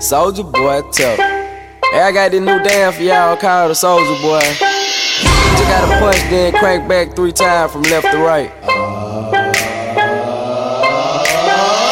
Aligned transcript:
Soldier 0.00 0.44
boy, 0.44 0.82
tough. 0.92 1.18
Hey, 1.18 2.00
I 2.00 2.12
got 2.12 2.30
this 2.30 2.38
new 2.40 2.62
dance 2.62 2.96
for 2.96 3.02
y'all 3.02 3.36
called 3.36 3.72
the 3.72 3.74
Soldier 3.74 4.14
boy. 4.22 4.38
Just 4.38 5.66
gotta 5.66 5.98
punch, 5.98 6.22
then 6.30 6.52
crank 6.54 6.86
back 6.88 7.16
three 7.16 7.32
times 7.32 7.72
from 7.72 7.82
left 7.82 8.06
to 8.06 8.18
right. 8.18 8.54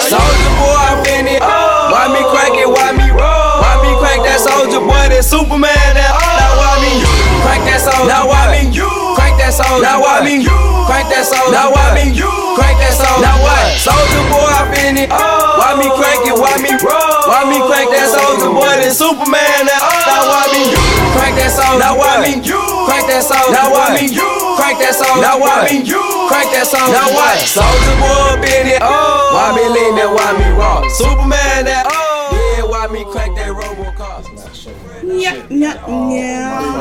Soldier 0.07 0.53
boy, 0.55 0.79
I'm 0.87 1.03
in 1.19 1.35
it. 1.35 1.43
Why 1.43 2.07
me 2.15 2.23
crank 2.31 2.55
it? 2.55 2.71
Why 2.71 2.95
me 2.95 3.11
roll? 3.11 3.59
Why 3.59 3.75
me 3.83 3.91
crank 3.99 4.23
that 4.23 4.39
soldier 4.39 4.79
boy? 4.79 5.11
That 5.11 5.25
Superman? 5.25 5.75
That 5.99 6.15
now 6.15 6.63
why 6.63 6.79
me 6.79 7.03
crank 7.43 7.67
that 7.67 7.83
soldier? 7.83 8.07
Now 8.07 8.29
why 8.31 8.55
me 8.55 8.71
crank 9.19 9.35
that 9.43 9.51
soldier? 9.51 9.83
Now 9.83 10.01
why 10.01 10.23
me 10.23 10.47
crank 10.87 11.11
that 11.11 11.27
soldier? 11.27 11.51
Oh. 11.51 11.53
Now 11.53 11.69
why 11.75 11.93
me 11.99 12.15
You 12.15 12.31
crank 12.55 12.79
that 12.79 12.95
soldier? 12.95 13.27
Now 13.27 13.37
what? 13.43 13.75
Soldier 13.77 14.25
boy, 14.31 14.47
I'm 14.47 14.71
in 14.87 14.97
it. 15.05 15.11
Why 15.11 15.75
me 15.77 15.91
crank 15.99 16.23
it? 16.25 16.37
Why 16.39 16.55
me 16.63 16.73
roll? 16.81 17.21
Why 17.27 17.43
me 17.45 17.59
crank 17.67 17.91
that 17.91 18.07
soldier 18.09 18.51
boy? 18.55 18.71
That 18.81 18.95
Superman? 18.95 19.67
That 19.67 19.83
now 20.07 20.31
why 20.31 20.47
me 20.55 20.63
crank 21.19 21.35
that 21.37 21.51
soldier? 21.51 21.83
Now 21.83 21.99
why 21.99 22.23
me 22.23 22.39
You 22.41 22.63
crank 22.87 23.11
that 23.11 23.27
soldier? 23.27 23.53
Now 23.53 23.69
why 23.75 23.99
me 23.99 24.07
You 24.09 24.31
crank 24.57 24.79
that 24.81 24.95
soldier? 24.95 25.21
Now 25.21 25.37
why 25.43 25.67
me 25.67 25.83
You 25.83 26.03
crank 26.31 26.49
that 26.55 26.65
soldier? 26.71 26.95
Now 26.95 27.11
what? 27.11 27.37
Soldier 27.43 27.97
boy, 27.99 28.41
been 28.41 28.79
it. 28.79 28.81
Oh. 28.81 29.35
Why 29.35 29.53
me 29.59 29.65
lean 29.67 29.99
that? 29.99 30.09
Why 30.09 30.31
me 30.39 30.47
rock? 30.55 30.87
Superman? 30.95 31.67
That 31.67 31.91
oh. 31.91 32.31
yeah. 32.33 32.65
Why 32.65 32.87
me 32.89 33.03
crank 33.11 33.35
that 33.37 33.51
RoboCop? 33.51 34.23
Yeah, 35.07 35.47
yeah, 35.51 35.79
yeah. 36.11 36.76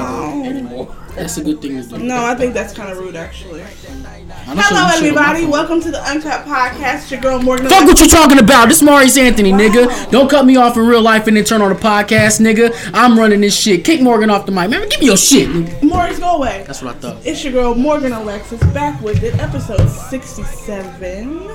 That's 1.16 1.38
a 1.38 1.44
good 1.44 1.62
thing 1.62 1.82
to 1.82 1.88
do. 1.88 1.98
No, 1.98 2.26
I 2.26 2.36
think 2.36 2.54
that's 2.54 2.74
kind 2.74 2.92
of 2.92 2.98
rude, 2.98 3.16
actually. 3.16 3.62
Hello, 4.48 4.90
everybody. 4.94 5.46
Welcome 5.46 5.82
to 5.82 5.90
the 5.90 6.02
Uncut 6.04 6.46
Podcast. 6.46 6.96
It's 7.04 7.12
your 7.12 7.22
girl 7.22 7.42
Morgan. 7.42 7.70
Fuck 7.70 7.88
what 7.88 8.00
you 8.02 8.08
talking 8.08 8.38
about. 8.38 8.68
This 8.68 8.82
Maurice 8.82 9.18
Anthony, 9.18 9.54
nigga. 9.54 10.12
Don't 10.12 10.30
cut 10.30 10.46
me 10.46 10.58
off 10.58 10.76
in 10.76 10.86
real 10.86 11.02
life 11.02 11.28
and 11.28 11.38
then 11.38 11.46
turn 11.46 11.62
on 11.62 11.70
the 11.70 11.80
podcast, 11.80 12.42
nigga. 12.42 12.76
I'm 12.94 13.18
running 13.18 13.40
this 13.40 13.58
shit. 13.58 13.86
Kick 13.86 14.02
Morgan 14.02 14.30
off 14.30 14.46
the 14.46 14.52
mic. 14.52 14.70
Man, 14.70 14.90
give 14.90 15.00
me 15.00 15.06
your 15.06 15.16
shit. 15.18 15.48
nigga. 15.48 15.84
Morris, 15.84 16.20
go 16.20 16.36
away. 16.36 16.66
That's 16.68 16.82
what 16.82 16.98
I 16.98 17.00
thought. 17.00 17.26
It's 17.26 17.44
your 17.46 17.54
girl 17.54 17.76
Morgan 17.76 18.12
Alexis 18.12 18.60
back 18.74 19.02
with 19.02 19.24
it, 19.24 19.40
episode 19.40 19.88
67. 19.88 21.50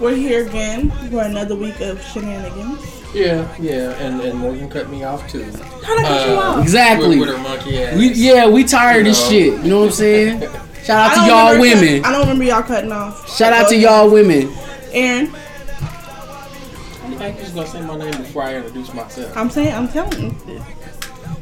We're 0.00 0.14
here 0.16 0.46
again 0.46 0.90
for 1.10 1.20
another 1.22 1.54
week 1.54 1.80
of 1.80 2.02
shenanigans. 2.02 2.80
Yeah, 3.14 3.46
yeah, 3.60 3.90
and, 3.98 4.20
and 4.20 4.38
Morgan 4.38 4.68
cut 4.70 4.88
me 4.88 5.04
off 5.04 5.28
too. 5.30 5.42
How'd 5.42 5.98
I 5.98 6.02
cut 6.02 6.28
you 6.28 6.34
Uh, 6.34 6.38
off? 6.40 6.62
Exactly. 6.62 7.18
With, 7.18 7.28
with 7.28 7.36
her 7.36 7.42
monkey 7.42 7.82
ass. 7.82 7.98
We, 7.98 8.12
yeah, 8.12 8.48
we 8.48 8.64
tired 8.64 9.00
of 9.00 9.04
this 9.06 9.22
No. 9.24 9.28
shit. 9.30 9.52
You 9.64 9.70
know 9.70 9.78
what 9.80 9.86
I'm 9.86 9.92
saying? 9.92 10.40
Shout 10.84 11.10
out 11.10 11.14
to 11.24 11.30
y'all 11.30 11.52
remember 11.52 11.74
cut- 11.74 11.80
women. 11.82 12.04
I 12.04 12.12
don't 12.12 12.20
remember 12.22 12.44
y'all 12.44 12.62
cutting 12.62 12.92
off. 12.92 13.36
Shout 13.36 13.52
out 13.52 13.68
to 13.68 13.74
ahead. 13.74 13.82
y'all 13.82 14.10
women. 14.10 14.50
Aaron, 14.92 15.26
You 15.26 17.18
think 17.18 17.36
you 17.36 17.42
just 17.42 17.54
gonna 17.54 17.66
say 17.66 17.82
my 17.82 17.98
name 17.98 18.10
before 18.16 18.44
I 18.44 18.56
introduce 18.56 18.94
myself? 18.94 19.36
I'm 19.36 19.50
saying, 19.50 19.74
I'm 19.74 19.88
telling 19.88 20.22
you. 20.48 20.62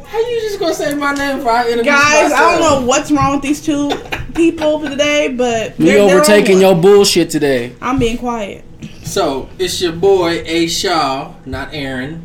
How 0.09 0.19
you 0.19 0.41
just 0.41 0.59
gonna 0.59 0.75
say 0.75 0.95
my 0.95 1.13
name 1.15 1.37
before 1.39 1.53
I 1.53 1.63
introduce 1.69 1.85
Guys, 1.87 2.31
myself? 2.31 2.41
I 2.41 2.59
don't 2.59 2.61
know 2.83 2.87
what's 2.87 3.11
wrong 3.11 3.33
with 3.35 3.43
these 3.43 3.61
two 3.65 3.91
people 4.35 4.81
for 4.81 4.89
today, 4.89 5.29
but 5.29 5.79
We 5.79 5.85
they're- 5.87 5.95
they're 6.07 6.17
overtaking 6.17 6.61
your 6.61 6.75
bullshit 6.75 7.29
today. 7.31 7.73
I'm 7.83 7.99
being 7.99 8.17
quiet. 8.19 8.65
So 9.05 9.49
it's 9.59 9.81
your 9.83 9.93
boy 9.93 10.43
A 10.47 10.67
Shaw, 10.67 11.33
not 11.45 11.71
Aaron. 11.73 12.23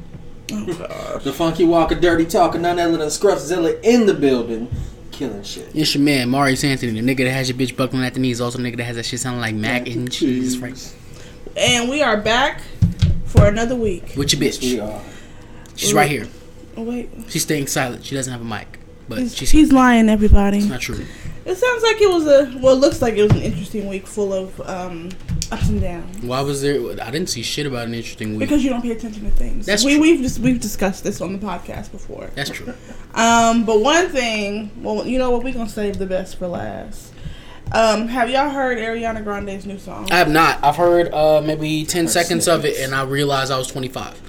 Oh, 0.52 1.20
the 1.24 1.34
Funky 1.34 1.66
Walker, 1.66 1.96
Dirty 1.96 2.26
Talker, 2.26 2.60
none 2.60 2.80
other 2.80 2.98
than 2.98 3.08
Scruffzilla 3.10 3.76
in 3.84 4.06
the 4.06 4.14
building, 4.14 4.68
killing 5.12 5.44
shit. 5.44 5.70
It's 5.74 5.94
your 5.96 6.04
man, 6.04 6.30
Maurice 6.30 6.64
Anthony, 6.64 7.00
the 7.00 7.16
nigga 7.16 7.26
that 7.26 7.32
has 7.32 7.50
your 7.50 7.58
bitch 7.58 7.76
buckling 7.76 8.04
at 8.04 8.14
the 8.14 8.20
knees. 8.20 8.40
Also, 8.40 8.60
the 8.60 8.64
nigga 8.64 8.78
that 8.78 8.84
has 8.84 8.96
that 8.98 9.06
shit 9.06 9.20
sounding 9.20 9.42
like 9.42 9.56
mac 9.56 9.88
and 9.90 10.10
cheese. 10.12 10.58
Right? 10.58 10.78
And 11.58 11.90
we 11.90 12.02
are 12.02 12.18
back 12.18 12.62
for 13.26 13.46
another 13.48 13.76
week. 13.76 14.14
With 14.16 14.32
your 14.34 14.40
We 14.40 14.48
bitch. 14.50 14.84
are. 14.84 15.02
She's 15.76 15.94
right 15.94 16.10
here. 16.10 16.28
Oh, 16.76 16.84
wait. 16.84 17.10
She's 17.30 17.44
staying 17.44 17.68
silent. 17.68 18.06
She 18.06 18.16
doesn't 18.16 18.32
have 18.32 18.42
a 18.42 18.46
mic. 18.46 18.80
But 19.08 19.20
He's, 19.20 19.36
she's 19.36 19.52
he's 19.52 19.72
lying, 19.72 20.08
everybody. 20.10 20.60
It's 20.60 20.68
not 20.68 20.80
true. 20.80 21.06
It 21.46 21.56
sounds 21.56 21.84
like 21.84 22.00
it 22.02 22.10
was 22.10 22.26
a 22.26 22.58
well. 22.60 22.74
It 22.74 22.80
looks 22.80 23.02
like 23.02 23.16
it 23.16 23.24
was 23.24 23.32
an 23.34 23.42
interesting 23.42 23.90
week, 23.90 24.08
full 24.08 24.32
of 24.32 24.62
um, 24.62 25.10
ups 25.52 25.68
and 25.68 25.82
downs. 25.82 26.24
Why 26.24 26.40
was 26.40 26.62
there? 26.62 26.80
I 27.02 27.12
didn't 27.12 27.28
see 27.28 27.42
shit 27.42 27.66
about 27.66 27.88
an 27.88 27.94
interesting 27.94 28.32
week. 28.32 28.48
Because 28.48 28.64
you 28.64 28.70
don't 28.70 28.82
pay 28.82 28.92
attention 28.92 29.26
to 29.26 29.32
things. 29.32 29.66
That's 29.66 29.84
we 29.84 29.96
true. 29.96 30.02
we've 30.02 30.22
just 30.22 30.40
we've 30.40 30.62
discussed 30.62 31.04
this 31.04 31.20
on 31.20 31.34
the 31.34 31.46
podcast 31.46 31.92
before. 31.92 32.32
That's 32.34 32.50
true. 32.50 32.74
Um, 33.14 33.66
but 33.66 33.82
one 33.82 34.08
thing, 34.08 34.72
well, 34.82 35.06
you 35.06 35.20
know 35.20 35.32
what? 35.32 35.44
We're 35.44 35.54
gonna 35.54 35.68
save 35.68 35.98
the 35.98 36.06
best 36.06 36.38
for 36.38 36.48
last. 36.48 37.14
Um, 37.74 38.08
have 38.08 38.30
y'all 38.30 38.50
heard 38.50 38.78
Ariana 38.78 39.24
Grande's 39.24 39.66
new 39.66 39.80
song? 39.80 40.10
I 40.12 40.18
have 40.18 40.30
not. 40.30 40.64
I've 40.64 40.76
heard 40.76 41.14
uh, 41.14 41.42
maybe 41.42 41.86
10 41.86 42.08
seconds 42.08 42.48
of 42.48 42.66
it, 42.66 42.78
and 42.78 42.94
I 42.94 43.04
realized 43.04 43.52
I 43.52 43.58
was 43.58 43.68
25. 43.68 44.22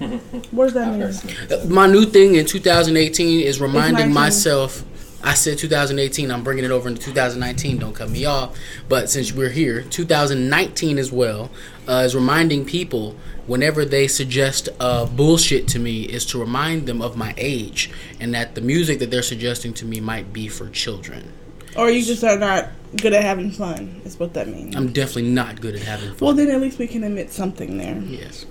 What 0.50 0.72
does 0.72 0.74
that 0.74 1.58
mean? 1.58 1.72
My 1.72 1.86
new 1.86 2.04
thing 2.06 2.34
in 2.36 2.46
2018 2.46 3.40
is 3.40 3.60
reminding 3.60 4.12
myself. 4.12 4.84
I 5.22 5.34
said 5.34 5.58
2018. 5.58 6.30
I'm 6.30 6.42
bringing 6.42 6.64
it 6.64 6.70
over 6.70 6.88
into 6.88 7.02
2019. 7.02 7.78
Don't 7.78 7.92
cut 7.94 8.08
me 8.08 8.24
off. 8.24 8.56
But 8.88 9.10
since 9.10 9.32
we're 9.32 9.50
here, 9.50 9.82
2019 9.82 10.96
as 10.98 11.12
well 11.12 11.50
uh, 11.86 12.02
is 12.06 12.14
reminding 12.14 12.64
people 12.64 13.14
whenever 13.46 13.84
they 13.84 14.08
suggest 14.08 14.70
uh, 14.80 15.04
bullshit 15.04 15.68
to 15.68 15.78
me 15.78 16.04
is 16.04 16.24
to 16.26 16.40
remind 16.40 16.86
them 16.86 17.02
of 17.02 17.16
my 17.16 17.34
age 17.36 17.90
and 18.18 18.32
that 18.34 18.54
the 18.54 18.60
music 18.62 18.98
that 19.00 19.10
they're 19.10 19.22
suggesting 19.22 19.74
to 19.74 19.84
me 19.84 20.00
might 20.00 20.32
be 20.32 20.48
for 20.48 20.70
children. 20.70 21.32
Or 21.76 21.90
you 21.90 22.02
just 22.02 22.24
are 22.24 22.38
not 22.38 22.70
good 22.96 23.12
at 23.12 23.22
having 23.22 23.50
fun? 23.50 24.00
Is 24.04 24.18
what 24.18 24.32
that 24.34 24.48
means. 24.48 24.74
I'm 24.74 24.92
definitely 24.92 25.30
not 25.30 25.60
good 25.60 25.74
at 25.74 25.82
having 25.82 26.08
fun. 26.14 26.18
well, 26.20 26.34
then 26.34 26.48
at 26.50 26.60
least 26.60 26.78
we 26.78 26.86
can 26.86 27.04
admit 27.04 27.30
something 27.30 27.76
there. 27.76 27.98
yes. 27.98 28.46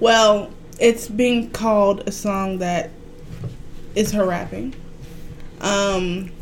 Well, 0.00 0.50
it's 0.82 1.06
being 1.06 1.48
called 1.50 2.02
a 2.08 2.12
song 2.12 2.58
that 2.58 2.90
is 3.94 4.10
her 4.10 4.26
rapping. 4.26 4.74
Um, 5.60 6.32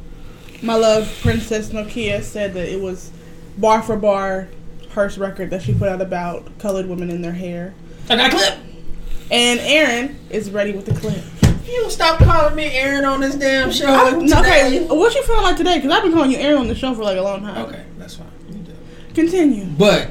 my 0.62 0.74
love, 0.74 1.14
Princess 1.20 1.68
Nokia, 1.68 2.22
said 2.22 2.54
that 2.54 2.66
it 2.66 2.80
was 2.80 3.12
bar 3.58 3.82
for 3.82 3.96
bar 3.96 4.48
Hearst 4.92 5.18
record 5.18 5.50
that 5.50 5.62
she 5.62 5.74
put 5.74 5.88
out 5.88 6.00
about 6.00 6.58
colored 6.58 6.86
women 6.86 7.10
in 7.10 7.20
their 7.20 7.32
hair. 7.32 7.74
I 8.08 8.16
got 8.16 8.32
a 8.32 8.36
clip. 8.36 8.58
And 9.30 9.60
Aaron 9.60 10.18
is 10.30 10.50
ready 10.50 10.72
with 10.72 10.86
the 10.86 10.94
clip. 10.94 11.22
You 11.66 11.88
stop 11.90 12.18
calling 12.18 12.56
me 12.56 12.64
Aaron 12.64 13.04
on 13.04 13.20
this 13.20 13.36
damn 13.36 13.70
show. 13.70 13.86
I, 13.86 14.14
okay, 14.16 14.86
what 14.86 15.14
you 15.14 15.22
feeling 15.22 15.42
like 15.42 15.56
today? 15.56 15.76
Because 15.76 15.92
I've 15.92 16.02
been 16.02 16.12
calling 16.12 16.32
you 16.32 16.38
Aaron 16.38 16.62
on 16.62 16.68
the 16.68 16.74
show 16.74 16.94
for 16.94 17.04
like 17.04 17.18
a 17.18 17.22
long 17.22 17.42
time. 17.42 17.66
Okay, 17.66 17.84
that's 17.98 18.16
fine. 18.16 18.26
You 18.48 18.54
do. 18.54 18.72
Continue. 19.14 19.66
But 19.66 20.10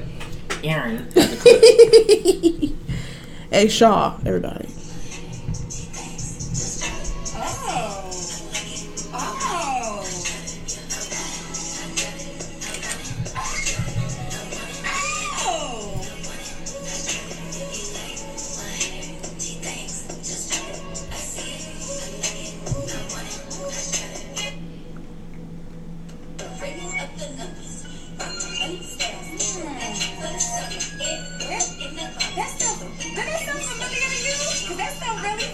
Aaron 0.63 0.97
got 0.97 1.13
the 1.13 2.59
clip. 2.59 2.88
Hey, 3.51 3.67
Shaw, 3.67 4.15
everybody. 4.27 4.78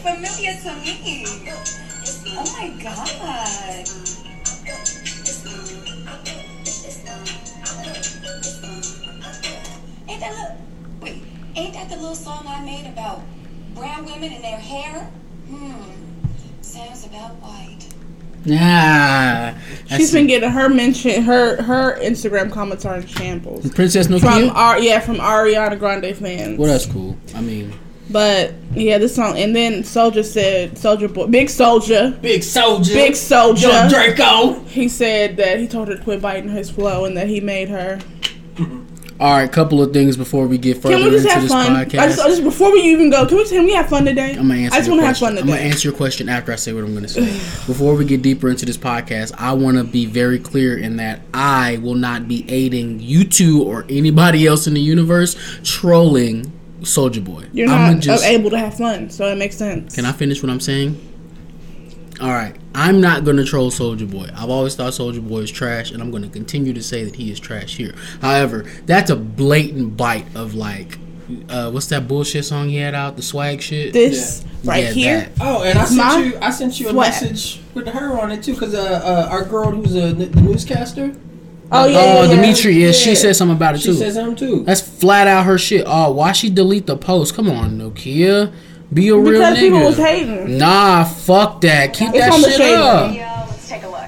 Familiar 0.06 0.54
to 0.62 0.76
me. 0.82 1.26
Oh 2.38 2.46
my 2.54 2.70
god. 2.84 3.90
Ain't 10.08 10.20
that 10.20 10.32
little, 10.32 10.58
wait, 11.02 11.24
ain't 11.56 11.74
that 11.74 11.90
the 11.90 11.96
little 11.96 12.14
song 12.14 12.46
I 12.48 12.64
made 12.64 12.86
about 12.86 13.22
brown 13.74 14.06
women 14.06 14.32
and 14.32 14.44
their 14.44 14.60
hair? 14.60 15.06
Hmm, 15.50 15.74
sounds 16.62 17.06
about 17.08 17.32
white. 17.42 17.80
Nah. 18.46 19.56
She's 19.98 20.12
been 20.14 20.28
getting 20.28 20.52
her 20.52 20.70
mention. 20.70 21.24
Her 21.24 21.60
her 21.64 22.00
Instagram 22.00 22.52
comments 22.52 22.86
are 22.86 22.98
in 22.98 23.08
shambles 23.08 23.72
Princess 23.74 24.06
from 24.06 24.20
Nokia. 24.20 24.54
our 24.54 24.78
yeah 24.80 25.00
from 25.00 25.16
Ariana 25.16 25.80
Grande 25.80 26.16
fans. 26.16 26.60
Well, 26.60 26.72
that's 26.72 26.86
cool. 26.86 27.18
I 27.34 27.42
mean, 27.42 27.74
But 28.10 28.54
yeah, 28.74 28.98
this 28.98 29.16
song. 29.16 29.38
And 29.38 29.56
then 29.56 29.84
Soldier 29.84 30.24
said, 30.24 30.74
Soulja 30.76 31.12
Boy, 31.12 31.28
Big 31.28 31.50
Soldier, 31.50 32.18
Big 32.22 32.44
soldier. 32.44 32.94
Big 32.94 33.16
Soldier. 33.16 33.68
Young 33.68 33.90
Draco. 33.90 34.60
He 34.66 34.88
said 34.90 35.38
that 35.38 35.60
he 35.60 35.68
told 35.68 35.88
her 35.88 35.98
to 35.98 36.04
quit 36.04 36.22
biting 36.22 36.50
his 36.50 36.70
flow 36.70 37.06
and 37.06 37.18
that 37.18 37.28
he 37.28 37.40
made 37.42 37.70
her. 37.70 38.00
all 39.20 39.34
right. 39.34 39.52
Couple 39.52 39.82
of 39.82 39.92
things 39.92 40.18
before 40.18 40.46
we 40.46 40.58
get 40.60 40.78
further 40.82 40.96
Can 40.98 41.06
we 41.06 41.10
just 41.12 41.24
into 41.24 41.34
have 41.34 41.42
this 41.44 41.52
fun? 41.52 41.72
podcast. 41.72 42.00
I 42.00 42.08
just, 42.08 42.20
I 42.22 42.28
just 42.28 42.44
before 42.44 42.72
we 42.72 42.82
even 42.82 43.10
go, 43.10 43.26
can 43.26 43.38
we 43.38 43.46
can 43.50 43.66
we 43.66 43.74
have 43.74 43.90
fun 43.90 44.06
today? 44.06 44.32
I'm 44.32 44.48
gonna 44.50 44.56
answer 44.62 44.76
I 44.76 44.80
just 44.80 44.90
want 44.90 45.02
to 45.02 45.08
have 45.08 45.18
question. 45.18 45.36
fun 45.38 45.44
I'm 45.44 45.48
gonna 45.50 45.62
answer 45.62 45.88
your 45.90 45.98
question 45.98 46.30
after 46.30 46.52
I 46.52 46.56
say 46.58 46.74
what 46.74 46.84
I'm 46.84 46.94
gonna 46.94 47.08
say. 47.08 47.26
Before 47.66 47.96
we 47.96 48.06
get 48.06 48.22
deeper 48.22 48.50
into 48.50 48.66
this 48.68 48.78
podcast, 48.78 49.34
I 49.40 49.54
want 49.54 49.78
to 49.78 49.84
be 49.84 50.06
very 50.06 50.38
clear 50.38 50.78
in 50.78 50.98
that 50.98 51.22
I 51.34 51.78
will 51.78 51.96
not 51.96 52.28
be 52.28 52.46
aiding 52.52 53.00
you 53.00 53.24
two 53.24 53.64
or 53.64 53.86
anybody 53.90 54.46
else 54.46 54.68
in 54.68 54.76
the 54.76 54.82
universe 54.82 55.36
trolling 55.64 56.52
Soulja 56.82 57.24
Boy. 57.24 57.46
You're 57.54 57.70
I'ma 57.70 57.94
not 57.94 58.02
just- 58.02 58.24
able 58.26 58.50
to 58.52 58.58
have 58.58 58.76
fun, 58.78 59.10
so 59.10 59.26
it 59.28 59.38
makes 59.38 59.56
sense. 59.58 59.96
Can 59.96 60.06
I 60.06 60.12
finish 60.12 60.42
what 60.44 60.50
I'm 60.50 60.60
saying? 60.60 61.00
All 62.22 62.30
right, 62.30 62.56
I'm 62.74 63.02
not 63.02 63.26
gonna 63.26 63.44
troll 63.44 63.72
Soulja 63.72 64.10
Boy. 64.10 64.30
I've 64.36 64.50
always 64.50 64.74
thought 64.76 64.94
Soulja 64.94 65.26
Boy 65.28 65.40
is 65.40 65.52
trash, 65.52 65.92
and 65.92 66.02
I'm 66.02 66.12
gonna 66.12 66.30
continue 66.30 66.72
to 66.74 66.82
say 66.82 67.04
that 67.04 67.16
he 67.18 67.30
is 67.32 67.40
trash 67.42 67.76
here. 67.76 67.94
However, 68.22 68.66
that's 68.86 69.10
a 69.10 69.16
blatant 69.18 69.98
bite 69.98 70.26
of 70.34 70.54
like, 70.56 70.98
uh, 71.50 71.72
what's 71.72 71.88
that 71.88 72.08
bullshit 72.08 72.46
song 72.46 72.70
he 72.70 72.78
had 72.78 72.94
out? 72.96 73.18
The 73.18 73.22
swag 73.22 73.62
shit. 73.62 73.92
This 73.92 74.46
right 74.64 74.84
Yeah, 74.86 74.92
here. 74.92 75.20
that. 75.20 75.32
Oh, 75.42 75.64
and 75.64 75.78
I 75.78 75.84
sent 75.86 76.26
you. 76.26 76.40
I 76.42 76.50
sent 76.52 76.80
you 76.80 76.88
a 76.88 76.92
sweat. 76.92 77.10
message 77.22 77.60
with 77.74 77.88
her 77.90 78.18
on 78.20 78.32
it 78.32 78.44
too, 78.44 78.54
because 78.54 78.74
uh, 78.74 79.02
uh, 79.04 79.28
our 79.30 79.44
girl 79.44 79.72
who's 79.72 79.94
a 79.96 80.14
the 80.14 80.28
newscaster. 80.42 81.14
Oh 81.72 81.86
yeah, 81.88 81.98
Oh, 81.98 82.22
yeah, 82.24 82.24
yeah. 82.30 82.36
Dimitri, 82.36 82.74
yeah, 82.74 82.92
she 82.92 83.10
Yeah. 83.10 83.16
said 83.16 83.36
something 83.36 83.56
about 83.58 83.76
it 83.76 83.80
She 83.82 83.88
too. 83.88 83.96
says 83.96 84.16
him 84.18 84.36
too. 84.36 84.64
That's 84.66 84.82
flat 84.82 85.28
out 85.28 85.46
her 85.46 85.58
shit. 85.58 85.84
Oh, 85.88 86.12
why 86.12 86.32
she 86.32 86.50
delete 86.50 86.86
the 86.86 86.96
post? 86.98 87.36
Come 87.36 87.50
on, 87.50 87.80
Nokia. 87.80 88.52
Be 88.94 89.10
a 89.10 89.16
real 89.18 89.40
Because 89.42 89.58
nigga. 89.58 89.62
people 89.62 89.80
was 89.82 89.98
hating. 89.98 90.58
Nah, 90.60 91.04
fuck 91.04 91.62
that. 91.62 91.94
Keep 91.94 92.10
It's 92.10 92.20
that 92.20 92.32
on 92.34 92.42
the 92.42 92.50
shit 92.50 92.58
shade 92.58 92.76
up. 92.76 93.08
room. 93.10 93.18
Let's 93.50 93.68
take 93.68 93.84
a 93.84 93.88
look. 93.90 94.02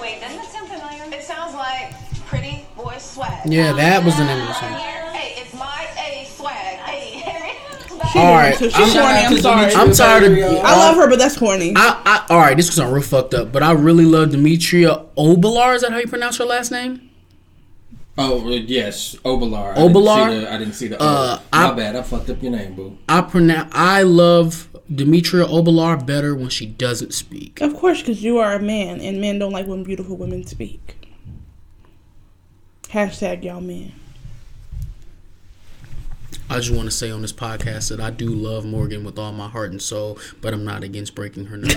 Wait, 0.00 0.20
doesn't 0.20 0.38
it 0.38 0.44
sound 0.50 0.68
familiar? 0.68 1.02
It 1.14 1.22
sounds 1.22 1.54
like 1.54 1.92
Pretty 2.26 2.64
Boy 2.76 2.94
Swag. 2.98 3.30
Yeah, 3.46 3.72
that 3.72 4.04
was 4.04 4.16
the 4.16 4.24
name 4.24 4.40
of 4.40 4.46
the 4.48 4.54
song. 4.54 4.77
She 8.12 8.18
All 8.18 8.32
right, 8.34 8.56
She's 8.56 8.74
I'm- 8.74 8.82
I'm 8.84 9.38
sorry. 9.38 9.72
I'm 9.74 9.92
tired 9.92 10.24
of- 10.24 10.38
I 10.64 10.76
love 10.76 10.96
her, 10.96 11.08
but 11.08 11.18
that's 11.18 11.36
corny. 11.36 11.74
I, 11.76 12.00
I, 12.04 12.26
all 12.32 12.38
right, 12.38 12.56
this 12.56 12.68
was 12.68 12.78
on 12.78 12.92
real 12.92 13.02
fucked 13.02 13.34
up, 13.34 13.52
but 13.52 13.62
I 13.62 13.72
really 13.72 14.04
love 14.04 14.30
Demetria 14.30 15.04
Obilor. 15.16 15.74
Is 15.74 15.82
that 15.82 15.92
how 15.92 15.98
you 15.98 16.06
pronounce 16.06 16.38
her 16.38 16.44
last 16.44 16.70
name? 16.70 17.02
Oh 18.16 18.46
uh, 18.46 18.50
yes, 18.50 19.14
Obilor. 19.24 19.76
Obilor? 19.76 20.16
I 20.18 20.28
didn't 20.28 20.32
see 20.32 20.40
the. 20.40 20.52
I 20.52 20.58
didn't 20.58 20.74
see 20.74 20.88
the 20.88 21.02
Uh, 21.02 21.04
uh, 21.04 21.40
My 21.52 21.68
I- 21.68 21.74
bad. 21.74 21.96
I 21.96 22.02
fucked 22.02 22.30
up 22.30 22.42
your 22.42 22.50
name, 22.52 22.74
boo. 22.74 22.98
I 23.08 23.20
pronounce. 23.20 23.70
I 23.74 24.02
love 24.02 24.68
Demetria 24.92 25.44
Obilor 25.44 26.04
better 26.04 26.34
when 26.34 26.48
she 26.48 26.66
doesn't 26.66 27.12
speak. 27.14 27.60
Of 27.60 27.74
course, 27.76 28.00
because 28.00 28.22
you 28.22 28.38
are 28.38 28.54
a 28.54 28.60
man, 28.60 29.00
and 29.00 29.20
men 29.20 29.38
don't 29.38 29.52
like 29.52 29.66
when 29.66 29.84
beautiful 29.84 30.16
women 30.16 30.44
speak. 30.46 30.94
Hashtag 32.90 33.44
y'all 33.44 33.60
men. 33.60 33.92
I 36.50 36.56
just 36.56 36.70
want 36.70 36.86
to 36.86 36.90
say 36.90 37.10
on 37.10 37.22
this 37.22 37.32
podcast 37.32 37.90
that 37.90 38.00
I 38.00 38.10
do 38.10 38.28
love 38.28 38.64
Morgan 38.64 39.04
with 39.04 39.18
all 39.18 39.32
my 39.32 39.48
heart 39.48 39.70
and 39.70 39.82
soul, 39.82 40.18
but 40.40 40.54
I'm 40.54 40.64
not 40.64 40.82
against 40.82 41.14
breaking 41.14 41.46
her 41.46 41.58
nose. 41.58 41.72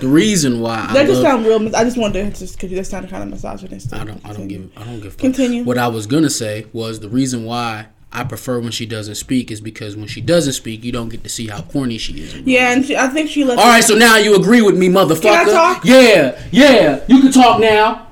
the 0.00 0.08
reason 0.08 0.60
why 0.60 0.86
I 0.88 1.04
just 1.04 1.20
love, 1.20 1.22
sound 1.22 1.46
real. 1.46 1.76
I 1.76 1.84
just 1.84 1.98
wanted 1.98 2.32
to 2.34 2.38
just 2.40 2.58
because 2.58 2.70
that 2.70 2.86
sounded 2.86 3.10
kind 3.10 3.22
of 3.22 3.28
misogynistic. 3.28 3.92
I 3.92 4.04
don't 4.04 4.24
I 4.24 4.32
don't 4.32 4.48
give 4.48 4.70
I 4.76 4.84
don't 4.84 4.96
give 4.96 5.06
a 5.06 5.10
fuck. 5.10 5.18
Continue. 5.18 5.64
What 5.64 5.76
I 5.76 5.88
was 5.88 6.06
gonna 6.06 6.30
say 6.30 6.66
was 6.72 7.00
the 7.00 7.10
reason 7.10 7.44
why 7.44 7.88
I 8.12 8.24
prefer 8.24 8.58
when 8.58 8.72
she 8.72 8.86
doesn't 8.86 9.16
speak 9.16 9.50
is 9.50 9.60
because 9.60 9.96
when 9.96 10.08
she 10.08 10.20
doesn't 10.20 10.54
speak, 10.54 10.82
you 10.82 10.92
don't 10.92 11.10
get 11.10 11.22
to 11.24 11.28
see 11.28 11.46
how 11.46 11.60
corny 11.62 11.98
she 11.98 12.22
is. 12.22 12.34
Yeah, 12.38 12.72
and 12.72 12.84
she, 12.84 12.96
I 12.96 13.06
think 13.08 13.30
she. 13.30 13.48
All 13.48 13.54
right, 13.54 13.84
so 13.84 13.94
now 13.94 14.16
you 14.16 14.34
agree 14.34 14.62
with 14.62 14.76
me, 14.76 14.88
motherfucker. 14.88 15.22
Can 15.22 15.48
I 15.48 15.52
talk? 15.52 15.84
Yeah, 15.84 16.42
yeah. 16.50 17.04
You 17.06 17.20
can 17.20 17.30
talk 17.30 17.60
now. 17.60 18.08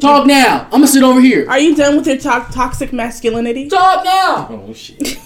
Talk 0.00 0.26
now. 0.26 0.64
I'm 0.64 0.70
gonna 0.70 0.86
sit 0.86 1.02
over 1.02 1.20
here. 1.20 1.48
Are 1.48 1.58
you 1.58 1.74
done 1.74 1.96
with 1.96 2.06
your 2.06 2.16
to- 2.16 2.46
toxic 2.52 2.92
masculinity? 2.92 3.68
Talk 3.68 4.04
now. 4.04 4.48
Oh 4.50 4.72
shit. 4.74 5.18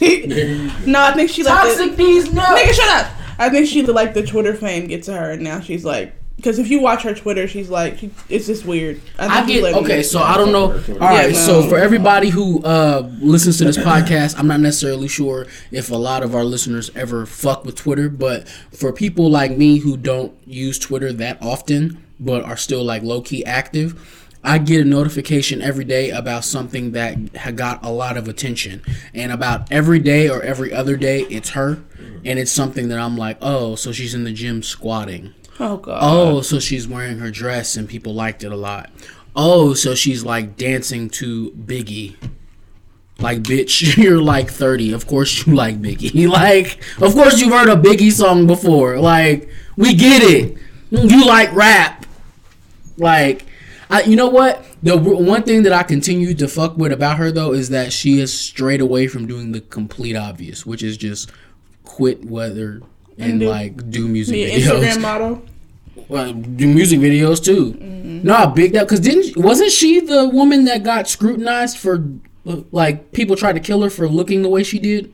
no, 0.86 1.02
I 1.02 1.12
think 1.14 1.30
she 1.30 1.42
let 1.42 1.64
the, 1.64 1.74
Toxic 1.74 1.96
these 1.96 2.32
nuts. 2.32 2.60
Nigga, 2.60 2.72
shut 2.74 3.04
up. 3.04 3.12
I 3.38 3.48
think 3.50 3.66
she 3.66 3.82
like 3.82 4.14
the 4.14 4.24
Twitter 4.24 4.54
fame 4.54 4.86
get 4.86 5.04
to 5.04 5.12
her, 5.14 5.32
and 5.32 5.42
now 5.42 5.60
she's 5.60 5.84
like, 5.84 6.14
because 6.38 6.60
if 6.60 6.68
you 6.68 6.80
watch 6.80 7.02
her 7.02 7.14
Twitter, 7.14 7.48
she's 7.48 7.68
like, 7.68 7.98
she, 7.98 8.10
it's 8.28 8.46
just 8.46 8.64
weird. 8.64 9.00
I 9.18 9.42
think 9.42 9.48
she 9.48 9.60
get 9.60 9.74
okay, 9.74 10.02
so 10.04 10.20
I 10.20 10.36
don't 10.36 10.52
know. 10.52 10.72
All 10.72 10.98
right, 11.00 11.32
Yeah, 11.32 11.36
so 11.36 11.68
for 11.68 11.78
everybody 11.78 12.28
who 12.28 12.62
uh, 12.62 13.10
listens 13.20 13.58
to 13.58 13.64
this 13.64 13.76
podcast, 13.76 14.38
I'm 14.38 14.46
not 14.46 14.60
necessarily 14.60 15.08
sure 15.08 15.48
if 15.72 15.90
a 15.90 15.96
lot 15.96 16.22
of 16.22 16.36
our 16.36 16.44
listeners 16.44 16.90
ever 16.94 17.26
fuck 17.26 17.64
with 17.64 17.74
Twitter, 17.74 18.08
but 18.08 18.46
for 18.48 18.92
people 18.92 19.28
like 19.28 19.56
me 19.56 19.78
who 19.78 19.96
don't 19.96 20.32
use 20.46 20.78
Twitter 20.78 21.12
that 21.14 21.42
often, 21.42 22.04
but 22.20 22.44
are 22.44 22.56
still 22.56 22.84
like 22.84 23.02
low 23.02 23.20
key 23.20 23.44
active. 23.44 24.17
I 24.44 24.58
get 24.58 24.80
a 24.80 24.84
notification 24.84 25.60
every 25.60 25.84
day 25.84 26.10
about 26.10 26.44
something 26.44 26.92
that 26.92 27.16
ha- 27.36 27.50
got 27.50 27.84
a 27.84 27.90
lot 27.90 28.16
of 28.16 28.28
attention, 28.28 28.82
and 29.12 29.32
about 29.32 29.70
every 29.72 29.98
day 29.98 30.28
or 30.28 30.42
every 30.42 30.72
other 30.72 30.96
day, 30.96 31.22
it's 31.22 31.50
her, 31.50 31.82
and 32.24 32.38
it's 32.38 32.52
something 32.52 32.88
that 32.88 32.98
I'm 32.98 33.16
like, 33.16 33.38
oh, 33.42 33.74
so 33.74 33.92
she's 33.92 34.14
in 34.14 34.24
the 34.24 34.32
gym 34.32 34.62
squatting. 34.62 35.34
Oh 35.60 35.76
god. 35.78 35.98
Oh, 36.00 36.40
so 36.40 36.60
she's 36.60 36.86
wearing 36.86 37.18
her 37.18 37.30
dress 37.30 37.76
and 37.76 37.88
people 37.88 38.14
liked 38.14 38.44
it 38.44 38.52
a 38.52 38.56
lot. 38.56 38.90
Oh, 39.34 39.74
so 39.74 39.94
she's 39.94 40.24
like 40.24 40.56
dancing 40.56 41.10
to 41.10 41.50
Biggie. 41.50 42.16
Like, 43.18 43.42
bitch, 43.42 43.96
you're 44.02 44.20
like 44.20 44.50
30. 44.50 44.92
Of 44.92 45.06
course 45.06 45.46
you 45.46 45.54
like 45.54 45.80
Biggie. 45.82 46.28
Like, 46.38 46.80
of 47.00 47.14
course 47.14 47.40
you've 47.40 47.52
heard 47.52 47.68
a 47.68 47.76
Biggie 47.76 48.12
song 48.12 48.46
before. 48.46 48.98
Like, 49.00 49.48
we 49.76 49.94
get 49.94 50.22
it. 50.22 50.56
You 50.90 51.26
like 51.26 51.52
rap. 51.54 52.06
Like, 52.96 53.44
I, 53.90 54.02
you 54.02 54.16
know 54.16 54.28
what? 54.28 54.64
The 54.82 54.96
one 54.96 55.42
thing 55.42 55.62
that 55.62 55.72
I 55.72 55.82
continue 55.82 56.34
to 56.34 56.48
fuck 56.48 56.76
with 56.76 56.92
about 56.92 57.16
her 57.16 57.32
though 57.32 57.52
is 57.52 57.70
that 57.70 57.92
she 57.92 58.20
is 58.20 58.38
straight 58.38 58.80
away 58.80 59.06
from 59.08 59.26
doing 59.26 59.52
the 59.52 59.60
complete 59.60 60.14
obvious, 60.14 60.66
which 60.66 60.82
is 60.82 60.96
just 60.96 61.32
quit 61.84 62.24
weather 62.24 62.82
and, 63.18 63.32
And 63.32 63.40
do- 63.40 63.48
like 63.48 63.90
do 63.90 64.06
music 64.06 64.36
videos 64.36 64.80
Instagram 64.82 65.00
model. 65.00 65.42
uh, 66.10 66.32
do 66.32 66.66
music 66.66 67.00
videos 67.00 67.42
too. 67.42 67.74
Nah, 68.22 68.46
big 68.46 68.72
that 68.72 68.84
because 68.84 69.00
didn't 69.00 69.36
wasn't 69.36 69.70
she 69.70 70.00
the 70.00 70.28
woman 70.28 70.64
that 70.64 70.82
got 70.82 71.08
scrutinized 71.08 71.78
for 71.78 72.04
like 72.44 73.12
people 73.12 73.36
tried 73.36 73.54
to 73.54 73.60
kill 73.60 73.82
her 73.82 73.90
for 73.90 74.08
looking 74.08 74.42
the 74.42 74.48
way 74.48 74.62
she 74.62 74.78
did? 74.78 75.12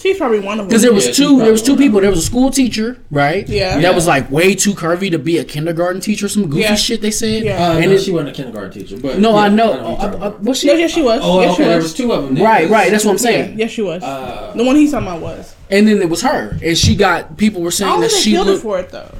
She's 0.00 0.18
probably 0.18 0.40
one 0.40 0.54
of 0.58 0.64
them. 0.64 0.68
Because 0.68 0.82
there 0.82 0.92
was 0.92 1.06
Yeah, 1.06 1.12
two, 1.12 1.38
there 1.38 1.52
was 1.52 1.62
two 1.62 1.76
people. 1.76 2.00
There 2.00 2.10
was 2.10 2.18
a 2.18 2.22
school 2.22 2.50
teacher, 2.50 2.98
right? 3.10 3.48
Yeah. 3.48 3.78
That 3.80 3.94
was 3.94 4.06
like 4.06 4.30
way 4.30 4.54
too 4.54 4.72
curvy 4.74 5.10
to 5.12 5.18
be 5.18 5.38
a 5.38 5.44
kindergarten 5.44 6.00
teacher. 6.00 6.28
Some 6.28 6.46
goofy 6.48 6.62
Yeah. 6.62 6.74
shit 6.74 7.00
they 7.00 7.10
said. 7.12 7.44
Yeah. 7.44 7.70
Uh, 7.70 7.76
And 7.78 7.86
no, 7.90 7.96
it- 7.96 8.02
she 8.02 8.10
wasn't 8.10 8.30
a 8.30 8.32
kindergarten 8.32 8.72
teacher, 8.72 8.96
but 9.00 9.18
no, 9.18 9.30
yeah, 9.30 9.36
I 9.36 9.48
know. 9.48 9.70
what 9.70 9.76
you're 9.80 9.86
Uh, 9.92 9.96
talking 9.96 10.22
uh, 10.22 10.26
about. 10.26 10.42
was 10.42 10.58
she? 10.58 10.66
Yes, 10.66 10.78
yes, 10.80 10.90
she 10.90 11.02
was. 11.02 11.20
Oh, 11.22 11.40
yes, 11.40 11.52
okay. 11.52 11.62
she 11.62 11.66
There 11.68 11.76
was. 11.76 11.84
was 11.84 11.94
two 11.94 12.12
of 12.12 12.24
them. 12.34 12.42
Right, 12.44 12.68
right. 12.68 12.90
That's 12.90 13.04
what 13.04 13.12
I'm 13.12 13.16
Yeah, 13.18 13.22
saying. 13.44 13.58
yes, 13.58 13.70
she 13.70 13.82
was. 13.82 14.02
Uh, 14.02 14.52
the 14.56 14.64
one 14.64 14.76
he's 14.76 14.90
talking 14.90 15.06
about 15.06 15.20
was. 15.20 15.54
And 15.70 15.88
then 15.88 16.02
it 16.02 16.10
was 16.10 16.22
her, 16.22 16.58
and 16.62 16.76
she 16.76 16.94
got 16.96 17.36
people 17.36 17.62
were 17.62 17.70
saying 17.70 17.90
don't 17.92 18.00
that 18.02 18.10
she 18.10 18.32
killed 18.32 18.48
looked. 18.48 18.62
for 18.62 18.78
it 18.78 18.90
though. 18.90 19.10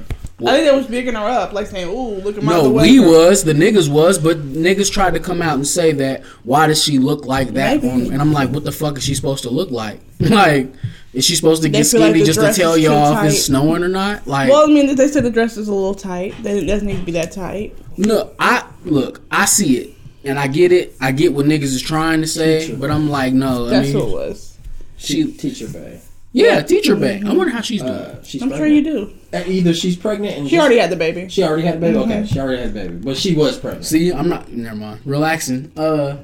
I 0.41 0.51
think 0.57 0.69
they 0.69 0.75
was 0.75 0.87
bigging 0.87 1.13
her 1.15 1.19
up, 1.25 1.53
like 1.53 1.67
saying, 1.67 1.87
"Ooh, 1.87 2.15
look 2.21 2.37
at 2.37 2.43
my." 2.43 2.51
No, 2.51 2.59
other 2.61 2.69
we 2.69 2.99
way." 2.99 3.07
was 3.07 3.43
the 3.45 3.53
niggas 3.53 3.87
was, 3.89 4.19
but 4.19 4.37
niggas 4.51 4.91
tried 4.91 5.13
to 5.13 5.19
come 5.19 5.41
out 5.41 5.55
and 5.55 5.65
say 5.65 5.93
that 5.93 6.23
why 6.43 6.67
does 6.67 6.83
she 6.83 6.99
look 6.99 7.25
like 7.25 7.49
that? 7.53 7.81
Maybe. 7.81 7.89
on- 8.07 8.11
and 8.11 8.21
I'm 8.21 8.33
like, 8.33 8.49
what 8.49 8.65
the 8.65 8.71
fuck 8.73 8.97
is 8.97 9.03
she 9.03 9.15
supposed 9.15 9.43
to 9.43 9.49
look 9.49 9.71
like? 9.71 10.01
like, 10.19 10.73
is 11.13 11.23
she 11.23 11.35
supposed 11.37 11.61
to 11.63 11.69
They 11.69 11.77
get 11.79 11.87
feel 11.87 12.01
like 12.01 12.09
skinny 12.11 12.25
just 12.25 12.39
to 12.39 12.45
dress 12.47 12.57
tell 12.57 12.77
y'all 12.77 13.11
if 13.13 13.17
tight. 13.19 13.25
it's 13.27 13.45
snowing 13.45 13.81
or 13.81 13.87
not? 13.87 14.27
Like, 14.27 14.49
Well, 14.49 14.63
I 14.63 14.67
mean, 14.67 14.93
they 14.97 15.07
said 15.07 15.23
the 15.23 15.29
dress 15.29 15.55
is 15.55 15.69
a 15.69 15.73
little 15.73 15.95
tight. 15.95 16.33
That 16.43 16.57
it 16.57 16.65
doesn't 16.65 16.85
need 16.87 16.97
to 16.99 17.05
be 17.05 17.13
that 17.13 17.31
tight. 17.31 17.77
no, 17.95 18.31
I 18.37 18.65
look, 18.83 19.21
I 19.31 19.45
see 19.45 19.77
it, 19.77 19.93
and 20.25 20.37
I 20.37 20.47
get 20.47 20.73
it. 20.73 20.95
I 20.99 21.13
get 21.13 21.33
what 21.33 21.45
niggas 21.45 21.63
is 21.63 21.81
trying 21.81 22.19
to 22.19 22.27
say, 22.27 22.75
but 22.75 22.91
I'm 22.91 23.09
like, 23.09 23.31
no, 23.33 23.67
I 23.67 23.69
That's 23.69 23.87
mean, 23.93 23.99
what 23.99 24.09
it 24.09 24.29
was. 24.29 24.57
she, 24.97 25.31
teacher 25.31 25.69
bay. 25.69 26.01
yeah, 26.33 26.61
teacher 26.61 26.97
back. 26.97 27.23
I 27.23 27.33
wonder 27.33 27.53
how 27.53 27.61
she's 27.61 27.81
doing. 27.81 27.93
Uh, 27.93 28.21
she's 28.23 28.41
I'm 28.41 28.49
sure 28.49 28.67
you 28.67 28.83
do. 28.83 29.13
Either 29.47 29.73
she's 29.73 29.95
pregnant 29.95 30.37
and 30.37 30.47
She 30.47 30.55
just- 30.55 30.61
already 30.61 30.79
had 30.79 30.89
the 30.89 30.95
baby. 30.95 31.27
She 31.29 31.43
already 31.43 31.63
had 31.63 31.75
the 31.75 31.79
baby. 31.81 31.97
Mhm. 31.97 32.03
Okay, 32.03 32.25
she 32.27 32.39
already 32.39 32.61
had 32.61 32.73
the 32.73 32.79
baby, 32.79 32.93
but 32.95 33.17
she 33.17 33.33
was 33.35 33.57
pregnant. 33.57 33.85
See, 33.85 34.11
I'm 34.11 34.29
not. 34.29 34.51
Never 34.51 34.75
mind. 34.75 34.99
Relaxing. 35.05 35.71
Uh, 35.77 36.15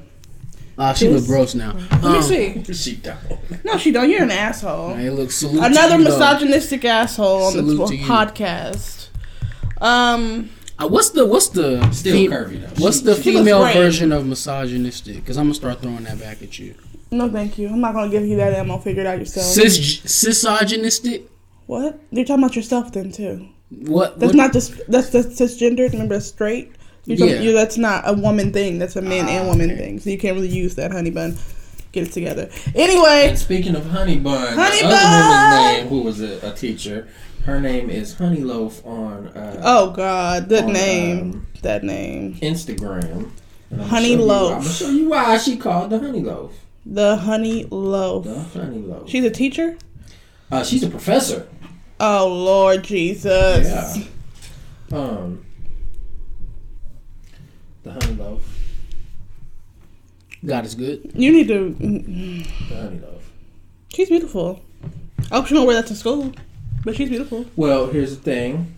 uh 0.78 0.94
she 0.94 1.06
look 1.08 1.18
This- 1.18 1.26
gross 1.26 1.54
now. 1.54 1.74
Let 1.92 2.04
Um, 2.04 2.12
me 2.14 2.22
see. 2.22 2.72
She 2.72 2.96
don't. 2.96 3.64
No, 3.64 3.76
she 3.76 3.90
don't. 3.92 4.08
You're 4.08 4.22
an 4.22 4.30
asshole. 4.30 4.94
Hey, 4.94 5.10
look, 5.10 5.30
salute 5.30 5.60
to 5.60 5.66
Another 5.66 5.98
you, 5.98 6.04
though. 6.04 6.10
misogynistic 6.18 6.84
asshole 6.84 7.42
on 7.44 7.52
Salute 7.52 7.88
the 7.90 7.98
podcast. 7.98 9.06
Um, 9.80 10.50
Uh, 10.78 10.88
what's 10.88 11.10
the 11.10 11.26
what's 11.26 11.48
the 11.48 11.86
Still 11.92 12.14
fe- 12.14 12.26
curvy 12.28 12.60
though. 12.62 12.82
What's 12.84 12.98
She- 13.00 13.04
the 13.04 13.14
she 13.16 13.22
female 13.22 13.64
version 13.72 14.10
of 14.12 14.26
misogynistic? 14.26 15.16
Because 15.16 15.36
I'm 15.36 15.44
gonna 15.44 15.54
start 15.54 15.82
throwing 15.82 16.04
that 16.04 16.18
back 16.18 16.42
at 16.42 16.58
you. 16.58 16.74
no, 17.10 17.28
thank 17.28 17.58
you. 17.58 17.68
I'm 17.68 17.80
not 17.80 17.92
gonna 17.94 18.10
give 18.10 18.24
you 18.26 18.36
that 18.38 18.54
ammo. 18.54 18.78
Figure 18.78 19.02
it 19.02 19.06
out 19.06 19.18
yourself. 19.18 19.46
Cis 19.46 19.78
cisogynistic. 20.00 21.22
What? 21.66 21.98
You're 22.10 22.24
talking 22.24 22.42
about 22.44 22.56
yourself 22.56 22.92
then 22.92 23.12
too. 23.12 23.48
What? 23.70 24.18
That's 24.20 24.30
what- 24.32 24.36
not 24.36 24.52
just 24.52 24.74
that's 24.88 25.10
that's 25.10 25.28
cisgendered. 25.40 25.92
Remember, 25.92 26.14
that's 26.14 26.26
straight. 26.26 26.72
You're 27.04 27.16
talking, 27.18 27.34
Yeah. 27.34 27.40
you 27.40 27.52
that's 27.52 27.76
not 27.78 28.08
a 28.08 28.12
woman 28.12 28.52
thing. 28.52 28.78
That's 28.78 28.94
a 28.96 29.02
man 29.02 29.28
and 29.28 29.46
Ah, 29.46 29.50
woman 29.50 29.70
okay. 29.72 29.80
thing. 29.80 30.00
So 30.00 30.10
you 30.10 30.18
can't 30.18 30.34
really 30.36 30.48
use 30.48 30.74
that, 30.76 30.92
honey 30.92 31.10
bun. 31.10 31.36
Get 31.92 32.06
it 32.08 32.12
together. 32.12 32.48
Anyway, 32.74 33.26
And 33.28 33.38
speaking 33.38 33.74
of 33.76 33.84
Honey 33.90 34.18
Bun, 34.18 34.56
Honey 34.56 34.80
the 34.80 34.86
other 34.86 34.96
Bun! 34.96 35.28
woman's 35.28 35.76
name, 35.78 35.88
who 35.88 36.00
was 36.02 36.20
a, 36.22 36.50
a 36.50 36.54
teacher, 36.54 37.06
her 37.44 37.60
name 37.60 37.90
is 37.90 38.14
Honey 38.14 38.40
Loaf 38.40 38.80
on 38.86 39.28
uh, 39.28 39.60
oh 39.62 39.90
god, 39.90 40.48
that 40.48 40.68
name, 40.68 41.20
um, 41.20 41.46
that 41.60 41.84
name, 41.84 42.36
Instagram. 42.36 43.28
And 43.70 43.82
Honey 43.82 44.16
Loaf. 44.16 44.52
I'm 44.52 44.58
gonna 44.62 44.70
show 44.72 44.88
you 44.90 45.08
why 45.10 45.36
she 45.36 45.56
called 45.58 45.90
the 45.90 45.98
Honey 45.98 46.20
Loaf. 46.20 46.52
the 46.86 47.16
honey 47.16 47.66
loaf. 47.70 48.24
The 48.24 48.40
Honey 48.58 48.78
Loaf. 48.78 49.08
She's 49.10 49.24
a 49.24 49.30
teacher. 49.30 49.76
Uh, 50.52 50.62
she's 50.64 50.82
a 50.84 50.88
professor. 50.88 51.48
Oh 51.98 52.28
Lord 52.28 52.84
Jesus. 52.84 53.96
Yeah. 53.98 54.96
Um. 54.96 55.44
The 57.82 57.92
honey 57.92 58.14
loaf. 58.14 58.58
God 60.44 60.64
is 60.66 60.74
good. 60.74 61.10
You 61.14 61.32
need 61.32 61.48
to. 61.48 61.70
mm, 61.80 62.68
The 62.68 62.74
honey 62.76 63.00
loaf. 63.00 63.30
She's 63.88 64.08
beautiful. 64.08 64.60
I 65.30 65.36
hope 65.36 65.46
she 65.46 65.54
don't 65.54 65.66
wear 65.66 65.76
that 65.80 65.86
to 65.88 65.94
school, 65.94 66.32
but 66.84 66.96
she's 66.96 67.08
beautiful. 67.08 67.46
Well, 67.56 67.86
here's 67.88 68.16
the 68.16 68.22
thing. 68.22 68.74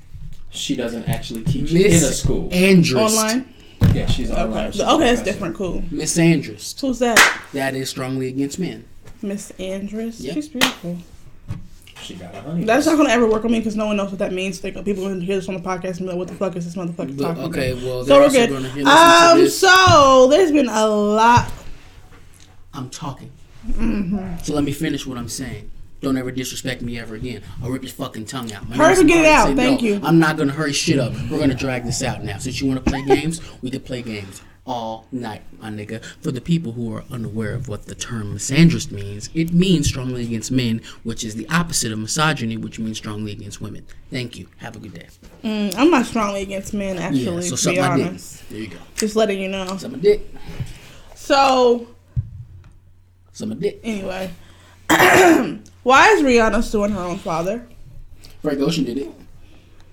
She 0.51 0.77
doesn't 0.77 1.09
actually 1.09 1.43
teach 1.45 1.73
Miss 1.73 2.03
in 2.03 2.09
a 2.09 2.13
school. 2.13 2.49
Andrus. 2.53 3.17
Online. 3.19 3.53
Yeah, 3.93 4.07
she's 4.07 4.31
Okay. 4.31 4.41
online. 4.41 4.73
She's 4.73 4.81
Okay, 4.83 4.95
a 4.95 4.99
that's 5.17 5.23
different. 5.23 5.57
Cool. 5.57 5.83
Miss 5.91 6.17
Andrews. 6.19 6.75
Who's 6.81 6.99
that? 7.01 7.19
That 7.53 7.75
is 7.75 7.89
strongly 7.91 8.29
against 8.29 8.59
men. 8.59 8.85
Miss 9.23 9.51
Andrews. 9.59 10.21
Yeah. 10.21 10.35
She's 10.35 10.49
beautiful. 10.49 10.99
She 12.05 12.15
got 12.15 12.35
a 12.35 12.41
honey. 12.43 12.65
That's 12.65 12.85
not 12.87 12.97
gonna 12.97 13.09
ever 13.11 13.27
work 13.27 13.45
on 13.45 13.53
me 13.53 13.59
because 13.61 13.77
no 13.77 13.87
one 13.87 13.97
knows 13.97 14.11
what 14.11 14.19
that 14.19 14.33
means. 14.33 14.61
They, 14.61 14.71
people 14.73 15.09
gonna 15.09 15.21
hear 15.25 15.37
this 15.37 15.49
on 15.49 15.55
the 15.55 15.61
podcast 15.61 15.99
and 15.99 16.01
be 16.01 16.05
like, 16.07 16.17
"What 16.17 16.29
the 16.29 16.35
fuck 16.35 16.55
is 16.57 16.65
this 16.67 16.77
motherfucker 16.77 17.17
But, 17.17 17.25
talking 17.25 17.43
okay, 17.45 17.71
about?" 17.73 17.83
well, 17.85 18.05
So 18.05 18.21
we're 18.21 18.31
good. 18.31 18.51
going 18.51 18.63
to 18.65 18.69
hear 18.71 18.85
listen 18.85 19.41
Um, 19.41 19.49
so 19.49 20.29
there's 20.31 20.53
been 20.53 20.69
a 20.69 20.87
lot. 20.87 21.51
I'm 22.75 22.91
talking. 22.91 23.31
Mm-hmm. 23.67 24.39
So 24.43 24.55
let 24.55 24.65
me 24.65 24.73
finish 24.73 25.07
what 25.07 25.17
I'm 25.17 25.29
saying. 25.29 25.71
Don't 26.01 26.19
ever 26.19 26.31
disrespect 26.31 26.83
me 26.83 26.99
ever 26.99 27.15
again. 27.15 27.41
I'll 27.63 27.71
rip 27.71 27.83
your 27.83 27.91
fucking 27.93 28.27
tongue 28.27 28.53
out. 28.53 28.69
My 28.69 28.77
Hurry 28.77 28.89
name 28.89 28.93
is 28.93 29.01
up 29.01 29.07
get 29.07 29.25
it 29.25 29.27
out. 29.27 29.47
Say 29.49 29.55
Thank 29.55 29.81
no. 29.81 29.87
you. 29.89 30.01
I'm 30.03 30.19
not 30.19 30.37
gonna 30.37 30.53
hurry 30.53 30.75
shit 30.75 30.99
up. 30.99 31.15
We're 31.31 31.39
gonna 31.39 31.55
drag 31.55 31.85
this 31.85 32.03
out 32.03 32.23
now. 32.23 32.37
Since 32.37 32.61
you 32.61 32.67
want 32.69 32.85
to 32.85 32.91
play 32.91 33.03
games, 33.05 33.41
we 33.63 33.71
can 33.71 33.81
play 33.81 34.03
games 34.03 34.43
all 34.67 35.07
night, 35.13 35.43
my 35.61 35.69
nigga. 35.69 36.03
For 36.23 36.31
the 36.33 36.41
people 36.41 36.73
who 36.73 36.95
are 36.95 37.05
unaware 37.11 37.53
of 37.55 37.69
what 37.69 37.85
the 37.87 37.95
term 37.95 38.35
misandrist 38.37 38.91
means, 38.91 39.29
it 39.35 39.53
means 39.53 39.87
strongly 39.89 40.23
against 40.23 40.51
men, 40.51 40.81
which 41.03 41.23
is 41.23 41.35
the 41.35 41.47
opposite 41.51 41.93
of 41.93 41.99
misogyny, 41.99 42.57
which 42.57 42.79
means 42.79 42.97
strongly 42.97 43.33
against 43.33 43.61
women. 43.61 43.85
Thank 44.11 44.39
you. 44.39 44.49
Have 44.59 44.77
a 44.77 44.79
good 44.79 44.95
day. 44.95 45.09
Mm, 45.43 45.75
I'm 45.77 45.91
not 45.91 46.07
strongly 46.07 46.43
against 46.43 46.73
men, 46.73 46.97
actually. 46.99 47.45
Yeah. 47.47 47.55
So 47.55 47.57
to 47.57 47.71
be 47.73 47.81
my 47.81 47.97
dick. 47.97 48.07
honest, 48.07 48.49
There 48.49 48.59
you 48.61 48.69
go. 48.69 48.79
just 48.97 49.17
letting 49.17 49.41
you 49.41 49.49
know. 49.49 49.67
My 49.67 49.99
dick. 49.99 50.35
So 51.15 51.87
my 53.45 53.55
dick. 53.57 53.81
anyway, 53.83 54.31
why 54.89 56.09
is 56.11 56.23
Rihanna 56.23 56.63
suing 56.63 56.93
her 56.93 57.01
own 57.01 57.19
father? 57.19 57.67
Frank 58.43 58.61
Ocean 58.61 58.85
did 58.85 58.99
it. 58.99 59.11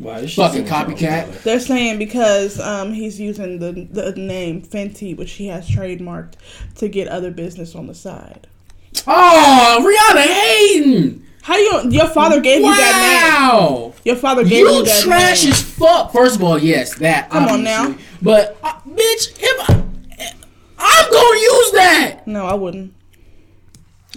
Why 0.01 0.19
is 0.19 0.31
she 0.31 0.41
Fucking 0.41 0.65
copycat. 0.65 1.43
They're 1.43 1.59
saying 1.59 1.99
because 1.99 2.59
um, 2.59 2.91
he's 2.93 3.19
using 3.19 3.59
the 3.59 3.71
the 3.71 4.11
name 4.13 4.61
Fenty, 4.63 5.15
which 5.15 5.33
he 5.33 5.47
has 5.47 5.69
trademarked, 5.69 6.33
to 6.75 6.87
get 6.89 7.07
other 7.07 7.29
business 7.31 7.75
on 7.75 7.87
the 7.87 7.93
side. 7.93 8.47
Oh, 9.07 9.77
Rihanna 9.81 10.21
hating. 10.21 11.25
How 11.43 11.55
do 11.55 11.61
you? 11.61 11.91
Your 11.91 12.07
father 12.07 12.39
gave 12.39 12.61
you 12.61 12.67
that 12.75 13.47
name. 13.49 13.59
Wow. 13.59 13.93
Your 14.03 14.15
father 14.15 14.43
gave 14.43 14.59
you, 14.59 14.69
You 14.69 14.85
that 14.85 15.01
trash 15.03 15.43
name. 15.43 15.53
as 15.53 15.61
fuck. 15.61 16.11
First 16.11 16.35
of 16.35 16.43
all, 16.43 16.57
yes, 16.57 16.95
that. 16.95 17.29
Come 17.29 17.45
on 17.45 17.63
now. 17.63 17.95
But 18.21 18.57
uh, 18.63 18.73
bitch, 18.87 19.33
if 19.39 19.69
I, 19.69 19.83
I'm 20.77 21.11
gonna 21.11 21.39
use 21.39 21.71
that. 21.73 22.21
No, 22.27 22.45
I 22.45 22.53
wouldn't. 22.53 22.93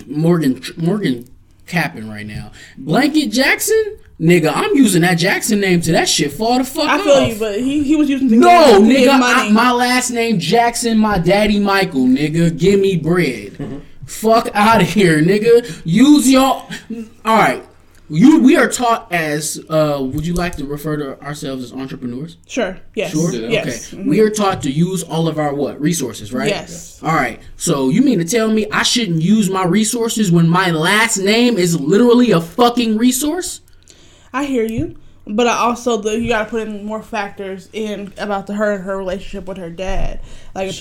Morgan, 0.07 0.61
Morgan, 0.77 1.27
capping 1.67 2.09
right 2.09 2.27
now. 2.27 2.53
Blanket 2.77 3.29
Jackson, 3.29 3.99
nigga, 4.21 4.53
I'm 4.55 4.75
using 4.77 5.03
that 5.03 5.15
Jackson 5.15 5.61
name 5.61 5.81
to 5.83 5.93
that 5.93 6.09
shit 6.09 6.33
fall 6.33 6.59
the 6.59 6.65
fuck 6.65 6.89
I 6.89 7.03
feel 7.03 7.13
off. 7.13 7.29
you, 7.29 7.39
but 7.39 7.59
he, 7.59 7.83
he 7.83 7.97
was 7.97 8.09
using 8.09 8.39
No, 8.39 8.49
get, 8.49 8.79
to 8.81 8.87
get 8.87 9.09
nigga. 9.11 9.21
I, 9.23 9.51
my 9.51 9.73
last 9.73 10.11
name 10.11 10.39
Jackson, 10.39 10.99
my 10.99 11.19
daddy 11.19 11.59
Michael, 11.59 12.07
nigga. 12.07 12.57
Give 12.59 12.79
me 12.81 12.97
bread. 12.97 13.83
Fuck 14.07 14.51
out 14.55 14.83
of 14.83 14.89
here, 14.89 15.21
nigga. 15.23 15.81
Use 15.85 16.31
your. 16.31 16.43
All 16.45 16.69
right, 17.25 17.65
you. 18.11 18.41
We 18.43 18.57
are 18.57 18.69
taught 18.69 19.11
as. 19.11 19.59
Uh, 19.69 19.99
would 20.03 20.27
you 20.27 20.35
like 20.35 20.57
to 20.57 20.67
refer 20.67 20.97
to 20.99 21.21
ourselves 21.23 21.65
as 21.65 21.73
entrepreneurs? 21.73 22.37
sure. 22.47 22.79
Yes. 22.95 23.13
Sure. 23.13 23.33
Yes. 23.33 23.95
Okay. 23.95 24.03
We 24.03 24.21
are 24.21 24.29
taught 24.29 24.63
to 24.65 24.71
use 24.71 25.03
all 25.03 25.27
of 25.27 25.39
our 25.39 25.55
what 25.55 25.81
resources, 25.81 26.35
right? 26.35 26.49
Yes. 26.51 27.03
All 27.03 27.15
right. 27.15 27.41
So 27.57 27.89
you 27.89 28.03
mean 28.03 28.19
to 28.19 28.25
tell 28.27 28.49
me 28.51 28.67
I 28.71 28.83
shouldn't 28.83 29.23
use 29.23 29.49
my 29.49 29.65
resources 29.65 30.31
when 30.31 30.49
my 30.49 30.71
last 30.71 31.17
name 31.17 31.57
is 31.57 31.81
literally 31.81 32.31
a 32.33 32.43
fucking 32.43 32.99
resource? 32.99 33.63
I 34.35 34.45
hear 34.45 34.65
you, 34.65 34.97
but 35.27 35.47
I 35.47 35.57
also 35.59 35.97
the, 35.97 36.21
you 36.21 36.29
got 36.29 36.45
to 36.45 36.51
put 36.51 36.67
in 36.69 36.85
more 36.85 37.03
factors 37.03 37.69
in 37.73 38.13
about 38.19 38.47
the 38.49 38.55
her 38.55 38.73
and 38.73 38.85
her 38.85 38.99
relationship 38.99 39.47
with 39.47 39.59
her 39.59 39.71
dad. 39.71 40.21
Like 40.55 40.73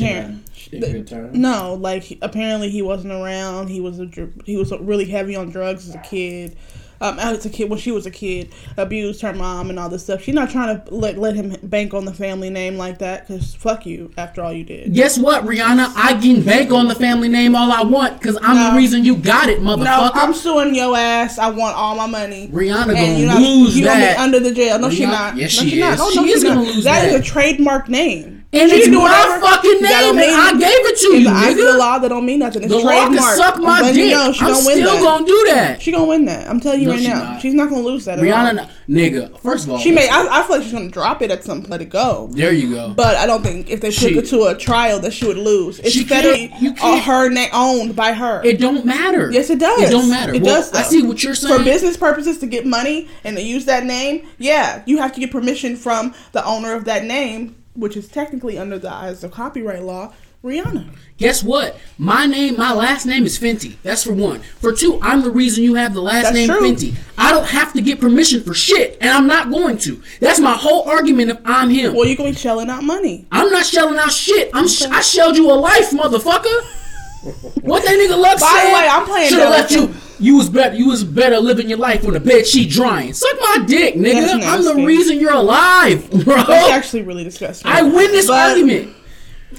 She 0.54 0.78
in 0.78 0.82
good 0.92 1.08
terms? 1.08 1.38
no, 1.38 1.76
like 1.76 2.18
apparently 2.22 2.70
he 2.70 2.82
wasn't 2.82 3.14
around. 3.14 3.68
He 3.68 3.80
was 3.80 4.00
a, 4.00 4.10
he 4.44 4.58
was 4.58 4.72
really 4.72 5.06
heavy 5.06 5.36
on 5.36 5.52
drugs 5.52 5.88
as 5.88 5.96
a 5.96 6.00
kid. 6.00 6.58
Um, 7.02 7.20
as 7.20 7.46
a 7.46 7.50
kid, 7.50 7.70
when 7.70 7.80
she 7.80 7.92
was 7.92 8.06
a 8.06 8.12
kid, 8.12 8.52
abused 8.78 9.22
her 9.22 9.34
mom 9.34 9.70
and 9.70 9.78
all 9.78 9.90
this 9.90 10.04
stuff. 10.04 10.22
She's 10.22 10.36
not 10.36 10.50
trying 10.50 10.80
to 10.82 10.94
let 10.94 11.18
let 11.18 11.36
him 11.36 11.56
bank 11.64 11.94
on 11.94 12.06
the 12.06 12.14
family 12.14 12.50
name 12.50 12.78
like 12.78 13.00
that. 13.00 13.28
Cause 13.28 13.54
fuck 13.56 13.86
you, 13.86 14.12
after 14.18 14.42
all 14.42 14.54
you 14.54 14.64
did. 14.64 14.94
Guess 14.94 15.18
what, 15.18 15.44
Rihanna? 15.44 15.92
I 15.96 16.14
can 16.22 16.42
bank 16.44 16.72
on 16.72 16.88
the 16.88 16.96
family 16.96 17.28
name 17.28 17.56
all 17.56 17.72
I 17.72 17.82
want 17.84 18.20
because 18.20 18.38
I'm 18.42 18.56
No. 18.56 18.72
the 18.72 18.78
reason 18.78 19.04
you 19.04 19.16
got 19.18 19.50
it, 19.50 19.62
No, 19.62 19.76
motherfucker. 19.78 20.12
I'm 20.14 20.34
suing 20.34 20.76
your 20.76 20.96
ass. 20.96 21.38
I 21.38 21.50
want 21.50 21.76
all 21.76 21.96
my 21.96 22.08
money. 22.08 22.48
Rihanna 22.48 22.88
and 22.90 22.92
gonna 22.98 23.18
you 23.20 23.26
know, 23.28 23.38
lose 23.38 23.76
that. 23.82 24.16
be 24.18 24.22
under 24.24 24.40
the 24.40 24.54
jail. 24.54 24.80
No, 24.80 24.90
she 24.90 25.06
not. 25.06 25.36
Yes, 25.36 25.62
no, 25.62 25.68
she 25.68 25.80
not. 25.80 25.94
is. 25.96 26.00
Oh, 26.02 26.10
She 26.12 26.16
no, 26.20 26.24
is 26.26 26.42
she 26.42 26.48
gonna 26.48 26.62
not. 26.64 26.74
lose 26.76 26.84
That 26.86 27.06
is 27.10 27.14
a 27.16 27.22
trademark 27.22 27.90
name. 27.90 28.43
And 28.56 28.70
She 28.70 28.76
it's 28.78 28.86
can 28.86 28.94
do 28.94 29.00
my 29.00 29.10
whatever. 29.10 29.42
fucking 29.48 29.82
That 29.82 30.02
don't 30.02 30.16
name, 30.16 30.30
and 30.30 30.40
I 30.40 30.52
gave 30.52 30.86
it 30.86 30.98
to 31.00 31.08
you, 31.18 31.24
the 31.24 31.30
eyes 31.32 31.58
of 31.58 31.66
the 31.66 31.78
law, 31.78 31.98
that 31.98 32.08
don't 32.10 32.24
mean 32.26 32.38
nothing. 32.38 32.62
It's 32.62 32.72
The 32.72 32.78
law 32.78 33.08
can 33.10 33.18
suck 33.36 33.58
my 33.60 33.82
dick. 33.92 33.96
you 33.96 34.12
know, 34.12 34.32
she 34.32 34.42
I'm 34.46 34.52
gonna 34.54 34.66
win 34.68 34.78
still 34.78 34.94
that. 34.94 35.02
gonna 35.02 35.26
do 35.26 35.44
that. 35.48 35.82
She 35.82 35.92
gonna 35.92 36.06
win 36.06 36.26
that. 36.26 36.48
I'm 36.48 36.60
telling 36.60 36.82
you 36.82 36.86
No, 36.86 36.92
right 36.94 37.02
she 37.02 37.08
now. 37.08 37.24
not. 37.32 37.42
She's 37.42 37.54
not 37.56 37.70
gonna 37.72 37.82
lose 37.82 38.06
that. 38.06 38.20
At 38.20 38.26
all. 38.26 38.26
Rihanna, 38.26 38.70
nigga. 38.88 39.40
First 39.40 39.66
of 39.66 39.72
all, 39.72 39.80
She 39.80 39.92
may. 39.92 40.08
I, 40.08 40.28
I 40.40 40.44
feel 40.44 40.58
like 40.58 40.64
she's 40.64 40.72
gonna 40.72 40.90
drop 40.90 41.24
it 41.24 41.32
at 41.32 41.44
some 41.44 41.62
point. 41.62 41.72
Let 41.72 41.82
it 41.82 41.90
go. 41.90 42.30
There 42.32 42.54
you 42.54 42.70
go. 42.76 42.94
But 42.96 43.16
I 43.16 43.26
don't 43.26 43.42
think 43.44 43.72
if 43.72 43.82
they 43.82 43.90
took 43.90 44.12
it 44.12 44.28
to 44.28 44.44
a 44.44 44.56
trial 44.56 45.00
that 45.00 45.14
she 45.14 45.26
would 45.26 45.38
lose. 45.38 45.80
It's 45.80 45.92
She 45.92 46.06
federally 46.06 46.50
can't- 46.50 46.62
you 46.62 46.72
uh, 46.72 46.76
can't- 46.76 47.04
her 47.06 47.30
name 47.30 47.50
owned 47.54 47.96
by 47.96 48.14
her. 48.14 48.42
it 48.46 48.60
don't 48.60 48.86
matter. 48.86 49.32
Yes, 49.32 49.50
it 49.50 49.58
does. 49.58 49.82
It 49.82 49.90
don't 49.90 50.10
matter. 50.10 50.32
It 50.36 50.44
Well, 50.44 50.62
does. 50.62 50.72
I 50.74 50.84
see 50.84 51.02
what 51.02 51.24
you're 51.24 51.34
saying. 51.34 51.58
For 51.58 51.64
business 51.64 51.98
purposes, 51.98 52.38
to 52.38 52.46
get 52.46 52.68
money 52.68 53.08
and 53.24 53.36
to 53.36 53.42
use 53.42 53.66
that 53.66 53.84
name, 53.84 54.22
yeah, 54.38 54.84
you 54.86 55.00
have 55.00 55.12
to 55.14 55.20
get 55.20 55.32
permission 55.32 55.76
from 55.76 56.14
the 56.34 56.46
owner 56.46 56.74
of 56.76 56.86
that 56.86 57.04
name, 57.06 57.56
which 57.75 57.98
is 57.98 58.08
technically 58.08 58.58
under 58.58 58.77
the 58.80 58.92
eyes 58.92 59.24
of 59.24 59.32
copyright 59.32 59.84
law, 59.84 60.13
Rihanna. 60.44 60.94
Guess 61.18 61.42
what? 61.44 61.77
My 61.98 62.25
name, 62.25 62.58
my 62.58 62.74
last 62.74 63.06
name 63.06 63.25
is 63.25 63.39
Fenty. 63.39 63.77
That's 63.82 64.03
for 64.03 64.13
one. 64.13 64.42
For 64.42 64.74
two, 64.74 65.00
I'm 65.01 65.22
the 65.22 65.32
reason 65.32 65.63
you 65.63 65.75
have 65.75 65.94
the 65.94 66.01
last 66.01 66.24
That's 66.24 66.36
name 66.36 66.50
true. 66.50 66.62
Fenty. 66.74 66.96
I 67.18 67.32
don't 67.32 67.46
have 67.48 67.72
to 67.74 67.82
get 67.82 68.01
permission 68.01 68.44
for 68.44 68.53
shit, 68.53 68.98
and 69.00 69.10
I'm 69.10 69.25
not 69.25 69.50
going 69.50 69.77
to. 69.80 70.01
That's 70.20 70.39
my 70.42 70.51
whole 70.53 70.84
argument 70.89 71.32
if 71.32 71.38
I'm 71.46 71.70
him. 71.70 71.94
Well, 71.96 72.06
you're 72.06 72.18
gonna 72.18 72.32
be 72.32 72.36
shelling 72.36 72.70
out 72.70 72.84
money. 72.84 73.25
I'm 73.32 73.50
not 73.51 73.65
shelling 73.65 73.98
out 73.98 74.12
shit. 74.12 74.50
I'm 74.53 74.68
sh- 74.68 74.84
I 74.84 75.00
shelled 75.00 75.38
you 75.38 75.50
a 75.50 75.53
life, 75.53 75.92
motherfucker. 75.92 76.80
What 77.62 77.86
that 77.86 77.92
nigga 77.94 78.20
Lux 78.22 78.42
By 78.42 78.48
said? 78.50 78.70
the 78.70 78.74
way, 78.74 78.88
I'm 78.92 79.06
playing 79.06 79.30
Should 79.30 79.39
have 79.39 79.50
left 79.51 79.72
you. 79.72 79.94
You 80.24 80.38
was 80.38 80.50
better. 80.50 80.75
You 80.75 80.88
was 80.88 81.03
better 81.03 81.38
living 81.39 81.68
your 81.70 81.77
life 81.80 82.03
when 82.03 82.13
the 82.13 82.20
bed 82.20 82.48
sheet 82.48 82.70
drying. 82.70 83.13
Suck 83.13 83.38
my 83.42 83.65
dick, 83.68 83.96
nigga. 83.96 84.42
I'm 84.44 84.63
the 84.63 84.86
reason 84.86 85.20
you're 85.20 85.34
alive, 85.34 86.10
bro. 86.24 86.36
That's 86.44 86.72
actually 86.72 87.01
really 87.03 87.24
disgusting. 87.24 87.70
I 87.70 87.82
win 87.82 88.12
this 88.12 88.27
But- 88.27 88.51
argument. 88.51 88.96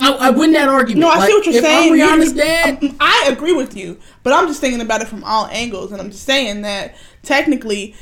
I, 0.01 0.13
I 0.13 0.31
win 0.31 0.51
that 0.55 0.69
argument. 0.69 1.03
No, 1.03 1.09
I 1.09 1.19
Like, 1.19 1.29
see 1.29 1.35
what 1.35 1.47
you're 1.47 1.63
saying. 1.63 1.93
I'm 2.03 2.19
Rihanna's 2.21 2.33
dad. 2.33 2.83
I 2.99 3.29
agree 3.31 3.53
with 3.53 3.77
you, 3.77 3.97
but 4.25 4.33
I'm 4.33 4.49
just 4.49 4.61
thinking 4.61 4.81
about 4.81 5.03
it 5.03 5.07
from 5.07 5.23
all 5.23 5.47
angles, 5.47 5.93
and 5.93 6.01
I'm 6.01 6.11
just 6.11 6.25
saying 6.25 6.63
that 6.63 6.97
technically 7.23 7.95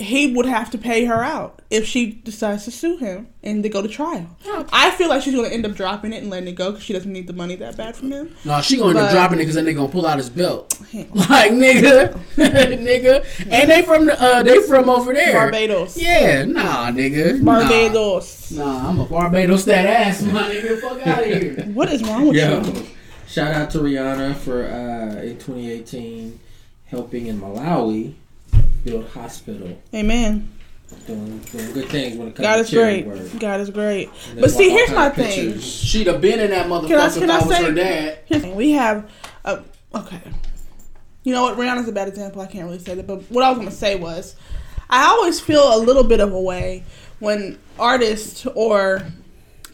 he 0.00 0.32
would 0.34 0.46
have 0.46 0.70
to 0.70 0.78
pay 0.78 1.04
her 1.04 1.22
out 1.22 1.60
if 1.70 1.84
she 1.86 2.12
decides 2.12 2.64
to 2.64 2.70
sue 2.70 2.96
him 2.96 3.28
and 3.42 3.62
to 3.62 3.68
go 3.68 3.82
to 3.82 3.88
trial. 3.88 4.26
I 4.72 4.90
feel 4.92 5.08
like 5.08 5.22
she's 5.22 5.34
going 5.34 5.48
to 5.48 5.54
end 5.54 5.64
up 5.66 5.74
dropping 5.74 6.12
it 6.12 6.22
and 6.22 6.30
letting 6.30 6.48
it 6.48 6.54
go 6.54 6.70
because 6.70 6.84
she 6.84 6.92
doesn't 6.92 7.12
need 7.12 7.26
the 7.26 7.32
money 7.32 7.54
that 7.56 7.76
bad 7.76 7.96
from 7.96 8.10
him. 8.10 8.34
No, 8.44 8.60
she 8.60 8.76
gonna 8.76 8.90
end 8.90 8.98
up 8.98 9.10
dropping 9.12 9.38
it 9.38 9.42
because 9.42 9.54
then 9.54 9.64
they 9.64 9.74
gonna 9.74 9.88
pull 9.88 10.06
out 10.06 10.18
his 10.18 10.30
belt. 10.30 10.78
Like 11.14 11.52
nigga, 11.52 12.12
nigga, 12.36 13.24
and 13.50 13.70
they 13.70 13.82
from 13.82 14.06
the, 14.06 14.20
uh, 14.20 14.42
they 14.42 14.60
from 14.62 14.88
over 14.88 15.12
there, 15.12 15.32
Barbados. 15.34 15.96
Yeah, 15.96 16.44
nah, 16.44 16.90
nigga, 16.90 17.40
Nah. 17.40 17.60
Barbados. 17.60 18.50
Nah, 18.52 18.88
I'm 18.88 19.00
a 19.00 19.04
Barbados 19.06 19.64
that 19.66 19.86
ass, 19.86 20.22
my 20.22 20.42
nigga. 20.42 20.80
Fuck 20.80 21.06
out 21.06 21.20
of 21.20 21.26
here. 21.26 21.64
What 21.72 21.90
is 21.92 22.02
wrong 22.02 22.26
with 22.28 22.36
Yo, 22.36 22.62
you? 22.62 22.86
shout 23.28 23.52
out 23.52 23.70
to 23.70 23.78
Rihanna 23.78 24.34
for 24.36 24.64
uh, 24.66 25.20
in 25.22 25.38
2018 25.38 26.38
helping 26.86 27.26
in 27.26 27.40
Malawi 27.40 28.14
build 28.84 29.08
hospital, 29.08 29.78
Amen. 29.94 30.48
doing, 31.06 31.38
doing 31.38 31.72
good 31.72 31.88
things 31.88 32.16
when 32.16 32.28
it 32.28 32.34
comes 32.36 32.46
God 32.46 32.54
to 32.56 32.60
is 32.62 32.70
great. 32.70 33.06
work. 33.06 33.38
God 33.38 33.60
is 33.60 33.70
great. 33.70 34.10
But 34.38 34.50
see, 34.50 34.70
here's 34.70 34.90
my 34.90 35.10
thing. 35.10 35.26
pictures. 35.26 35.64
She'd 35.64 36.06
have 36.06 36.20
been 36.20 36.40
in 36.40 36.50
that 36.50 36.66
motherfucker 36.66 36.88
Can 36.88 37.00
I, 37.00 37.06
if 37.06 37.14
can 37.18 37.30
I 37.30 37.34
I 37.38 37.38
was 37.46 37.56
say? 37.56 37.64
her 37.64 37.72
dad. 37.72 38.18
Here's 38.26 38.42
the 38.42 38.48
thing. 38.48 38.56
We 38.56 38.72
have, 38.72 39.10
uh, 39.44 39.60
okay. 39.94 40.20
You 41.22 41.34
know 41.34 41.42
what? 41.42 41.56
Rihanna's 41.58 41.88
a 41.88 41.92
bad 41.92 42.08
example. 42.08 42.40
I 42.40 42.46
can't 42.46 42.64
really 42.64 42.78
say 42.78 42.94
that. 42.94 43.06
But 43.06 43.22
what 43.30 43.44
I 43.44 43.50
was 43.50 43.58
going 43.58 43.68
to 43.70 43.74
say 43.74 43.94
was, 43.96 44.36
I 44.88 45.04
always 45.06 45.38
feel 45.38 45.76
a 45.76 45.78
little 45.78 46.04
bit 46.04 46.20
of 46.20 46.32
a 46.32 46.40
way 46.40 46.82
when 47.18 47.58
artists 47.78 48.46
or 48.46 49.02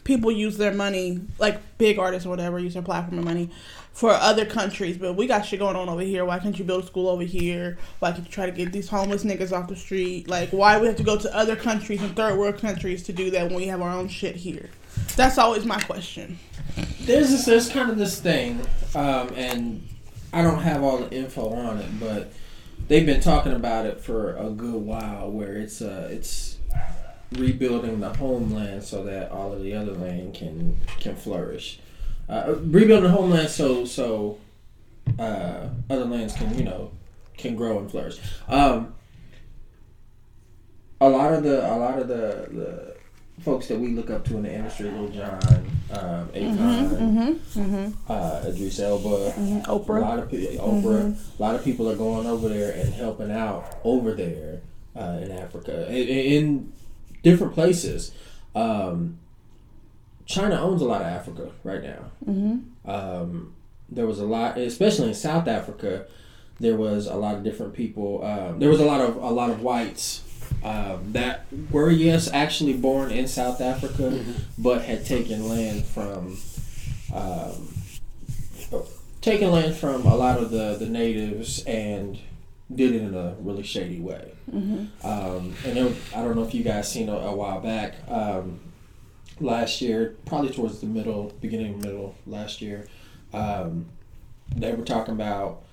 people 0.03 0.31
use 0.31 0.57
their 0.57 0.73
money, 0.73 1.21
like 1.39 1.59
big 1.77 1.97
artists 1.99 2.25
or 2.25 2.29
whatever, 2.29 2.59
use 2.59 2.73
their 2.73 2.83
platform 2.83 3.17
and 3.17 3.25
money 3.25 3.49
for 3.97 4.11
other 4.11 4.45
countries. 4.45 4.95
But 4.95 5.13
we 5.13 5.25
got 5.25 5.43
shit 5.43 5.57
going 5.57 5.75
on 5.75 5.89
over 5.89 6.01
here. 6.01 6.23
Why 6.23 6.37
can't 6.37 6.57
you 6.57 6.63
build 6.63 6.83
a 6.83 6.85
school 6.87 7.09
over 7.09 7.23
here? 7.23 7.79
Why 7.97 8.11
can't 8.11 8.25
you 8.25 8.31
try 8.31 8.45
to 8.45 8.51
get 8.51 8.71
these 8.71 8.87
homeless 8.87 9.23
niggas 9.23 9.51
off 9.51 9.67
the 9.67 9.75
street? 9.75 10.29
Like, 10.29 10.51
why 10.51 10.79
we 10.79 10.85
have 10.85 10.97
to 10.97 11.03
go 11.03 11.17
to 11.17 11.35
other 11.35 11.55
countries 11.55 12.03
and 12.03 12.15
third 12.15 12.37
world 12.37 12.59
countries 12.59 13.01
to 13.03 13.13
do 13.13 13.31
that 13.31 13.47
when 13.47 13.55
we 13.55 13.65
have 13.65 13.81
our 13.81 13.89
own 13.89 14.07
shit 14.07 14.35
here? 14.35 14.69
That's 15.15 15.39
always 15.39 15.65
my 15.65 15.79
question. 15.81 16.37
there's 17.01 17.31
this, 17.31 17.45
there's 17.45 17.69
kind 17.69 17.89
of 17.89 17.97
this 17.97 18.19
thing, 18.19 18.61
um, 18.93 19.31
and 19.33 19.87
I 20.31 20.43
don't 20.43 20.61
have 20.61 20.83
all 20.83 20.99
the 20.99 21.11
info 21.11 21.49
on 21.53 21.79
it, 21.79 21.99
but 21.99 22.31
they've 22.87 23.05
been 23.05 23.21
talking 23.21 23.53
about 23.53 23.87
it 23.87 23.99
for 23.99 24.35
a 24.35 24.51
good 24.51 24.75
while, 24.75 25.31
where 25.31 25.53
it's 25.53 25.81
uh, 25.81 26.07
it's 26.11 26.59
rebuilding 27.31 27.99
the 27.99 28.13
homeland 28.13 28.83
so 28.83 29.03
that 29.05 29.31
all 29.31 29.53
of 29.53 29.63
the 29.63 29.73
other 29.73 29.93
land 29.93 30.35
can 30.35 30.77
can 30.99 31.15
flourish. 31.15 31.79
Uh, 32.29 32.55
rebuilding 32.63 33.03
the 33.03 33.09
homeland 33.09 33.49
so 33.49 33.85
so 33.85 34.37
uh, 35.17 35.67
other 35.89 36.05
lands 36.05 36.33
can 36.35 36.57
you 36.57 36.63
know 36.65 36.91
can 37.37 37.55
grow 37.55 37.79
and 37.79 37.89
flourish. 37.89 38.19
Um, 38.47 38.93
a 40.99 41.07
lot 41.09 41.33
of 41.33 41.43
the 41.43 41.65
a 41.71 41.75
lot 41.77 41.99
of 41.99 42.07
the 42.07 42.47
the 42.51 42.97
folks 43.43 43.67
that 43.67 43.79
we 43.79 43.89
look 43.89 44.09
up 44.09 44.25
to 44.25 44.35
in 44.35 44.43
the 44.43 44.51
industry, 44.53 44.89
Lil 44.89 45.09
Jon, 45.09 45.39
um, 45.91 46.27
Akon, 46.33 47.93
uh, 48.09 48.43
Idris 48.47 48.79
Elba, 48.79 49.07
a 49.07 49.31
Oprah. 49.67 50.01
lot 50.01 50.17
of 50.19 50.29
people, 50.31 50.65
Oprah, 50.67 51.15
a 51.39 51.41
lot 51.41 51.53
of 51.55 51.63
people 51.63 51.87
are 51.89 51.95
going 51.95 52.25
over 52.25 52.49
there 52.49 52.71
and 52.73 52.91
helping 52.95 53.31
out 53.31 53.77
over 53.83 54.13
there 54.13 54.61
uh, 54.95 55.19
in 55.21 55.31
Africa, 55.31 55.87
in, 55.87 56.07
in 56.07 56.73
different 57.21 57.53
places. 57.53 58.11
Um, 58.55 59.19
China 60.27 60.61
owns 60.61 60.81
a 60.81 60.85
lot 60.85 61.01
of 61.01 61.07
Africa 61.07 61.49
right 61.63 61.81
now. 61.83 62.11
Um, 62.85 63.53
there 63.89 64.05
was 64.05 64.19
a 64.19 64.25
lot, 64.25 64.57
especially 64.57 65.07
in 65.07 65.13
South 65.15 65.47
Africa. 65.47 66.05
There 66.59 66.75
was 66.75 67.07
a 67.07 67.15
lot 67.15 67.35
of 67.35 67.43
different 67.43 67.73
people. 67.73 68.23
Um, 68.23 68.59
there 68.59 68.69
was 68.69 68.79
a 68.79 68.85
lot 68.85 69.01
of 69.01 69.15
a 69.17 69.29
lot 69.29 69.49
of 69.49 69.61
whites 69.61 70.23
um, 70.63 71.13
that 71.13 71.45
were 71.71 71.89
yes 71.89 72.29
actually 72.33 72.73
born 72.73 73.11
in 73.11 73.27
South 73.27 73.61
Africa, 73.61 74.23
but 74.57 74.83
had 74.83 75.05
taken 75.05 75.47
land 75.47 75.85
from 75.85 76.37
um, 77.13 77.69
taken 79.21 79.51
land 79.51 79.75
from 79.75 80.05
a 80.05 80.15
lot 80.15 80.37
of 80.39 80.51
the 80.51 80.75
the 80.79 80.87
natives 80.87 81.63
and 81.65 82.17
did 82.73 82.93
it 82.95 83.01
in 83.01 83.15
a 83.15 83.35
really 83.39 83.63
shady 83.63 83.99
way. 83.99 84.33
Um, 85.03 85.53
and 85.65 85.77
there, 85.77 85.89
I 86.15 86.21
don't 86.21 86.35
know 86.35 86.43
if 86.43 86.53
you 86.53 86.63
guys 86.63 86.91
seen 86.91 87.07
a, 87.07 87.15
a 87.15 87.33
while 87.35 87.61
back. 87.61 87.93
Last 89.39 89.81
year, 89.81 90.15
probably 90.25 90.49
towards 90.49 90.79
the 90.79 90.87
middle, 90.87 91.33
beginning 91.41 91.79
middle 91.79 92.15
last 92.25 92.61
year, 92.61 92.87
um, 93.33 93.85
they 94.55 94.73
were 94.73 94.85
talking 94.85 95.13
about 95.13 95.63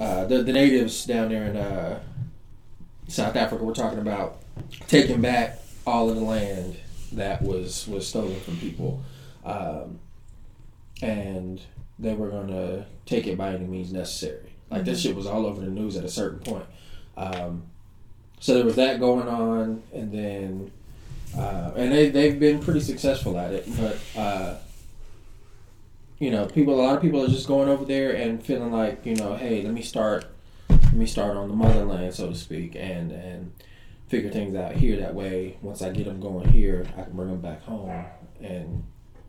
uh, 0.00 0.24
the 0.24 0.42
the 0.42 0.52
natives 0.52 1.04
down 1.04 1.28
there 1.28 1.44
in 1.44 1.56
uh, 1.56 2.00
South 3.08 3.36
Africa. 3.36 3.62
Were 3.62 3.72
talking 3.72 4.00
about 4.00 4.38
taking 4.88 5.20
back 5.20 5.60
all 5.86 6.10
of 6.10 6.16
the 6.16 6.22
land 6.22 6.76
that 7.12 7.42
was 7.42 7.86
was 7.86 8.08
stolen 8.08 8.40
from 8.40 8.56
people, 8.56 9.02
um, 9.44 10.00
and 11.00 11.60
they 11.98 12.14
were 12.14 12.30
going 12.30 12.48
to 12.48 12.86
take 13.06 13.26
it 13.26 13.38
by 13.38 13.54
any 13.54 13.66
means 13.66 13.92
necessary. 13.92 14.54
Like 14.70 14.84
this 14.84 15.00
shit 15.00 15.14
was 15.14 15.26
all 15.26 15.46
over 15.46 15.60
the 15.60 15.70
news 15.70 15.96
at 15.96 16.04
a 16.04 16.08
certain 16.08 16.40
point. 16.40 16.66
Um, 17.16 17.64
so 18.40 18.54
there 18.54 18.64
was 18.64 18.76
that 18.76 18.98
going 18.98 19.28
on, 19.28 19.82
and 19.92 20.12
then 20.12 20.72
uh, 21.36 21.72
and 21.76 21.92
they 21.92 22.10
they've 22.10 22.38
been 22.38 22.60
pretty 22.60 22.80
successful 22.80 23.38
at 23.38 23.52
it, 23.52 23.68
but. 23.76 23.98
Uh, 24.20 24.56
you 26.18 26.30
know, 26.30 26.46
people. 26.46 26.74
A 26.74 26.80
lot 26.80 26.96
of 26.96 27.02
people 27.02 27.22
are 27.22 27.28
just 27.28 27.46
going 27.46 27.68
over 27.68 27.84
there 27.84 28.14
and 28.14 28.42
feeling 28.42 28.72
like, 28.72 29.04
you 29.04 29.16
know, 29.16 29.34
hey, 29.34 29.62
let 29.62 29.74
me 29.74 29.82
start, 29.82 30.24
let 30.68 30.94
me 30.94 31.06
start 31.06 31.36
on 31.36 31.48
the 31.48 31.54
motherland, 31.54 32.14
so 32.14 32.28
to 32.30 32.34
speak, 32.34 32.76
and 32.76 33.10
and 33.12 33.52
figure 34.08 34.30
things 34.30 34.54
out 34.54 34.72
here. 34.72 34.96
That 34.96 35.14
way, 35.14 35.58
once 35.60 35.82
I 35.82 35.90
get 35.90 36.06
them 36.06 36.20
going 36.20 36.48
here, 36.48 36.86
I 36.96 37.02
can 37.02 37.12
bring 37.14 37.28
them 37.28 37.40
back 37.40 37.62
home 37.64 38.04
and 38.40 38.84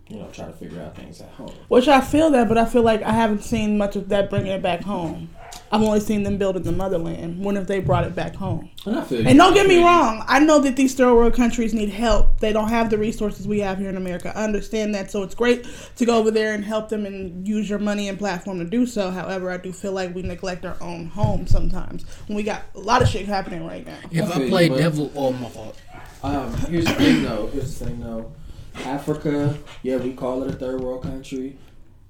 you 0.07 0.17
know 0.17 0.29
try 0.31 0.45
to 0.45 0.53
figure 0.53 0.81
out 0.81 0.95
things 0.95 1.21
at 1.21 1.29
home. 1.29 1.53
Which 1.67 1.87
I 1.87 2.01
feel 2.01 2.29
that, 2.31 2.47
but 2.47 2.57
I 2.57 2.65
feel 2.65 2.83
like 2.83 3.01
I 3.01 3.11
haven't 3.11 3.43
seen 3.43 3.77
much 3.77 3.95
of 3.95 4.09
that 4.09 4.29
bringing 4.29 4.51
it 4.51 4.61
back 4.61 4.81
home. 4.81 5.29
I've 5.71 5.81
only 5.81 5.99
seen 5.99 6.23
them 6.23 6.37
building 6.37 6.63
the 6.63 6.71
motherland. 6.71 7.43
When 7.43 7.57
if 7.57 7.67
they 7.67 7.79
brought 7.79 8.05
it 8.05 8.13
back 8.15 8.35
home? 8.35 8.69
And 8.85 8.99
I 8.99 9.03
feel. 9.03 9.27
And 9.27 9.37
don't 9.37 9.53
get 9.53 9.67
me 9.67 9.83
wrong, 9.83 10.23
I 10.27 10.39
know 10.39 10.59
that 10.59 10.75
these 10.75 10.93
third 10.93 11.13
world 11.13 11.33
countries 11.33 11.73
need 11.73 11.89
help. 11.89 12.39
They 12.39 12.53
don't 12.53 12.69
have 12.69 12.89
the 12.89 12.97
resources 12.97 13.47
we 13.47 13.59
have 13.59 13.79
here 13.79 13.89
in 13.89 13.97
America. 13.97 14.31
I 14.35 14.43
understand 14.43 14.93
that, 14.95 15.09
so 15.09 15.23
it's 15.23 15.35
great 15.35 15.67
to 15.95 16.05
go 16.05 16.17
over 16.17 16.29
there 16.29 16.53
and 16.53 16.63
help 16.63 16.89
them 16.89 17.05
and 17.05 17.47
use 17.47 17.69
your 17.69 17.79
money 17.79 18.07
and 18.09 18.17
platform 18.17 18.59
to 18.59 18.65
do 18.65 18.85
so. 18.85 19.09
However, 19.09 19.49
I 19.49 19.57
do 19.57 19.73
feel 19.73 19.91
like 19.91 20.13
we 20.13 20.21
neglect 20.21 20.65
our 20.65 20.77
own 20.81 21.07
home 21.07 21.47
sometimes 21.47 22.05
when 22.27 22.35
we 22.35 22.43
got 22.43 22.61
a 22.75 22.79
lot 22.79 23.01
of 23.01 23.07
shit 23.09 23.25
happening 23.25 23.65
right 23.65 23.85
now. 23.85 23.97
If 24.11 24.31
I 24.31 24.43
I 24.43 24.49
play 24.49 24.69
you, 24.69 24.77
devil, 24.77 25.11
oh 25.15 25.33
my 25.33 25.49
fault. 25.49 25.81
Um, 26.23 26.53
here's 26.69 26.85
the 26.85 26.93
thing, 26.93 27.23
though. 27.23 27.47
Here's 27.47 27.77
the 27.77 27.85
thing, 27.85 27.99
though. 27.99 28.31
Africa, 28.83 29.57
yeah, 29.83 29.97
we 29.97 30.13
call 30.13 30.43
it 30.43 30.49
a 30.49 30.53
third 30.53 30.81
world 30.81 31.03
country, 31.03 31.57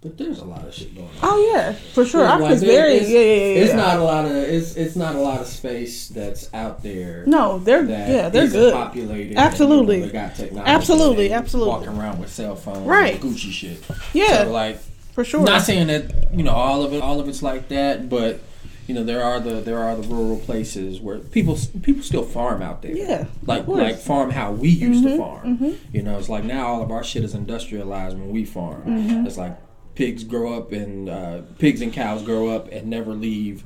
but 0.02 0.18
there's 0.18 0.40
a 0.40 0.46
lot 0.46 0.66
of 0.68 0.74
shit 0.74 0.94
going 0.96 1.08
on. 1.08 1.14
Oh 1.24 1.52
yeah, 1.54 1.74
for 1.94 2.06
sure. 2.06 2.24
Like, 2.24 2.34
Africa's 2.42 2.62
there- 2.62 2.82
very 2.88 2.94
yeah 3.00 3.02
yeah 3.02 3.20
yeah. 3.20 3.62
It's 3.64 3.70
yeah. 3.72 3.76
not 3.76 4.00
a 4.00 4.04
lot 4.04 4.26
of 4.26 4.32
it's 4.32 4.76
it's 4.76 4.96
not 4.96 5.16
a 5.16 5.20
lot 5.20 5.42
of 5.42 5.48
space 5.48 6.10
that's 6.10 6.54
out 6.54 6.84
there. 6.84 7.24
No, 7.28 7.60
they're 7.60 7.84
yeah, 7.84 8.30
they're 8.30 8.48
good. 8.48 8.74
populated. 8.74 9.38
Absolutely. 9.38 9.96
And, 10.04 10.06
you 10.08 10.14
know, 10.14 10.28
got 10.28 10.36
technology. 10.36 10.70
Absolutely, 10.72 11.34
absolutely. 11.34 11.72
Walking 11.74 11.98
around 12.00 12.20
with 12.20 12.32
cell 12.32 12.56
phones, 12.56 12.80
Right. 12.88 13.20
Gucci 13.20 13.52
shit. 13.52 13.84
Yeah, 14.14 14.44
So 14.44 14.52
like, 14.52 14.80
for 15.14 15.24
sure. 15.24 15.44
not 15.44 15.62
saying 15.64 15.88
that 15.88 16.34
you 16.34 16.44
know 16.44 16.52
all 16.52 16.84
of 16.84 16.94
it, 16.94 17.02
all 17.02 17.20
of 17.20 17.28
it's 17.30 17.42
like 17.42 17.70
that, 17.70 18.10
but 18.10 18.40
you 18.88 18.94
know 18.94 19.04
there 19.04 19.24
are 19.24 19.40
the 19.40 19.62
there 19.62 19.80
are 19.80 19.96
the 19.96 20.08
rural 20.08 20.38
places 20.38 21.00
where 21.00 21.20
people 21.20 21.58
people 21.82 22.04
still 22.04 22.24
farm 22.24 22.62
out 22.62 22.82
there. 22.82 22.92
Yeah, 22.92 23.26
like. 23.46 23.64
Mm-hmm, 23.64 23.72
like 23.72 23.98
farm 23.98 24.30
how 24.32 24.52
we 24.52 24.70
used 24.70 25.04
to 25.04 25.18
farm. 25.18 25.78
You 25.92 26.04
know, 26.04 26.18
it's 26.18 26.30
like 26.30 26.44
now 26.44 26.68
all 26.68 26.82
of 26.82 26.92
our 26.92 27.04
shit 27.04 27.24
is 27.24 27.34
industrialized 27.34 28.18
when 28.18 28.30
we 28.30 28.46
farm. 28.46 28.84
Mm-hmm. 28.84 29.26
It's 29.26 29.38
like 29.38 29.58
pigs 29.96 30.24
grow 30.24 30.54
up 30.54 30.72
and 30.72 31.10
uh, 31.10 31.42
pigs 31.58 31.82
and 31.82 31.92
cows 31.92 32.22
grow 32.22 32.50
up 32.50 32.72
and 32.72 32.88
never 32.88 33.14
leave 33.14 33.64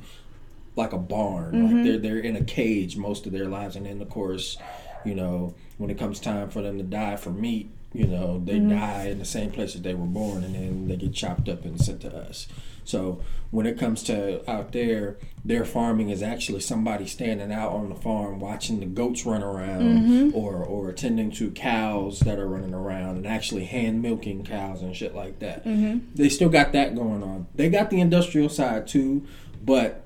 like 0.76 0.92
a 0.92 0.98
barn. 0.98 1.52
Mm-hmm. 1.52 1.76
Like 1.76 1.84
they're 1.84 1.98
they're 1.98 2.18
in 2.18 2.36
a 2.36 2.44
cage 2.44 2.96
most 2.96 3.26
of 3.26 3.32
their 3.32 3.46
lives, 3.46 3.76
and 3.76 3.86
then 3.86 4.00
of 4.00 4.08
course, 4.08 4.56
you 5.04 5.14
know, 5.14 5.54
when 5.78 5.90
it 5.90 5.98
comes 5.98 6.20
time 6.20 6.50
for 6.50 6.62
them 6.62 6.78
to 6.78 6.84
die 6.84 7.16
for 7.16 7.30
meat, 7.30 7.70
you 7.92 8.06
know, 8.06 8.40
they 8.44 8.58
Mm-hmm. 8.58 8.70
die 8.78 9.06
in 9.08 9.18
the 9.18 9.24
same 9.24 9.50
place 9.50 9.72
that 9.74 9.82
they 9.82 9.94
were 9.94 10.06
born, 10.06 10.44
and 10.44 10.54
then 10.54 10.88
they 10.88 10.96
get 10.96 11.12
chopped 11.12 11.48
up 11.48 11.64
and 11.64 11.80
sent 11.80 12.00
to 12.02 12.16
us. 12.16 12.46
So 12.84 13.20
when 13.50 13.66
it 13.66 13.78
comes 13.78 14.02
to 14.04 14.48
out 14.50 14.72
there, 14.72 15.16
their 15.44 15.64
farming 15.64 16.08
is 16.10 16.22
actually 16.22 16.60
somebody 16.60 17.06
standing 17.06 17.52
out 17.52 17.72
on 17.72 17.88
the 17.88 17.94
farm 17.94 18.40
watching 18.40 18.80
the 18.80 18.86
goats 18.86 19.24
run 19.26 19.42
around, 19.42 19.82
Mm-hmm. 19.82 20.36
or 20.36 20.56
or 20.64 20.88
attending 20.88 21.30
to 21.32 21.50
cows 21.50 22.20
that 22.20 22.38
are 22.38 22.48
running 22.48 22.74
around, 22.74 23.16
and 23.16 23.26
actually 23.26 23.64
hand 23.66 24.02
milking 24.02 24.44
cows 24.44 24.82
and 24.82 24.94
shit 24.96 25.14
like 25.14 25.38
that. 25.40 25.64
Mm-hmm. 25.64 25.98
They 26.14 26.28
still 26.28 26.48
got 26.48 26.72
that 26.72 26.94
going 26.94 27.22
on. 27.22 27.46
They 27.54 27.68
got 27.70 27.90
the 27.90 28.00
industrial 28.00 28.48
side 28.48 28.86
too, 28.86 29.26
but 29.64 30.04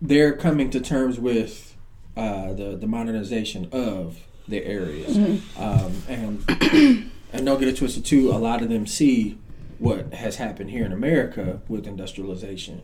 they're 0.00 0.32
coming 0.34 0.70
to 0.70 0.80
terms 0.80 1.18
with 1.20 1.76
uh, 2.16 2.52
the 2.52 2.76
the 2.76 2.86
modernization 2.86 3.68
of 3.72 4.20
their 4.50 4.64
areas, 4.64 5.16
um, 5.56 5.92
and 6.08 6.44
and 7.32 7.46
don't 7.46 7.58
get 7.58 7.68
it 7.68 7.76
twisted 7.76 8.04
too. 8.04 8.30
A 8.32 8.38
lot 8.38 8.62
of 8.62 8.68
them 8.68 8.86
see 8.86 9.38
what 9.78 10.12
has 10.14 10.36
happened 10.36 10.70
here 10.70 10.84
in 10.84 10.92
America 10.92 11.60
with 11.68 11.86
industrialization. 11.86 12.82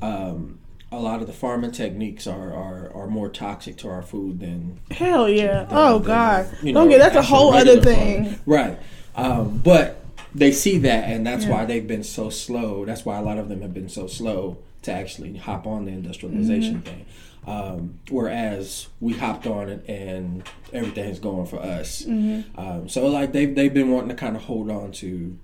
Um, 0.00 0.58
a 0.90 0.98
lot 1.00 1.20
of 1.20 1.26
the 1.26 1.32
farming 1.32 1.72
techniques 1.72 2.26
are, 2.26 2.52
are, 2.52 2.92
are 2.94 3.06
more 3.06 3.28
toxic 3.30 3.76
to 3.78 3.88
our 3.88 4.02
food 4.02 4.40
than 4.40 4.78
Hell 4.90 5.28
yeah. 5.28 5.64
than- 5.64 5.68
Oh 5.70 5.98
than, 5.98 6.06
god. 6.06 6.56
you 6.62 6.72
Don't 6.74 6.84
know, 6.84 6.90
get 6.90 6.98
that's 6.98 7.16
a 7.16 7.22
whole 7.22 7.54
other 7.54 7.80
thing. 7.80 8.24
farming. 8.24 8.40
right? 8.46 8.78
Um, 9.16 9.58
but 9.58 10.04
they 10.34 10.52
see 10.52 10.78
that, 10.78 11.04
and 11.08 11.26
that's 11.26 11.44
Yeah. 11.44 11.50
why 11.52 11.64
they've 11.64 11.86
been 11.86 12.04
so 12.04 12.28
slow. 12.30 12.84
That's 12.84 13.04
why 13.06 13.16
a 13.18 13.22
lot 13.22 13.38
of 13.38 13.48
them 13.48 13.62
have 13.62 13.72
been 13.72 13.88
so 13.88 14.06
slow 14.06 14.58
to 14.82 14.92
actually 14.92 15.36
hop 15.38 15.66
on 15.66 15.86
the 15.86 15.92
industrialization 15.92 16.74
Mm-hmm. 16.76 16.82
thing. 16.82 17.06
Um, 17.44 17.98
whereas 18.08 18.86
we 19.00 19.14
hopped 19.14 19.46
on 19.46 19.68
it, 19.68 19.84
and 19.88 20.48
everything's 20.72 21.18
going 21.18 21.46
for 21.46 21.60
us. 21.60 22.02
Mm-hmm. 22.02 22.58
Um, 22.58 22.88
so 22.88 23.06
like 23.06 23.32
they've 23.32 23.54
they've 23.54 23.74
been 23.74 23.90
wanting 23.90 24.10
to 24.10 24.14
kind 24.14 24.36
of 24.36 24.42
hold 24.42 24.70
on 24.70 24.92
to 24.92 25.36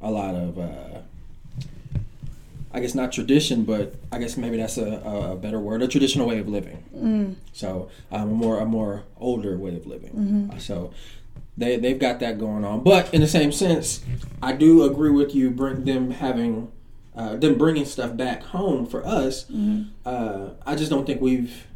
a 0.00 0.10
lot 0.10 0.34
of. 0.34 0.58
Uh, 0.58 1.00
I 2.72 2.78
guess 2.78 2.94
not 2.94 3.10
tradition, 3.10 3.64
but 3.64 3.96
I 4.12 4.18
guess 4.18 4.36
maybe 4.36 4.56
that's 4.56 4.78
a, 4.78 5.02
a 5.04 5.36
better 5.36 5.58
word, 5.58 5.82
a 5.82 5.88
traditional 5.88 6.28
way 6.28 6.38
of 6.38 6.48
living. 6.48 6.84
Mm. 6.94 7.34
So 7.52 7.90
um, 8.12 8.22
a 8.22 8.26
more 8.26 8.60
a 8.60 8.64
more 8.64 9.02
older 9.18 9.56
way 9.56 9.74
of 9.74 9.86
living. 9.86 10.10
Mm-hmm. 10.10 10.50
Uh, 10.52 10.58
so 10.58 10.92
they 11.56 11.76
they've 11.76 11.98
got 11.98 12.20
that 12.20 12.38
going 12.38 12.64
on. 12.64 12.84
But 12.84 13.12
in 13.12 13.22
the 13.22 13.26
same 13.26 13.50
sense, 13.50 14.04
I 14.40 14.52
do 14.52 14.84
agree 14.84 15.10
with 15.10 15.34
you. 15.34 15.50
Bring 15.50 15.84
them 15.84 16.12
having 16.12 16.70
uh, 17.20 17.36
them 17.36 17.58
bringing 17.58 17.84
stuff 17.84 18.16
back 18.16 18.42
home 18.42 18.86
for 18.86 19.04
us. 19.06 19.44
Mm-hmm. 19.44 19.82
Uh, 20.06 20.50
I 20.64 20.74
just 20.74 20.90
don't 20.90 21.04
think 21.04 21.20
we've 21.20 21.66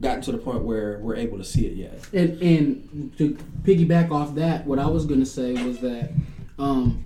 gotten 0.00 0.20
to 0.22 0.32
the 0.32 0.38
point 0.38 0.62
where 0.62 0.98
we're 0.98 1.14
able 1.14 1.38
to 1.38 1.44
see 1.44 1.66
it 1.66 1.74
yet. 1.74 2.00
And, 2.12 2.42
and 2.42 3.16
to 3.18 3.38
piggyback 3.62 4.10
off 4.10 4.34
that, 4.34 4.66
what 4.66 4.80
I 4.80 4.86
was 4.86 5.06
gonna 5.06 5.26
say 5.26 5.52
was 5.64 5.78
that 5.78 6.10
um, 6.58 7.04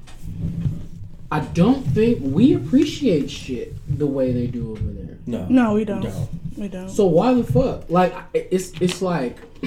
I 1.30 1.40
don't 1.40 1.82
think 1.82 2.20
we 2.22 2.54
appreciate 2.54 3.30
shit 3.30 3.74
the 3.98 4.06
way 4.06 4.32
they 4.32 4.46
do 4.46 4.70
over 4.70 4.80
there. 4.80 5.18
No, 5.26 5.46
No, 5.48 5.74
we 5.74 5.84
don't. 5.84 6.00
don't. 6.00 6.28
We 6.56 6.68
don't. 6.68 6.88
So 6.88 7.04
why 7.04 7.34
the 7.34 7.44
fuck? 7.44 7.90
Like 7.90 8.14
it's 8.32 8.72
it's 8.80 9.02
like, 9.02 9.36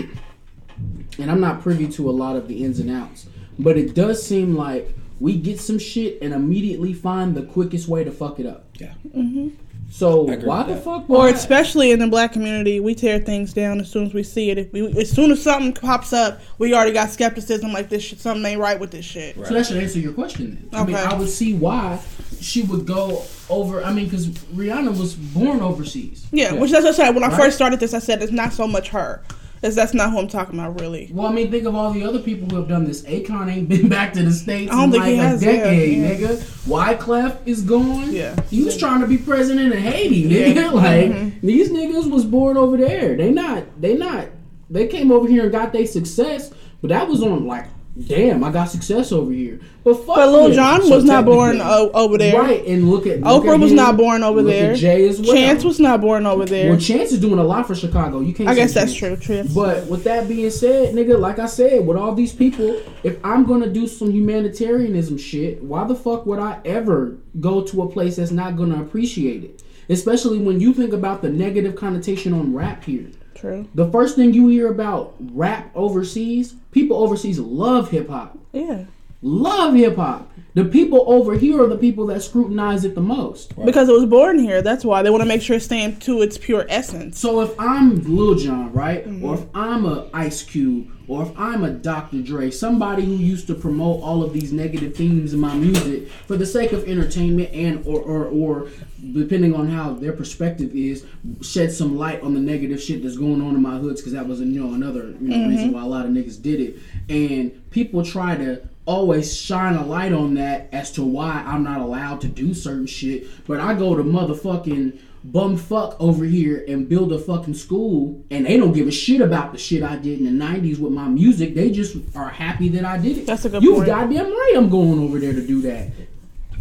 and 1.20 1.30
I'm 1.30 1.40
not 1.40 1.62
privy 1.62 1.88
to 1.90 2.10
a 2.10 2.14
lot 2.24 2.36
of 2.36 2.48
the 2.48 2.64
ins 2.64 2.80
and 2.80 2.90
outs, 2.90 3.28
but 3.60 3.78
it 3.78 3.94
does 3.94 4.26
seem 4.26 4.56
like 4.56 4.96
we 5.20 5.38
get 5.38 5.60
some 5.60 5.80
shit 5.80 6.20
and 6.22 6.34
immediately 6.34 6.94
find 6.94 7.36
the 7.36 7.44
quickest 7.44 7.88
way 7.88 8.04
to 8.04 8.12
fuck 8.12 8.40
it 8.40 8.46
up. 8.46 8.66
Yeah. 8.80 8.94
Mm-hmm. 9.16 9.50
So 9.90 10.30
I 10.30 10.34
agree 10.34 10.48
why 10.48 10.64
the 10.64 10.74
that. 10.74 10.84
fuck? 10.84 11.10
Or 11.10 11.30
especially 11.30 11.92
in 11.92 12.00
the 12.00 12.08
black 12.08 12.34
community, 12.34 12.82
we 12.82 12.94
tear 12.94 13.20
things 13.20 13.54
down 13.54 13.80
as 13.80 13.90
soon 13.90 14.06
as 14.06 14.14
we 14.14 14.22
see 14.22 14.50
it. 14.50 14.58
If 14.58 14.74
we, 14.74 14.86
as 15.00 15.10
soon 15.10 15.32
as 15.32 15.42
something 15.42 15.74
pops 15.74 16.12
up, 16.12 16.42
we 16.58 16.74
already 16.74 16.92
got 16.92 17.10
skepticism 17.10 17.72
like 17.72 17.88
this 17.88 18.04
shit. 18.04 18.20
Something 18.20 18.46
ain't 18.46 18.60
right 18.60 18.78
with 18.80 18.92
this 18.92 19.06
shit. 19.06 19.36
So 19.36 19.54
that 19.54 19.66
should 19.66 19.78
answer 19.78 20.00
your 20.00 20.12
question. 20.14 20.68
Then. 20.72 20.82
I 20.82 20.86
mean, 20.86 20.96
I 20.98 21.14
would 21.14 21.30
see 21.30 21.54
why 21.54 22.00
she 22.42 22.64
would 22.64 22.86
go 22.86 23.24
over. 23.50 23.82
I 23.82 23.94
mean, 23.94 24.06
because 24.06 24.28
Rihanna 24.28 24.90
was 24.98 25.16
born 25.16 25.62
overseas. 25.62 26.28
Yeah, 26.32 26.52
which 26.54 26.72
that's 26.72 26.84
what 26.84 26.94
I 26.94 26.98
said 26.98 27.16
when 27.16 27.24
I 27.24 27.30
Right. 27.30 27.38
first 27.38 27.56
started 27.56 27.80
this. 27.80 27.94
I 27.94 28.00
said 28.00 28.22
it's 28.22 28.32
not 28.32 28.52
so 28.52 28.68
much 28.68 28.90
her, 28.90 29.24
is 29.63 29.76
that's 29.76 29.93
not 29.93 30.12
who 30.12 30.20
I'm 30.20 30.28
talking 30.28 30.60
about 30.60 30.80
really. 30.80 31.10
Well, 31.12 31.28
I 31.28 31.32
mean, 31.32 31.50
think 31.52 31.65
of 31.65 31.76
all 31.76 31.91
the 31.91 32.04
other 32.04 32.20
people 32.20 32.48
who 32.50 32.58
have 32.58 32.67
done 32.67 32.86
this. 32.86 33.02
Akon 33.04 33.52
ain't 33.52 33.67
been 33.70 33.89
back 33.98 34.13
to 34.13 34.24
the 34.24 34.32
states 34.32 34.72
in 34.72 34.91
like 34.91 35.12
a 35.12 35.15
has, 35.17 35.43
yeah, 35.43 35.52
decade, 35.52 35.98
yeah. 35.98 36.10
nigga. 36.30 36.38
Wyclef 36.67 37.38
is 37.46 37.62
gone. 37.63 38.12
Yeah. 38.13 38.39
he 38.50 38.63
was 38.63 38.78
trying 38.78 39.02
to 39.02 39.08
be 39.08 39.17
president 39.17 39.74
of 39.74 39.80
Haiti, 39.80 40.30
nigga. 40.30 40.56
Yeah. 40.56 40.72
Like 40.78 41.12
Mm-hmm. 41.12 41.46
these 41.48 41.70
niggas 41.70 42.10
was 42.12 42.24
born 42.26 42.58
over 42.58 42.78
there. 42.78 43.15
They 43.15 43.32
not. 43.32 43.63
They 43.82 43.96
not. 43.96 44.28
They 44.70 44.88
came 44.88 45.12
over 45.12 45.28
here 45.28 45.43
and 45.43 45.52
got 45.52 45.72
their 45.74 45.86
success, 45.88 46.52
but 46.82 46.89
that 46.89 47.08
was 47.08 47.24
on 47.24 47.48
like, 47.48 47.65
damn, 48.06 48.44
I 48.44 48.52
got 48.52 48.66
success 48.66 49.12
over 49.12 49.32
here. 49.32 49.60
But 49.84 49.96
fuck. 50.06 50.16
But 50.18 50.30
Lil 50.30 50.54
So 50.54 50.96
was 50.96 51.04
not 51.06 51.26
born 51.26 51.60
o- 51.62 51.90
over 51.94 52.18
there. 52.18 52.40
Right, 52.42 52.66
and 52.68 52.90
look 52.92 53.08
at 53.08 53.22
look 53.22 53.44
Oprah 53.46 53.54
at 53.56 53.60
was 53.60 53.72
him, 53.72 53.78
not 53.78 53.98
born 53.98 54.24
over 54.24 54.42
look 54.42 54.52
there. 54.52 54.72
At 54.74 54.78
Jay 54.78 55.08
as 55.08 55.22
well. 55.22 55.34
Chance 55.34 55.64
was 55.64 55.80
not 55.80 56.02
born 56.02 56.26
over 56.26 56.46
there. 56.46 56.72
Well, 56.72 56.80
Chance 56.80 57.14
is 57.14 57.20
doing 57.20 57.40
a 57.40 57.44
lot 57.44 57.66
for 57.68 57.76
Chicago. 57.76 58.20
You 58.20 58.34
can't. 58.34 58.50
I 58.50 58.56
guess 58.56 58.74
that's 58.74 58.94
Chance. 58.94 59.24
true. 59.24 59.36
Chance. 59.38 59.54
But 59.54 59.88
with 59.88 60.04
that 60.04 60.28
being 60.28 60.50
said, 60.52 60.94
nigga, 60.94 61.20
like 61.20 61.40
I 61.40 61.46
said, 61.46 61.86
with 61.88 61.98
all 61.98 62.14
these 62.14 62.34
people, 62.34 62.82
if 63.04 63.18
I'm 63.24 63.46
gonna 63.46 63.70
do 63.70 63.88
some 63.88 64.12
humanitarianism 64.12 65.18
shit, 65.18 65.64
why 65.64 65.86
the 65.86 65.96
fuck 65.96 66.26
would 66.26 66.40
I 66.40 66.60
ever 66.66 67.16
go 67.40 67.62
to 67.64 67.82
a 67.84 67.90
place 67.90 68.18
that's 68.18 68.32
not 68.32 68.58
gonna 68.58 68.82
appreciate 68.82 69.44
it? 69.44 69.64
Especially 69.90 70.38
when 70.38 70.60
you 70.60 70.74
think 70.74 70.92
about 70.92 71.22
the 71.22 71.30
negative 71.30 71.76
connotation 71.76 72.34
on 72.34 72.54
rap 72.54 72.84
here. 72.84 73.08
True. 73.38 73.67
The 73.76 73.89
first 73.91 74.15
thing 74.15 74.34
you 74.34 74.47
hear 74.47 74.71
about 74.71 75.13
rap 75.19 75.71
overseas, 75.76 76.56
people 76.71 76.97
overseas 76.97 77.39
love 77.39 77.91
hip 77.91 78.10
hop. 78.10 78.38
Yeah. 78.52 78.86
Love 79.21 79.76
hip 79.76 79.95
hop. 79.95 80.32
The 80.58 80.65
people 80.65 81.04
over 81.06 81.38
here 81.38 81.62
are 81.62 81.67
the 81.67 81.78
people 81.78 82.08
that 82.08 82.24
scrutinize 82.24 82.84
it 82.84 82.96
the 82.96 83.02
most. 83.02 83.56
Because 83.63 83.89
it 83.89 83.91
was 83.91 84.06
born 84.06 84.39
here. 84.39 84.63
That's 84.63 84.84
why 84.84 85.04
they 85.04 85.12
want 85.12 85.22
to 85.22 85.28
make 85.28 85.43
sure 85.43 85.58
it's 85.58 85.65
staying 85.65 86.00
to 86.00 86.24
its 86.24 86.36
pure 86.38 86.65
essence. 86.67 87.20
So 87.20 87.41
if 87.41 87.52
I'm 87.60 88.02
Lil 88.04 88.34
Jon, 88.36 88.74
right, 88.74 89.06
Mm-hmm. 89.08 89.24
or 89.24 89.36
if 89.36 89.41
I'm 89.54 89.86
a 89.86 90.10
Ice 90.15 90.41
Cube, 90.41 90.88
or 91.08 91.22
if 91.22 91.32
I'm 91.38 91.63
a 91.63 91.70
Dr. 91.70 92.24
Dre, 92.24 92.50
somebody 92.50 93.06
who 93.06 93.13
used 93.13 93.46
to 93.48 93.54
promote 93.56 94.02
all 94.02 94.24
of 94.24 94.34
these 94.34 94.52
negative 94.52 94.96
themes 94.96 95.32
in 95.34 95.39
my 95.39 95.54
music 95.54 96.10
for 96.26 96.36
the 96.38 96.46
sake 96.46 96.72
of 96.74 96.84
entertainment 96.86 97.54
and 97.54 97.86
or 97.86 98.00
or, 98.02 98.26
or 98.26 98.67
depending 99.13 99.54
on 99.54 99.67
how 99.70 99.93
their 99.93 100.12
perspective 100.12 100.76
is, 100.76 101.06
shed 101.41 101.72
some 101.72 101.98
light 101.98 102.22
on 102.24 102.34
the 102.34 102.39
negative 102.39 102.82
shit 102.82 103.04
that's 103.04 103.15
going 103.17 103.41
on 103.41 103.54
in 103.56 103.62
my 103.62 103.78
hoods 103.78 104.02
because 104.02 104.13
that 104.13 104.28
was 104.28 104.39
you 104.41 104.60
know 104.60 104.74
another 104.74 105.10
you 105.22 105.28
know, 105.30 105.36
Mm-hmm. 105.38 105.50
reason 105.50 105.72
why 105.74 105.84
a 105.84 105.86
lot 105.86 106.04
of 106.06 106.12
niggas 106.12 106.41
did 106.41 106.60
it, 106.60 106.80
and 107.10 107.70
people 107.70 108.04
try 108.04 108.36
to 108.36 108.67
always 108.88 109.39
shine 109.39 109.76
a 109.76 109.86
light 109.86 110.13
on 110.13 110.34
that 110.36 110.69
as 110.71 110.91
to 110.93 111.04
why 111.04 111.43
I'm 111.45 111.63
not 111.63 111.82
allowed 111.82 112.21
to 112.21 112.28
do 112.28 112.54
certain 112.54 112.88
shit, 112.88 113.28
but 113.45 113.60
I 113.60 113.73
go 113.73 113.95
to 113.95 114.04
motherfucking 114.04 115.00
bum 115.23 115.58
fuck 115.58 116.00
over 116.00 116.23
here 116.23 116.63
and 116.67 116.88
build 116.88 117.12
a 117.12 117.19
fucking 117.19 117.54
school 117.54 118.23
and 118.32 118.45
they 118.45 118.56
don't 118.56 118.71
give 118.71 118.88
a 118.88 118.91
shit 118.91 119.19
about 119.19 119.52
the 119.52 119.58
shit 119.58 119.84
I 119.84 119.97
did 119.97 120.19
in 120.19 120.26
the 120.26 120.45
90s 120.45 120.80
with 120.80 120.93
my 120.93 121.08
music. 121.08 121.54
They 121.54 121.69
just 121.69 121.97
are 122.15 122.30
happy 122.30 122.69
that 122.69 122.86
I 122.86 122.97
did 122.97 123.17
it. 123.19 123.26
That's 123.26 123.45
a 123.45 123.50
good 123.50 123.62
you 123.62 123.76
point. 123.76 123.88
goddamn 123.88 124.26
right 124.26 124.54
I'm 124.56 124.69
going 124.69 125.00
over 125.00 125.19
there 125.19 125.34
to 125.34 125.45
do 125.45 125.62
that. 125.63 125.89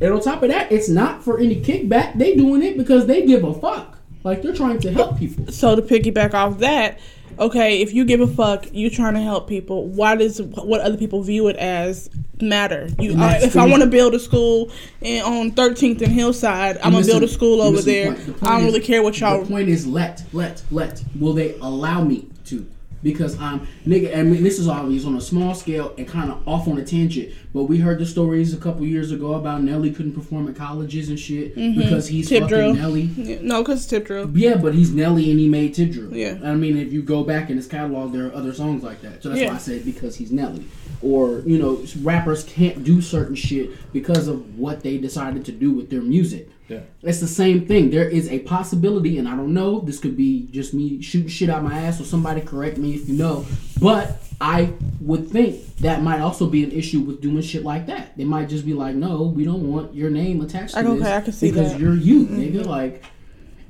And 0.01 0.13
on 0.13 0.21
top 0.21 0.43
of 0.43 0.51
that, 0.51 0.71
it's 0.71 0.89
not 0.89 1.23
for 1.23 1.39
any 1.39 1.63
kickback. 1.63 2.19
They 2.19 2.35
doing 2.35 2.63
it 2.63 2.77
because 2.77 3.07
they 3.07 3.25
give 3.25 3.45
a 3.45 3.55
fuck. 3.55 3.97
Like 4.25 4.43
they're 4.43 4.55
trying 4.55 4.81
to 4.81 4.93
help 4.93 5.19
people. 5.19 5.53
So 5.53 5.77
to 5.77 5.83
piggyback 5.83 6.35
off 6.35 6.59
that, 6.59 6.99
okay, 7.39 7.81
if 7.81 7.93
you 7.93 8.05
give 8.05 8.21
a 8.21 8.27
fuck, 8.27 8.67
you 8.73 8.91
trying 8.91 9.15
to 9.15 9.21
help 9.21 9.49
people. 9.49 9.87
Why 9.87 10.17
does 10.17 10.41
what 10.41 10.81
other 10.81 10.97
people 10.97 11.23
view 11.23 11.49
it 11.49 11.57
as 11.57 12.11
matter? 12.41 12.89
You, 12.99 13.17
I, 13.19 13.39
if 13.39 13.57
I 13.57 13.67
want 13.67 13.83
to 13.83 13.89
build 13.89 14.15
a 14.15 14.19
school 14.19 14.71
in, 15.01 15.23
on 15.23 15.53
13th 15.53 16.03
and 16.03 16.13
Hillside, 16.13 16.79
I'm 16.83 16.93
gonna 16.93 17.07
build 17.07 17.23
a 17.23 17.29
school 17.29 17.61
over 17.63 17.77
listen, 17.77 17.93
there. 17.93 18.13
the 18.13 18.33
the 18.33 18.47
I 18.47 18.51
don't 18.51 18.61
is- 18.61 18.75
really 18.75 18.85
care 18.85 19.03
what 19.03 19.19
y'all. 19.21 19.43
The 19.43 19.49
point 19.49 19.69
is, 19.69 19.87
let, 19.87 20.23
let, 20.33 20.63
let. 20.71 21.03
Will 21.19 21.33
they 21.33 21.55
allow 21.57 22.03
me 22.03 22.29
to? 22.47 22.67
Because 23.03 23.39
I'm 23.39 23.67
nigga. 23.87 24.17
I 24.17 24.23
mean, 24.23 24.43
this 24.43 24.59
is 24.59 24.69
always 24.69 25.05
on 25.05 25.17
a 25.17 25.21
small 25.21 25.55
scale 25.55 25.95
and 25.97 26.09
kind 26.09 26.31
of 26.31 26.47
off 26.49 26.67
on 26.67 26.79
a 26.79 26.85
tangent. 26.85 27.33
But 27.53 27.65
we 27.65 27.79
heard 27.79 27.99
the 27.99 28.07
stories 28.07 28.53
a 28.53 28.57
couple 28.57 28.85
years 28.85 29.13
ago 29.13 29.35
about 29.35 29.63
Nelly 29.63 29.93
couldn't 29.93 30.15
perform 30.15 30.49
at 30.49 30.57
colleges 30.57 31.09
and 31.09 31.19
shit 31.19 31.57
mm-hmm. 31.57 31.81
because 31.81 32.09
he's 32.09 32.29
Tip 32.29 32.45
fucking 32.45 32.57
drill. 32.57 32.75
Nelly. 32.75 33.03
Yeah, 33.17 33.39
no, 33.43 33.63
because 33.63 33.87
tip 33.87 34.07
drill. 34.07 34.31
Yeah, 34.37 34.57
but 34.57 34.75
he's 34.75 34.93
Nelly 34.93 35.31
and 35.31 35.39
he 35.39 35.49
made 35.49 35.75
Tip 35.75 35.93
Drill. 35.93 36.15
Yeah. 36.15 36.39
I 36.43 36.55
mean, 36.55 36.77
if 36.77 36.93
you 36.93 37.03
go 37.03 37.23
back 37.23 37.49
in 37.51 37.57
his 37.57 37.67
catalog, 37.67 38.13
there 38.13 38.27
are 38.27 38.35
other 38.35 38.53
songs 38.53 38.83
like 38.83 39.01
that. 39.03 39.23
So 39.23 39.29
that's 39.29 39.41
Yeah. 39.41 39.51
why 39.51 39.57
I 39.57 39.59
said 39.59 39.85
because 39.85 40.17
he's 40.17 40.33
Nelly. 40.33 40.65
Or, 41.03 41.43
you 41.47 41.59
know, 41.59 41.83
rappers 42.03 42.45
can't 42.45 42.83
do 42.83 43.01
certain 43.01 43.37
shit 43.37 43.71
because 43.93 44.29
of 44.29 44.59
what 44.59 44.83
they 44.83 44.99
decided 44.99 45.45
to 45.45 45.53
do 45.53 45.71
with 45.71 45.91
their 45.91 46.03
music. 46.03 46.51
Yeah. 46.69 46.81
It's 47.03 47.21
the 47.21 47.29
same 47.29 47.67
thing. 47.67 47.91
There 47.91 48.09
is 48.09 48.29
a 48.29 48.41
possibility, 48.41 49.19
and 49.19 49.29
I 49.29 49.37
don't 49.37 49.55
know, 49.55 49.81
this 49.81 49.99
could 50.01 50.17
be 50.17 50.49
just 50.51 50.75
me 50.75 51.01
shooting 51.01 51.29
shit 51.29 51.49
out 51.49 51.63
my 51.63 51.79
ass, 51.79 52.01
or 52.01 52.05
somebody 52.05 52.41
correct 52.41 52.77
me 52.77 52.95
if 52.95 53.09
you 53.09 53.15
know. 53.15 53.47
But 53.81 54.21
I 54.41 54.73
would 55.01 55.29
think 55.29 55.77
that 55.77 56.03
might 56.03 56.21
also 56.21 56.47
be 56.47 56.65
an 56.65 56.73
issue 56.73 57.01
with 57.01 57.21
doing 57.21 57.41
shit 57.43 57.65
like 57.65 57.87
that. 57.87 58.17
They 58.17 58.25
might 58.25 58.49
just 58.49 58.67
be 58.67 58.75
like, 58.75 58.95
no, 58.97 59.23
we 59.23 59.45
don't 59.45 59.71
want 59.71 59.95
your 59.95 60.11
name 60.11 60.41
attached 60.41 60.75
to 60.75 60.81
Okay, 60.81 60.99
this 60.99 61.07
I 61.07 61.21
can 61.21 61.33
see 61.33 61.51
because 61.51 61.73
that. 61.73 61.81
you're 61.81 61.95
you, 61.95 62.27
nigga. 62.27 62.61
Mm-hmm. 62.61 62.69
Like, 62.69 63.05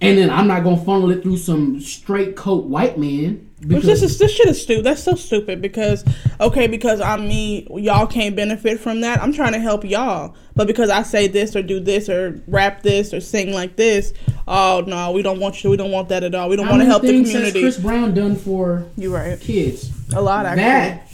and 0.01 0.19
then 0.19 0.31
I'm 0.31 0.47
not 0.47 0.65
gonna 0.65 0.83
funnel 0.83 1.11
it 1.11 1.23
through 1.23 1.39
some 1.39 1.81
straight 1.81 2.37
coat 2.37 2.65
white 2.65 2.99
man. 2.99 3.46
Which 3.65 3.85
this 3.85 4.03
is 4.03 4.19
this 4.19 4.33
shit 4.33 4.49
is 4.49 4.61
stupid. 4.61 4.85
That's 4.85 5.03
so 5.03 5.15
stupid 5.15 5.63
because 5.63 6.05
okay, 6.41 6.67
because 6.67 7.01
I'm 7.01 7.27
me, 7.27 7.67
y'all 7.71 8.07
can't 8.07 8.37
benefit 8.37 8.79
from 8.79 9.01
that. 9.01 9.23
I'm 9.23 9.33
trying 9.33 9.55
to 9.55 9.59
help 9.59 9.83
y'all, 9.83 10.37
but 10.55 10.67
because 10.67 10.91
I 10.91 11.03
say 11.03 11.27
this 11.27 11.57
or 11.57 11.63
do 11.63 11.81
this 11.81 12.11
or 12.11 12.39
rap 12.47 12.83
this 12.83 13.15
or 13.15 13.21
sing 13.21 13.55
like 13.55 13.77
this, 13.77 14.13
oh 14.47 14.85
no, 14.87 15.13
we 15.13 15.23
don't 15.23 15.41
want 15.41 15.65
you. 15.65 15.71
We 15.71 15.79
don't 15.79 15.91
want 15.91 16.11
that 16.11 16.23
at 16.23 16.35
all. 16.35 16.51
We 16.51 16.57
don't 16.57 16.69
want 16.69 16.83
to 16.83 16.87
help 16.87 17.01
the 17.01 17.09
things 17.09 17.29
has 17.29 17.33
community. 17.33 17.61
Chris 17.63 17.79
Brown 17.79 18.13
done 18.13 18.37
for 18.37 18.85
You're 18.95 19.15
right. 19.15 19.41
kids? 19.41 19.91
A 20.15 20.21
lot 20.21 20.45
actually. 20.45 20.63
That 20.63 21.09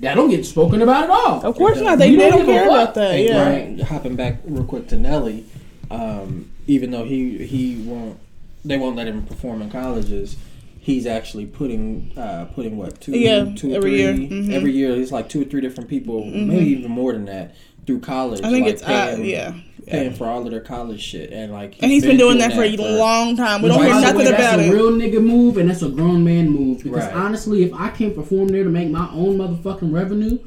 that 0.00 0.14
don't 0.16 0.28
get 0.28 0.44
spoken 0.44 0.82
about 0.82 1.04
at 1.04 1.10
all. 1.10 1.46
Of 1.46 1.56
course 1.56 1.80
not. 1.80 1.98
They, 1.98 2.14
they 2.14 2.28
don't 2.28 2.40
don't 2.40 2.46
care 2.46 2.66
fuck. 2.66 2.72
about 2.72 2.94
that. 2.96 3.14
And 3.14 3.24
Yeah. 3.24 3.48
right, 3.48 3.80
hopping 3.80 4.16
back 4.16 4.40
real 4.44 4.64
quick 4.64 4.88
to 4.88 4.96
Nelly, 4.96 5.46
um, 5.90 6.50
even 6.66 6.90
though 6.90 7.04
he 7.04 7.38
he 7.46 7.76
won't, 7.82 8.18
they 8.66 8.76
won't 8.76 8.96
let 8.96 9.06
him 9.08 9.24
perform 9.24 9.62
in 9.62 9.70
colleges. 9.70 10.36
He's 10.80 11.06
actually 11.06 11.46
putting 11.46 12.12
uh, 12.16 12.46
putting 12.54 12.76
what 12.76 13.00
two 13.00 13.12
Yeah, 13.12 13.52
two 13.54 13.72
or 13.72 13.76
every 13.76 13.90
three 13.90 13.98
year. 13.98 14.12
Mhm. 14.14 14.52
every 14.52 14.72
year. 14.72 14.90
It's 14.92 15.12
like 15.12 15.28
two 15.28 15.42
or 15.42 15.44
three 15.44 15.60
different 15.60 15.88
people, 15.90 16.24
maybe 16.24 16.66
even 16.70 16.90
more 16.90 17.12
than 17.12 17.26
that, 17.26 17.54
through 17.86 18.00
college. 18.00 18.40
I 18.42 18.50
think 18.50 18.64
like 18.66 18.74
it's 18.74 18.82
uh, 18.82 18.86
paying, 18.86 19.24
yeah. 19.24 19.54
paying 19.86 20.14
for 20.14 20.26
all 20.26 20.44
of 20.44 20.50
their 20.50 20.60
college 20.60 21.02
shit, 21.02 21.30
and 21.32 21.52
like 21.52 21.76
And 21.82 21.90
he's 21.90 22.04
been 22.04 22.16
doing 22.16 22.38
that 22.38 22.52
for 22.54 22.62
a 22.62 22.76
long 22.76 23.36
time. 23.36 23.60
We 23.62 23.68
don't 23.68 23.82
hear 23.82 23.94
the 23.94 24.00
nothing 24.00 24.18
way, 24.18 24.24
that's 24.24 24.54
about 24.54 24.60
a 24.60 24.72
real 24.72 24.90
nigga 24.92 25.22
move, 25.22 25.58
and 25.58 25.68
that's 25.68 25.82
a 25.82 25.88
grown 25.90 26.24
man 26.24 26.48
move. 26.50 26.82
Because 26.84 27.04
Right. 27.04 27.14
honestly, 27.14 27.64
if 27.64 27.74
I 27.74 27.90
can't 27.90 28.14
perform 28.14 28.48
there 28.48 28.64
to 28.64 28.70
make 28.70 28.88
my 28.88 29.08
own 29.12 29.36
motherfucking 29.38 29.92
revenue, 29.92 30.38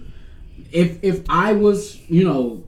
if 0.72 0.98
if 1.04 1.22
I 1.30 1.54
was, 1.54 2.00
you 2.08 2.24
know, 2.24 2.64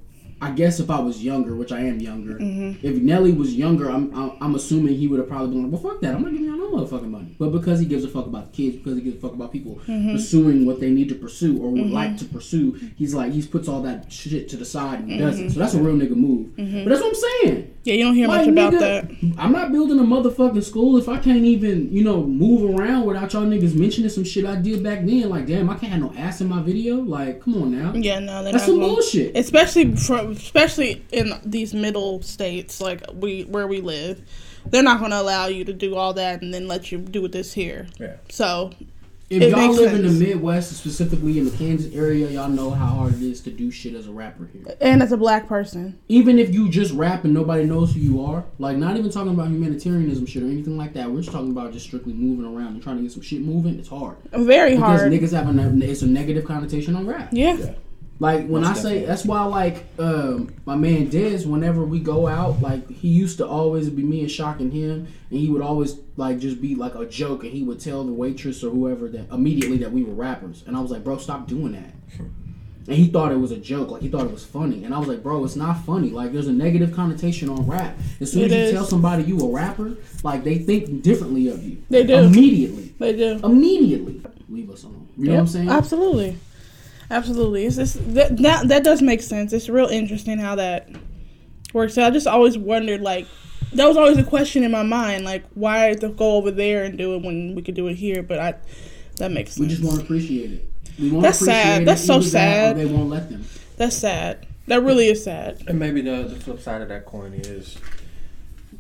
I 0.48 0.52
guess 0.52 0.80
if 0.80 0.90
I 0.90 1.00
was 1.00 1.24
younger, 1.24 1.56
which 1.56 1.72
I 1.72 1.80
am 1.82 2.00
younger, 2.00 2.34
Mm-hmm. 2.34 2.86
if 2.86 2.96
Nelly 3.02 3.32
was 3.32 3.56
younger, 3.56 3.90
I'm, 3.90 4.06
I'm 4.20 4.32
I'm 4.42 4.56
assuming 4.56 4.96
he 4.96 5.08
would 5.08 5.20
have 5.20 5.30
probably 5.30 5.50
been 5.54 5.64
like, 5.64 5.72
well, 5.72 5.92
fuck 5.92 6.02
that, 6.02 6.14
I'm 6.16 6.22
not 6.24 6.32
giving 6.32 6.48
y'all 6.48 6.58
no 6.58 6.70
motherfucking 6.78 7.10
money. 7.10 7.36
But 7.40 7.50
because 7.58 7.80
he 7.80 7.86
gives 7.86 8.04
a 8.04 8.08
fuck 8.10 8.26
about 8.26 8.52
the 8.52 8.58
kids, 8.58 8.78
because 8.78 8.96
he 8.98 9.04
gives 9.04 9.18
a 9.18 9.20
fuck 9.20 9.34
about 9.34 9.52
people 9.52 9.76
Mm-hmm. 9.88 10.12
pursuing 10.14 10.66
what 10.66 10.80
they 10.80 10.90
need 10.92 11.10
to 11.10 11.16
pursue 11.16 11.62
or 11.62 11.70
would 11.72 11.90
like 11.92 12.18
to 12.18 12.26
pursue, 12.26 12.74
he's 12.96 13.14
like, 13.14 13.32
he 13.32 13.42
puts 13.56 13.68
all 13.68 13.82
that 13.84 14.12
shit 14.12 14.50
to 14.50 14.58
the 14.58 14.66
side 14.66 15.00
and 15.00 15.18
does 15.20 15.36
Mm-hmm. 15.38 15.48
it. 15.48 15.52
So 15.54 15.60
that's 15.60 15.74
a 15.76 15.82
real 15.82 15.96
nigga 15.96 16.16
move. 16.16 16.56
But 16.58 16.90
that's 16.90 17.02
what 17.02 17.10
I'm 17.16 17.22
saying. 17.46 17.70
Yeah, 17.86 17.96
you 17.96 18.04
don't 18.06 18.16
hear 18.16 18.28
much 18.30 18.48
about 18.48 18.74
nigga, 18.74 18.80
that. 18.80 19.36
I'm 19.38 19.52
not 19.52 19.72
building 19.74 20.00
a 20.00 20.04
motherfucking 20.04 20.64
school 20.64 20.98
if 20.98 21.10
I 21.10 21.18
can't 21.20 21.44
even, 21.44 21.92
you 21.92 22.02
know, 22.04 22.24
move 22.24 22.62
around 22.80 23.06
without 23.06 23.34
y'all 23.34 23.44
niggas 23.44 23.76
mentioning 23.76 24.10
some 24.10 24.24
shit 24.24 24.46
I 24.46 24.56
did 24.56 24.82
back 24.84 25.06
then. 25.06 25.30
Like, 25.30 25.48
damn, 25.48 25.70
I 25.70 25.76
can't 25.76 25.92
have 25.92 26.02
no 26.02 26.14
ass 26.18 26.40
in 26.40 26.48
my 26.48 26.62
video. 26.62 26.96
Like, 27.02 27.42
come 27.42 27.62
on 27.62 27.72
now. 27.78 27.92
Yeah, 27.94 28.20
no, 28.20 28.42
That's 28.44 28.66
some 28.66 28.80
bullshit. 28.80 29.36
Especially 29.36 29.94
from, 29.98 30.33
especially 30.38 31.06
in 31.12 31.34
these 31.46 31.74
middle 31.74 32.22
states, 32.22 32.80
like 32.82 33.04
we 33.14 33.44
where 33.44 33.68
we 33.68 33.82
live, 33.82 34.22
they're 34.66 34.84
not 34.84 35.00
going 35.00 35.12
to 35.12 35.20
allow 35.22 35.48
you 35.48 35.66
to 35.66 35.74
do 35.74 35.96
all 35.96 36.14
that 36.14 36.42
and 36.42 36.54
then 36.54 36.68
let 36.68 36.92
you 36.92 36.98
do 37.00 37.28
this 37.28 37.54
here. 37.54 37.88
Yeah. 38.00 38.16
So 38.30 38.72
If 39.30 39.42
it 39.42 39.50
y'all 39.50 39.68
makes 39.68 39.78
live 39.80 39.94
in 39.94 40.04
the 40.04 40.12
Midwest, 40.12 40.72
specifically 40.78 41.38
in 41.40 41.46
the 41.46 41.52
Kansas 41.58 41.94
area, 41.94 42.30
y'all 42.30 42.50
know 42.50 42.70
how 42.72 42.86
hard 42.88 43.14
it 43.16 43.22
is 43.22 43.42
to 43.42 43.50
do 43.52 43.72
shit 43.72 43.94
as 43.96 44.08
a 44.08 44.12
rapper 44.12 44.48
here. 44.54 44.64
and 44.80 45.02
as 45.02 45.12
a 45.12 45.18
black 45.18 45.48
person, 45.48 45.98
Even 46.08 46.38
if 46.40 46.54
you 46.54 46.70
just 46.70 46.94
rap 46.94 47.24
and 47.26 47.34
nobody 47.34 47.66
knows 47.66 47.94
who 47.94 48.00
you 48.00 48.24
are, 48.24 48.44
like 48.60 48.78
not 48.78 48.96
even 48.98 49.10
talking 49.12 49.34
about 49.34 49.48
humanitarianism 49.50 50.26
shit 50.28 50.44
or 50.44 50.48
anything 50.48 50.78
like 50.78 50.94
that. 50.94 51.10
We're 51.12 51.22
just 51.22 51.32
talking 51.32 51.52
about 51.52 51.74
just 51.74 51.86
strictly 51.88 52.14
moving 52.14 52.46
around 52.46 52.74
and 52.74 52.84
trying 52.84 52.98
to 52.98 53.02
get 53.04 53.12
some 53.12 53.22
shit 53.24 53.42
moving. 53.42 53.80
It's 53.80 53.90
hard 53.90 54.18
very 54.32 54.76
because 54.76 55.02
hard. 55.02 55.12
niggas 55.12 55.32
have 55.32 55.48
a 55.48 55.84
it's 55.90 56.02
a 56.04 56.08
negative 56.08 56.46
connotation 56.46 56.96
on 56.96 57.08
rap. 57.08 57.30
yeah. 57.32 57.74
Like 58.24 58.48
when 58.48 58.62
Most 58.62 58.80
I 58.80 58.82
say 58.82 59.06
that's 59.06 59.26
why 59.26 59.44
like 59.44 59.84
um, 60.00 60.54
my 60.66 60.78
man 60.78 61.08
Dez, 61.10 61.46
whenever 61.46 61.84
we 61.84 62.00
go 62.00 62.26
out, 62.26 62.62
like 62.62 62.90
he 62.90 63.10
used 63.10 63.38
to 63.40 63.46
always 63.46 63.90
be 63.90 64.02
me 64.02 64.22
and 64.22 64.32
shocking 64.32 64.72
him, 64.72 65.08
and 65.30 65.40
he 65.42 65.50
would 65.50 65.62
always 65.62 65.98
like 66.16 66.40
just 66.40 66.62
be 66.62 66.74
like 66.74 66.96
a 66.96 67.06
joke, 67.06 67.44
and 67.44 67.52
he 67.52 67.64
would 67.64 67.82
tell 67.82 68.06
the 68.06 68.14
waitress 68.14 68.64
or 68.64 68.70
whoever 68.70 69.10
that 69.10 69.30
immediately 69.30 69.78
that 69.80 69.92
we 69.92 70.06
were 70.06 70.14
rappers, 70.14 70.64
and 70.66 70.78
I 70.78 70.80
was 70.80 70.90
like, 70.90 71.04
bro, 71.04 71.18
stop 71.18 71.48
doing 71.48 71.74
that. 71.74 71.94
And 72.88 72.96
he 72.98 73.08
thought 73.10 73.34
it 73.34 73.38
was 73.40 73.52
a 73.52 73.58
joke, 73.58 73.92
like 73.92 74.02
he 74.02 74.08
thought 74.08 74.26
it 74.26 74.32
was 74.32 74.46
funny, 74.46 74.86
and 74.86 74.94
I 74.96 75.00
was 75.00 75.10
like, 75.10 75.22
bro, 75.22 75.44
it's 75.44 75.58
not 75.58 75.84
funny. 75.86 76.10
Like 76.12 76.32
there's 76.32 76.48
a 76.48 76.54
negative 76.54 76.94
connotation 76.94 77.50
on 77.50 77.68
rap. 77.68 77.98
As 78.22 78.32
soon 78.32 78.44
It 78.44 78.52
as 78.52 78.52
you 78.54 78.64
is. 78.68 78.72
tell 78.72 78.86
somebody 78.86 79.24
you 79.24 79.38
a 79.42 79.50
rapper, 79.52 79.98
like 80.24 80.46
they 80.46 80.60
think 80.60 81.02
differently 81.02 81.50
of 81.50 81.62
you. 81.62 81.84
They 81.90 82.06
do. 82.06 82.16
immediately, 82.20 82.94
They 83.00 83.18
do. 83.18 83.42
immediately. 83.44 84.22
Leave 84.48 84.70
us 84.70 84.84
alone. 84.84 85.10
You 85.18 85.26
know 85.26 85.34
what 85.34 85.40
I'm 85.42 85.48
saying? 85.48 85.68
Absolutely. 85.70 86.38
Absolutely. 87.14 87.66
It's 87.66 87.76
just, 87.76 88.14
that, 88.16 88.38
that 88.38 88.68
that 88.70 88.84
does 88.84 89.02
make 89.02 89.22
sense. 89.22 89.54
It's 89.54 89.70
real 89.70 89.88
interesting 89.88 90.40
how 90.40 90.56
that 90.56 90.90
works 91.74 91.98
out. 91.98 92.08
I 92.08 92.10
just 92.12 92.28
always 92.28 92.58
wondered 92.58 93.02
like 93.02 93.28
that 93.74 93.86
was 93.88 93.98
always 93.98 94.18
a 94.18 94.24
question 94.24 94.64
in 94.64 94.72
my 94.72 94.84
mind, 94.84 95.26
like 95.26 95.44
why 95.54 95.94
to 95.94 96.10
go 96.10 96.36
over 96.36 96.52
there 96.52 96.84
and 96.84 96.98
do 96.98 97.16
it 97.16 97.24
when 97.24 97.56
we 97.56 97.62
could 97.62 97.76
do 97.76 97.88
it 97.88 97.96
here, 97.96 98.24
but 98.24 98.40
I 98.40 98.56
that 99.18 99.32
makes 99.32 99.52
sense. 99.52 99.60
We 99.60 99.68
just 99.68 99.84
want 99.84 100.00
to 100.00 100.04
appreciate 100.04 100.52
it. 100.52 100.70
We 101.00 101.12
want 101.12 101.24
That's 101.24 101.42
appreciate 101.42 101.64
sad. 101.64 101.82
it. 101.82 101.86
That's 101.86 102.06
so 102.06 102.16
Either 102.16 102.24
that 102.24 102.28
or 102.28 102.30
sad. 102.30 102.78
They 102.78 102.86
won't 102.86 103.10
let 103.10 103.30
them. 103.30 103.46
That's 103.78 103.96
sad. 103.96 104.48
That 104.68 104.84
really 104.84 105.08
is 105.08 105.24
sad. 105.24 105.64
And 105.68 105.78
maybe 105.78 106.02
the, 106.02 106.24
the 106.24 106.40
flip 106.40 106.60
side 106.62 106.82
of 106.82 106.90
that 106.90 107.06
coin 107.06 107.34
is 107.34 107.78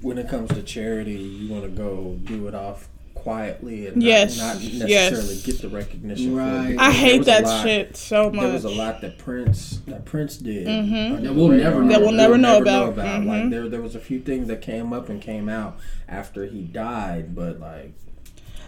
when 0.01 0.17
it 0.17 0.29
comes 0.29 0.49
to 0.51 0.63
charity, 0.63 1.13
you 1.13 1.51
want 1.53 1.63
to 1.63 1.69
go 1.69 2.17
do 2.23 2.47
it 2.47 2.55
off 2.55 2.87
quietly 3.23 3.87
and 3.87 4.03
Yes, 4.03 4.37
not, 4.37 4.55
not 4.55 4.63
necessarily 4.63 4.87
yes. 4.89 5.43
get 5.45 5.61
the 5.61 5.69
recognition. 5.69 6.35
Right. 6.35 6.75
I 6.77 6.91
hate 6.91 7.25
that 7.25 7.43
lot- 7.45 7.63
shit 7.63 7.95
so 7.97 8.29
much. 8.29 8.43
There 8.43 8.53
was 8.53 8.65
a 8.65 8.69
lot 8.69 9.01
that 9.01 9.17
Prince 9.17 9.79
that 9.87 10.03
Prince 10.05 10.37
did 10.37 10.67
Mhm. 10.67 11.23
That 11.23 11.33
we'll 11.33 11.49
radar 11.49 11.71
never 11.71 11.81
know. 11.83 11.89
That 11.89 12.01
we'll 12.01 12.11
never 12.11 12.37
know 12.37 12.57
about. 12.61 12.97
Like 12.97 13.05
Mhm. 13.05 13.49
there, 13.51 13.69
there 13.69 13.81
was 13.81 13.95
a 13.95 13.99
few 13.99 14.19
things 14.19 14.47
that 14.49 14.61
came 14.61 14.91
up 14.93 15.07
and 15.09 15.21
came 15.21 15.47
out 15.49 15.77
after 16.07 16.45
he 16.45 16.61
died, 16.61 17.33
but 17.35 17.59
like 17.59 17.93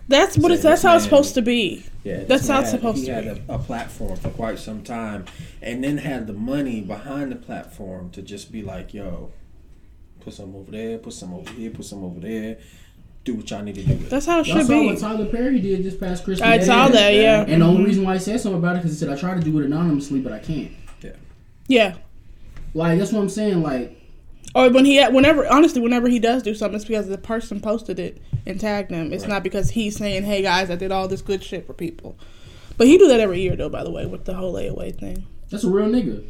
That's 0.08 0.38
what 0.38 0.52
it's. 0.52 0.62
That's 0.64 0.82
this 0.84 0.88
how 0.90 0.96
it's 0.96 1.04
supposed 1.04 1.34
to 1.34 1.42
be. 1.42 1.84
Yeah, 2.04 2.24
That's 2.26 2.48
how 2.48 2.56
man 2.56 2.62
it's 2.64 2.72
had- 2.72 2.80
supposed 2.80 3.00
he 3.00 3.06
to 3.08 3.14
had 3.14 3.24
be. 3.24 3.42
a, 3.50 3.56
a 3.56 3.60
platform 3.60 4.16
for 4.18 4.30
quite 4.30 4.60
some 4.60 4.84
time, 4.84 5.26
and 5.64 5.84
then 5.84 5.98
had 5.98 6.28
the 6.28 6.34
money 6.34 6.82
behind 6.82 7.32
the 7.32 7.36
platform 7.36 8.12
to 8.12 8.22
just 8.22 8.52
be 8.52 8.62
like, 8.62 8.94
"Yo, 8.94 9.32
put 10.20 10.34
some 10.34 10.56
over 10.56 10.70
there, 10.72 11.00
put 11.00 11.14
some 11.14 11.34
over 11.34 11.50
here, 11.52 11.72
put 11.72 11.86
some 11.86 12.04
over 12.04 12.20
there, 12.20 12.58
do 13.26 13.36
what 13.36 13.50
y'all 13.50 13.62
need 13.62 13.76
to 13.76 13.84
do." 13.84 13.94
With. 13.94 14.10
That's 14.10 14.26
how 14.26 14.40
it 14.40 14.48
Y'all 14.48 14.58
should 14.58 14.68
saw 14.68 14.80
be. 14.80 14.86
what 14.86 15.00
Tyler 15.00 15.26
Perry 15.26 15.60
did 15.60 15.84
this 15.84 15.96
past 15.96 16.24
Christmas. 16.24 16.48
I 16.48 16.60
saw 16.60 16.88
that. 16.88 17.14
Yeah. 17.14 17.44
And 17.46 17.62
the 17.62 17.66
only 17.66 17.80
mm-hmm. 17.80 17.86
reason 17.88 18.04
why 18.06 18.14
he 18.14 18.20
said 18.20 18.40
something 18.40 18.60
about 18.60 18.78
it 18.78 18.80
because 18.80 18.92
he 18.92 18.98
said 18.98 19.10
I 19.10 19.20
try 19.20 19.34
to 19.34 19.42
do 19.42 19.60
it 19.60 19.66
anonymously, 19.66 20.22
but 20.22 20.32
I 20.32 20.40
can't. 20.40 20.72
Yeah. 21.02 21.12
Yeah. 21.68 21.96
Like 22.74 22.98
that's 23.00 23.12
what 23.12 23.22
I'm 23.22 23.30
saying. 23.30 23.62
Like 23.62 23.98
Or 24.54 24.70
when 24.70 24.86
he, 24.86 25.04
whenever, 25.06 25.48
honestly, 25.48 25.82
whenever 25.82 26.08
he 26.08 26.20
does 26.20 26.44
do 26.44 26.56
something, 26.56 26.76
it's 26.76 26.86
because 26.86 27.08
the 27.08 27.18
person 27.18 27.60
posted 27.60 28.00
it 28.00 28.22
and 28.46 28.60
tagged 28.60 28.92
him. 28.92 29.12
It's 29.12 29.28
not 29.28 29.44
because 29.44 29.72
he's 29.72 29.98
saying, 29.98 30.24
"Hey 30.24 30.42
guys, 30.42 30.70
I 30.70 30.76
did 30.76 30.92
all 30.92 31.08
this 31.08 31.22
good 31.22 31.44
shit 31.44 31.66
for 31.66 31.74
people." 31.74 32.18
But 32.78 32.88
he 32.88 32.98
do 32.98 33.08
that 33.08 33.20
every 33.20 33.42
year, 33.42 33.56
though. 33.56 33.70
By 33.70 33.84
the 33.84 33.92
way, 33.92 34.06
with 34.06 34.26
the 34.26 34.34
whole 34.34 34.54
layaway 34.54 34.98
thing. 34.98 35.26
that's 35.50 35.64
a 35.64 35.70
real 35.70 35.88
nigga. 35.88 36.26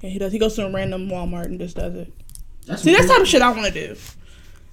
Yeah, 0.00 0.10
he 0.10 0.18
does. 0.18 0.32
He 0.32 0.38
goes 0.38 0.54
to 0.54 0.66
a 0.66 0.72
random 0.72 1.08
Walmart 1.08 1.46
and 1.46 1.58
just 1.58 1.76
does 1.76 1.94
it. 1.94 2.12
That's 2.66 2.82
See, 2.82 2.92
that's 2.92 3.08
type 3.08 3.20
of 3.20 3.26
shit 3.26 3.42
I 3.42 3.50
want 3.50 3.72
to 3.72 3.88
do. 3.88 3.96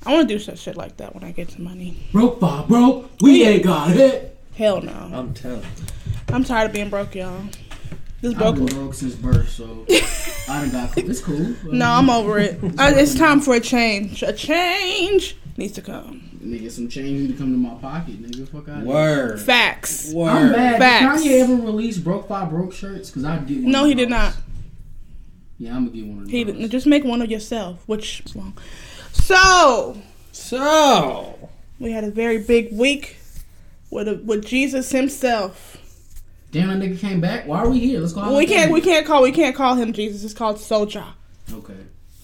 I 0.06 0.14
want 0.14 0.28
to 0.28 0.34
do 0.36 0.40
some 0.40 0.56
shit 0.56 0.78
like 0.78 0.98
that 0.98 1.16
when 1.16 1.24
I 1.24 1.32
get 1.32 1.50
some 1.52 1.64
money. 1.64 1.98
broke 2.12 2.40
by 2.40 2.64
broke. 2.64 3.10
We 3.22 3.44
ain't 3.44 3.64
got 3.64 3.96
it. 3.96 4.38
Hell 4.56 4.82
no. 4.82 4.92
I'm 5.14 5.34
telling. 5.34 5.62
you. 5.62 5.68
I'm 6.34 6.44
tired 6.44 6.68
of 6.68 6.74
being 6.74 6.90
broke, 6.90 7.16
y'all. 7.16 7.42
This 8.22 8.34
I've 8.34 8.38
broke. 8.40 8.56
been 8.56 8.66
broke 8.68 8.94
since 8.94 9.16
birth, 9.16 9.50
so 9.50 9.86
I 10.50 10.62
done 10.62 10.72
got. 10.72 10.98
It's 10.98 11.22
cool. 11.22 11.56
No, 11.66 11.90
I'm 11.90 12.10
over 12.10 12.40
it. 12.40 12.60
I, 12.78 12.94
it's 12.94 13.16
time 13.16 13.40
for 13.42 13.56
a 13.56 13.60
change. 13.60 14.24
A 14.24 14.32
change 14.34 15.38
needs 15.58 15.74
to 15.74 15.82
come. 15.82 16.22
Nigga, 16.42 16.70
some 16.72 16.88
change 16.88 17.22
need 17.22 17.28
to 17.32 17.38
come 17.38 17.52
to 17.52 17.58
my 17.58 17.74
pocket, 17.82 18.22
nigga. 18.22 18.48
Fuck 18.48 18.70
out. 18.70 18.84
Word. 18.84 19.42
Facts. 19.42 20.14
Word. 20.14 20.30
I'm 20.30 20.52
mad. 20.52 20.78
Facts. 20.80 21.24
Did 21.24 21.32
Kanye 21.32 21.44
ever 21.44 21.56
release 21.66 21.98
broke 21.98 22.28
five 22.28 22.50
broke 22.52 22.72
shirts? 22.74 23.10
Cause 23.12 23.24
I 23.26 23.38
get 23.40 23.64
one. 23.64 23.72
No, 23.72 23.86
he 23.86 23.96
did 23.96 24.10
not. 24.10 24.36
Yeah, 25.58 25.76
I'm 25.76 25.86
gonna 25.88 25.98
get 25.98 26.06
one 26.08 26.24
of 26.24 26.30
He 26.30 26.44
those. 26.44 26.54
didn't. 26.54 26.70
Just 26.70 26.86
make 26.86 27.04
one 27.04 27.22
of 27.22 27.30
yourself. 27.32 27.82
Which 27.88 28.22
is 28.26 28.36
long. 28.36 28.58
So 29.24 29.98
So 30.32 31.50
we 31.80 31.92
had 31.92 32.04
a 32.04 32.12
very 32.12 32.38
big 32.40 32.72
week 32.72 33.18
with 33.90 34.08
a, 34.08 34.16
with 34.16 34.46
Jesus 34.46 34.92
himself. 34.92 35.78
Damn, 36.52 36.68
that 36.80 36.88
nigga 36.88 37.00
came 37.00 37.20
back. 37.22 37.48
Why 37.48 37.60
are 37.60 37.70
we 37.70 37.80
here? 37.80 38.00
Let's 38.00 38.14
go. 38.14 38.22
Well, 38.22 38.38
we 38.38 38.46
can't 38.46 38.72
we 38.72 38.82
can't 38.82 39.06
call 39.06 39.24
we 39.24 39.32
can't 39.32 39.56
call 39.56 39.76
him 39.76 39.94
Jesus. 39.94 40.24
It's 40.24 40.34
called 40.34 40.58
Soja. 40.58 41.14
Okay. 41.52 41.74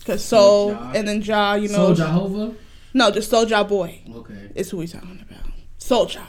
Cause 0.05 0.23
Soul 0.23 0.71
Jah. 0.73 0.91
and 0.95 1.07
then 1.07 1.21
Jah, 1.21 1.57
you 1.59 1.67
know. 1.67 1.75
Soul 1.75 1.93
Jehovah. 1.95 2.55
No, 2.93 3.09
just 3.11 3.31
Soulja 3.31 3.67
Boy 3.67 4.01
Okay. 4.13 4.51
It's 4.55 4.69
who 4.69 4.81
he's 4.81 4.91
talking 4.93 5.23
about. 5.29 5.45
Soulja. 5.79 6.23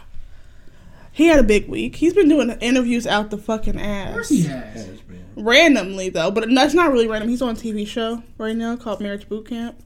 He 1.10 1.26
had 1.26 1.38
a 1.38 1.42
big 1.42 1.68
week. 1.68 1.96
He's 1.96 2.14
been 2.14 2.28
doing 2.28 2.50
interviews 2.60 3.06
out 3.06 3.30
the 3.30 3.36
fucking 3.38 3.76
Of 3.76 3.82
ass. 3.82 4.12
course 4.14 4.28
he 4.30 4.42
has. 4.44 4.88
randomly 5.36 6.08
though, 6.08 6.30
but 6.30 6.48
that's 6.54 6.74
not 6.74 6.90
really 6.92 7.06
random. 7.08 7.28
He's 7.28 7.42
on 7.42 7.50
a 7.50 7.58
TV 7.58 7.86
show 7.86 8.22
right 8.38 8.56
now 8.56 8.76
called 8.76 9.00
Marriage 9.00 9.28
Boot 9.28 9.48
Camp. 9.48 9.78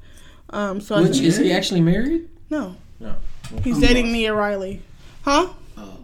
Um, 0.50 0.80
so 0.80 1.02
which 1.02 1.18
is 1.20 1.36
he 1.38 1.52
actually 1.52 1.80
married? 1.80 2.28
no, 2.50 2.76
No. 3.00 3.14
he's 3.64 3.78
dating. 3.78 4.12
Nia 4.12 4.32
Riley, 4.34 4.80
huh? 5.22 5.48
Oh. 5.76 5.98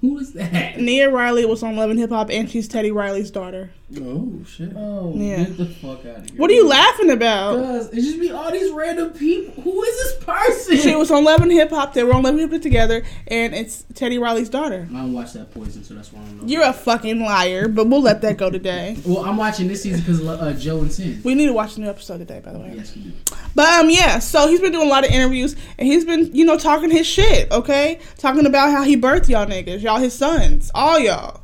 Who 0.00 0.18
is 0.18 0.32
that? 0.34 0.78
Nia 0.80 1.10
Riley 1.10 1.44
was 1.46 1.62
on 1.62 1.74
Love 1.76 1.90
and 1.90 1.98
Hip 1.98 2.10
Hop, 2.10 2.30
and 2.30 2.48
she's 2.50 2.68
Teddy 2.68 2.90
Riley's 2.90 3.30
daughter. 3.30 3.70
Oh 4.00 4.44
shit. 4.46 4.72
Oh, 4.76 5.14
Yeah. 5.16 5.44
get 5.44 5.56
the 5.56 5.64
fuck 5.66 6.00
out 6.04 6.18
of 6.18 6.28
here. 6.30 6.38
What 6.38 6.50
are 6.50 6.54
you 6.54 6.68
laughing 6.68 7.10
about? 7.10 7.56
Because 7.56 7.88
it 7.88 8.02
just 8.02 8.20
be 8.20 8.30
all 8.30 8.52
these 8.52 8.70
random 8.70 9.10
people. 9.12 9.62
Who 9.62 9.82
is 9.82 9.96
this 9.96 10.24
person? 10.24 10.76
She 10.76 10.94
was 10.94 11.10
on 11.10 11.24
Love 11.24 11.40
and 11.40 11.50
Hip 11.50 11.70
Hop. 11.70 11.94
They 11.94 12.04
were 12.04 12.12
on 12.12 12.22
Love 12.22 12.34
and 12.34 12.40
Hip 12.40 12.50
Hop 12.52 12.60
together, 12.60 13.02
and 13.28 13.54
it's 13.54 13.86
Teddy 13.94 14.18
Riley's 14.18 14.50
daughter. 14.50 14.86
I 14.90 14.92
don't 14.94 15.14
watch 15.14 15.32
that 15.32 15.54
Poison, 15.54 15.82
so 15.84 15.94
that's 15.94 16.12
why 16.12 16.20
I 16.20 16.24
don't 16.24 16.42
know. 16.42 16.46
You're 16.46 16.64
a 16.64 16.72
fucking 16.74 17.18
liar, 17.20 17.66
but 17.68 17.86
we'll 17.88 18.02
let 18.02 18.20
that 18.22 18.36
go 18.36 18.50
today. 18.50 18.98
well, 19.06 19.24
I'm 19.24 19.38
watching 19.38 19.68
this 19.68 19.82
season 19.84 20.00
because 20.00 20.20
uh, 20.26 20.52
Joe 20.58 20.80
and 20.80 20.90
Cyn. 20.90 21.24
We 21.24 21.34
need 21.34 21.46
to 21.46 21.54
watch 21.54 21.78
a 21.78 21.80
new 21.80 21.88
episode 21.88 22.18
today, 22.18 22.40
by 22.44 22.52
the 22.52 22.58
way. 22.58 22.74
Yes, 22.76 22.94
we 22.94 23.02
do. 23.04 23.12
But 23.54 23.68
um, 23.80 23.88
yeah. 23.88 24.18
So 24.18 24.48
he's 24.48 24.60
been 24.60 24.72
doing 24.72 24.86
a 24.86 24.90
lot 24.90 25.06
of 25.06 25.10
interviews, 25.10 25.56
and 25.78 25.88
he's 25.88 26.04
been, 26.04 26.34
you 26.34 26.44
know, 26.44 26.58
talking 26.58 26.90
his 26.90 27.06
shit. 27.06 27.50
Okay, 27.50 28.00
talking 28.18 28.44
about 28.44 28.70
how 28.70 28.82
he 28.82 28.98
birthed 28.98 29.30
y'all 29.30 29.46
niggas, 29.46 29.80
y'all 29.80 29.96
his 29.98 30.12
sons, 30.12 30.70
all 30.74 30.98
y'all. 30.98 31.40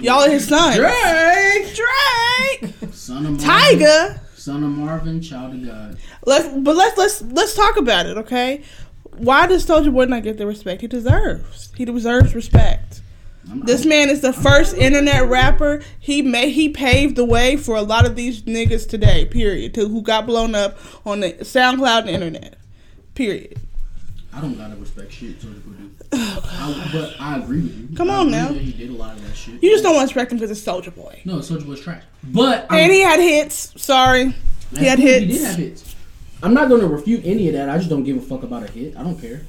Y'all 0.00 0.28
his 0.28 0.46
son. 0.46 0.76
Drake. 0.76 1.74
Drake, 1.74 2.94
Son 2.94 3.26
of 3.26 3.32
Marvin, 3.32 3.38
Tiger. 3.38 4.20
Son 4.34 4.62
of 4.62 4.70
Marvin, 4.70 5.20
child 5.20 5.54
of 5.54 5.66
God. 5.66 5.98
Let's, 6.24 6.48
but 6.48 6.76
let's 6.76 6.96
let's 6.96 7.22
let's 7.22 7.54
talk 7.54 7.76
about 7.76 8.06
it, 8.06 8.16
okay? 8.18 8.62
Why 9.16 9.46
does 9.48 9.66
Soulja 9.66 9.92
Boy 9.92 10.04
not 10.04 10.22
get 10.22 10.38
the 10.38 10.46
respect 10.46 10.80
he 10.80 10.86
deserves? 10.86 11.72
He 11.76 11.84
deserves 11.84 12.34
respect. 12.34 13.02
I'm, 13.50 13.60
This 13.60 13.84
man 13.84 14.10
is 14.10 14.20
the 14.20 14.32
first 14.32 14.76
internet 14.76 15.28
rapper. 15.28 15.82
He 15.98 16.22
made 16.22 16.50
he 16.50 16.68
paved 16.68 17.16
the 17.16 17.24
way 17.24 17.56
for 17.56 17.74
a 17.74 17.82
lot 17.82 18.06
of 18.06 18.14
these 18.14 18.42
niggas 18.42 18.88
today. 18.88 19.24
Period. 19.24 19.74
To 19.74 19.88
who 19.88 20.02
got 20.02 20.26
blown 20.26 20.54
up 20.54 20.78
on 21.04 21.20
the 21.20 21.32
SoundCloud 21.32 22.00
and 22.00 22.10
internet. 22.10 22.58
Period. 23.14 23.58
I 24.32 24.40
don't 24.40 24.56
gotta 24.56 24.76
respect 24.76 25.12
shit 25.12 25.40
Soulja 25.40 25.64
Boy 25.64 25.72
do. 25.72 25.90
I, 26.12 26.88
but 26.92 27.14
I 27.20 27.38
agree 27.38 27.60
with 27.62 27.90
you. 27.90 27.96
Come 27.96 28.10
I 28.10 28.16
on 28.16 28.30
now. 28.30 28.48
He 28.48 28.72
did 28.72 28.90
a 28.90 28.92
lot 28.94 29.16
of 29.16 29.26
that 29.26 29.36
shit. 29.36 29.62
You 29.62 29.70
just 29.70 29.82
don't 29.82 29.94
want 29.94 30.08
to 30.08 30.14
respect 30.14 30.32
him 30.32 30.38
because 30.38 30.50
it's 30.50 30.66
Soulja 30.66 30.94
Boy. 30.94 31.20
No, 31.24 31.36
Soulja 31.36 31.66
Boy's 31.66 31.80
trash. 31.80 32.02
But 32.24 32.66
And 32.70 32.80
I'm- 32.80 32.90
he 32.90 33.00
had 33.00 33.20
hits. 33.20 33.72
Sorry, 33.76 34.34
he 34.76 34.84
had 34.86 34.98
hits. 34.98 35.20
He 35.20 35.32
did 35.38 35.42
have 35.42 35.56
hits. 35.56 35.94
I'm 36.42 36.54
not 36.54 36.68
going 36.68 36.80
to 36.80 36.86
refute 36.86 37.22
any 37.24 37.48
of 37.48 37.54
that. 37.54 37.68
I 37.68 37.78
just 37.78 37.90
don't 37.90 38.04
give 38.04 38.16
a 38.16 38.20
fuck 38.20 38.42
about 38.44 38.62
a 38.62 38.70
hit. 38.70 38.96
I 38.96 39.02
don't 39.02 39.20
care. 39.20 39.42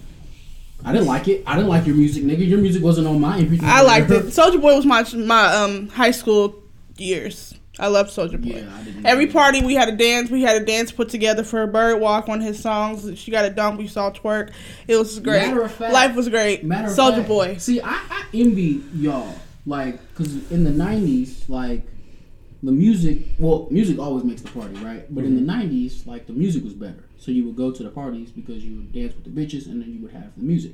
I 0.83 0.91
didn't 0.91 1.07
like 1.07 1.27
it. 1.27 1.43
I 1.45 1.55
didn't 1.55 1.69
like 1.69 1.85
your 1.85 1.95
music, 1.95 2.23
nigga. 2.23 2.47
Your 2.47 2.59
music 2.59 2.81
wasn't 2.81 3.05
on 3.07 3.19
my 3.19 3.37
I 3.61 3.81
liked 3.81 4.09
it. 4.11 4.25
Soulja 4.27 4.59
Boy 4.61 4.75
was 4.75 4.85
my 4.85 5.03
my 5.15 5.53
um 5.53 5.89
high 5.89 6.11
school 6.11 6.55
years. 6.97 7.53
I 7.79 7.87
love 7.87 8.07
Soulja 8.07 8.41
Boy. 8.41 8.65
Yeah, 8.65 9.09
Every 9.09 9.27
party 9.27 9.63
we 9.63 9.73
had 9.73 9.87
a 9.89 9.95
dance. 9.95 10.29
We 10.29 10.41
had 10.41 10.61
a 10.61 10.65
dance 10.65 10.91
put 10.91 11.09
together 11.09 11.43
for 11.43 11.63
a 11.63 11.67
bird 11.67 11.99
walk 11.99 12.27
on 12.27 12.41
his 12.41 12.61
songs. 12.61 13.17
She 13.17 13.31
got 13.31 13.45
a 13.45 13.49
dunk. 13.49 13.79
We 13.79 13.87
saw 13.87 14.11
twerk. 14.11 14.51
It 14.87 14.97
was 14.97 15.19
great. 15.19 15.47
Matter 15.47 15.61
of 15.61 15.71
fact- 15.71 15.93
Life 15.93 16.15
was 16.15 16.29
great. 16.29 16.63
Soulja 16.63 17.25
Boy. 17.25 17.57
See, 17.57 17.81
I, 17.81 18.01
I 18.09 18.25
envy 18.33 18.83
y'all, 18.93 19.33
like, 19.65 20.13
cause 20.15 20.51
in 20.51 20.63
the 20.63 20.71
'90s, 20.71 21.47
like, 21.47 21.83
the 22.61 22.71
music. 22.71 23.19
Well, 23.39 23.67
music 23.71 23.97
always 23.99 24.23
makes 24.23 24.41
the 24.41 24.49
party, 24.49 24.75
right? 24.75 25.13
But 25.13 25.23
in 25.23 25.35
the 25.35 25.51
mm-hmm. 25.51 25.69
'90s, 25.71 26.05
like, 26.05 26.27
the 26.27 26.33
music 26.33 26.63
was 26.63 26.73
better. 26.73 27.05
So 27.17 27.31
you 27.31 27.45
would 27.45 27.55
go 27.55 27.71
to 27.71 27.83
the 27.83 27.89
parties 27.89 28.31
because 28.31 28.63
you 28.63 28.77
would 28.77 28.93
dance 28.93 29.13
with 29.15 29.23
the 29.23 29.29
bitches, 29.29 29.67
and 29.67 29.81
then 29.81 29.93
you 29.93 30.01
would 30.01 30.11
have 30.11 30.35
the 30.35 30.43
music. 30.43 30.71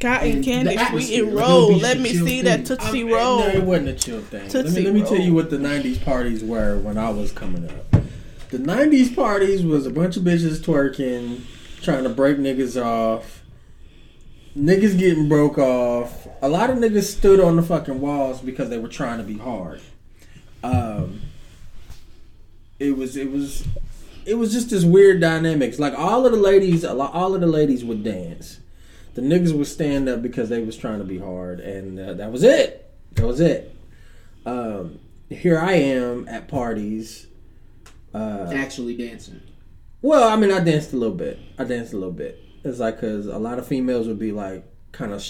Cotton 0.00 0.30
And 0.30 0.44
candy, 0.44 0.76
sweet 0.78 1.20
and 1.22 1.34
roll. 1.34 1.72
Let 1.76 1.98
me 1.98 2.10
see 2.14 2.42
thing. 2.42 2.44
that 2.44 2.66
Tootsie 2.66 3.02
I 3.02 3.12
Roll. 3.12 3.40
No, 3.40 3.46
it 3.48 3.64
wasn't 3.64 3.88
a 3.88 3.94
chill 3.94 4.20
thing. 4.20 4.42
Let 4.42 4.50
Tootsie 4.52 4.76
me, 4.80 4.84
let 4.84 4.94
me 4.94 5.02
tell 5.02 5.18
you 5.20 5.34
what 5.34 5.50
the 5.50 5.56
'90s 5.58 6.04
parties 6.04 6.44
were 6.44 6.78
when 6.78 6.96
I 6.96 7.10
was 7.10 7.32
coming 7.32 7.68
up. 7.68 7.90
The 8.50 8.58
'90s 8.58 9.14
parties 9.14 9.64
was 9.64 9.86
a 9.86 9.90
bunch 9.90 10.16
of 10.16 10.22
bitches 10.22 10.60
twerking, 10.60 11.40
trying 11.82 12.04
to 12.04 12.08
break 12.10 12.36
niggas 12.38 12.80
off. 12.80 13.42
Niggas 14.56 14.98
getting 14.98 15.28
broke 15.28 15.58
off. 15.58 16.26
A 16.42 16.48
lot 16.48 16.70
of 16.70 16.78
niggas 16.78 17.04
stood 17.16 17.40
on 17.40 17.56
the 17.56 17.62
fucking 17.62 18.00
walls 18.00 18.40
because 18.40 18.70
they 18.70 18.78
were 18.78 18.88
trying 18.88 19.18
to 19.18 19.24
be 19.24 19.38
hard. 19.38 19.80
um, 20.62 21.22
it 22.78 22.96
was 22.96 23.16
it 23.16 23.30
was 23.32 23.66
it 24.24 24.34
was 24.34 24.52
just 24.52 24.70
this 24.70 24.84
weird 24.84 25.20
dynamics. 25.20 25.78
Like 25.80 25.94
all 25.98 26.24
of 26.24 26.32
the 26.32 26.38
ladies, 26.38 26.84
all 26.84 27.34
of 27.34 27.40
the 27.40 27.46
ladies 27.46 27.84
would 27.84 28.04
dance. 28.04 28.60
The 29.18 29.24
niggas 29.24 29.52
would 29.52 29.66
stand 29.66 30.08
up 30.08 30.22
because 30.22 30.48
they 30.48 30.62
was 30.62 30.76
trying 30.76 31.00
to 31.00 31.04
be 31.04 31.18
hard, 31.18 31.58
and 31.58 31.98
uh, 31.98 32.12
that 32.14 32.30
was 32.30 32.44
it. 32.44 32.88
That 33.16 33.26
was 33.26 33.40
it. 33.40 33.74
Um, 34.46 35.00
here 35.28 35.58
I 35.58 35.72
am 35.72 36.28
at 36.28 36.46
parties. 36.46 37.26
Uh, 38.14 38.48
Actually 38.54 38.96
dancing. 38.96 39.40
well, 40.02 40.28
I 40.28 40.36
mean, 40.36 40.52
I 40.52 40.60
danced 40.60 40.92
a 40.92 40.96
little 40.96 41.16
bit. 41.16 41.36
I 41.58 41.64
danced 41.64 41.92
a 41.92 41.96
little 41.96 42.12
bit. 42.12 42.40
It's 42.62 42.78
like 42.78 43.00
because 43.00 43.26
a 43.26 43.38
lot 43.38 43.58
of 43.58 43.66
females 43.66 44.06
would 44.06 44.20
be 44.20 44.30
like 44.30 44.64
kind 44.92 45.12
of, 45.12 45.26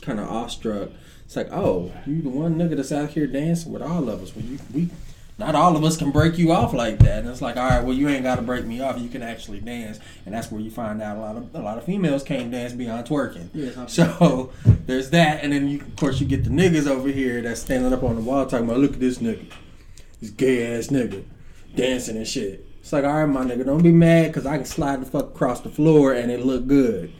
kind 0.00 0.20
of 0.20 0.28
awestruck. 0.28 0.90
It's 1.24 1.34
like, 1.34 1.48
oh, 1.50 1.90
you 2.06 2.22
the 2.22 2.28
one 2.28 2.54
nigga 2.54 2.76
that's 2.76 2.92
out 2.92 3.10
here 3.10 3.26
dancing 3.26 3.72
with 3.72 3.82
all 3.82 4.08
of 4.08 4.22
us. 4.22 4.36
Well, 4.36 4.44
you, 4.44 4.60
we, 4.72 4.90
not 5.38 5.54
all 5.54 5.76
of 5.76 5.84
us 5.84 5.96
can 5.96 6.10
break 6.10 6.38
you 6.38 6.52
off 6.52 6.72
like 6.72 6.98
that. 7.00 7.20
And 7.20 7.28
it's 7.28 7.40
like, 7.40 7.56
all 7.56 7.68
right, 7.68 7.82
well, 7.82 7.94
you 7.94 8.08
ain't 8.08 8.22
got 8.22 8.36
to 8.36 8.42
break 8.42 8.64
me 8.64 8.80
off. 8.80 8.98
You 9.00 9.08
can 9.08 9.22
actually 9.22 9.60
dance, 9.60 9.98
and 10.24 10.34
that's 10.34 10.50
where 10.50 10.60
you 10.60 10.70
find 10.70 11.02
out 11.02 11.16
a 11.16 11.20
lot 11.20 11.36
of 11.36 11.54
a 11.54 11.60
lot 11.60 11.78
of 11.78 11.84
females 11.84 12.22
can't 12.22 12.50
dance 12.50 12.72
beyond 12.72 13.06
twerking. 13.06 13.48
Yes, 13.52 13.92
So 13.92 14.52
there's 14.86 15.10
that, 15.10 15.42
and 15.42 15.52
then 15.52 15.68
you, 15.68 15.80
of 15.80 15.96
course 15.96 16.20
you 16.20 16.26
get 16.26 16.44
the 16.44 16.50
niggas 16.50 16.86
over 16.86 17.08
here 17.08 17.40
that's 17.40 17.60
standing 17.60 17.92
up 17.92 18.02
on 18.02 18.16
the 18.16 18.22
wall 18.22 18.46
talking 18.46 18.66
about, 18.66 18.78
look 18.78 18.94
at 18.94 19.00
this 19.00 19.18
nigga, 19.18 19.50
this 20.20 20.30
gay 20.30 20.76
ass 20.76 20.88
nigga 20.88 21.24
dancing 21.74 22.16
and 22.16 22.26
shit. 22.26 22.66
It's 22.80 22.92
like, 22.92 23.04
all 23.04 23.12
right, 23.12 23.26
my 23.26 23.44
nigga, 23.44 23.64
don't 23.64 23.82
be 23.82 23.92
mad 23.92 24.28
because 24.28 24.44
I 24.44 24.56
can 24.56 24.66
slide 24.66 25.00
the 25.00 25.06
fuck 25.06 25.26
across 25.26 25.60
the 25.60 25.70
floor 25.70 26.12
and 26.12 26.30
it 26.30 26.44
look 26.44 26.66
good. 26.66 27.12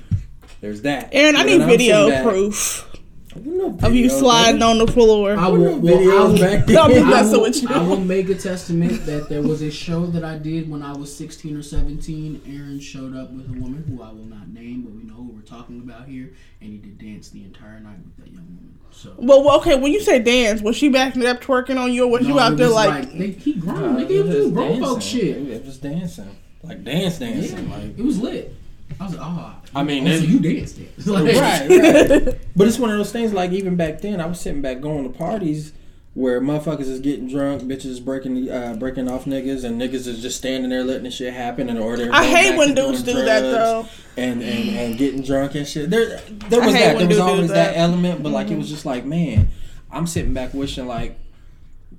There's 0.61 0.83
that. 0.83 1.09
Aaron, 1.13 1.37
I 1.37 1.45
need 1.45 1.65
video 1.65 2.23
proof 2.23 2.92
No 2.92 2.92
of 3.37 3.95
you 3.95 4.03
video, 4.05 4.09
sliding 4.09 4.61
baby. 4.61 4.71
on 4.71 4.79
the 4.79 4.87
floor. 4.93 5.37
I 5.37 5.49
will, 5.49 5.79
well, 5.79 5.95
I 5.99 6.25
will- 6.25 6.39
back 6.39 6.67
Don't 6.67 6.93
be 6.93 7.03
messing 7.03 7.41
with 7.41 7.63
you. 7.63 7.69
I 7.69 7.83
will 7.83 8.01
make 8.01 8.29
a 8.29 8.35
testament 8.35 9.05
that 9.07 9.29
there 9.29 9.43
was 9.43 9.63
a 9.63 9.71
show 9.71 10.07
that 10.07 10.25
I 10.25 10.39
did 10.39 10.71
when 10.71 10.83
I 10.83 10.93
was 10.93 11.15
16 11.17 11.57
or 11.57 11.63
17. 11.63 12.43
Aaron 12.47 12.81
showed 12.81 13.17
up 13.17 13.31
with 13.33 13.49
a 13.49 13.53
woman 13.61 13.85
who 13.89 14.03
I 14.03 14.09
will 14.11 14.25
not 14.25 14.49
name, 14.49 14.83
but 14.83 14.93
we 14.93 15.03
know 15.05 15.15
who 15.15 15.33
we're 15.35 15.41
talking 15.43 15.81
about 15.81 16.07
here, 16.09 16.33
and 16.61 16.71
he 16.71 16.79
did 16.79 16.99
dance 16.99 17.31
the 17.31 17.45
entire 17.45 17.81
night 17.81 17.99
with 18.05 18.17
that 18.19 18.33
young 18.33 18.47
woman. 18.47 18.79
So. 18.91 19.15
Well, 19.17 19.43
well, 19.43 19.57
okay, 19.61 19.75
when 19.77 19.93
you 19.93 20.01
say 20.03 20.19
dance, 20.19 20.61
was 20.61 20.77
she 20.77 20.89
backing 20.91 21.25
up 21.25 21.41
twerking 21.41 21.79
on 21.79 21.93
you, 21.93 22.05
or 22.05 22.11
was 22.11 22.23
No, 22.23 22.29
you 22.29 22.41
out 22.41 22.53
it 22.53 22.57
there 22.57 22.67
was 22.67 22.75
like, 22.75 23.13
they, 23.13 23.31
he 23.31 23.55
grown, 23.55 23.95
Nah, 23.95 24.01
nigga, 24.01 24.11
it 24.11 24.25
was 24.25 24.35
just 24.37 24.55
grown 24.55 24.81
folk 24.81 25.03
shit. 25.03 25.37
It 25.49 25.65
was 25.65 25.79
dancing. 25.79 26.37
Like 26.63 26.85
dance 26.85 27.19
dancing. 27.19 27.69
Yeah, 27.69 27.77
Like 27.77 27.99
it 27.99 28.05
was 28.05 28.21
lit. 28.21 28.55
I 29.01 29.05
was 29.05 29.17
like, 29.17 29.23
oh, 29.23 29.55
I 29.75 29.83
mean, 29.83 30.07
oh, 30.07 30.17
so 30.17 30.25
you 30.25 30.41
danced 30.41 30.79
it. 30.79 30.93
Like, 31.07 31.37
right, 31.37 31.69
right. 32.27 32.39
But 32.57 32.69
it's 32.69 32.79
one 32.79 32.91
of 32.91 32.99
those 32.99 33.13
things. 33.13 33.33
Like 33.33 33.53
even 33.53 33.77
back 33.77 34.01
then, 34.01 34.21
I 34.21 34.27
was 34.27 34.41
sitting 34.41 34.63
back 34.63 34.81
going 34.81 35.11
to 35.11 35.19
parties 35.19 35.73
where 36.15 36.41
motherfuckers 36.41 36.81
is 36.83 37.01
getting 37.01 37.27
drunk, 37.27 37.63
bitches 37.63 38.05
breaking 38.05 38.51
uh, 38.51 38.75
breaking 38.79 39.11
off 39.11 39.25
niggas, 39.25 39.65
and 39.65 39.81
niggas 39.81 40.07
is 40.07 40.21
just 40.21 40.37
standing 40.37 40.71
there 40.71 40.85
letting 40.85 41.05
the 41.05 41.11
shit 41.11 41.33
happen, 41.33 41.71
and 41.71 41.79
or 41.79 41.97
they're 41.97 42.13
I 42.13 42.25
hate 42.25 42.57
when 42.57 42.75
dudes 42.75 43.03
do 43.03 43.15
that, 43.15 43.41
though. 43.41 43.87
and, 44.17 44.43
and 44.43 44.69
and 44.71 44.99
getting 44.99 45.23
drunk 45.23 45.55
and 45.55 45.67
shit. 45.67 45.89
There 45.91 46.21
there 46.49 46.61
was 46.61 46.75
that. 46.75 46.99
There 46.99 47.09
was 47.09 47.19
always 47.19 47.49
that. 47.49 47.75
that. 47.75 47.77
element, 47.79 48.23
but 48.23 48.31
like 48.31 48.51
it 48.51 48.59
was 48.59 48.69
just 48.69 48.85
like 48.85 49.05
man, 49.05 49.49
I'm 49.91 50.07
sitting 50.07 50.35
back 50.35 50.53
wishing 50.53 50.87
like 50.87 51.19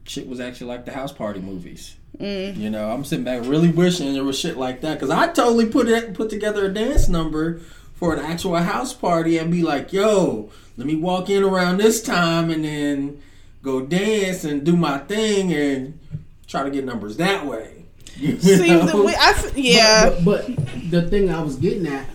shit 0.06 0.28
was 0.28 0.40
actually 0.40 0.68
like 0.68 0.86
the 0.86 0.92
house 0.92 1.12
party 1.12 1.40
movies. 1.40 1.96
Mm. 2.20 2.56
You 2.58 2.70
know, 2.70 2.92
I'm 2.92 3.04
sitting 3.04 3.26
back 3.26 3.42
really 3.46 3.70
wishing 3.70 4.14
there 4.14 4.24
was 4.24 4.38
shit 4.40 4.58
like 4.58 4.82
that 4.82 4.94
because 4.96 5.10
I 5.10 5.28
totally 5.28 5.66
put 5.66 5.88
it 5.88 6.14
put 6.14 6.30
together 6.30 6.66
a 6.66 6.74
dance 6.74 7.10
number 7.10 7.60
for 7.96 8.14
an 8.14 8.20
actual 8.20 8.56
house 8.58 8.94
party 8.94 9.38
and 9.38 9.52
be 9.52 9.64
like, 9.64 9.92
yo, 9.92 10.52
let 10.78 10.86
me 10.88 10.96
walk 10.96 11.30
in 11.30 11.44
around 11.44 11.78
this 11.78 12.02
time 12.04 12.50
and 12.50 12.64
then 12.64 13.22
go 13.62 13.82
dance 13.82 14.44
and 14.44 14.64
do 14.64 14.76
my 14.76 15.00
thing 15.00 15.54
and 15.54 16.00
try 16.48 16.64
to 16.64 16.70
get 16.70 16.86
numbers 16.86 17.18
that 17.18 17.46
way. 17.46 17.70
You 18.16 18.38
see, 18.40 18.68
know? 18.68 18.86
the, 18.86 18.98
we, 19.04 19.16
I, 19.16 19.30
f- 19.32 19.58
yeah, 19.58 20.10
But, 20.10 20.24
but, 20.24 20.56
but 20.56 20.92
the 20.92 21.10
thing 21.10 21.32
I 21.32 21.42
was 21.42 21.56
getting 21.56 21.88
at 21.88 22.06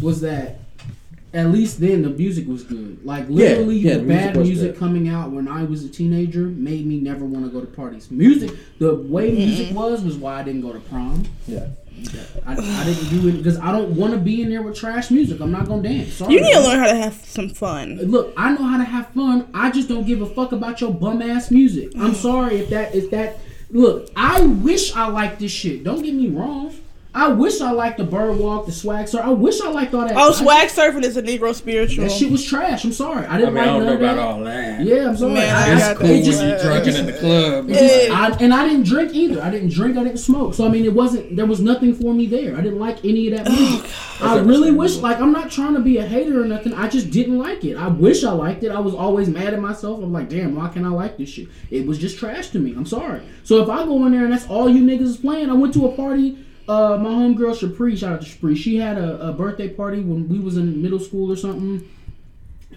was 0.00 0.22
that 0.22 0.60
at 1.36 1.48
least 1.52 1.80
then 1.80 2.02
the 2.02 2.10
music 2.10 2.46
was 2.48 2.64
good. 2.64 3.04
Like 3.04 3.28
literally, 3.28 3.76
yeah, 3.78 3.94
the 3.94 3.98
the 4.00 4.04
music 4.04 4.24
bad 4.26 4.36
was 4.36 4.48
music 4.48 4.72
good. 4.72 4.78
coming 4.78 5.08
out 5.08 5.30
when 5.30 5.46
I 5.48 5.64
was 5.64 5.84
a 5.84 5.88
teenager 5.88 6.46
made 6.46 6.86
me 6.86 6.98
never 7.00 7.24
want 7.24 7.44
to 7.44 7.50
go 7.50 7.60
to 7.60 7.66
parties. 7.66 8.10
Music, 8.10 8.50
the 8.78 8.94
way 8.94 9.30
music 9.32 9.74
was, 9.74 10.02
was 10.02 10.16
why 10.16 10.40
I 10.40 10.42
didn't 10.42 10.62
go 10.62 10.72
to 10.72 10.80
prom. 10.80 11.24
yeah. 11.46 11.66
I, 12.46 12.52
I 12.52 12.84
didn't 12.84 13.08
do 13.08 13.28
it 13.28 13.38
because 13.38 13.58
I 13.58 13.72
don't 13.72 13.96
want 13.96 14.12
to 14.12 14.18
be 14.18 14.42
in 14.42 14.50
there 14.50 14.60
with 14.60 14.76
trash 14.76 15.10
music. 15.10 15.40
I'm 15.40 15.50
not 15.50 15.66
gonna 15.66 15.82
dance. 15.82 16.12
Sorry. 16.12 16.34
you 16.34 16.42
need 16.42 16.52
to 16.52 16.60
learn 16.60 16.78
how 16.80 16.88
to 16.92 16.94
have 16.96 17.14
some 17.14 17.48
fun. 17.48 17.96
Look, 17.96 18.34
I 18.36 18.52
know 18.52 18.64
how 18.64 18.76
to 18.76 18.84
have 18.84 19.08
fun. 19.14 19.48
I 19.54 19.70
just 19.70 19.88
don't 19.88 20.06
give 20.06 20.20
a 20.20 20.26
fuck 20.26 20.52
about 20.52 20.80
your 20.82 20.92
bum 20.92 21.22
ass 21.22 21.50
music. 21.50 21.92
I'm 21.96 22.12
Mm. 22.12 22.16
sorry 22.16 22.56
if 22.56 22.68
that 22.68 22.94
if 22.94 23.10
that. 23.12 23.38
Look, 23.70 24.10
I 24.14 24.42
wish 24.42 24.94
I 24.94 25.08
liked 25.08 25.40
this 25.40 25.50
shit. 25.52 25.84
Don't 25.84 26.02
get 26.02 26.14
me 26.14 26.28
wrong. 26.28 26.74
I 27.16 27.28
wish 27.28 27.62
I 27.62 27.70
liked 27.70 27.96
the 27.96 28.04
bird 28.04 28.36
walk, 28.36 28.66
the 28.66 28.72
swag 28.72 29.08
sir. 29.08 29.22
I 29.22 29.30
wish 29.30 29.62
I 29.62 29.70
liked 29.70 29.94
all 29.94 30.06
that. 30.06 30.14
Oh, 30.16 30.28
I- 30.28 30.32
swag 30.32 30.68
surfing 30.68 31.02
is 31.02 31.16
a 31.16 31.22
Negro 31.22 31.54
spiritual. 31.54 32.04
That 32.04 32.12
shit 32.12 32.30
was 32.30 32.44
trash. 32.44 32.84
I'm 32.84 32.92
sorry. 32.92 33.24
I 33.24 33.36
I 33.36 33.38
didn't 33.38 33.54
mean, 33.54 33.64
I 33.64 33.66
like 33.68 33.72
don't 33.72 33.80
know 33.80 33.86
none 33.86 33.94
of 33.94 34.00
about 34.02 34.16
that. 34.16 34.22
all 34.22 34.44
that. 34.44 34.80
Yeah, 34.82 35.08
I'm 35.08 35.16
sorry. 35.16 35.32
Man, 35.32 35.56
I 35.56 35.58
I, 35.58 35.72
I, 35.72 35.78
that. 35.78 35.96
it 35.96 36.02
When 36.02 36.22
just, 36.24 36.42
you 36.42 36.58
drinking 36.60 36.96
in 36.96 37.06
the 37.06 37.12
club. 37.14 37.68
just- 37.68 38.10
I- 38.10 38.36
and 38.44 38.52
I 38.52 38.68
didn't 38.68 38.84
drink 38.84 39.14
either. 39.14 39.42
I 39.42 39.50
didn't 39.50 39.70
drink. 39.70 39.96
I 39.96 40.04
didn't 40.04 40.18
smoke. 40.18 40.52
So 40.52 40.66
I 40.66 40.68
mean, 40.68 40.84
it 40.84 40.92
wasn't. 40.92 41.36
There 41.36 41.46
was 41.46 41.60
nothing 41.60 41.94
for 41.94 42.12
me 42.12 42.26
there. 42.26 42.54
I 42.54 42.60
didn't 42.60 42.80
like 42.80 43.02
any 43.02 43.32
of 43.32 43.38
that 43.38 43.48
oh, 43.50 43.58
music. 43.58 43.90
I 44.20 44.38
really 44.40 44.70
wish. 44.70 44.96
Like, 44.96 45.18
I'm 45.18 45.32
not 45.32 45.50
trying 45.50 45.72
to 45.72 45.80
be 45.80 45.96
a 45.96 46.06
hater 46.06 46.42
or 46.42 46.44
nothing. 46.44 46.74
I 46.74 46.86
just 46.88 47.10
didn't 47.10 47.38
like 47.38 47.64
it. 47.64 47.76
I 47.76 47.88
wish 47.88 48.24
I 48.24 48.32
liked 48.32 48.62
it. 48.62 48.70
I 48.70 48.80
was 48.80 48.94
always 48.94 49.28
mad 49.28 49.54
at 49.54 49.60
myself. 49.60 50.02
I'm 50.02 50.12
like, 50.12 50.28
damn, 50.28 50.54
why 50.54 50.68
can't 50.68 50.84
I 50.84 50.90
like 50.90 51.16
this 51.16 51.30
shit? 51.30 51.48
It 51.70 51.86
was 51.86 51.98
just 51.98 52.18
trash 52.18 52.48
to 52.50 52.58
me. 52.58 52.74
I'm 52.76 52.86
sorry. 52.86 53.22
So 53.44 53.62
if 53.62 53.70
I 53.70 53.84
go 53.84 54.04
in 54.04 54.12
there 54.12 54.24
and 54.24 54.32
that's 54.34 54.46
all 54.48 54.68
you 54.68 54.82
niggas 54.84 55.00
is 55.02 55.16
playing, 55.16 55.48
I 55.48 55.54
went 55.54 55.72
to 55.74 55.86
a 55.86 55.92
party. 55.96 56.42
Uh, 56.68 56.96
my 56.98 57.10
homegirl 57.10 57.56
Shapri, 57.56 57.96
shout 57.96 58.14
out 58.14 58.22
to 58.22 58.26
Shapri. 58.26 58.56
She 58.56 58.76
had 58.76 58.98
a, 58.98 59.28
a 59.28 59.32
birthday 59.32 59.68
party 59.68 60.00
when 60.00 60.28
we 60.28 60.40
was 60.40 60.56
in 60.56 60.82
middle 60.82 60.98
school 60.98 61.30
or 61.30 61.36
something 61.36 61.88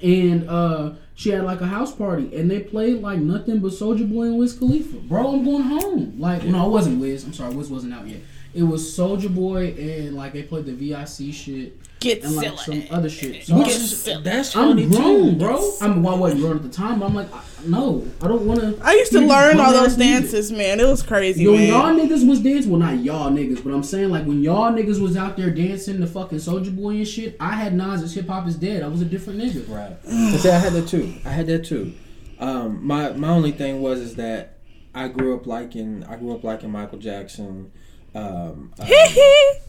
and 0.01 0.49
uh 0.49 0.91
she 1.15 1.29
had 1.29 1.43
like 1.43 1.59
a 1.61 1.67
house 1.67 1.93
party 1.93 2.33
and 2.35 2.49
they 2.49 2.59
played 2.59 3.01
like 3.01 3.19
nothing 3.19 3.59
but 3.59 3.71
Soulja 3.71 4.09
Boy 4.09 4.23
and 4.23 4.37
Wiz 4.37 4.53
Khalifa. 4.57 4.97
Bro, 4.97 5.33
I'm 5.33 5.43
going 5.43 5.63
home. 5.63 6.15
Like 6.19 6.43
no, 6.45 6.67
it 6.67 6.69
wasn't 6.69 7.01
Wiz. 7.01 7.25
I'm 7.25 7.33
sorry, 7.33 7.53
Wiz 7.53 7.69
wasn't 7.69 7.93
out 7.93 8.07
yet. 8.07 8.21
It 8.53 8.63
was 8.63 8.83
Soulja 8.83 9.33
Boy 9.33 9.73
and 9.77 10.15
like 10.15 10.33
they 10.33 10.43
played 10.43 10.65
the 10.65 10.73
VIC 10.73 11.33
shit 11.33 11.77
Get 11.99 12.23
and 12.23 12.35
like 12.35 12.57
silly. 12.59 12.87
some 12.87 12.95
other 12.97 13.09
shit. 13.09 13.45
So 13.45 13.57
Which 13.57 13.67
I- 13.67 13.71
is, 13.71 14.03
that's 14.23 14.55
I'm 14.55 14.89
grown, 14.89 15.31
too. 15.31 15.35
bro. 15.35 15.71
I 15.81 15.87
mean, 15.89 16.01
well, 16.03 16.15
I 16.15 16.17
wasn't 16.17 16.41
grown 16.41 16.55
at 16.55 16.63
the 16.63 16.69
time, 16.69 16.99
but 16.99 17.07
I'm 17.07 17.13
like, 17.15 17.33
I, 17.33 17.41
no, 17.65 18.07
I 18.21 18.27
don't 18.29 18.45
want 18.47 18.61
to. 18.61 18.79
I 18.81 18.93
used 18.93 19.11
to 19.11 19.19
learn 19.19 19.59
all 19.59 19.73
those 19.73 19.97
dances, 19.97 20.49
man. 20.49 20.79
It 20.79 20.85
was 20.87 21.03
crazy, 21.03 21.43
Yo, 21.43 21.51
man. 21.53 21.67
y'all 21.67 21.93
niggas 21.93 22.25
was 22.25 22.39
dancing. 22.39 22.71
Well, 22.71 22.79
not 22.79 22.99
y'all 22.99 23.29
niggas, 23.29 23.61
but 23.63 23.73
I'm 23.73 23.83
saying 23.83 24.09
like 24.11 24.25
when 24.25 24.41
y'all 24.41 24.71
niggas 24.71 25.01
was 25.01 25.17
out 25.17 25.35
there 25.35 25.49
dancing 25.49 25.99
the 25.99 26.07
fucking 26.07 26.37
Soulja 26.37 26.73
Boy 26.73 26.91
and 26.91 27.07
shit. 27.07 27.35
I 27.39 27.51
had 27.51 27.73
Nas's 27.73 28.13
Hip 28.13 28.27
Hop 28.29 28.47
is 28.47 28.55
Dead. 28.55 28.81
I 28.81 28.87
was 28.87 29.01
a 29.01 29.05
different 29.05 29.39
nigga. 29.41 29.67
Right. 29.69 29.97
But 30.31 30.39
see, 30.39 30.49
I 30.49 30.57
had 30.57 30.71
that 30.73 30.87
too. 30.87 31.13
I 31.25 31.29
had 31.29 31.47
that 31.47 31.65
too. 31.65 31.93
Um, 32.39 32.85
my 32.87 33.11
my 33.11 33.27
only 33.27 33.51
thing 33.51 33.81
was 33.81 33.99
is 33.99 34.15
that 34.15 34.57
I 34.95 35.09
grew 35.09 35.35
up 35.35 35.45
liking 35.45 36.05
I 36.05 36.15
grew 36.15 36.33
up 36.33 36.45
liking 36.45 36.71
Michael 36.71 36.97
Jackson. 36.99 37.73
Um, 38.15 38.71
uh, 38.79 38.85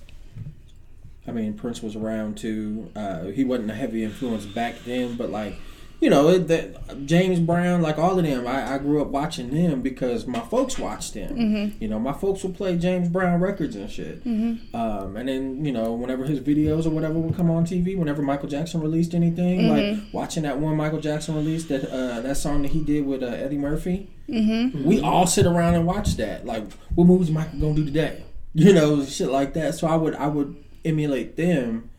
I 1.27 1.33
mean, 1.33 1.55
Prince 1.55 1.83
was 1.83 1.97
around 1.97 2.37
too. 2.39 2.91
Uh, 2.97 3.25
he 3.25 3.45
wasn't 3.45 3.71
a 3.71 3.75
heavy 3.75 4.03
influence 4.05 4.47
back 4.47 4.75
then, 4.85 5.17
but 5.17 5.31
like, 5.31 5.55
you 6.01 6.09
know, 6.09 6.29
it, 6.31 6.49
that 6.49 7.05
James 7.05 7.39
Brown, 7.39 7.83
like 7.83 7.99
all 7.99 8.19
of 8.19 8.25
them, 8.25 8.47
I, 8.47 8.75
I 8.75 8.79
grew 8.79 9.03
up 9.03 9.09
watching 9.09 9.51
them 9.51 9.83
because 9.83 10.27
my 10.27 10.41
folks 10.41 10.79
watched 10.79 11.13
them. 11.13 11.37
You 11.79 11.89
know, 11.89 11.99
my 11.99 12.15
folks 12.15 12.43
would 12.43 12.55
play 12.57 12.79
James 12.79 13.11
Brown 13.11 13.39
records 13.39 13.77
and 13.77 13.91
shit. 13.91 14.23
Um, 14.73 15.17
and 15.19 15.29
then 15.29 15.63
you 15.63 15.73
know, 15.73 15.93
whenever 15.93 16.25
his 16.25 16.41
videos 16.41 16.87
or 16.87 16.91
whatever 16.91 17.19
would 17.19 17.37
come 17.37 17.51
on 17.51 17.67
TV, 17.67 17.99
whenever 17.99 18.23
Michael 18.23 18.49
Jackson 18.49 18.81
released 18.81 19.13
anything, 19.15 19.69
like 19.69 19.99
watching 20.15 20.45
that 20.45 20.59
one 20.59 20.75
Michael 20.75 21.01
Jackson 21.01 21.35
release 21.35 21.65
that 21.67 21.85
uh, 21.93 22.23
that 22.23 22.37
song 22.39 22.63
that 22.63 22.69
he 22.73 22.83
did 22.83 23.05
with 23.05 23.23
uh, 23.23 23.27
Eddie 23.27 23.59
Murphy, 23.59 24.09
we 24.87 25.03
all 25.03 25.27
sit 25.27 25.45
around 25.45 25.75
and 25.75 25.87
watch 25.87 26.17
that. 26.17 26.47
Like, 26.47 26.65
what 26.95 27.07
movies 27.07 27.31
Michael 27.31 27.59
gonna 27.61 27.75
do 27.75 27.85
today? 27.85 28.25
You 28.55 28.73
know, 28.73 29.05
shit 29.05 29.29
like 29.29 29.53
that. 29.53 29.75
So 29.75 29.87
I 29.87 29.97
would 29.97 30.15
I 30.15 30.27
would 30.29 30.57
emulate 30.85 31.37
them. 31.37 31.91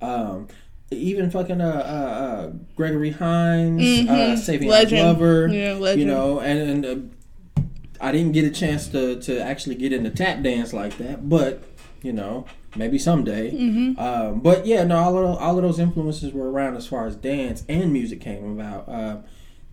Um, 0.00 0.48
even 0.90 1.30
fucking 1.30 1.60
uh, 1.60 1.64
uh, 1.64 2.24
uh 2.24 2.52
Gregory 2.74 3.10
Hines, 3.10 4.08
uh, 4.08 4.12
Mhm. 4.12 4.32
Savion 4.34 4.66
Legend. 4.66 5.18
Glover, 5.18 5.48
Yeah, 5.48 5.74
legend. 5.74 6.00
you 6.00 6.06
know, 6.06 6.40
and, 6.40 6.84
and 6.84 6.86
uh, 6.86 7.62
I 8.00 8.12
didn't 8.12 8.32
get 8.32 8.44
a 8.44 8.50
chance 8.50 8.88
to 8.88 9.20
to 9.20 9.40
actually 9.40 9.76
get 9.76 9.92
into 9.92 10.10
tap 10.10 10.42
dance 10.42 10.72
like 10.72 10.96
that, 10.98 11.28
but 11.28 11.62
you 12.02 12.12
know, 12.12 12.46
maybe 12.74 12.98
someday. 12.98 13.52
Mm-hmm. 13.52 14.00
Um, 14.00 14.40
but 14.40 14.66
yeah, 14.66 14.84
no, 14.84 14.96
all 14.96 15.18
of 15.18 15.38
all 15.38 15.56
of 15.56 15.62
those 15.62 15.78
influences 15.78 16.32
were 16.32 16.50
around 16.50 16.76
as 16.76 16.86
far 16.86 17.06
as 17.06 17.14
dance 17.14 17.62
and 17.68 17.92
music 17.92 18.20
came 18.20 18.58
about, 18.58 18.88
uh, 18.88 19.18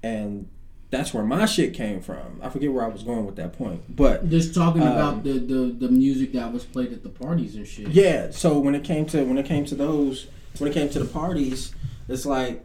and 0.03 0.47
that's 0.89 1.13
where 1.13 1.23
my 1.23 1.45
shit 1.45 1.73
came 1.73 1.99
from. 2.01 2.39
I 2.41 2.49
forget 2.49 2.71
where 2.71 2.83
I 2.83 2.87
was 2.87 3.03
going 3.03 3.25
with 3.25 3.35
that 3.35 3.53
point, 3.57 3.81
but 3.93 4.29
Just 4.29 4.55
talking 4.55 4.81
Um, 4.81 4.87
about 4.87 5.23
the, 5.23 5.33
the 5.33 5.75
the 5.79 5.89
music 5.89 6.31
that 6.33 6.51
was 6.53 6.63
played 6.63 6.93
at 6.93 7.03
the 7.03 7.09
parties 7.09 7.55
and 7.55 7.67
shit. 7.67 7.89
yeah. 7.89 8.31
So 8.31 8.57
when 8.59 8.73
it 8.75 8.83
came 8.83 9.05
to 9.07 9.23
when 9.23 9.37
it 9.37 9.45
came 9.45 9.65
to 9.65 9.75
those 9.75 10.27
when 10.59 10.71
it 10.71 10.73
came 10.73 10.89
to 10.89 10.99
the 10.99 11.05
parties, 11.05 11.73
it's 12.07 12.25
like 12.25 12.63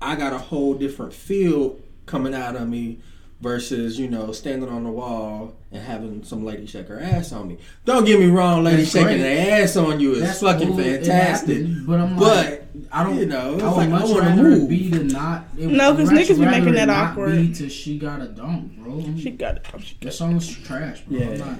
I 0.00 0.16
got 0.16 0.32
a 0.32 0.38
whole 0.38 0.74
different 0.74 1.12
feel 1.12 1.78
coming 2.06 2.34
out 2.34 2.56
of 2.56 2.68
me 2.68 2.98
versus 3.42 3.98
you 3.98 4.08
know 4.08 4.30
standing 4.32 4.68
on 4.68 4.84
the 4.84 4.90
wall 4.90 5.52
and 5.72 5.82
having 5.82 6.22
some 6.22 6.44
lady 6.44 6.64
shake 6.64 6.86
her 6.88 7.00
ass 7.00 7.32
on 7.32 7.48
me. 7.48 7.58
Don't 7.84 8.04
get 8.06 8.20
me 8.20 8.26
wrong, 8.26 8.62
lady 8.62 8.78
That's 8.78 8.92
shaking 8.92 9.06
great. 9.08 9.18
their 9.22 9.62
ass 9.64 9.76
on 9.76 9.98
you 10.00 10.12
is 10.12 10.20
That's 10.20 10.40
fucking 10.40 10.68
cool, 10.68 10.76
fantastic. 10.78 11.56
happened, 11.58 11.86
but 11.86 12.00
I'm 12.00 12.16
But, 12.16 12.46
like, 12.46 12.64
I 12.92 13.02
don't. 13.04 13.18
you 13.18 13.26
know, 13.26 13.54
it's 13.54 13.62
I 13.64 13.68
would 13.68 13.76
like, 13.76 13.88
much 13.90 14.02
wanna 14.08 14.20
rather 14.20 14.42
move. 14.42 14.62
it 14.62 14.68
be 14.68 14.90
to 14.92 15.04
not. 15.04 15.44
It, 15.58 15.66
No, 15.68 15.94
'cause 15.94 16.08
I'd 16.10 16.16
niggas 16.18 16.38
be 16.38 16.46
making 16.46 16.74
that 16.74 16.88
awkward. 16.88 17.36
Be 17.36 17.52
to 17.54 17.68
she 17.68 17.98
got 17.98 18.22
a 18.22 18.26
dunk, 18.28 18.78
bro. 18.78 19.02
She 19.18 19.30
got 19.30 19.56
it. 19.56 19.66
She 19.82 19.94
got 19.94 20.00
That 20.02 20.08
it. 20.08 20.12
song's 20.12 20.48
trash, 20.58 21.00
bro. 21.02 21.18
Yeah. 21.18 21.54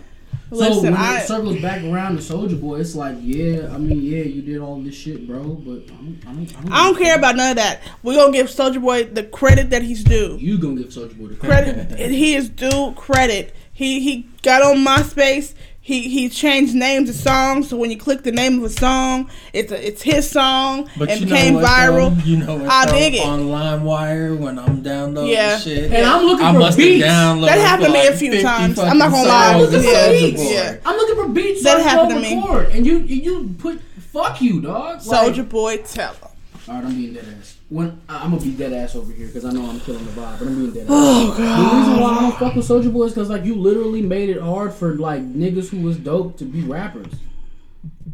Listen, 0.53 0.75
so 0.75 0.83
when 0.83 0.95
I- 0.95 1.21
it 1.23 1.27
circles 1.27 1.61
back 1.63 1.83
around 1.85 2.17
to 2.17 2.23
Soulja 2.23 2.61
Boy, 2.61 2.81
it's 2.81 2.95
like, 2.95 3.17
yeah, 3.21 3.73
I 3.73 3.79
mean, 3.79 4.03
yeah, 4.03 4.23
you 4.23 4.43
did 4.43 4.59
all 4.59 4.81
this 4.81 4.95
shit, 4.95 5.27
bro, 5.27 5.43
but 5.43 5.83
I 5.85 5.97
don't, 5.97 6.19
I 6.27 6.33
don't, 6.33 6.57
I 6.59 6.61
don't, 6.63 6.73
I 6.73 6.85
don't 6.85 6.99
care 6.99 7.17
about 7.17 7.37
none 7.37 7.51
of 7.51 7.57
that. 7.57 7.81
We're 8.03 8.15
gonna 8.17 8.33
give 8.33 8.49
Soulja 8.49 8.81
Boy 8.81 9.05
the 9.05 9.25
credit 9.25 9.71
that 9.71 9.83
he's 9.83 10.05
due. 10.05 10.37
You 10.41 10.59
gonna 10.59 10.83
give 10.83 10.89
Soulja 10.89 11.19
Boy 11.19 11.29
the 11.29 11.37
credit? 11.37 11.89
Credit 11.89 12.11
he 12.11 12.35
is 12.35 12.49
due 12.49 12.93
credit. 12.97 13.55
He 13.73 14.01
he 14.01 14.29
got 14.43 14.63
on 14.63 14.85
MySpace. 14.85 15.55
He 15.85 16.09
he 16.09 16.29
changed 16.29 16.77
names 16.77 17.11
of 17.11 17.17
songs, 17.17 17.69
so 17.69 17.77
when 17.77 17.91
you 17.91 17.97
click 17.99 18.23
the 18.23 18.31
name 18.31 18.59
of 18.59 18.65
a 18.65 18.71
song, 18.71 19.29
it's 19.53 19.73
a, 19.73 19.85
it's 19.85 20.01
his 20.01 20.31
song 20.31 20.89
But 20.97 21.11
and 21.11 21.21
you 21.21 21.27
became 21.27 21.55
what, 21.55 21.65
viral. 21.65 22.17
Though? 22.17 22.25
You 22.25 22.37
know 22.37 22.55
what? 22.59 22.69
I 22.71 22.87
dig 22.87 23.15
it. 23.17 23.27
On 23.27 23.41
LimeWire 23.47 24.39
when 24.39 24.61
I'm 24.61 24.81
downloading 24.83 25.33
Yeah. 25.33 25.59
shit. 25.59 25.91
And 25.93 26.07
I'm 26.07 26.25
looking 26.25 26.47
I 26.47 26.53
for 26.53 26.59
must 26.61 26.79
beats. 26.79 27.05
downloaded 27.05 27.47
That 27.47 27.59
happened 27.59 27.87
to 27.89 27.93
me 27.95 28.07
a 28.07 28.13
few 28.17 28.41
times. 28.43 28.79
I'm 28.79 28.97
not 28.97 29.11
gonna 29.11 29.29
lie. 29.29 29.53
songs 29.61 29.75
of 29.75 29.83
Yeah. 29.85 29.91
Soulja 29.91 30.37
Boy. 30.37 30.51
Yeah. 30.53 30.77
I'm 30.87 30.97
looking 30.97 31.17
for 31.17 31.29
beats 31.31 31.65
That 31.65 31.79
that 31.79 31.83
happened 31.83 32.13
happened 32.13 32.45
to 32.47 32.71
me. 32.71 32.77
and 32.77 32.87
you 32.87 32.99
you 32.99 33.55
put 33.59 33.81
fuck 34.13 34.41
you, 34.41 34.61
dog. 34.61 35.05
Like- 35.05 35.35
Soulja 35.35 35.49
Boy, 35.49 35.79
tell 35.79 36.13
him. 36.13 36.29
All 36.69 36.75
right, 36.77 36.85
I'm 36.85 36.95
being 36.95 37.15
dead 37.15 37.25
ass. 37.41 37.57
When 37.73 38.03
I'm 38.07 38.33
gonna 38.33 38.43
be 38.43 38.53
dead 38.53 38.75
ass 38.75 38.95
over 38.95 39.11
here 39.11 39.29
because 39.29 39.47
I 39.47 39.51
know 39.51 39.65
I'm 39.65 39.81
killing 39.81 40.05
the 40.05 40.11
vibe, 40.11 40.39
but 40.39 40.47
I'm 40.47 40.57
being 40.57 40.73
dead 40.73 40.83
ass. 40.83 40.89
Oh 40.91 41.35
god. 41.39 41.59
The 41.59 41.77
reason 41.79 42.01
why 42.03 42.11
I 42.11 42.21
don't 42.21 42.39
fuck 42.39 42.55
with 42.55 42.69
Soulja 42.69 42.93
Boy 42.93 43.05
is 43.05 43.15
because 43.15 43.31
like 43.31 43.47
you 43.47 43.55
literally 43.55 44.03
made 44.03 44.29
it 44.29 44.43
hard 44.43 44.75
for 44.75 44.95
like 44.97 45.23
niggas 45.23 45.71
who 45.71 45.81
was 45.81 45.97
dope 45.97 46.37
to 46.37 46.45
be 46.45 46.61
rappers. 46.61 47.15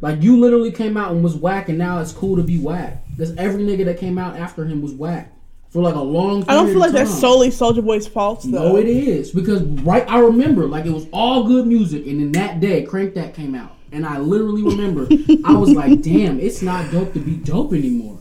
Like 0.00 0.22
you 0.22 0.38
literally 0.38 0.70
came 0.70 0.96
out 0.96 1.10
and 1.10 1.24
was 1.24 1.34
whack, 1.34 1.68
and 1.68 1.76
now 1.76 1.98
it's 1.98 2.12
cool 2.12 2.36
to 2.36 2.42
be 2.44 2.58
whack. 2.58 3.02
Because 3.10 3.34
every 3.36 3.64
nigga 3.64 3.84
that 3.86 3.98
came 3.98 4.16
out 4.16 4.36
after 4.36 4.64
him 4.64 4.80
was 4.80 4.92
whack 4.92 5.32
for 5.70 5.82
like 5.82 5.96
a 5.96 6.00
long. 6.00 6.44
Time. 6.44 6.50
I 6.50 6.54
don't 6.54 6.68
feel 6.68 6.78
like 6.78 6.92
that's 6.92 7.18
solely 7.18 7.48
Soulja 7.48 7.84
Boy's 7.84 8.06
fault 8.06 8.42
though. 8.44 8.74
No, 8.74 8.76
it 8.76 8.86
is 8.86 9.32
because 9.32 9.62
right. 9.62 10.08
I 10.08 10.20
remember 10.20 10.68
like 10.68 10.86
it 10.86 10.92
was 10.92 11.08
all 11.12 11.42
good 11.48 11.66
music, 11.66 12.06
and 12.06 12.20
then 12.20 12.30
that 12.32 12.60
day, 12.60 12.84
Crank 12.84 13.14
That 13.14 13.34
came 13.34 13.56
out, 13.56 13.74
and 13.90 14.06
I 14.06 14.18
literally 14.18 14.62
remember 14.62 15.08
I 15.44 15.54
was 15.54 15.70
like, 15.70 16.00
"Damn, 16.00 16.38
it's 16.38 16.62
not 16.62 16.92
dope 16.92 17.12
to 17.14 17.18
be 17.18 17.34
dope 17.34 17.72
anymore." 17.72 18.17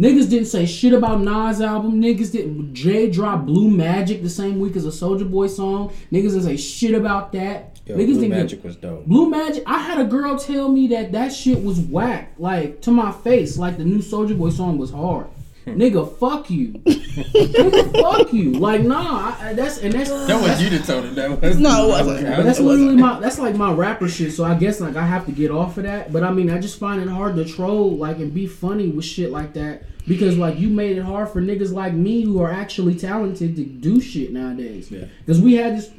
Niggas 0.00 0.30
didn't 0.30 0.46
say 0.46 0.64
shit 0.64 0.94
about 0.94 1.20
Nas 1.20 1.60
album. 1.60 2.00
Niggas 2.00 2.32
didn't. 2.32 2.72
Jay 2.72 3.10
dropped 3.10 3.44
Blue 3.44 3.70
Magic 3.70 4.22
the 4.22 4.30
same 4.30 4.58
week 4.58 4.74
as 4.76 4.86
a 4.86 4.88
Soulja 4.88 5.30
Boy 5.30 5.46
song. 5.46 5.90
Niggas 6.10 6.30
didn't 6.30 6.42
say 6.44 6.56
shit 6.56 6.94
about 6.94 7.32
that. 7.32 7.78
Yo, 7.84 7.96
Niggas 7.96 7.96
Blue 7.96 8.06
didn't 8.06 8.20
give- 8.22 8.30
Magic 8.30 8.64
was 8.64 8.76
dope. 8.76 9.04
Blue 9.06 9.28
Magic. 9.28 9.62
I 9.66 9.78
had 9.78 10.00
a 10.00 10.04
girl 10.04 10.38
tell 10.38 10.68
me 10.70 10.86
that 10.88 11.12
that 11.12 11.32
shit 11.34 11.62
was 11.62 11.78
whack, 11.80 12.32
like 12.38 12.80
to 12.82 12.90
my 12.90 13.12
face, 13.12 13.58
like 13.58 13.76
the 13.76 13.84
new 13.84 13.98
Soulja 13.98 14.36
Boy 14.38 14.48
song 14.50 14.78
was 14.78 14.90
hard. 14.90 15.26
Nigga, 15.66 16.16
fuck 16.18 16.48
you. 16.50 16.72
Nigga, 16.72 17.92
fuck 18.00 18.32
you. 18.32 18.52
Like, 18.52 18.80
nah, 18.82 19.36
I, 19.38 19.48
I- 19.50 19.52
that's 19.52 19.78
and 19.78 19.92
that's 19.92 20.08
That 20.08 20.40
was 20.40 20.62
you 20.62 20.70
that 20.70 20.84
told 20.86 21.04
him 21.04 21.14
that 21.16 21.40
was. 21.42 21.58
No, 21.58 21.86
it 21.86 21.88
wasn't. 22.06 22.36
but 22.36 22.42
that's 22.44 22.60
literally 22.60 22.96
my 22.96 23.20
that's 23.20 23.38
like 23.38 23.54
my 23.56 23.70
rapper 23.72 24.08
shit. 24.08 24.32
So 24.32 24.44
I 24.44 24.54
guess 24.54 24.80
like 24.80 24.96
I 24.96 25.04
have 25.04 25.26
to 25.26 25.32
get 25.32 25.50
off 25.50 25.76
of 25.76 25.84
that. 25.84 26.10
But 26.12 26.22
I 26.24 26.30
mean, 26.32 26.50
I 26.50 26.58
just 26.58 26.78
find 26.78 27.02
it 27.02 27.08
hard 27.08 27.36
to 27.36 27.44
troll 27.44 27.96
like 27.96 28.16
and 28.16 28.32
be 28.32 28.46
funny 28.46 28.88
with 28.88 29.04
shit 29.04 29.30
like 29.30 29.52
that 29.54 29.82
because 30.06 30.36
like 30.38 30.58
you 30.58 30.68
made 30.68 30.96
it 30.96 31.02
hard 31.02 31.28
for 31.28 31.40
niggas 31.40 31.72
like 31.72 31.92
me 31.94 32.22
who 32.22 32.40
are 32.40 32.50
actually 32.50 32.94
talented 32.94 33.56
to 33.56 33.64
do 33.64 34.00
shit 34.00 34.32
nowadays. 34.32 34.90
Yeah. 34.90 35.04
Because 35.20 35.40
we 35.40 35.54
had 35.54 35.76
this 35.78 35.90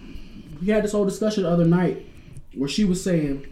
we 0.62 0.68
had 0.68 0.84
this 0.84 0.92
whole 0.92 1.06
discussion 1.06 1.44
the 1.44 1.50
other 1.50 1.66
night 1.66 2.06
where 2.56 2.70
she 2.70 2.84
was 2.86 3.04
saying. 3.04 3.48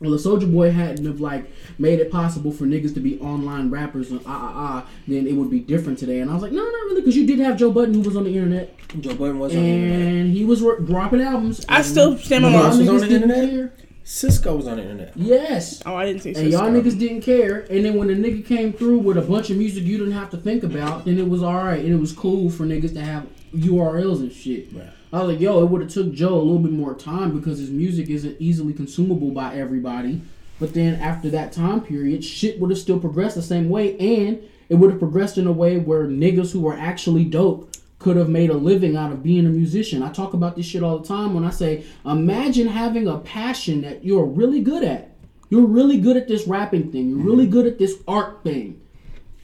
Well, 0.00 0.10
the 0.10 0.16
Soulja 0.16 0.52
Boy 0.52 0.72
hadn't 0.72 1.06
have 1.06 1.20
like 1.20 1.48
made 1.78 2.00
it 2.00 2.10
possible 2.10 2.50
for 2.50 2.64
niggas 2.64 2.92
to 2.94 3.00
be 3.00 3.20
online 3.20 3.70
rappers 3.70 4.10
and 4.10 4.18
ah 4.26 4.52
ah 4.52 4.52
ah, 4.56 4.88
then 5.06 5.28
it 5.28 5.34
would 5.34 5.48
be 5.48 5.60
different 5.60 5.96
today. 5.96 6.18
And 6.18 6.28
I 6.28 6.34
was 6.34 6.42
like, 6.42 6.50
no, 6.50 6.60
not 6.60 6.72
really, 6.72 7.02
because 7.02 7.16
you 7.16 7.24
did 7.24 7.38
have 7.38 7.56
Joe 7.56 7.70
Budden 7.70 7.94
who 7.94 8.00
was 8.00 8.16
on 8.16 8.24
the 8.24 8.34
internet 8.36 8.76
Joe 9.00 9.14
Budden 9.14 9.38
was 9.38 9.54
on 9.54 9.62
the 9.62 9.68
internet. 9.68 10.00
and 10.08 10.32
he 10.32 10.44
was 10.44 10.60
re- 10.60 10.84
dropping 10.84 11.20
albums. 11.20 11.64
I 11.68 11.82
still 11.82 12.18
stand 12.18 12.44
on 12.44 12.50
y'all 12.50 12.62
my- 12.62 12.68
was 12.70 12.80
on 12.80 12.86
niggas 12.96 13.00
the 13.08 13.14
internet? 13.14 13.50
care. 13.50 13.72
Cisco 14.04 14.56
was 14.56 14.66
on 14.66 14.76
the 14.76 14.82
internet. 14.82 15.12
Yes. 15.16 15.82
Oh, 15.86 15.94
I 15.94 16.06
didn't 16.06 16.22
see. 16.22 16.34
And 16.34 16.50
y'all 16.50 16.70
niggas 16.70 16.98
didn't 16.98 17.22
care. 17.22 17.60
And 17.70 17.84
then 17.84 17.94
when 17.94 18.08
the 18.08 18.14
nigga 18.14 18.44
came 18.44 18.72
through 18.72 18.98
with 18.98 19.16
a 19.16 19.22
bunch 19.22 19.50
of 19.50 19.56
music 19.56 19.84
you 19.84 19.98
didn't 19.98 20.14
have 20.14 20.30
to 20.30 20.36
think 20.36 20.64
about, 20.64 21.04
then 21.04 21.18
it 21.18 21.28
was 21.28 21.42
alright. 21.42 21.84
And 21.84 21.92
it 21.92 21.98
was 21.98 22.12
cool 22.12 22.50
for 22.50 22.64
niggas 22.64 22.94
to 22.94 23.00
have 23.00 23.26
URLs 23.54 24.20
and 24.20 24.32
shit. 24.32 24.72
Right. 24.72 24.88
I 25.12 25.18
was 25.18 25.28
like, 25.34 25.40
yo, 25.40 25.62
it 25.62 25.66
would 25.66 25.82
have 25.82 25.90
took 25.90 26.12
Joe 26.12 26.34
a 26.34 26.42
little 26.42 26.58
bit 26.58 26.72
more 26.72 26.94
time 26.94 27.38
because 27.38 27.58
his 27.58 27.70
music 27.70 28.08
isn't 28.08 28.36
easily 28.40 28.72
consumable 28.72 29.30
by 29.30 29.54
everybody. 29.54 30.22
But 30.58 30.74
then 30.74 31.00
after 31.00 31.28
that 31.30 31.52
time 31.52 31.80
period, 31.80 32.24
shit 32.24 32.58
would 32.60 32.70
have 32.70 32.78
still 32.78 32.98
progressed 32.98 33.34
the 33.34 33.42
same 33.42 33.68
way, 33.68 33.96
and 33.98 34.42
it 34.68 34.76
would 34.76 34.90
have 34.90 35.00
progressed 35.00 35.36
in 35.36 35.46
a 35.46 35.52
way 35.52 35.76
where 35.78 36.06
niggas 36.06 36.52
who 36.52 36.60
were 36.60 36.74
actually 36.74 37.24
dope 37.24 37.71
could 38.02 38.16
have 38.16 38.28
made 38.28 38.50
a 38.50 38.54
living 38.54 38.96
out 38.96 39.12
of 39.12 39.22
being 39.22 39.46
a 39.46 39.50
musician. 39.50 40.02
I 40.02 40.10
talk 40.10 40.34
about 40.34 40.56
this 40.56 40.66
shit 40.66 40.82
all 40.82 40.98
the 40.98 41.06
time 41.06 41.34
when 41.34 41.44
I 41.44 41.50
say, 41.50 41.84
imagine 42.04 42.66
having 42.66 43.06
a 43.06 43.18
passion 43.18 43.82
that 43.82 44.04
you're 44.04 44.24
really 44.24 44.60
good 44.60 44.82
at. 44.82 45.10
You're 45.50 45.66
really 45.66 45.98
good 45.98 46.16
at 46.16 46.28
this 46.28 46.46
rapping 46.46 46.90
thing. 46.90 47.10
You're 47.10 47.18
really 47.18 47.44
mm-hmm. 47.44 47.52
good 47.52 47.66
at 47.66 47.78
this 47.78 48.02
art 48.08 48.42
thing. 48.42 48.80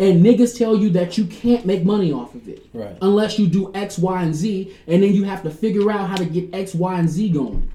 And 0.01 0.25
niggas 0.25 0.57
tell 0.57 0.77
you 0.77 0.91
that 0.91 1.19
you 1.19 1.27
can't 1.27 1.67
make 1.67 1.85
money 1.85 2.13
off 2.13 2.35
of 2.35 2.49
it. 2.49 2.67
Right. 2.73 2.97
Unless 3.03 3.39
you 3.39 3.49
do 3.49 3.73
X, 3.75 3.99
Y, 3.99 4.23
and 4.23 4.35
Z, 4.35 4.77
and 4.87 5.03
then 5.03 5.13
you 5.13 5.25
have 5.25 5.43
to 5.43 5.51
figure 5.51 5.91
out 5.91 6.09
how 6.09 6.17
to 6.17 6.25
get 6.25 6.55
X, 6.55 6.75
Y, 6.75 6.99
and 6.99 7.09
Z 7.09 7.31
going. 7.31 7.71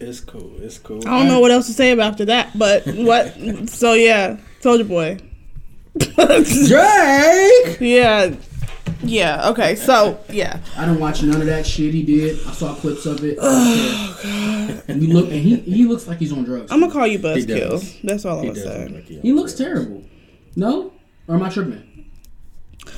It's 0.00 0.20
cool. 0.20 0.52
It's 0.60 0.78
cool. 0.78 1.00
I 1.08 1.18
don't 1.18 1.28
know 1.28 1.40
what 1.40 1.50
else 1.50 1.66
to 1.66 1.72
say 1.72 1.98
after 1.98 2.26
that, 2.26 2.58
but 2.58 2.86
what? 2.94 3.34
so 3.70 3.94
yeah, 3.94 4.36
Soulja 4.60 4.86
Boy. 4.86 5.18
Drake. 6.68 7.80
Yeah, 7.80 8.34
yeah. 9.02 9.48
Okay, 9.50 9.74
so 9.76 10.18
yeah, 10.30 10.60
I 10.76 10.84
didn't 10.86 11.00
watch 11.00 11.22
none 11.22 11.40
of 11.40 11.46
that 11.46 11.66
shit 11.66 11.92
he 11.94 12.02
did. 12.02 12.38
I 12.46 12.52
saw 12.52 12.74
clips 12.74 13.06
of 13.06 13.22
it. 13.24 13.38
Oh 14.20 14.20
god. 14.22 14.82
And 14.88 15.00
he 15.02 15.12
look 15.12 15.26
and 15.26 15.36
he 15.40 15.56
he 15.56 15.84
looks 15.84 16.06
like 16.08 16.18
he's 16.18 16.32
on 16.32 16.44
drugs. 16.44 16.70
I'm 16.72 16.80
gonna 16.80 16.92
call 16.92 17.06
you 17.06 17.18
Buzzkill. 17.18 18.00
That's 18.02 18.24
all 18.24 18.38
I'm 18.40 18.44
He 18.44 18.48
gonna 18.50 18.64
does 18.64 18.66
look 18.78 18.88
say. 18.88 18.94
like 18.94 19.04
he- 19.06 19.20
he 19.20 19.32
looks 19.32 19.52
terrible. 19.54 20.02
No? 20.56 20.92
Or 21.28 21.36
am 21.36 21.42
I 21.42 21.48
tripping? 21.50 21.82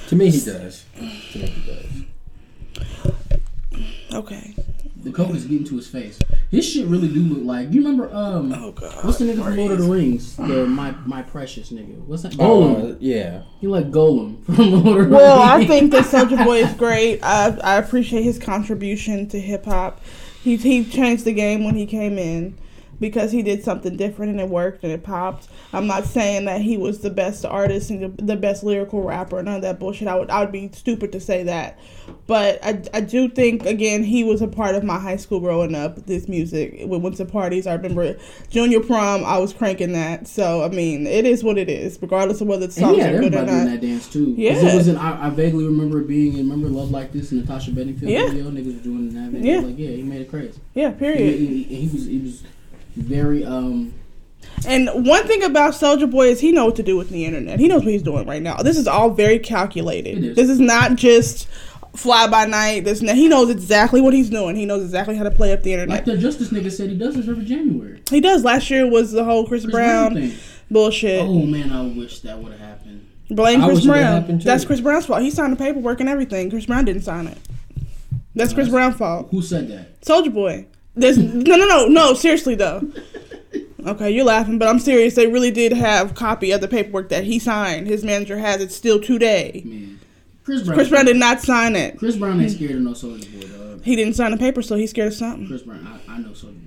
To 0.08 0.16
me, 0.16 0.30
he 0.30 0.40
does. 0.44 0.84
To 0.96 1.02
me, 1.02 1.08
he 1.08 1.66
does. 1.66 3.06
Okay. 4.14 4.54
The 5.02 5.12
coke 5.12 5.30
is 5.34 5.46
getting 5.46 5.64
to 5.66 5.76
his 5.76 5.86
face. 5.86 6.18
His 6.50 6.68
shit 6.68 6.86
really 6.86 7.08
do 7.08 7.20
look 7.20 7.44
like 7.44 7.72
you 7.72 7.80
remember 7.80 8.14
um 8.14 8.52
Oh 8.52 8.72
god. 8.72 9.04
what's 9.04 9.18
the 9.18 9.24
nigga 9.26 9.44
from 9.44 9.56
Lord 9.56 9.72
of 9.72 9.78
the 9.78 9.84
Rings? 9.90 10.36
The 10.36 10.66
my 10.66 10.92
my 11.06 11.22
precious 11.22 11.70
nigga. 11.70 11.96
What's 12.06 12.22
that? 12.24 12.32
Gollum. 12.32 12.92
Uh, 12.92 12.96
yeah. 13.00 13.42
he 13.60 13.66
like 13.66 13.90
Gollum 13.90 14.44
from 14.56 14.84
Lord 14.84 15.02
of 15.04 15.10
the 15.10 15.16
Well, 15.16 15.40
I 15.40 15.66
think 15.66 15.90
that 15.92 16.04
Soulja 16.04 16.44
Boy 16.44 16.64
is 16.64 16.74
great. 16.74 17.20
I 17.22 17.56
I 17.62 17.76
appreciate 17.76 18.22
his 18.22 18.38
contribution 18.38 19.28
to 19.28 19.40
hip 19.40 19.64
hop. 19.64 20.00
He 20.42 20.56
he 20.56 20.84
changed 20.84 21.24
the 21.24 21.32
game 21.32 21.64
when 21.64 21.76
he 21.76 21.86
came 21.86 22.18
in 22.18 22.58
because 23.00 23.32
he 23.32 23.42
did 23.42 23.64
something 23.64 23.96
different 23.96 24.30
and 24.32 24.40
it 24.40 24.48
worked 24.48 24.84
and 24.84 24.92
it 24.92 25.02
popped. 25.02 25.48
I'm 25.72 25.86
not 25.86 26.04
saying 26.04 26.44
that 26.44 26.60
he 26.60 26.76
was 26.76 27.00
the 27.00 27.10
best 27.10 27.44
artist 27.44 27.90
and 27.90 28.16
the, 28.18 28.22
the 28.22 28.36
best 28.36 28.62
lyrical 28.62 29.02
rapper. 29.02 29.42
None 29.42 29.56
of 29.56 29.62
that 29.62 29.78
bullshit. 29.80 30.06
I 30.06 30.14
would 30.16 30.30
I 30.30 30.40
would 30.40 30.52
be 30.52 30.70
stupid 30.72 31.10
to 31.12 31.20
say 31.20 31.42
that. 31.44 31.78
But 32.26 32.58
I, 32.64 32.82
I 32.92 33.00
do 33.00 33.28
think 33.28 33.64
again 33.66 34.02
he 34.04 34.22
was 34.24 34.42
a 34.42 34.48
part 34.48 34.74
of 34.74 34.84
my 34.84 34.98
high 34.98 35.16
school 35.16 35.40
growing 35.40 35.74
up. 35.74 36.06
This 36.06 36.28
music 36.28 36.82
we 36.86 36.98
went 36.98 37.16
to 37.16 37.24
parties. 37.24 37.66
I 37.66 37.74
remember 37.74 38.16
junior 38.50 38.80
prom. 38.80 39.24
I 39.24 39.38
was 39.38 39.52
cranking 39.52 39.92
that. 39.92 40.28
So 40.28 40.62
I 40.62 40.68
mean 40.68 41.06
it 41.06 41.24
is 41.24 41.42
what 41.42 41.56
it 41.58 41.68
is, 41.70 41.98
regardless 42.00 42.40
of 42.40 42.48
whether 42.48 42.60
the 42.60 42.64
And 42.66 42.72
songs 42.74 42.96
he 42.96 43.02
had 43.02 43.14
are 43.14 43.20
good 43.20 43.34
or 43.34 43.38
not. 43.46 43.64
that 43.66 43.80
dance 43.80 44.08
too. 44.12 44.34
Yeah. 44.36 44.52
it 44.54 44.74
was 44.76 44.88
in, 44.88 44.96
I, 44.96 45.26
I 45.26 45.30
vaguely 45.30 45.64
remember 45.64 46.00
it 46.00 46.06
being 46.08 46.34
in 46.36 46.48
remember 46.50 46.68
Love 46.68 46.90
Like 46.90 47.12
This 47.12 47.30
and 47.32 47.40
Natasha 47.40 47.70
Bedingfield 47.70 48.10
Yeah. 48.10 48.26
video. 48.26 48.50
Niggas 48.50 48.82
doing 48.82 49.14
that 49.14 49.30
video. 49.30 49.60
Yeah. 49.60 49.66
Like 49.66 49.78
yeah, 49.78 49.90
he 49.90 50.02
made 50.02 50.20
it 50.20 50.28
crazy. 50.30 50.60
Yeah. 50.74 50.90
He, 50.92 50.98
Period. 50.98 51.38
he, 51.38 51.62
he 51.64 51.88
was 51.88 52.06
he 52.06 52.18
was 52.18 52.42
very 53.00 53.44
um 53.44 53.92
And 54.66 54.88
one 55.06 55.26
thing 55.26 55.42
about 55.42 55.74
Soulja 55.74 56.10
Boy 56.10 56.28
is 56.28 56.40
he 56.40 56.52
knows 56.52 56.66
what 56.68 56.76
to 56.76 56.82
do 56.82 56.96
with 56.96 57.10
the 57.10 57.24
internet. 57.24 57.58
He 57.58 57.68
knows 57.68 57.82
what 57.84 57.92
he's 57.92 58.02
doing 58.02 58.26
right 58.26 58.42
now. 58.42 58.56
This 58.58 58.76
is 58.76 58.86
all 58.86 59.10
very 59.10 59.38
calculated. 59.38 60.18
It 60.18 60.24
is. 60.24 60.36
This 60.36 60.48
is 60.48 60.60
not 60.60 60.96
just 60.96 61.48
fly 61.94 62.26
by 62.28 62.46
night. 62.46 62.84
This 62.84 63.00
he 63.00 63.28
knows 63.28 63.50
exactly 63.50 64.00
what 64.00 64.14
he's 64.14 64.30
doing. 64.30 64.56
He 64.56 64.66
knows 64.66 64.82
exactly 64.84 65.16
how 65.16 65.24
to 65.24 65.30
play 65.30 65.52
up 65.52 65.62
the 65.62 65.72
internet. 65.72 65.98
like 65.98 66.04
the 66.04 66.16
Justice 66.16 66.50
nigga 66.50 66.70
said 66.70 66.90
he 66.90 66.96
does 66.96 67.16
this 67.16 67.28
every 67.28 67.44
January. 67.44 68.02
He 68.10 68.20
does. 68.20 68.44
Last 68.44 68.70
year 68.70 68.88
was 68.88 69.12
the 69.12 69.24
whole 69.24 69.46
Chris, 69.46 69.64
Chris 69.64 69.72
Brown, 69.72 70.14
thing. 70.14 70.32
bullshit. 70.70 71.22
Oh 71.22 71.42
man, 71.46 71.72
I 71.72 71.82
wish 71.86 72.20
that 72.20 72.38
would 72.38 72.52
have 72.52 72.60
happened. 72.60 73.06
Blame 73.30 73.62
Chris 73.62 73.76
wish 73.76 73.84
it 73.84 73.88
would've 73.88 74.26
Brown. 74.26 74.38
That's 74.40 74.64
Chris 74.64 74.80
Brown's 74.80 75.06
fault. 75.06 75.22
He 75.22 75.30
signed 75.30 75.52
the 75.52 75.56
paperwork 75.56 76.00
and 76.00 76.08
everything. 76.08 76.50
Chris 76.50 76.66
Brown 76.66 76.84
didn't 76.84 77.02
sign 77.02 77.26
it. 77.26 77.38
That's 78.34 78.52
Chris 78.52 78.68
Brown's 78.68 78.96
fault. 78.96 79.28
Who 79.30 79.42
said 79.42 79.68
that? 79.68 80.00
Soulja 80.02 80.32
Boy. 80.32 80.66
There's 81.00 81.18
no, 81.18 81.56
no, 81.56 81.66
no, 81.66 81.86
no. 81.86 82.14
Seriously 82.14 82.54
though. 82.54 82.90
Okay, 83.86 84.10
you're 84.10 84.26
laughing, 84.26 84.58
but 84.58 84.68
I'm 84.68 84.78
serious. 84.78 85.14
They 85.14 85.26
really 85.26 85.50
did 85.50 85.72
have 85.72 86.14
copy 86.14 86.52
of 86.52 86.60
the 86.60 86.68
paperwork 86.68 87.08
that 87.08 87.24
he 87.24 87.38
signed. 87.38 87.86
His 87.86 88.04
manager 88.04 88.38
has 88.38 88.60
it 88.60 88.72
still 88.72 89.00
today. 89.00 89.62
Man. 89.64 90.00
Chris 90.44 90.62
Brown. 90.62 90.76
Chris 90.76 90.88
Brown 90.88 91.04
did 91.06 91.16
not 91.16 91.40
sign 91.40 91.76
it. 91.76 91.98
Chris 91.98 92.16
Brown 92.16 92.40
ain't 92.40 92.50
scared 92.50 92.72
of 92.72 92.80
no 92.82 92.90
Soulja 92.90 93.40
Boy, 93.40 93.48
dog. 93.48 93.82
He 93.84 93.96
didn't 93.96 94.14
sign 94.14 94.32
the 94.32 94.36
paper, 94.36 94.62
so 94.62 94.76
he's 94.76 94.90
scared 94.90 95.08
of 95.08 95.14
something. 95.14 95.46
Chris 95.46 95.62
Brown, 95.62 95.86
I, 95.86 96.12
I 96.12 96.18
know 96.18 96.34
Soldier. 96.34 96.58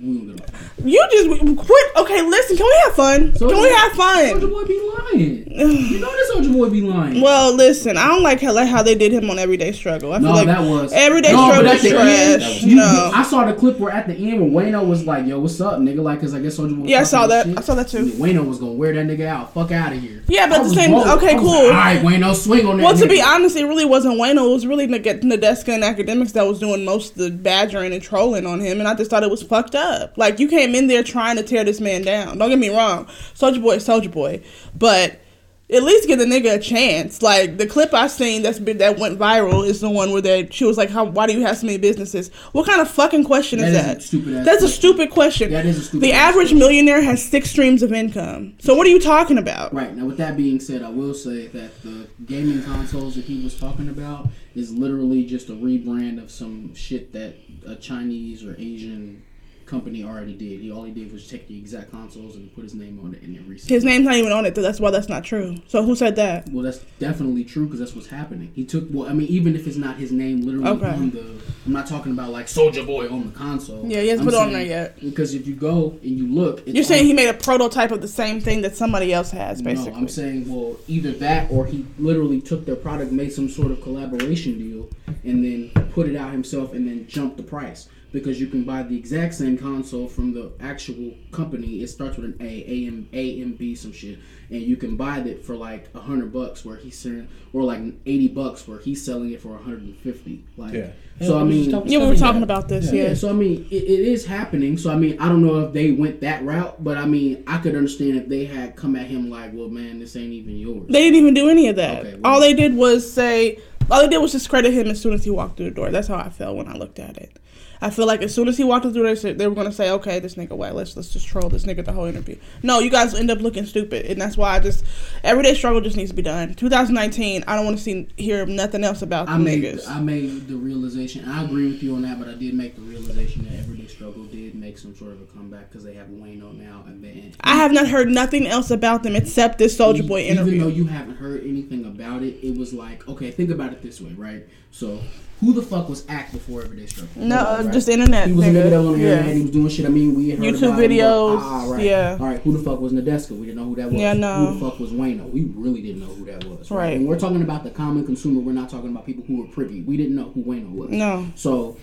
We 0.00 0.18
gonna 0.18 0.34
get 0.34 0.50
off. 0.54 0.72
You 0.84 1.08
just 1.10 1.56
quit. 1.66 1.96
Okay, 1.96 2.20
listen. 2.22 2.56
Can 2.58 2.66
we 2.66 2.74
have 2.84 2.94
fun? 2.94 3.32
Can 3.32 3.46
we 3.48 3.68
have 3.70 3.92
fun? 3.92 4.28
Soldier? 4.28 4.46
Boy 4.48 4.64
be 4.64 4.80
lying. 5.10 5.50
you 5.50 5.98
know 6.00 6.10
that 6.10 6.32
Soulja 6.34 6.52
Boy 6.52 6.68
be 6.68 6.82
lying. 6.82 7.22
Well, 7.22 7.54
listen. 7.54 7.96
I 7.96 8.08
don't 8.08 8.22
like 8.22 8.40
how, 8.42 8.52
like 8.52 8.68
how 8.68 8.82
they 8.82 8.94
did 8.94 9.10
him 9.12 9.30
on 9.30 9.38
Everyday 9.38 9.72
Struggle. 9.72 10.12
I 10.12 10.18
feel 10.18 10.28
no, 10.28 10.34
like 10.34 10.46
that 10.46 10.60
was 10.60 10.92
Everyday 10.92 11.32
no, 11.32 11.44
Struggle 11.46 11.64
but 11.64 11.76
is 11.76 11.84
at 11.86 11.90
the 11.90 11.98
end, 12.02 12.42
trash. 12.42 12.62
you- 12.62 12.76
no. 12.76 13.10
I 13.14 13.22
saw 13.22 13.46
the 13.46 13.54
clip 13.54 13.78
where 13.78 13.90
at 13.90 14.06
the 14.06 14.14
end 14.14 14.52
where 14.52 14.64
Wayno 14.66 14.86
was 14.86 15.06
like, 15.06 15.26
"Yo, 15.26 15.38
what's 15.40 15.58
up, 15.62 15.78
nigga?" 15.80 16.02
Like, 16.02 16.20
cause 16.20 16.34
I 16.34 16.40
guess 16.40 16.58
Soulja 16.58 16.78
Boy. 16.78 16.88
Yeah, 16.88 17.00
I 17.00 17.04
saw 17.04 17.26
that. 17.28 17.46
shit. 17.46 17.58
I 17.58 17.62
saw 17.62 17.74
that 17.74 17.88
too. 17.88 18.04
Wayno 18.12 18.46
was 18.46 18.58
gonna 18.58 18.72
wear 18.72 18.92
that 18.92 19.06
nigga 19.06 19.26
out. 19.26 19.54
Fuck 19.54 19.72
out 19.72 19.92
of 19.94 20.00
here. 20.02 20.22
Yeah, 20.28 20.46
but 20.46 20.60
I 20.60 20.64
the 20.64 20.74
same- 20.74 20.94
okay, 20.94 21.36
cool. 21.36 21.52
Like, 21.52 21.62
All 21.64 21.70
right, 21.70 22.02
Wayno, 22.02 22.34
swing 22.34 22.66
on 22.66 22.76
that. 22.76 22.84
Well, 22.84 22.96
to 22.98 23.08
be 23.08 23.22
honest, 23.22 23.56
it 23.56 23.64
really 23.64 23.86
wasn't 23.86 24.20
Wayno. 24.20 24.46
It 24.50 24.52
was 24.52 24.66
really 24.66 24.86
Nadeska 24.86 25.68
and 25.72 25.82
Akademiks 25.82 26.32
that 26.34 26.46
was 26.46 26.58
doing 26.58 26.84
most 26.84 27.12
of 27.12 27.18
the 27.18 27.30
badgering 27.30 27.94
and 27.94 28.02
trolling 28.02 28.44
on 28.44 28.60
him, 28.60 28.78
and 28.78 28.86
I 28.86 28.94
just 28.94 29.10
thought 29.10 29.22
it 29.22 29.30
was 29.30 29.42
fucked 29.42 29.74
up. 29.74 29.86
Like 30.16 30.38
you 30.38 30.48
came 30.48 30.74
in 30.74 30.86
there 30.86 31.02
trying 31.02 31.36
to 31.36 31.42
tear 31.42 31.64
this 31.64 31.80
man 31.80 32.02
down. 32.02 32.38
Don't 32.38 32.50
get 32.50 32.58
me 32.58 32.68
wrong, 32.74 33.06
Soulja 33.34 33.62
Boy, 33.62 33.74
is 33.76 33.86
Soulja 33.86 34.10
Boy, 34.10 34.42
but 34.76 35.20
at 35.68 35.82
least 35.82 36.06
give 36.06 36.20
the 36.20 36.24
nigga 36.24 36.54
a 36.54 36.58
chance. 36.60 37.22
Like 37.22 37.56
the 37.58 37.66
clip 37.66 37.92
I 37.92 38.06
seen 38.06 38.42
that's 38.42 38.60
been 38.60 38.78
that 38.78 39.00
went 39.00 39.18
viral 39.18 39.66
is 39.66 39.80
the 39.80 39.90
one 39.90 40.12
where 40.12 40.22
they 40.22 40.48
she 40.52 40.64
was 40.64 40.76
like, 40.76 40.90
"How? 40.90 41.02
Why 41.04 41.26
do 41.26 41.32
you 41.32 41.40
have 41.44 41.58
so 41.58 41.66
many 41.66 41.76
businesses? 41.78 42.30
What 42.52 42.66
kind 42.68 42.80
of 42.80 42.88
fucking 42.88 43.24
question 43.24 43.58
That 43.58 43.68
is 43.70 43.74
is 43.74 43.82
that? 43.82 44.02
stupid-ass 44.02 44.44
That's 44.46 44.62
a 44.62 44.68
stupid 44.68 45.10
question. 45.10 45.50
That 45.50 45.66
is 45.66 45.78
a 45.78 45.82
stupid 45.82 46.02
The 46.04 46.12
average 46.12 46.50
question. 46.50 46.58
millionaire 46.60 47.02
has 47.02 47.20
six 47.24 47.50
streams 47.50 47.82
of 47.82 47.92
income. 47.92 48.54
So 48.60 48.76
what 48.76 48.86
are 48.86 48.90
you 48.90 49.00
talking 49.00 49.38
about? 49.38 49.74
Right 49.74 49.92
now, 49.96 50.04
with 50.04 50.18
that 50.18 50.36
being 50.36 50.60
said, 50.60 50.82
I 50.82 50.88
will 50.90 51.14
say 51.14 51.48
that 51.48 51.82
the 51.82 52.06
gaming 52.26 52.62
consoles 52.62 53.16
that 53.16 53.24
he 53.24 53.42
was 53.42 53.58
talking 53.58 53.88
about 53.88 54.28
is 54.54 54.72
literally 54.72 55.24
just 55.24 55.48
a 55.48 55.52
rebrand 55.54 56.22
of 56.22 56.30
some 56.30 56.76
shit 56.76 57.12
that 57.12 57.34
a 57.66 57.74
Chinese 57.74 58.44
or 58.44 58.54
Asian 58.56 59.24
company 59.66 60.04
already 60.04 60.32
did. 60.32 60.60
He 60.60 60.70
all 60.70 60.84
he 60.84 60.92
did 60.92 61.12
was 61.12 61.28
take 61.28 61.48
the 61.48 61.58
exact 61.58 61.90
consoles 61.90 62.36
and 62.36 62.54
put 62.54 62.64
his 62.64 62.74
name 62.74 63.00
on 63.04 63.14
it 63.14 63.22
and 63.22 63.36
then 63.36 63.46
resell. 63.48 63.68
His 63.68 63.84
name's 63.84 64.04
not 64.04 64.14
even 64.14 64.32
on 64.32 64.46
it. 64.46 64.54
That's 64.54 64.78
why 64.80 64.90
that's 64.90 65.08
not 65.08 65.24
true. 65.24 65.56
So 65.68 65.82
who 65.82 65.96
said 65.96 66.16
that? 66.16 66.48
Well, 66.50 66.62
that's 66.64 66.78
definitely 66.98 67.44
true 67.44 67.64
because 67.66 67.80
that's 67.80 67.94
what's 67.94 68.06
happening. 68.08 68.52
He 68.54 68.64
took. 68.64 68.86
Well, 68.90 69.08
I 69.08 69.12
mean, 69.12 69.28
even 69.28 69.54
if 69.56 69.66
it's 69.66 69.76
not 69.76 69.96
his 69.96 70.12
name 70.12 70.42
literally 70.42 70.68
Okay. 70.68 70.86
on 70.90 71.10
the, 71.10 71.20
I'm 71.66 71.72
not 71.72 71.86
talking 71.86 72.12
about 72.12 72.30
like 72.30 72.46
Soulja 72.46 72.86
Boy 72.86 73.08
on 73.08 73.26
the 73.26 73.32
console. 73.32 73.84
Yeah, 73.86 74.00
he 74.02 74.08
hasn't 74.08 74.26
I'm 74.28 74.32
put 74.32 74.40
it 74.40 74.46
on 74.46 74.52
there 74.52 74.64
yet. 74.64 75.00
Because 75.00 75.34
if 75.34 75.46
you 75.46 75.54
go 75.54 75.90
and 76.02 76.18
you 76.18 76.26
look, 76.28 76.60
it's 76.60 76.74
You're 76.74 76.84
saying 76.84 77.00
on- 77.02 77.06
he 77.06 77.12
made 77.12 77.28
a 77.28 77.34
prototype 77.34 77.90
of 77.90 78.00
the 78.00 78.08
same 78.08 78.40
thing 78.40 78.62
that 78.62 78.76
somebody 78.76 79.12
else 79.12 79.30
has, 79.32 79.60
basically. 79.62 79.92
No, 79.92 79.98
I'm 79.98 80.08
saying, 80.08 80.48
well, 80.52 80.76
either 80.86 81.10
that 81.12 81.50
or 81.50 81.66
he 81.66 81.84
literally 81.98 82.40
took 82.40 82.64
their 82.66 82.76
product, 82.76 83.10
made 83.12 83.32
some 83.32 83.48
sort 83.48 83.70
of 83.72 83.80
collaboration 83.82 84.58
deal, 84.58 84.88
and 85.24 85.44
then 85.44 85.70
put 85.90 86.08
it 86.08 86.14
out 86.16 86.30
himself 86.32 86.72
and 86.72 86.86
then 86.86 87.06
jumped 87.08 87.36
the 87.36 87.42
price. 87.42 87.88
Because 88.12 88.40
you 88.40 88.46
can 88.46 88.62
buy 88.64 88.82
the 88.82 88.96
exact 88.96 89.34
same 89.34 89.58
console 89.58 90.08
from 90.08 90.32
the 90.32 90.50
actual 90.60 91.12
company. 91.32 91.82
It 91.82 91.88
starts 91.88 92.16
with 92.16 92.26
an 92.26 92.36
A, 92.40 92.64
A 92.66 92.86
M 92.86 93.08
A 93.12 93.42
M 93.42 93.52
B, 93.54 93.74
some 93.74 93.92
shit, 93.92 94.18
and 94.48 94.62
you 94.62 94.76
can 94.76 94.96
buy 94.96 95.18
it 95.18 95.44
for 95.44 95.54
like 95.54 95.88
a 95.94 96.00
hundred 96.00 96.32
bucks, 96.32 96.64
where 96.64 96.76
he's 96.76 96.96
selling, 96.98 97.28
or 97.52 97.62
like 97.64 97.80
eighty 98.06 98.28
bucks, 98.28 98.66
where 98.66 98.78
he's 98.78 99.04
selling 99.04 99.32
it 99.32 99.40
for 99.42 99.54
a 99.54 99.58
hundred 99.58 99.82
and 99.82 99.96
fifty. 99.98 100.44
Like, 100.56 100.72
Yeah. 100.72 100.90
so 101.20 101.38
I 101.38 101.44
mean, 101.44 101.68
yeah, 101.86 101.98
we 101.98 102.06
were 102.06 102.16
talking 102.16 102.42
about 102.44 102.68
this. 102.68 102.90
yeah. 102.92 103.08
Yeah. 103.08 103.14
so 103.14 103.28
I 103.28 103.32
mean, 103.32 103.66
it, 103.70 103.82
it 103.82 104.00
is 104.00 104.24
happening. 104.24 104.78
So 104.78 104.90
I 104.90 104.96
mean, 104.96 105.18
I 105.20 105.28
don't 105.28 105.44
know 105.44 105.60
if 105.66 105.72
they 105.74 105.90
went 105.90 106.20
that 106.20 106.42
route, 106.44 106.82
but 106.82 106.96
I 106.96 107.06
mean, 107.06 107.42
I 107.46 107.58
could 107.58 107.74
understand 107.74 108.16
if 108.16 108.28
they 108.28 108.44
had 108.46 108.76
come 108.76 108.96
at 108.96 109.08
him 109.08 109.28
like, 109.28 109.50
"Well, 109.52 109.68
man, 109.68 109.98
this 109.98 110.16
ain't 110.16 110.32
even 110.32 110.56
yours." 110.56 110.84
They 110.88 111.02
didn't 111.02 111.16
even 111.18 111.34
do 111.34 111.50
any 111.50 111.68
of 111.68 111.76
that. 111.76 112.06
Okay, 112.06 112.14
well- 112.22 112.34
all 112.34 112.40
they 112.40 112.54
did 112.54 112.74
was 112.76 113.12
say, 113.12 113.58
all 113.90 114.00
they 114.00 114.08
did 114.08 114.18
was 114.18 114.32
discredit 114.32 114.72
him 114.72 114.86
as 114.86 115.00
soon 115.00 115.12
as 115.12 115.24
he 115.24 115.30
walked 115.30 115.56
through 115.56 115.70
the 115.70 115.74
door. 115.74 115.90
That's 115.90 116.08
how 116.08 116.16
I 116.16 116.30
felt 116.30 116.56
when 116.56 116.68
I 116.68 116.74
looked 116.76 116.98
at 117.00 117.16
it. 117.18 117.36
I 117.80 117.90
feel 117.90 118.06
like 118.06 118.22
as 118.22 118.34
soon 118.34 118.48
as 118.48 118.56
he 118.56 118.64
walked 118.64 118.84
through 118.84 118.92
the 118.92 119.02
door, 119.02 119.32
they, 119.34 119.46
were 119.46 119.54
going 119.54 119.66
to 119.66 119.72
say, 119.72 119.90
okay, 119.90 120.18
this 120.18 120.34
nigga 120.34 120.52
white. 120.52 120.74
Let's 120.74 120.96
let's 120.96 121.10
just 121.10 121.26
troll 121.26 121.48
this 121.48 121.64
nigga 121.64 121.84
the 121.84 121.92
whole 121.92 122.06
interview. 122.06 122.36
No, 122.62 122.78
you 122.78 122.90
guys 122.90 123.14
end 123.14 123.30
up 123.30 123.40
looking 123.40 123.66
stupid, 123.66 124.06
and 124.06 124.20
that's 124.20 124.36
why 124.36 124.56
I 124.56 124.60
just 124.60 124.84
everyday 125.22 125.54
struggle 125.54 125.80
just 125.80 125.96
needs 125.96 126.10
to 126.10 126.16
be 126.16 126.22
done. 126.22 126.54
2019, 126.54 127.44
I 127.46 127.56
don't 127.56 127.64
want 127.64 127.78
to 127.78 127.82
see 127.82 128.08
hear 128.16 128.46
nothing 128.46 128.84
else 128.84 129.02
about 129.02 129.28
I 129.28 129.38
made 129.38 129.62
niggas. 129.62 129.88
I 129.88 130.00
made 130.00 130.48
the 130.48 130.56
realization. 130.56 131.28
I 131.28 131.44
agree 131.44 131.72
with 131.72 131.82
you 131.82 131.94
on 131.94 132.02
that, 132.02 132.18
but 132.18 132.28
I 132.28 132.34
did 132.34 132.54
make 132.54 132.76
the 132.76 132.82
realization 132.82 133.44
that 133.44 133.58
Everyday 133.58 133.86
Struggle 133.86 134.24
did 134.24 134.54
make 134.54 134.78
some 134.78 134.94
sort 134.94 135.12
of 135.12 135.22
a 135.22 135.24
comeback 135.26 135.70
because 135.70 135.84
they 135.84 135.94
have 135.94 136.08
Wayno 136.08 136.56
now, 136.56 136.84
and 136.86 137.02
then 137.02 137.34
I 137.40 137.56
have 137.56 137.72
not 137.72 137.88
heard 137.88 138.08
nothing 138.08 138.46
else 138.46 138.70
about 138.70 139.02
them 139.02 139.16
except 139.16 139.58
this 139.58 139.76
Soulja 139.76 140.06
Boy 140.06 140.22
interview. 140.22 140.54
Even 140.54 140.68
though 140.68 140.74
you 140.74 140.86
haven't 140.86 141.16
heard 141.16 141.42
anything 141.44 141.84
about 141.84 142.22
it, 142.22 142.38
it 142.42 142.56
was 142.56 142.72
like, 142.72 143.06
okay, 143.08 143.30
think 143.30 143.50
about 143.50 143.72
it 143.72 143.82
this 143.82 144.00
way, 144.00 144.12
right? 144.12 144.46
So, 144.70 145.00
who 145.40 145.52
the 145.52 145.62
fuck 145.62 145.88
was 145.88 146.04
Ack 146.08 146.32
before 146.32 146.62
Everyday 146.62 146.86
Struggle? 146.86 147.10
No, 147.22 147.36
uh, 147.36 147.62
Right? 147.64 147.72
just 147.72 147.88
internet. 147.88 148.26
He 148.28 148.32
was 148.32 148.46
a 148.46 148.48
nigga. 148.50 148.52
nigga 148.64 148.70
that 148.70 148.78
was 148.78 148.86
on 148.86 148.92
the 148.94 148.98
Yeah. 149.00 149.10
internet. 149.18 149.36
He 149.36 149.42
was 149.42 149.50
doing 149.50 149.68
shit. 149.68 149.86
I 149.86 149.88
mean, 149.90 150.14
we 150.14 150.30
had 150.30 150.38
heard 150.38 150.54
YouTube 150.54 150.62
about 150.68 150.78
him, 150.82 150.90
videos, 150.90 151.38
Ah, 151.40 151.66
right. 151.70 151.84
yeah. 151.84 152.16
All 152.18 152.26
right. 152.26 152.40
Who 152.40 152.52
the 152.52 152.58
fuck 152.58 152.80
was 152.80 152.92
Nadeska? 152.92 153.30
We 153.38 153.46
didn't 153.46 153.56
know 153.60 153.64
who 153.68 153.74
that 153.76 153.90
was. 153.92 154.00
Yeah, 154.00 154.12
no. 154.14 154.46
Who 154.46 154.54
the 154.58 154.60
fuck 154.70 154.80
was 154.80 154.90
Wayno? 154.92 155.30
We 155.30 155.44
really 155.54 155.82
didn't 155.82 156.00
know 156.00 156.06
who 156.06 156.24
that 156.26 156.44
was. 156.44 156.70
Right. 156.70 156.96
And 156.96 157.06
we're 157.06 157.18
talking 157.18 157.42
about 157.42 157.64
the 157.64 157.70
common 157.70 158.04
consumer, 158.06 158.40
we're 158.40 158.52
not 158.52 158.70
talking 158.70 158.90
about 158.90 159.04
people 159.04 159.24
who 159.26 159.36
were 159.42 159.48
privy. 159.48 159.82
We 159.82 159.96
didn't 159.96 160.16
know 160.16 160.30
who 160.34 160.42
Wayno 160.42 160.72
was. 160.72 160.90
No. 160.90 161.26
So 161.34 161.76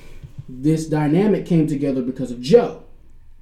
this 0.49 0.87
dynamic 0.87 1.45
came 1.45 1.67
together 1.67 2.01
because 2.01 2.31
of 2.31 2.41
Joe. 2.41 2.79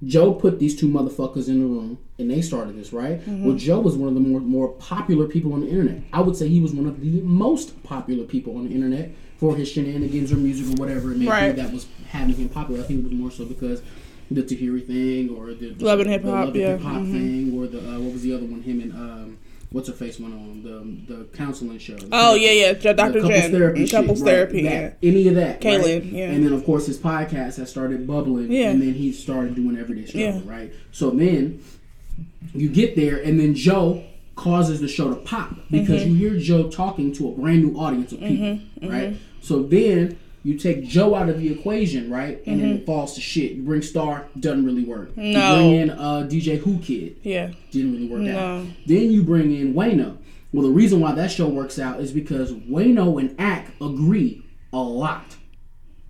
Joe 0.03 0.33
put 0.33 0.57
these 0.59 0.75
two 0.75 0.87
motherfuckers 0.87 1.47
in 1.47 1.59
the 1.59 1.65
room 1.67 1.99
and 2.17 2.29
they 2.29 2.41
started 2.41 2.75
this, 2.75 2.91
right? 2.91 3.19
Mm-hmm. 3.21 3.45
Well, 3.45 3.55
Joe 3.55 3.79
was 3.79 3.95
one 3.95 4.07
of 4.09 4.15
the 4.15 4.19
more, 4.19 4.39
more 4.41 4.69
popular 4.69 5.27
people 5.27 5.53
on 5.53 5.61
the 5.61 5.67
internet. 5.69 5.99
I 6.11 6.21
would 6.21 6.35
say 6.35 6.47
he 6.47 6.59
was 6.59 6.73
one 6.73 6.87
of 6.87 7.01
the 7.01 7.21
most 7.21 7.81
popular 7.83 8.23
people 8.25 8.57
on 8.57 8.67
the 8.67 8.73
internet 8.73 9.11
for 9.41 9.55
his 9.55 9.67
shenanigans 9.71 10.31
or 10.31 10.35
music 10.37 10.67
or 10.67 10.79
whatever 10.85 11.11
it 11.11 11.17
may 11.17 11.25
Right. 11.25 11.55
be 11.55 11.61
that 11.63 11.73
was 11.73 11.87
having 12.09 12.35
him 12.35 12.47
popular. 12.47 12.81
I 12.81 12.83
think 12.83 12.99
it 12.99 13.03
was 13.05 13.13
more 13.13 13.31
so 13.31 13.43
because 13.43 13.81
the 14.29 14.43
Tahiry 14.43 14.85
thing 14.85 15.29
or 15.35 15.47
the 15.55 15.73
Love 15.79 15.99
and 15.99 16.07
the 16.09 16.13
Hip 16.13 16.23
Hop, 16.23 16.31
Love 16.33 16.47
and 16.49 16.55
yeah, 16.55 16.67
Hip 16.73 16.81
Hop 16.81 17.01
mhm. 17.01 17.11
thing 17.11 17.57
or 17.59 17.65
the 17.65 17.79
uh, 17.79 17.99
what 17.99 18.13
was 18.13 18.21
the 18.21 18.35
other 18.35 18.45
one? 18.45 18.61
Him 18.61 18.81
and 18.81 18.93
um, 18.93 19.37
what's 19.71 19.87
her 19.87 19.95
face 19.95 20.19
went 20.19 20.35
on 20.35 20.61
the 20.61 21.11
the 21.15 21.23
counseling 21.35 21.79
show. 21.79 21.97
Oh 22.11 22.35
yeah, 22.35 22.51
yeah, 22.51 22.73
Dr. 22.73 23.13
The 23.13 23.21
couples 23.21 23.29
Jen, 23.41 23.51
therapy, 23.51 23.79
shit, 23.87 23.91
couples 23.91 24.21
right, 24.21 24.29
therapy. 24.31 24.61
that- 24.61 24.97
Yeah. 25.01 25.09
any 25.09 25.27
of 25.27 25.33
that, 25.35 25.59
Kaylin, 25.59 25.81
right? 25.81 26.03
yeah. 26.05 26.29
and 26.31 26.45
then 26.45 26.53
of 26.53 26.63
course 26.63 26.85
his 26.85 26.99
podcast 26.99 27.57
has 27.57 27.67
started 27.71 28.05
bubbling, 28.05 28.51
Yeah. 28.51 28.69
and 28.69 28.79
then 28.79 28.93
he 28.93 29.11
started 29.11 29.55
doing 29.55 29.75
everyday 29.75 30.05
struggle, 30.05 30.43
Yeah. 30.45 30.53
right? 30.55 30.71
So 30.91 31.09
then 31.09 31.59
you 32.53 32.69
get 32.69 32.95
there, 32.95 33.17
and 33.17 33.39
then 33.39 33.55
Joe 33.55 34.03
causes 34.41 34.81
the 34.81 34.87
show 34.87 35.09
to 35.09 35.15
pop 35.15 35.53
because 35.69 36.01
Mm-hmm. 36.01 36.15
you 36.15 36.29
hear 36.31 36.39
Joe 36.39 36.69
talking 36.69 37.13
to 37.13 37.29
a 37.29 37.31
brand 37.31 37.63
new 37.63 37.77
audience 37.79 38.11
of 38.11 38.19
people, 38.19 38.59
right? 38.89 39.15
So 39.41 39.63
then 39.63 40.17
you 40.43 40.57
take 40.57 40.83
Joe 40.87 41.13
out 41.15 41.29
of 41.29 41.39
the 41.39 41.51
equation, 41.51 42.09
right, 42.09 42.41
and 42.47 42.59
then 42.59 42.69
it 42.77 42.85
falls 42.85 43.13
to 43.15 43.21
shit. 43.21 43.51
You 43.53 43.61
bring 43.63 43.81
Star, 43.83 44.25
doesn't 44.39 44.65
really 44.65 44.83
work. 44.83 45.11
Mm-hmm. 45.11 45.31
No. 45.33 45.55
You 45.55 45.61
bring 45.69 45.75
in 45.75 45.89
uh, 45.91 46.27
DJ 46.29 46.65
Whoo 46.65 46.79
Kid, 46.79 47.17
Yeah. 47.21 47.51
didn't 47.71 47.93
really 47.93 48.07
work 48.07 48.35
out. 48.35 48.65
Then 48.87 49.11
you 49.11 49.21
bring 49.23 49.55
in 49.55 49.73
Wayno. 49.75 50.17
Well, 50.53 50.63
the 50.63 50.71
reason 50.73 50.99
why 50.99 51.13
that 51.13 51.31
show 51.31 51.47
works 51.47 51.77
out 51.79 51.99
is 52.01 52.11
because 52.11 52.51
Wayno 52.51 53.19
and 53.21 53.35
Ack 53.39 53.71
agree 53.79 54.43
a 54.73 54.79
lot. 54.79 55.37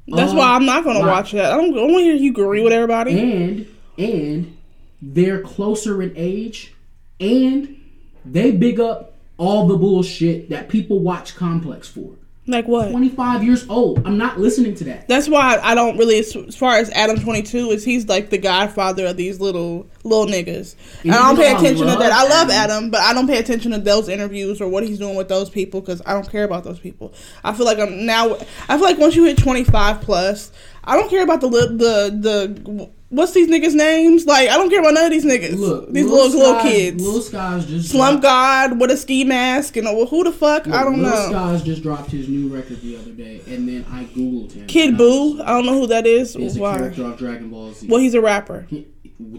That's 0.08 0.32
A 0.32 0.36
why 0.36 0.56
I'm 0.56 0.66
not 0.66 0.84
gonna 0.84 1.00
lot. 1.00 1.08
watch 1.10 1.32
that. 1.34 1.52
I 1.52 1.58
don't, 1.58 1.72
I 1.74 1.78
don't 1.78 1.92
want 1.92 2.04
to 2.04 2.06
hear 2.06 2.16
you 2.16 2.32
agree 2.32 2.62
with 2.64 2.74
everybody. 2.74 3.20
And 3.20 3.68
and 3.98 4.58
they're 5.02 5.42
closer 5.42 6.02
in 6.02 6.14
age, 6.16 6.74
and 7.20 7.78
they 8.26 8.52
big 8.52 8.80
up 8.80 9.16
all 9.38 9.68
the 9.68 9.78
bullshit 9.78 10.50
that 10.50 10.70
people 10.70 11.00
watch 11.00 11.36
Complex 11.36 11.88
for. 11.88 12.16
Like 12.48 12.68
what? 12.68 12.90
25 12.90 13.44
years 13.44 13.70
old. 13.70 14.06
I'm 14.06 14.18
not 14.18 14.40
listening 14.40 14.74
to 14.76 14.84
that. 14.86 15.08
That's 15.08 15.30
why 15.30 15.60
I 15.62 15.76
don't 15.76 15.96
really, 15.98 16.18
as 16.18 16.56
far 16.56 16.78
as 16.78 16.90
Adam 16.90 17.20
Twenty 17.20 17.44
Two 17.44 17.70
is, 17.70 17.86
he's 17.86 18.08
like 18.08 18.32
the 18.32 18.40
godfather 18.40 19.06
of 19.06 19.16
these 19.16 19.40
little 19.40 19.86
little 20.04 20.26
niggas. 20.26 20.76
And 21.04 21.14
I 21.14 21.20
don't 21.20 21.36
pay 21.38 21.54
attention 21.54 21.86
to 21.86 21.96
that. 21.98 22.12
I 22.12 22.24
love 22.24 22.50
Adam. 22.50 22.72
Adam, 22.72 22.90
but 22.90 23.02
I 23.02 23.14
don't 23.14 23.28
pay 23.28 23.38
attention 23.38 23.72
to 23.72 23.78
those 23.78 24.10
interviews 24.10 24.60
or 24.60 24.68
what 24.68 24.84
he's 24.84 24.98
doing 24.98 25.16
with 25.16 25.30
those 25.30 25.52
people 25.52 25.82
because 25.82 26.02
I 26.04 26.14
don't 26.14 26.30
care 26.30 26.44
about 26.44 26.64
those 26.64 26.80
people. 26.80 27.14
I 27.44 27.54
feel 27.54 27.66
like 27.66 27.78
I'm 27.78 28.08
now. 28.08 28.36
I 28.68 28.78
feel 28.78 28.86
like 28.86 28.98
once 28.98 29.16
you 29.16 29.24
hit 29.26 29.38
twenty 29.38 29.64
five 29.64 30.02
plus, 30.02 30.52
I 30.84 30.98
don't 30.98 31.10
care 31.10 31.24
about 31.24 31.42
the 31.42 31.50
the 31.50 32.18
the 32.20 32.90
what's 33.12 33.34
these 33.34 33.48
niggas 33.48 33.76
names. 33.76 34.26
Like 34.26 34.50
I 34.50 34.58
don't 34.58 34.70
care 34.70 34.80
about 34.80 34.96
none 34.96 35.06
of 35.06 35.12
these 35.12 35.26
niggas. 35.26 35.58
Look, 35.58 35.92
these 35.94 36.06
little 36.06 36.30
little 36.30 36.62
kids. 36.62 37.02
Lil 37.06 37.22
Skies 37.22 37.66
just 37.68 37.90
Slump 37.92 38.22
God 38.24 38.80
with 38.80 38.90
a 38.92 38.98
ski 38.98 39.24
mask 39.24 39.78
and 39.78 39.88
uh, 39.88 40.06
who 40.08 40.24
the 40.24 40.32
fuck? 40.32 40.68
I 40.68 40.84
don't 40.84 41.02
know. 41.02 41.10
Lil 41.10 41.12
know. 41.12 41.30
Skies 41.30 41.64
just 41.64 41.84
dropped 41.84 42.10
his 42.12 42.28
new 42.28 42.48
record 42.48 42.82
the 42.82 42.98
other 42.98 43.12
day, 43.12 43.42
and 43.48 43.68
then 43.70 43.86
I 43.92 44.06
googled 44.06 44.54
him. 44.54 44.66
Kid 44.68 44.88
and 44.90 44.96
I 44.96 44.98
Boo. 44.98 45.32
was- 45.34 45.42
I 45.42 45.48
don't 45.48 45.66
know 45.66 45.80
who 45.80 45.88
that 45.88 46.08
is. 46.08 46.34
He's 46.34 46.58
a 46.58 46.60
Why? 46.60 46.78
character 46.78 47.06
off 47.06 47.18
Dragon 47.18 47.50
Ball 47.50 47.74
Z. 47.74 47.88
Well, 47.88 48.00
he's 48.00 48.14
a 48.16 48.22
rapper. 48.22 48.66
He- 48.70 48.88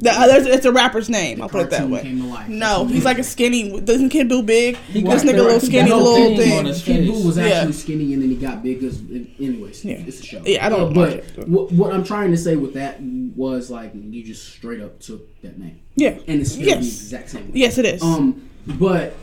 The, 0.01 0.11
uh, 0.11 0.27
it's 0.31 0.65
a 0.67 0.73
rapper's 0.73 1.09
name. 1.09 1.39
The 1.39 1.43
I'll 1.45 1.49
put 1.49 1.63
it 1.67 1.71
that 1.71 1.89
way. 1.89 2.03
came 2.03 2.21
to 2.23 2.27
life. 2.27 2.49
No, 2.49 2.87
he's 2.87 3.05
like 3.05 3.19
a 3.19 3.23
skinny. 3.25 3.81
Doesn't 3.81 4.09
Kid 4.09 4.29
Buu 4.29 4.45
big? 4.45 4.77
He 4.77 5.03
this 5.03 5.23
nigga 5.23 5.37
the- 5.37 5.43
little 5.45 5.61
skinny 5.61 5.91
got 5.91 6.03
little 6.03 6.37
thing 6.37 6.65
thing. 6.65 6.75
Kid 6.75 7.09
Buu 7.09 7.15
face. 7.15 7.25
was 7.25 7.37
Yeah. 7.37 7.45
actually 7.45 7.73
skinny, 7.73 8.13
and 8.15 8.23
then 8.23 8.31
he 8.31 8.37
got 8.37 8.63
big. 8.63 8.83
As, 8.83 9.01
anyways, 9.39 9.85
Yeah. 9.85 9.95
it's 10.07 10.21
a 10.21 10.23
show. 10.25 10.43
Yeah, 10.45 10.67
I 10.67 10.69
don't 10.71 10.91
Uh, 10.97 11.21
but 11.35 11.49
what, 11.49 11.73
what 11.73 11.93
I'm 11.93 12.05
trying 12.05 12.31
to 12.33 12.37
say 12.37 12.57
with 12.57 12.75
that 12.75 13.01
was 13.03 13.71
like 13.71 13.93
you 13.95 14.23
just 14.25 14.49
straight 14.49 14.81
up 14.81 14.99
took 15.01 15.41
that 15.43 15.59
name, 15.59 15.79
Yeah. 15.95 16.19
and 16.27 16.41
it's 16.41 16.53
still 16.53 16.67
Yes. 16.67 16.79
the 16.81 16.87
exact 16.87 17.31
same. 17.31 17.43
way. 17.45 17.51
Yes, 17.55 17.79
it 17.79 17.85
is. 17.87 18.03
Um, 18.03 18.43
but 18.67 19.15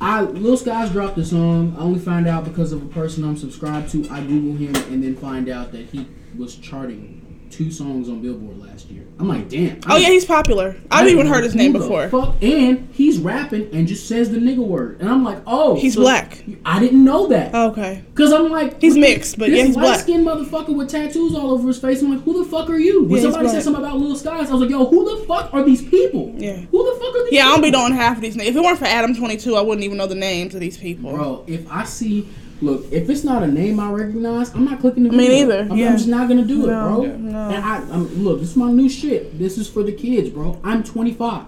I 0.00 0.22
Lil 0.22 0.56
Skies 0.58 0.90
dropped 0.90 1.16
the 1.16 1.24
song. 1.24 1.74
I 1.78 1.82
only 1.82 1.98
find 2.00 2.26
out 2.28 2.44
because 2.44 2.72
of 2.72 2.82
a 2.82 2.86
person 2.86 3.24
I'm 3.24 3.36
subscribed 3.36 3.90
to. 3.92 4.06
I 4.10 4.20
Google 4.20 4.56
him 4.56 4.74
and 4.92 5.02
then 5.02 5.16
find 5.16 5.48
out 5.48 5.72
that 5.72 5.86
he 5.90 6.06
was 6.36 6.54
charting 6.56 7.15
two 7.56 7.70
songs 7.70 8.08
on 8.08 8.20
Billboard 8.20 8.58
last 8.58 8.88
year. 8.90 9.04
I'm 9.18 9.28
like, 9.28 9.48
damn. 9.48 9.80
Oh 9.88 9.96
yeah, 9.96 10.08
he's 10.08 10.24
popular. 10.26 10.76
I've 10.90 11.08
even 11.08 11.26
heard 11.26 11.42
his 11.42 11.54
name 11.54 11.72
before. 11.72 12.08
Fuck, 12.10 12.34
and 12.42 12.88
he's 12.92 13.18
rapping 13.18 13.68
and 13.74 13.88
just 13.88 14.06
says 14.06 14.30
the 14.30 14.36
nigga 14.36 14.58
word, 14.58 15.00
and 15.00 15.08
I'm 15.08 15.24
like, 15.24 15.38
oh, 15.46 15.74
He's 15.76 15.94
so- 15.94 16.02
black. 16.02 16.44
I 16.66 16.78
didn't 16.80 17.02
know 17.02 17.26
that. 17.28 17.52
Oh, 17.54 17.70
okay. 17.70 18.04
Cause 18.14 18.32
I'm 18.32 18.50
like, 18.50 18.80
He's 18.80 18.96
mixed, 18.96 19.38
but 19.38 19.48
this 19.48 19.58
yeah, 19.58 19.64
he's 19.66 19.76
black. 19.76 20.00
skinned 20.00 20.26
motherfucker 20.26 20.74
with 20.76 20.90
tattoos 20.90 21.34
all 21.34 21.50
over 21.50 21.68
his 21.68 21.78
face. 21.78 22.02
I'm 22.02 22.10
like, 22.14 22.22
who 22.24 22.44
the 22.44 22.50
fuck 22.50 22.68
are 22.68 22.76
you? 22.78 23.04
When 23.04 23.16
Yeah, 23.22 23.30
somebody 23.30 23.48
said 23.48 23.62
something 23.62 23.82
about 23.82 23.96
Lil 23.98 24.16
Skies, 24.16 24.48
I 24.50 24.52
was 24.52 24.60
like, 24.62 24.70
yo, 24.70 24.84
who 24.86 25.18
the 25.18 25.24
fuck 25.26 25.52
are 25.54 25.62
these 25.62 25.82
people? 25.82 26.34
Yeah. 26.36 26.56
Who 26.56 26.94
the 26.94 27.00
fuck 27.00 27.14
are 27.14 27.24
these? 27.24 27.32
Yeah, 27.32 27.46
I 27.46 27.52
don't 27.52 27.62
be 27.62 27.70
knowing 27.70 27.92
half 27.94 28.16
of 28.16 28.22
these 28.22 28.36
names. 28.36 28.50
If 28.50 28.56
it 28.56 28.62
weren't 28.62 28.78
for 28.78 28.84
Adam 28.84 29.14
Twenty 29.16 29.36
Two, 29.38 29.56
I 29.56 29.62
wouldn't 29.62 29.84
even 29.84 29.96
know 29.96 30.06
the 30.06 30.14
names 30.14 30.54
of 30.54 30.60
these 30.60 30.76
people. 30.76 31.12
Bro, 31.12 31.44
if 31.46 31.70
I 31.72 31.84
see, 31.84 32.28
look, 32.60 32.84
if 32.92 33.08
it's 33.10 33.24
not 33.24 33.42
a 33.42 33.46
name 33.46 33.78
I 33.80 33.90
recognize, 33.90 34.54
I'm 34.54 34.64
not 34.64 34.80
clicking 34.80 35.04
the 35.04 35.10
Me 35.10 35.26
video. 35.28 35.46
neither, 35.46 35.60
I'm, 35.72 35.76
yeah. 35.76 35.88
I'm 35.90 35.96
just 35.96 36.08
not 36.08 36.28
gonna 36.28 36.44
do 36.44 36.62
it, 36.64 36.66
bro. 36.68 37.02
no. 37.02 37.48
And 37.50 37.64
I, 37.64 37.76
I'm, 37.92 38.06
look, 38.24 38.40
this 38.40 38.50
is 38.50 38.56
my 38.56 38.70
new 38.70 38.88
shit. 38.88 39.38
This 39.38 39.58
is 39.58 39.68
for 39.68 39.82
the 39.82 39.92
kids, 39.92 40.30
bro. 40.30 40.60
I'm 40.64 40.82
25. 40.84 41.44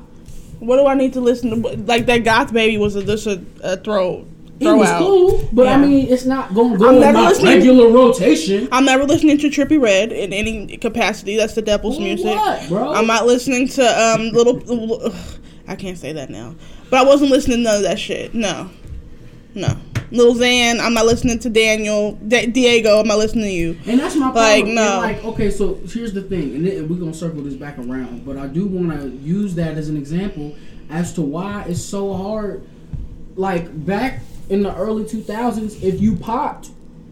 What 0.61 0.77
do 0.79 0.87
I 0.87 0.95
need 0.95 1.13
to 1.13 1.21
listen 1.21 1.63
to? 1.63 1.77
Like 1.77 2.07
that 2.07 2.25
Goth 2.25 2.53
Baby 2.53 2.79
was 2.79 2.97
a, 2.97 3.05
just 3.05 3.27
a, 3.29 3.41
a 3.63 3.77
throw 3.77 4.27
It 4.59 4.67
was 4.67 4.89
out. 4.89 4.99
cool, 4.99 5.49
but 5.53 5.69
I 5.69 5.77
mean, 5.77 6.09
it's 6.09 6.25
not 6.25 6.53
gonna 6.53 6.77
go 6.77 6.89
I'm 6.89 6.95
in 6.97 7.01
never 7.01 7.19
listening- 7.21 7.47
regular 7.59 7.89
rotation. 7.91 8.69
I'm 8.73 8.85
never 8.85 9.05
listening 9.05 9.39
to 9.39 9.49
Trippie 9.51 9.81
Redd 9.81 10.11
in 10.11 10.33
any 10.33 10.77
capacity. 10.79 11.37
That's 11.37 11.55
the 11.55 11.63
devil's 11.63 11.99
music. 12.01 12.35
what, 12.35 12.69
bro? 12.69 12.93
I'm 12.93 13.07
not 13.07 13.25
listening 13.27 13.69
to 13.69 13.83
um 14.03 14.31
little. 14.31 15.13
I 15.69 15.77
can't 15.77 15.99
say 15.99 16.13
that 16.15 16.29
now, 16.31 16.55
but 16.91 16.99
I 16.99 17.05
wasn't 17.05 17.31
listening 17.31 17.59
to 17.59 17.63
none 17.65 17.77
of 17.77 17.83
that 17.83 17.99
shit. 18.01 18.35
No, 18.35 18.69
no. 19.55 19.77
Lil 20.11 20.35
Xan, 20.35 20.81
I'm 20.81 20.95
not 20.95 21.07
listening 21.07 21.39
to 21.41 21.51
Daniel. 21.51 22.13
Da- 22.27 22.47
Diego, 22.47 23.01
I'm 23.01 23.07
not 23.09 23.19
listening 23.19 23.45
to 23.45 23.51
you. 23.53 23.77
And 23.87 24.01
that's 24.01 24.17
my 24.17 24.31
Like, 24.33 24.65
problem. 24.65 24.75
no. 24.75 25.03
And, 25.03 25.13
like, 25.17 25.25
okay, 25.25 25.51
so 25.51 25.79
here's 25.93 26.13
the 26.13 26.23
thing, 26.23 26.55
and 26.55 26.89
we're 26.91 26.97
gonna 26.97 27.13
circle 27.15 27.43
this 27.43 27.55
back 27.55 27.79
around, 27.79 28.25
but 28.25 28.37
I 28.37 28.47
do 28.47 28.67
want 28.67 28.99
to 29.01 29.09
use 29.23 29.55
that 29.57 29.77
as 29.77 29.89
an 29.89 29.97
example 29.97 30.55
as 30.91 31.13
to 31.15 31.23
why 31.23 31.65
it's 31.69 31.83
so 31.83 32.15
hard. 32.15 32.63
Like 33.37 33.85
back 33.87 34.21
in 34.49 34.63
the 34.63 34.75
early 34.75 35.05
2000s, 35.05 35.83
if 35.83 36.01
you 36.01 36.17
popped, 36.17 36.71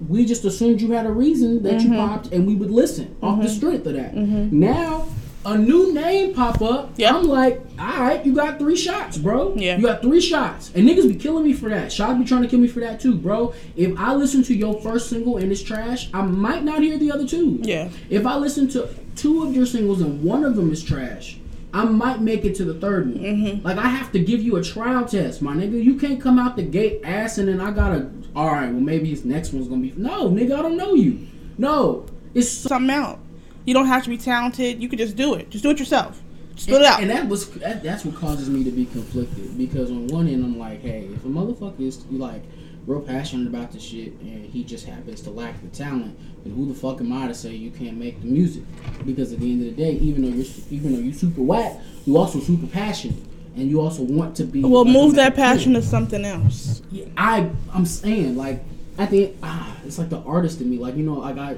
we 0.08 0.24
just 0.24 0.44
assumed 0.44 0.80
you 0.80 0.90
had 0.92 1.06
a 1.06 1.12
reason 1.12 1.62
that 1.62 1.74
Mm-hmm. 1.74 1.92
you 1.92 1.98
popped, 1.98 2.32
and 2.32 2.46
we 2.46 2.54
would 2.54 2.70
listen 2.70 3.14
off 3.22 3.40
the 3.42 3.48
strength 3.48 3.86
of 3.86 3.94
that. 3.94 4.14
Now. 4.14 5.06
A 5.46 5.56
new 5.56 5.94
name 5.94 6.34
pop 6.34 6.60
up. 6.60 6.90
Yeah. 6.96 7.14
I'm 7.14 7.22
like, 7.22 7.60
all 7.78 8.00
right, 8.00 8.26
you 8.26 8.34
got 8.34 8.58
three 8.58 8.76
shots, 8.76 9.16
bro. 9.16 9.54
Yeah. 9.54 9.76
You 9.76 9.86
got 9.86 10.02
three 10.02 10.20
shots. 10.20 10.72
And 10.74 10.88
niggas 10.88 11.08
be 11.08 11.14
killing 11.14 11.44
me 11.44 11.52
for 11.52 11.68
that. 11.68 11.92
Shots 11.92 12.18
be 12.18 12.24
trying 12.24 12.42
to 12.42 12.48
kill 12.48 12.58
me 12.58 12.66
for 12.66 12.80
that 12.80 12.98
too, 12.98 13.14
bro. 13.14 13.54
If 13.76 13.96
I 13.96 14.12
listen 14.12 14.42
to 14.42 14.54
your 14.54 14.80
first 14.80 15.08
single 15.08 15.36
and 15.36 15.52
it's 15.52 15.62
trash, 15.62 16.10
I 16.12 16.22
might 16.22 16.64
not 16.64 16.82
hear 16.82 16.98
the 16.98 17.12
other 17.12 17.28
two. 17.28 17.60
Yeah. 17.62 17.90
If 18.10 18.26
I 18.26 18.36
listen 18.36 18.68
to 18.70 18.88
two 19.14 19.44
of 19.44 19.54
your 19.54 19.66
singles 19.66 20.00
and 20.00 20.20
one 20.24 20.42
of 20.42 20.56
them 20.56 20.72
is 20.72 20.82
trash, 20.82 21.38
I 21.72 21.84
might 21.84 22.20
make 22.20 22.44
it 22.44 22.56
to 22.56 22.64
the 22.64 22.74
third 22.74 23.14
one. 23.14 23.22
Mm-hmm. 23.22 23.64
Like 23.64 23.78
I 23.78 23.88
have 23.88 24.10
to 24.12 24.18
give 24.18 24.42
you 24.42 24.56
a 24.56 24.64
trial 24.64 25.04
test, 25.04 25.42
my 25.42 25.54
nigga. 25.54 25.80
You 25.80 25.96
can't 25.96 26.20
come 26.20 26.40
out 26.40 26.56
the 26.56 26.64
gate 26.64 27.02
ass 27.04 27.38
and 27.38 27.46
then 27.48 27.60
I 27.60 27.70
gotta. 27.70 28.10
All 28.34 28.50
right, 28.50 28.68
well 28.68 28.80
maybe 28.80 29.10
his 29.10 29.24
next 29.24 29.52
one's 29.52 29.68
gonna 29.68 29.80
be. 29.82 29.94
No, 29.96 30.28
nigga, 30.28 30.58
I 30.58 30.62
don't 30.62 30.76
know 30.76 30.94
you. 30.94 31.24
No, 31.56 32.06
it's 32.34 32.50
Something 32.50 32.90
out. 32.90 33.20
You 33.66 33.74
don't 33.74 33.86
have 33.86 34.04
to 34.04 34.08
be 34.08 34.16
talented. 34.16 34.80
You 34.82 34.88
could 34.88 34.98
just 34.98 35.16
do 35.16 35.34
it. 35.34 35.50
Just 35.50 35.62
do 35.62 35.70
it 35.70 35.78
yourself. 35.78 36.22
Just 36.54 36.70
it 36.70 36.82
out. 36.82 37.02
And 37.02 37.10
that 37.10 37.28
was 37.28 37.50
that, 37.50 37.82
that's 37.82 38.04
what 38.04 38.14
causes 38.14 38.48
me 38.48 38.64
to 38.64 38.70
be 38.70 38.86
conflicted 38.86 39.58
because 39.58 39.90
on 39.90 40.06
one 40.06 40.26
end 40.28 40.42
I'm 40.44 40.58
like, 40.58 40.80
hey, 40.80 41.08
if 41.12 41.24
a 41.24 41.28
motherfucker 41.28 41.80
is 41.80 42.02
like 42.06 42.42
real 42.86 43.00
passionate 43.00 43.48
about 43.48 43.72
the 43.72 43.80
shit 43.80 44.12
and 44.20 44.46
he 44.46 44.62
just 44.64 44.86
happens 44.86 45.20
to 45.22 45.30
lack 45.30 45.60
the 45.60 45.68
talent, 45.68 46.16
then 46.44 46.54
who 46.54 46.66
the 46.66 46.72
fuck 46.74 47.00
am 47.00 47.12
I 47.12 47.26
to 47.26 47.34
say 47.34 47.50
you 47.54 47.70
can't 47.72 47.96
make 47.98 48.20
the 48.22 48.28
music? 48.28 48.62
Because 49.04 49.32
at 49.32 49.40
the 49.40 49.52
end 49.52 49.66
of 49.68 49.76
the 49.76 49.82
day, 49.82 49.92
even 49.98 50.22
though 50.22 50.28
you're 50.34 50.46
even 50.70 50.92
though 50.94 51.00
you're 51.00 51.12
super 51.12 51.42
whack, 51.42 51.78
you 52.06 52.16
also 52.16 52.40
super 52.40 52.66
passionate. 52.68 53.22
And 53.56 53.70
you 53.70 53.80
also 53.80 54.02
want 54.02 54.36
to 54.36 54.44
be 54.44 54.62
Well, 54.62 54.84
move 54.84 55.14
that 55.14 55.34
kid. 55.34 55.40
passion 55.42 55.72
to 55.74 55.82
something 55.82 56.24
else. 56.26 56.82
Yeah, 56.90 57.06
I 57.16 57.50
I'm 57.74 57.84
saying 57.86 58.36
like 58.36 58.62
I 58.98 59.06
think 59.06 59.36
ah, 59.42 59.76
it's 59.84 59.98
like 59.98 60.08
the 60.10 60.20
artist 60.20 60.60
in 60.62 60.70
me. 60.70 60.78
Like 60.78 60.94
you 60.96 61.02
know, 61.04 61.14
like 61.14 61.36
I 61.38 61.56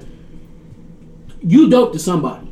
you 1.43 1.69
dope 1.71 1.93
to 1.93 1.99
somebody. 1.99 2.47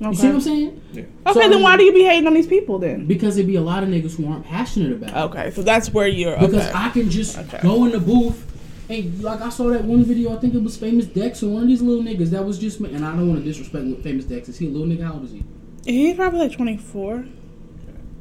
You 0.00 0.12
see 0.14 0.26
what 0.26 0.34
I'm 0.34 0.40
saying? 0.40 0.82
Okay, 0.92 1.06
So, 1.32 1.48
then 1.48 1.62
why 1.62 1.76
do 1.76 1.84
you 1.84 1.92
be 1.92 2.02
hating 2.02 2.26
on 2.26 2.34
these 2.34 2.46
people 2.48 2.78
then? 2.78 3.06
Because 3.06 3.36
it'd 3.36 3.46
be 3.46 3.56
a 3.56 3.60
lot 3.62 3.82
of 3.82 3.88
niggas 3.88 4.16
who 4.16 4.30
aren't 4.30 4.44
passionate 4.44 4.92
about 4.92 5.10
it. 5.10 5.16
Okay, 5.16 5.50
so 5.52 5.62
that's 5.62 5.92
where 5.92 6.08
you're. 6.08 6.36
Because 6.38 6.66
Okay. 6.68 6.72
I 6.74 6.90
can 6.90 7.08
just 7.10 7.38
Okay. 7.38 7.60
go 7.62 7.84
in 7.84 7.92
the 7.92 8.00
booth 8.00 8.44
and 8.90 9.22
like 9.22 9.40
I 9.40 9.48
saw 9.48 9.68
that 9.70 9.84
one 9.84 10.04
video. 10.04 10.34
I 10.36 10.40
think 10.40 10.52
it 10.54 10.62
was 10.62 10.76
Famous 10.76 11.06
Dex 11.06 11.42
or 11.42 11.48
one 11.48 11.62
of 11.62 11.68
these 11.68 11.80
little 11.80 12.02
niggas 12.02 12.30
that 12.30 12.44
was 12.44 12.58
just. 12.58 12.80
And 12.80 13.04
I 13.04 13.12
don't 13.16 13.28
want 13.28 13.40
to 13.40 13.44
disrespect 13.44 13.86
Famous 14.02 14.24
Dex. 14.26 14.48
Is 14.48 14.58
he 14.58 14.66
a 14.66 14.70
little 14.70 14.86
nigga? 14.86 15.04
How 15.06 15.14
old 15.14 15.24
is 15.24 15.30
he? 15.32 15.44
He's 15.86 16.16
probably 16.16 16.40
like 16.40 16.52
24. 16.52 17.24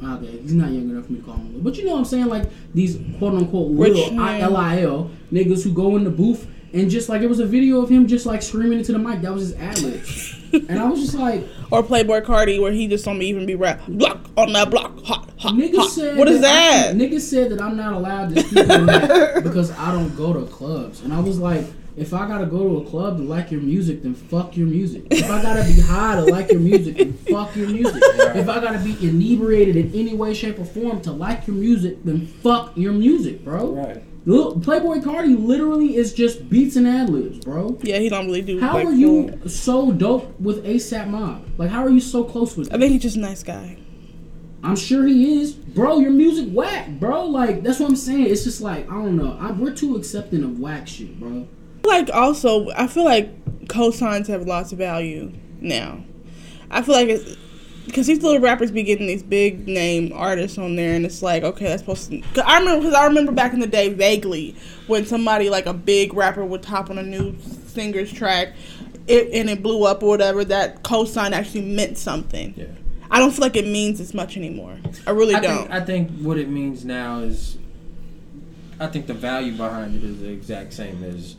Ah, 0.05 0.17
okay, 0.17 0.37
he's 0.41 0.53
not 0.53 0.71
young 0.71 0.89
enough 0.89 1.05
for 1.07 1.13
me 1.13 1.19
to 1.19 1.25
call 1.25 1.35
him. 1.35 1.59
But 1.61 1.77
you 1.77 1.85
know 1.85 1.93
what 1.93 1.99
I'm 1.99 2.05
saying? 2.05 2.27
Like 2.27 2.49
these 2.73 2.97
quote 3.17 3.33
unquote 3.33 3.71
Rich 3.77 3.93
little 3.95 4.13
man. 4.13 4.21
I 4.25 4.39
L 4.41 4.55
I 4.57 4.81
L 4.81 5.09
niggas 5.31 5.63
who 5.63 5.73
go 5.73 5.95
in 5.97 6.03
the 6.03 6.09
booth 6.09 6.47
and 6.73 6.89
just 6.89 7.09
like 7.09 7.21
it 7.21 7.27
was 7.27 7.39
a 7.39 7.45
video 7.45 7.81
of 7.81 7.89
him 7.89 8.07
just 8.07 8.25
like 8.25 8.41
screaming 8.41 8.79
into 8.79 8.91
the 8.91 8.99
mic. 8.99 9.21
That 9.21 9.33
was 9.33 9.49
his 9.49 9.53
ad 9.59 9.79
lib, 9.81 10.03
and 10.69 10.79
I 10.79 10.87
was 10.89 10.99
just 11.01 11.13
like, 11.15 11.47
Or 11.71 11.83
Playboi 11.83 12.23
Carti, 12.23 12.59
where 12.61 12.71
he 12.71 12.87
just 12.87 13.05
don't 13.05 13.21
even 13.21 13.45
be 13.45 13.55
rap. 13.55 13.81
Block 13.87 14.19
on 14.37 14.53
that 14.53 14.69
block. 14.69 14.97
Hot, 15.05 15.29
hot, 15.39 15.53
Niggas 15.53 15.75
hot. 15.77 15.89
said 15.91 16.17
What 16.17 16.27
is 16.27 16.37
I 16.39 16.41
that? 16.41 16.85
can't- 16.87 16.99
niggas 17.01 17.21
said 17.21 17.51
that 17.51 17.61
I'm 17.61 17.75
not 17.77 17.93
allowed 17.93 18.35
to 18.35 18.41
speak 18.43 18.69
on 18.69 18.85
that 18.87 19.43
because 19.43 19.71
I 19.71 19.91
don't 19.91 20.15
go 20.15 20.33
to 20.33 20.45
clubs, 20.51 21.01
and 21.01 21.13
I 21.13 21.19
was 21.19 21.39
like, 21.39 21.65
if 21.95 22.11
I 22.11 22.27
gotta 22.27 22.47
go 22.47 22.63
to 22.67 22.77
a 22.87 22.89
club 22.89 23.17
to 23.17 23.23
like 23.23 23.51
your 23.51 23.61
music, 23.61 24.01
then 24.01 24.15
fuck 24.15 24.57
your 24.57 24.65
music. 24.65 25.03
If 25.11 25.29
I 25.29 25.43
gotta 25.43 25.63
be 25.63 25.79
high 25.79 26.15
to 26.15 26.23
like 26.23 26.49
your 26.51 26.59
music, 26.59 26.97
then 26.97 27.13
fuck 27.13 27.55
your 27.55 27.67
music. 27.69 28.01
If 28.03 28.49
I 28.49 28.59
gotta 28.59 28.79
be 28.79 28.97
inebriated 29.07 29.75
in 29.75 29.93
any 29.93 30.15
way, 30.15 30.33
shape, 30.33 30.57
or 30.59 30.65
form 30.65 31.01
to 31.01 31.11
like 31.11 31.45
your 31.45 31.55
music, 31.55 32.03
then 32.03 32.25
fuck 32.25 32.75
your 32.75 32.93
music, 32.93 33.43
bro. 33.45 33.73
Right. 33.73 34.03
Playboi 34.25 35.03
Carti 35.03 35.35
literally 35.37 35.95
is 35.97 36.13
just 36.13 36.49
beats 36.49 36.75
and 36.77 36.87
ad 36.87 37.09
libs, 37.09 37.39
bro. 37.39 37.77
Yeah, 37.81 37.99
he 37.99 38.07
don't 38.07 38.27
really 38.27 38.41
do. 38.41 38.59
How 38.59 38.75
like, 38.75 38.87
are 38.87 38.93
you 38.93 39.29
full- 39.29 39.49
so 39.49 39.91
dope 39.91 40.39
with 40.39 40.65
ASAP 40.65 41.07
Mob? 41.09 41.45
Like, 41.57 41.69
how 41.69 41.83
are 41.83 41.89
you 41.89 41.99
so 41.99 42.23
close 42.23 42.55
with? 42.55 42.73
I 42.73 42.77
think 42.77 42.93
he's 42.93 43.01
just 43.01 43.17
a 43.17 43.19
nice 43.19 43.43
guy. 43.43 43.77
I'm 44.63 44.77
sure 44.77 45.05
he 45.05 45.41
is, 45.41 45.51
bro. 45.51 45.99
Your 45.99 46.11
music 46.11 46.47
whack, 46.53 46.87
bro. 46.91 47.25
Like 47.25 47.63
that's 47.63 47.79
what 47.79 47.89
I'm 47.89 47.95
saying. 47.97 48.27
It's 48.27 48.45
just 48.45 48.61
like 48.61 48.89
I 48.89 48.93
don't 48.93 49.17
know. 49.17 49.37
I, 49.39 49.51
we're 49.51 49.75
too 49.75 49.97
accepting 49.97 50.43
of 50.43 50.57
whack 50.59 50.87
shit, 50.87 51.19
bro. 51.19 51.47
Like 51.83 52.09
also, 52.13 52.69
I 52.71 52.87
feel 52.87 53.03
like 53.03 53.65
cosigns 53.65 54.27
have 54.27 54.47
lots 54.47 54.71
of 54.71 54.77
value 54.77 55.33
now. 55.59 56.01
I 56.71 56.81
feel 56.81 56.95
like 56.95 57.09
it's 57.09 57.35
because 57.85 58.07
these 58.07 58.21
little 58.23 58.39
rappers 58.39 58.71
be 58.71 58.83
getting 58.83 59.07
these 59.07 59.23
big 59.23 59.67
name 59.67 60.11
artists 60.13 60.57
on 60.57 60.75
there, 60.75 60.93
and 60.95 61.05
it's 61.05 61.21
like, 61.21 61.43
okay, 61.43 61.65
that's 61.65 61.81
supposed 61.81 62.09
to. 62.09 62.21
Cause 62.33 62.43
I 62.45 62.59
remember, 62.59 62.81
because 62.81 62.95
I 62.95 63.05
remember 63.05 63.31
back 63.31 63.53
in 63.53 63.59
the 63.59 63.67
day, 63.67 63.93
vaguely, 63.93 64.55
when 64.87 65.05
somebody 65.05 65.49
like 65.49 65.65
a 65.65 65.73
big 65.73 66.13
rapper 66.13 66.45
would 66.45 66.63
top 66.63 66.89
on 66.89 66.97
a 66.97 67.03
new 67.03 67.35
singer's 67.67 68.11
track, 68.11 68.53
it 69.07 69.29
and 69.33 69.49
it 69.49 69.61
blew 69.61 69.83
up 69.85 70.01
or 70.03 70.09
whatever. 70.09 70.45
That 70.45 70.83
cosign 70.83 71.31
actually 71.31 71.63
meant 71.63 71.97
something. 71.97 72.53
Yeah. 72.55 72.67
I 73.11 73.19
don't 73.19 73.31
feel 73.31 73.41
like 73.41 73.55
it 73.55 73.67
means 73.67 73.99
as 73.99 74.13
much 74.13 74.37
anymore. 74.37 74.77
I 75.05 75.11
really 75.11 75.35
I 75.35 75.39
don't. 75.39 75.57
think, 75.57 75.71
I 75.71 75.81
think 75.81 76.19
what 76.19 76.37
it 76.39 76.49
means 76.49 76.83
now 76.83 77.19
is, 77.19 77.57
I 78.79 78.87
think 78.87 79.05
the 79.05 79.13
value 79.13 79.51
behind 79.55 79.95
it 79.95 80.03
is 80.03 80.19
the 80.19 80.29
exact 80.29 80.73
same 80.73 81.03
as 81.03 81.35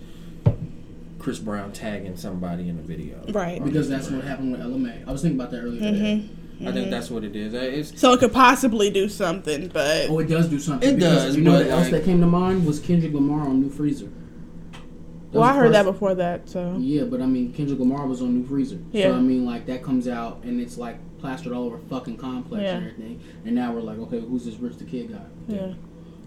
Chris 1.25 1.39
Brown 1.39 1.73
tagging 1.73 2.17
somebody 2.19 2.69
in 2.69 2.79
a 2.79 2.83
video. 2.83 3.25
Right. 3.31 3.65
Because 3.65 3.89
that's 3.89 4.11
what 4.11 4.23
happened 4.25 4.53
with 4.53 4.61
LMA. 4.61 5.09
I 5.09 5.11
was 5.11 5.23
thinking 5.23 5.41
about 5.41 5.51
that 5.53 5.61
earlier. 5.63 5.81
today. 5.81 6.29
I 6.67 6.71
think 6.71 6.91
that's 6.91 7.11
what 7.11 7.25
it 7.25 7.35
is. 7.35 7.55
Uh, 7.55 7.57
It's 7.59 7.99
so 7.99 8.13
it 8.13 8.21
could 8.21 8.33
possibly 8.33 8.91
do 8.91 9.09
something, 9.09 9.69
but 9.69 10.11
Oh, 10.11 10.19
it 10.19 10.27
does 10.29 10.49
do 10.49 10.59
something. 10.61 10.87
It 10.89 10.97
because 10.97 11.25
does, 11.25 11.37
You 11.37 11.43
know 11.43 11.53
but, 11.53 11.65
what 11.67 11.71
else 11.73 11.89
that 11.89 12.05
came 12.05 12.21
to 12.21 12.27
mind 12.27 12.67
was 12.67 12.79
Kendrick 12.79 13.15
Lamar 13.15 13.41
on 13.49 13.61
New 13.61 13.71
Freezer. 13.71 14.05
That 14.05 15.41
well, 15.41 15.43
I 15.45 15.53
the 15.55 15.59
heard 15.61 15.75
that 15.75 15.85
before 15.87 16.15
that. 16.15 16.49
So 16.49 16.77
Yeah, 16.79 17.05
but 17.05 17.23
I 17.23 17.27
mean 17.27 17.55
Kendrick 17.55 17.79
Lamar 17.81 18.07
was 18.07 18.21
on 18.21 18.35
New 18.39 18.47
Freezer. 18.47 18.79
Yeah. 18.93 19.07
So 19.09 19.15
I 19.15 19.21
mean 19.21 19.47
like 19.47 19.65
that 19.67 19.83
comes 19.83 20.07
out 20.07 20.45
and 20.45 20.61
it's 20.61 20.77
like 20.77 20.99
plastered 21.19 21.53
all 21.55 21.65
over 21.65 21.79
fucking 21.79 22.19
complex 22.19 22.63
Yeah. 22.63 22.77
and 22.77 22.87
everything. 22.87 23.21
And 23.47 23.55
now 23.55 23.73
we're 23.73 23.81
like, 23.81 23.99
okay, 23.99 24.21
who's 24.21 24.45
this 24.45 24.57
Rich 24.57 24.77
the 24.77 24.85
Kid 24.85 25.11
guy? 25.13 25.25
yeah. 25.49 25.73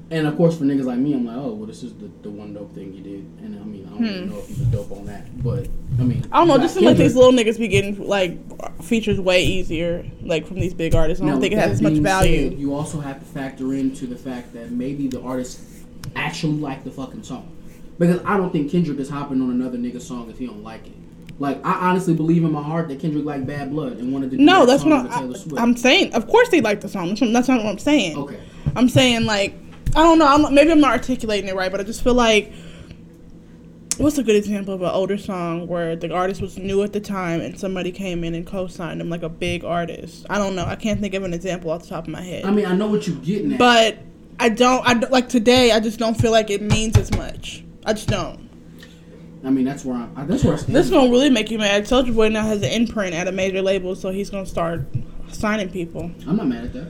And 0.09 0.25
of 0.25 0.37
course, 0.37 0.57
for 0.57 0.63
niggas 0.63 0.85
like 0.85 0.99
me, 0.99 1.13
I'm 1.13 1.25
like, 1.25 1.35
oh, 1.35 1.51
well, 1.53 1.65
this 1.67 1.83
is 1.83 1.93
the, 1.95 2.09
the 2.21 2.29
one 2.29 2.53
dope 2.53 2.73
thing 2.73 2.93
you 2.93 3.01
did. 3.01 3.19
And 3.43 3.59
I 3.59 3.63
mean, 3.65 3.85
I 3.87 3.89
don't 3.89 4.05
even 4.05 4.29
know 4.29 4.37
if 4.37 4.47
he 4.47 4.53
was 4.53 4.67
dope 4.69 4.91
on 4.93 5.05
that, 5.07 5.43
but 5.43 5.67
I 5.99 6.03
mean, 6.03 6.23
Hmm. 6.23 6.33
I 6.33 6.37
don't 6.39 6.47
know. 6.47 6.57
Just 6.59 6.75
seems 6.75 6.85
like 6.85 6.95
these 6.97 7.15
little 7.15 7.33
niggas 7.33 7.59
be 7.59 7.67
getting 7.67 8.07
like 8.07 8.37
features 8.83 9.19
way 9.19 9.43
easier, 9.43 10.05
like 10.21 10.47
from 10.47 10.61
these 10.61 10.73
big 10.73 10.95
artists. 10.95 11.21
I 11.21 11.25
don't 11.25 11.35
Now, 11.35 11.41
think 11.41 11.53
it 11.53 11.59
has 11.59 11.71
as 11.71 11.81
much 11.81 11.93
value. 11.93 12.49
said, 12.51 12.57
you 12.59 12.73
also 12.73 13.01
have 13.01 13.19
to 13.19 13.25
factor 13.25 13.73
into 13.73 14.07
the 14.07 14.15
fact 14.15 14.53
that 14.53 14.71
maybe 14.71 15.07
the 15.09 15.21
artist 15.21 15.59
actually 16.15 16.53
like 16.53 16.85
the 16.85 16.91
fucking 16.91 17.23
song, 17.23 17.51
because 17.99 18.21
I 18.23 18.37
don't 18.37 18.51
think 18.53 18.71
Kendrick 18.71 18.99
is 18.99 19.09
hopping 19.09 19.41
on 19.41 19.49
another 19.51 19.77
nigga 19.77 20.01
song 20.01 20.29
if 20.29 20.37
he 20.39 20.45
don't 20.47 20.63
like 20.63 20.87
it. 20.87 20.93
Like 21.37 21.63
I 21.65 21.89
honestly 21.89 22.13
believe 22.15 22.45
in 22.45 22.51
my 22.53 22.63
heart 22.63 22.87
that 22.87 22.99
Kendrick 23.01 23.25
liked 23.25 23.45
Bad 23.45 23.71
Blood 23.71 23.97
and 23.97 24.13
wanted 24.13 24.31
to. 24.31 24.37
Do 24.37 24.43
no, 24.43 24.61
that 24.65 24.71
that's 24.71 24.83
what 24.85 25.11
I, 25.11 25.19
Taylor 25.19 25.37
Swift. 25.37 25.59
I'm 25.61 25.75
saying. 25.75 26.13
Of 26.13 26.27
course, 26.27 26.47
they 26.47 26.61
like 26.61 26.79
the 26.79 26.87
song. 26.87 27.09
That's, 27.09 27.19
that's 27.19 27.47
not 27.49 27.61
what 27.63 27.69
I'm 27.69 27.77
saying. 27.77 28.17
okay. 28.17 28.39
I'm 28.75 28.87
saying 28.89 29.25
like 29.25 29.53
I 29.95 30.03
don't 30.03 30.19
know. 30.19 30.27
I'm, 30.27 30.53
maybe 30.53 30.71
I'm 30.71 30.79
not 30.79 30.91
articulating 30.91 31.49
it 31.49 31.55
right, 31.55 31.71
but 31.71 31.79
I 31.79 31.83
just 31.83 32.03
feel 32.03 32.13
like 32.13 32.51
what's 33.97 34.17
a 34.19 34.23
good 34.23 34.35
example 34.35 34.73
of 34.75 34.81
an 34.83 34.89
older 34.89 35.17
song 35.17 35.65
where 35.67 35.95
the 35.95 36.13
artist 36.13 36.39
was 36.41 36.57
new 36.57 36.83
at 36.83 36.93
the 36.93 36.99
time 36.99 37.41
and 37.41 37.59
somebody 37.59 37.91
came 37.91 38.23
in 38.23 38.35
and 38.35 38.45
co-signed 38.45 39.01
him 39.01 39.09
like 39.09 39.23
a 39.23 39.29
big 39.29 39.63
artist. 39.63 40.25
I 40.29 40.37
don't 40.37 40.55
know. 40.55 40.65
I 40.65 40.75
can't 40.75 40.99
think 41.01 41.13
of 41.15 41.23
an 41.23 41.33
example 41.33 41.71
off 41.71 41.83
the 41.83 41.89
top 41.89 42.03
of 42.05 42.09
my 42.13 42.21
head. 42.21 42.45
I 42.45 42.51
mean, 42.51 42.65
I 42.65 42.75
know 42.75 42.87
what 42.87 43.07
you're 43.07 43.15
getting 43.17 43.53
at. 43.53 43.59
but 43.59 43.97
I 44.39 44.49
don't. 44.49 44.87
I 44.87 44.93
don't- 44.93 45.11
like 45.11 45.29
today. 45.29 45.71
I 45.71 45.79
just 45.79 45.97
don't 45.97 46.13
feel 46.15 46.31
like 46.31 46.51
it 46.51 46.61
means 46.61 46.95
as 46.97 47.11
much. 47.15 47.63
I 47.85 47.93
just 47.93 48.07
don't. 48.07 48.47
I 49.43 49.49
mean, 49.49 49.65
that's 49.65 49.83
where 49.83 49.95
I'm. 49.97 50.13
I- 50.15 50.25
That's 50.25 50.43
where 50.43 50.53
I 50.53 50.57
stand. 50.57 50.75
This 50.75 50.89
gonna 50.91 51.09
really 51.09 51.31
make 51.31 51.49
you 51.49 51.57
mad. 51.57 51.85
Soulja 51.85 52.13
Boy 52.13 52.29
now 52.29 52.43
has 52.43 52.61
an 52.61 52.69
imprint 52.69 53.15
at 53.15 53.27
a 53.27 53.31
major 53.31 53.63
label, 53.63 53.95
so 53.95 54.09
he's 54.11 54.29
gonna 54.29 54.45
start 54.45 54.81
signing 55.31 55.69
people. 55.71 56.11
I'm 56.27 56.35
not 56.35 56.47
mad 56.47 56.65
at 56.65 56.73
that. 56.73 56.87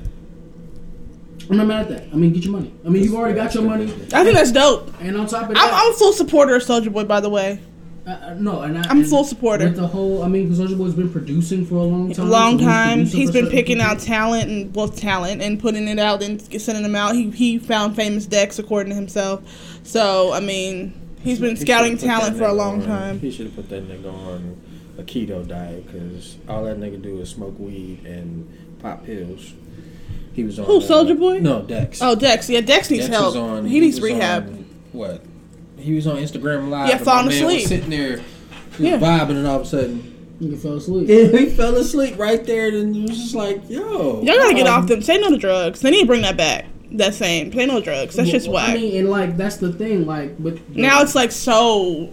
I'm 1.50 1.58
not 1.58 1.68
mad 1.68 1.82
at 1.84 1.90
that. 1.90 2.14
I 2.14 2.16
mean, 2.16 2.34
get 2.34 2.44
your 2.44 2.54
money. 2.54 2.74
I 2.86 2.90
mean, 2.90 3.04
you've 3.04 3.16
already 3.16 3.36
got 3.36 3.54
your 3.54 3.64
money, 3.64 3.86
I 4.14 4.24
think 4.24 4.36
that's 4.36 4.52
dope. 4.52 4.94
and 5.00 5.16
on 5.18 5.28
top 5.28 5.44
of 5.44 5.50
I'm, 5.50 5.54
that, 5.56 5.72
I'm 5.74 5.92
a 5.92 5.96
full 5.96 6.14
supporter 6.14 6.56
of 6.56 6.64
Soulja 6.64 6.92
Boy, 6.92 7.06
by 7.06 7.20
the 7.22 7.30
way. 7.30 7.60
Uh, 8.06 8.10
uh, 8.12 8.34
no, 8.40 8.62
and 8.62 8.78
I, 8.78 8.84
I'm 8.90 9.00
and 9.02 9.08
full 9.10 9.24
supporter. 9.26 9.66
With 9.66 9.76
the 9.76 9.88
whole, 9.88 10.24
I 10.24 10.28
mean, 10.30 10.50
Soulja 10.52 10.78
Boy's 10.78 10.94
been 10.94 11.10
producing 11.12 11.66
for 11.66 11.76
a 11.76 11.84
long 11.84 12.12
A 12.12 12.14
time. 12.16 12.30
long 12.30 12.60
so 12.60 12.66
time. 12.66 12.98
producing 13.00 13.20
He's 13.20 13.30
for 13.30 13.34
been 13.34 13.50
picking 13.50 13.78
people. 13.78 13.92
out 13.92 14.00
talent 14.00 14.50
and 14.50 14.76
well 14.76 14.88
talent 14.90 15.42
and 15.42 15.60
putting 15.60 15.88
it 15.88 16.00
out 16.00 16.24
and 16.24 16.42
sending 16.62 16.84
them 16.84 16.96
out. 16.96 17.16
He 17.16 17.30
he 17.32 17.60
found 17.60 17.96
Famous 17.96 18.26
Dex 18.26 18.60
according 18.60 18.92
to 18.92 18.96
himself. 18.96 19.42
So 19.84 20.32
I 20.34 20.40
mean, 20.40 20.94
he's 21.22 21.40
been 21.40 21.56
He 21.56 21.62
scouting 21.62 21.98
should've 21.98 22.02
put 22.02 22.08
that 22.08 22.20
talent 22.20 22.38
for 22.38 22.46
a 22.46 22.54
long 22.54 22.82
on- 22.82 22.88
time. 22.88 23.20
He 23.20 23.30
should 23.32 23.48
have 23.48 23.56
put 23.56 23.70
that 23.70 23.88
nigga 23.90 24.14
on 24.14 24.62
a 24.98 25.04
keto 25.04 25.46
diet 25.48 25.86
because 25.86 26.38
all 26.48 26.64
that 26.64 26.80
nigga 26.80 27.02
do 27.02 27.20
is 27.20 27.30
smoke 27.30 27.60
weed 27.60 28.06
and 28.06 28.50
pop 28.80 29.06
pills. 29.06 29.54
He 30.38 30.44
was 30.44 30.60
on. 30.60 30.66
Who, 30.66 30.80
Soulja 30.80 31.18
Boy? 31.20 31.40
No, 31.40 31.64
Dex. 31.64 32.00
Oh, 32.00 32.14
Dex. 32.14 32.48
Yeah, 32.48 32.62
Dex 32.62 32.92
needs 32.92 33.08
Dex 33.08 33.18
help. 33.18 33.34
was 33.34 33.36
on- 33.38 33.66
he 33.66 33.80
needs 33.80 34.00
was 34.00 34.04
rehab. 34.12 34.44
on, 34.48 34.66
what? 34.92 35.24
He 35.80 35.96
was 35.96 36.06
on 36.06 36.18
Instagram 36.18 36.70
Live. 36.70 36.90
Yeah, 36.90 36.98
and 36.98 37.04
falling 37.04 37.26
my 37.26 37.32
man 37.34 37.46
was 37.46 37.54
asleep. 37.56 37.68
sitting 37.68 37.90
there, 37.90 38.20
he 38.78 38.86
Yeah. 38.86 38.98
was 38.98 39.02
vibing, 39.10 39.30
and 39.32 39.48
all 39.48 39.56
of 39.56 39.62
a 39.64 39.66
sudden, 39.66 40.14
He 40.40 40.56
fell 40.56 40.74
asleep. 40.76 41.10
he 41.10 41.46
fell 41.48 41.76
asleep 41.76 42.20
right 42.20 42.46
there. 42.46 42.68
And 42.68 42.96
it 42.96 43.10
was 43.10 43.18
just 43.20 43.34
like, 43.34 43.68
yo, 43.68 44.22
Y'all 44.22 44.38
gotta 44.38 44.54
get 44.54 44.68
um, 44.68 44.84
off 44.84 44.88
them. 44.88 45.02
Say 45.02 45.18
no 45.18 45.30
to 45.32 45.38
drugs. 45.38 45.82
They 45.82 45.90
need 45.90 46.02
to 46.02 46.06
bring 46.06 46.22
that 46.22 46.38
back. 46.38 46.66
That 46.92 47.16
same. 47.16 47.52
Say 47.52 47.66
no 47.66 47.82
drugs. 47.82 48.16
That's 48.16 48.30
just 48.30 48.48
Well, 48.48 48.58
whack. 48.64 48.70
I 48.70 48.76
mean, 48.76 48.96
and 48.98 49.10
like 49.10 49.36
that's 49.38 49.58
the 49.58 49.74
thing. 49.74 50.06
Like, 50.06 50.36
but 50.42 50.60
now 50.76 51.02
it's 51.02 51.16
like 51.16 51.32
so. 51.32 52.12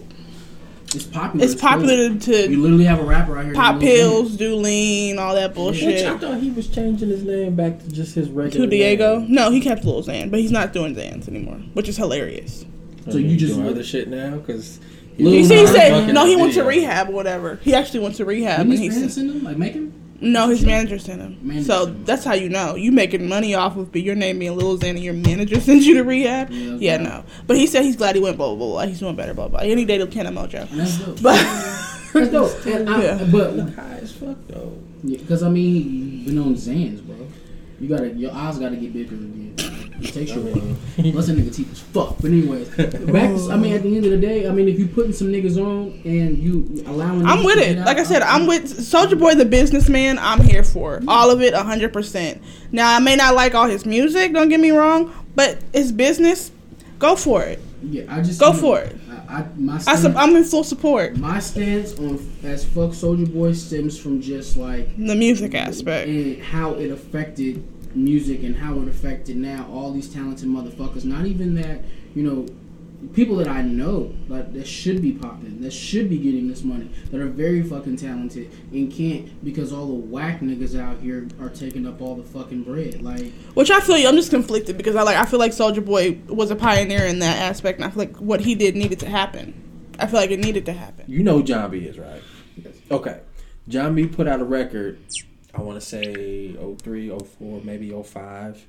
It's 0.95 1.05
popular. 1.05 1.45
It's 1.45 1.55
popular 1.55 2.09
cool. 2.09 2.19
to 2.19 2.49
You 2.51 2.61
literally 2.61 2.85
have 2.85 2.99
a 2.99 3.03
rapper 3.03 3.37
out 3.37 3.45
here. 3.45 3.53
pop 3.53 3.79
pills, 3.79 4.35
do 4.37 4.55
lean, 4.55 5.19
all 5.19 5.35
that 5.35 5.49
Which 5.51 5.55
bullshit. 5.55 6.05
I 6.05 6.17
thought 6.17 6.39
he 6.39 6.51
was 6.51 6.67
changing 6.67 7.09
his 7.09 7.23
name 7.23 7.55
back 7.55 7.79
to 7.79 7.89
just 7.91 8.15
his 8.15 8.29
regular. 8.29 8.65
To 8.65 8.69
Diego? 8.69 9.19
name. 9.19 9.33
No, 9.33 9.51
he 9.51 9.59
kept 9.61 9.83
Lil 9.85 10.01
Xan, 10.03 10.31
but 10.31 10.39
he's 10.39 10.51
not 10.51 10.73
doing 10.73 10.95
Xans 10.95 11.27
anymore, 11.27 11.57
which 11.73 11.89
is 11.89 11.97
hilarious. 11.97 12.65
So 13.09 13.17
you 13.17 13.37
just- 13.37 13.53
doing 13.55 13.67
other 13.67 13.83
shit 13.83 14.07
now 14.07 14.37
because 14.37 14.79
Lil 15.19 15.33
You 15.35 15.45
see, 15.45 15.57
he 15.59 15.67
said 15.67 16.13
no. 16.13 16.25
He 16.25 16.35
went 16.35 16.53
to 16.53 16.63
rehab 16.63 17.09
or 17.09 17.13
whatever. 17.13 17.59
He 17.63 17.73
actually 17.73 17.99
went 18.01 18.15
to 18.15 18.25
rehab, 18.25 18.57
Didn't 18.67 18.73
and 18.73 18.81
his 18.93 19.03
he 19.03 19.09
send 19.09 19.29
him? 19.31 19.43
Like, 19.43 19.57
make 19.57 19.73
him? 19.73 19.93
No. 20.21 20.47
His 20.49 20.65
manager 20.65 20.97
sent 20.99 21.21
him. 21.21 21.37
Manager 21.41 21.65
so 21.65 21.85
sent 21.85 21.97
him. 21.97 22.05
that's 22.05 22.23
how 22.23 22.33
you 22.33 22.49
know 22.49 22.75
you 22.75 22.91
making 22.91 23.27
money 23.27 23.53
off 23.55 23.75
of 23.77 23.91
but 23.91 24.01
your 24.01 24.15
name 24.15 24.39
being 24.39 24.55
Lil 24.57 24.77
Xan 24.77 24.91
and 24.91 24.99
your 24.99 25.13
manager 25.13 25.59
sends 25.67 25.85
you 25.85 25.95
to 25.95 26.03
rehab. 26.03 26.49
Yeah, 26.51 26.75
Yeah, 26.79 26.97
no. 26.97 27.23
But 27.47 27.57
he 27.57 27.67
said 27.67 27.83
he's 27.83 27.95
glad 27.95 28.15
he 28.15 28.21
went 28.21 28.37
blah 28.37 28.53
blah 28.55 28.67
blah. 28.67 28.85
He's 28.85 28.99
doing 28.99 29.15
better 29.15 29.33
blah 29.33 29.47
blah. 29.47 29.59
And 29.59 29.77
he 29.79 29.85
dated 29.85 30.11
Kenna 30.11 30.31
Mojo. 30.31 30.69
And 30.71 30.79
that's 30.79 30.97
dope. 30.99 31.21
But 31.21 31.35
that's 32.13 32.31
dope. 32.31 32.65
And 32.65 32.89
I, 32.89 33.03
Yeah. 33.03 33.27
But 33.31 33.59
high 33.71 33.99
as 34.01 34.11
fuck 34.13 34.37
though. 34.47 34.71
because 35.05 35.43
I 35.43 35.49
mean, 35.49 36.11
you've 36.19 36.25
been 36.27 36.39
on 36.39 36.55
Xans, 36.55 37.01
bro. 37.05 37.15
You 37.79 37.89
gotta 37.89 38.09
your 38.09 38.31
eyes 38.33 38.57
gotta 38.57 38.77
get 38.77 38.93
bigger 38.93 39.15
again. 39.15 39.44
It 40.01 40.13
takes 40.13 40.31
you 40.31 40.41
a 40.41 40.51
while. 40.51 40.77
Unless 40.97 41.27
that 41.27 41.37
nigga 41.37 41.55
teeth 41.55 41.71
is 41.71 41.79
fuck. 41.79 42.15
But 42.17 42.25
anyways, 42.31 42.67
back. 42.69 42.87
To, 43.35 43.49
I 43.51 43.55
mean, 43.57 43.73
at 43.73 43.83
the 43.83 43.95
end 43.95 44.05
of 44.05 44.11
the 44.11 44.17
day, 44.17 44.47
I 44.47 44.51
mean, 44.51 44.67
if 44.67 44.77
you 44.77 44.87
putting 44.87 45.13
some 45.13 45.27
niggas 45.27 45.57
on 45.57 46.01
and 46.05 46.37
you 46.37 46.83
allowing, 46.87 47.25
I'm 47.25 47.43
with 47.43 47.55
to 47.55 47.69
it. 47.69 47.75
get 47.75 47.85
Like 47.85 47.97
I 47.97 48.03
said, 48.03 48.21
I'm 48.21 48.45
with 48.47 48.63
Soulja 48.65 49.17
Boy, 49.17 49.35
the 49.35 49.45
businessman. 49.45 50.19
I'm 50.19 50.41
here 50.41 50.63
for 50.63 50.97
it. 50.97 51.03
all 51.07 51.31
of 51.31 51.41
it, 51.41 51.53
hundred 51.53 51.93
percent. 51.93 52.41
Now 52.71 52.95
I 52.95 52.99
may 52.99 53.15
not 53.15 53.35
like 53.35 53.55
all 53.55 53.67
his 53.67 53.85
music. 53.85 54.33
Don't 54.33 54.49
get 54.49 54.59
me 54.59 54.71
wrong, 54.71 55.13
but 55.35 55.59
it's 55.73 55.91
business. 55.91 56.51
Go 56.99 57.15
for 57.15 57.43
it. 57.43 57.59
Yeah, 57.83 58.03
I 58.09 58.21
just 58.21 58.39
Go 58.39 58.51
you 58.53 58.59
for 58.59 58.79
it. 58.79 58.95
I, 59.29 59.39
I 59.41 59.45
my 59.57 59.75
I 59.75 59.77
stance, 59.79 60.01
sup- 60.01 60.15
I'm 60.15 60.35
in 60.35 60.43
full 60.43 60.63
support. 60.63 61.17
my 61.17 61.39
stance 61.39 61.97
on 61.99 62.15
as 62.43 62.63
fuck 62.65 62.91
Soulja 62.91 63.31
Boy 63.31 63.53
stems 63.53 63.97
from 63.99 64.21
just 64.21 64.55
like 64.57 64.95
The 64.97 65.15
music 65.15 65.53
aspect. 65.55 66.07
and 66.07 66.41
how 66.41 66.71
it 66.73 66.89
affected 66.91 67.63
music 67.95 68.43
and 68.43 68.55
how 68.55 68.79
it 68.79 68.87
affected 68.87 69.37
now 69.37 69.67
all 69.71 69.91
these 69.91 70.09
talented 70.09 70.47
motherfuckers. 70.47 71.05
Not 71.05 71.25
even 71.25 71.55
that, 71.55 71.81
you 72.13 72.23
know, 72.23 72.45
people 73.13 73.35
that 73.37 73.47
I 73.47 73.61
know 73.61 74.13
like 74.27 74.53
that 74.53 74.67
should 74.67 75.01
be 75.01 75.11
popping, 75.11 75.61
that 75.61 75.71
should 75.71 76.09
be 76.09 76.17
getting 76.17 76.47
this 76.47 76.63
money, 76.63 76.89
that 77.11 77.19
are 77.19 77.27
very 77.27 77.61
fucking 77.61 77.97
talented 77.97 78.51
and 78.71 78.91
can't 78.91 79.43
because 79.43 79.71
all 79.71 79.87
the 79.87 79.93
whack 79.93 80.39
niggas 80.39 80.79
out 80.79 80.99
here 80.99 81.27
are 81.39 81.49
taking 81.49 81.85
up 81.85 82.01
all 82.01 82.15
the 82.15 82.23
fucking 82.23 82.63
bread. 82.63 83.01
Like 83.01 83.31
Which 83.53 83.71
I 83.71 83.79
feel 83.79 83.97
you. 83.97 84.07
I'm 84.07 84.15
just 84.15 84.31
conflicted 84.31 84.77
because 84.77 84.95
I 84.95 85.03
like. 85.03 85.17
I 85.17 85.25
feel 85.25 85.39
like 85.39 85.51
Soulja 85.51 85.83
Boy 85.83 86.19
was 86.27 86.51
a 86.51 86.55
pioneer 86.55 87.05
in 87.05 87.19
that 87.19 87.37
aspect, 87.37 87.79
and 87.79 87.85
I 87.85 87.89
feel 87.89 87.99
like 87.99 88.17
what 88.17 88.41
he 88.41 88.55
did 88.55 88.75
needed 88.75 88.99
to 88.99 89.09
happen. 89.09 89.61
I 89.99 90.07
feel 90.07 90.19
like 90.19 90.31
it 90.31 90.39
needed 90.39 90.65
to 90.65 90.73
happen. 90.73 91.05
You 91.07 91.23
know 91.23 91.41
Jon 91.41 91.71
B 91.71 91.79
is 91.79 91.97
right. 91.97 92.21
Okay. 92.91 93.21
Jon 93.67 93.95
B 93.95 94.05
put 94.07 94.27
out 94.27 94.41
a 94.41 94.43
record, 94.43 94.99
I 95.55 95.61
want 95.61 95.79
to 95.79 95.85
say 95.85 96.53
03, 96.53 97.17
04, 97.17 97.61
maybe 97.63 97.91
05, 97.91 98.65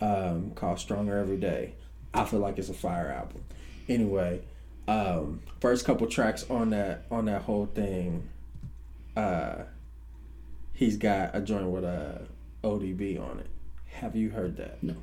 um, 0.00 0.50
called 0.54 0.78
Stronger 0.80 1.16
Every 1.16 1.36
Day. 1.36 1.74
I 2.12 2.24
feel 2.24 2.40
like 2.40 2.58
it's 2.58 2.68
a 2.68 2.74
fire 2.74 3.08
album. 3.08 3.44
Anyway, 3.88 4.42
um, 4.88 5.40
first 5.60 5.84
couple 5.84 6.06
tracks 6.08 6.44
on 6.50 6.70
that 6.70 7.04
on 7.10 7.26
that 7.26 7.42
whole 7.42 7.66
thing, 7.66 8.28
uh, 9.16 9.62
he's 10.72 10.96
got 10.96 11.36
a 11.36 11.40
joint 11.40 11.68
with 11.68 11.84
a 11.84 12.26
ODB 12.64 13.20
on 13.20 13.38
it. 13.38 13.46
Have 13.92 14.16
you 14.16 14.30
heard 14.30 14.56
that? 14.56 14.82
no, 14.82 14.96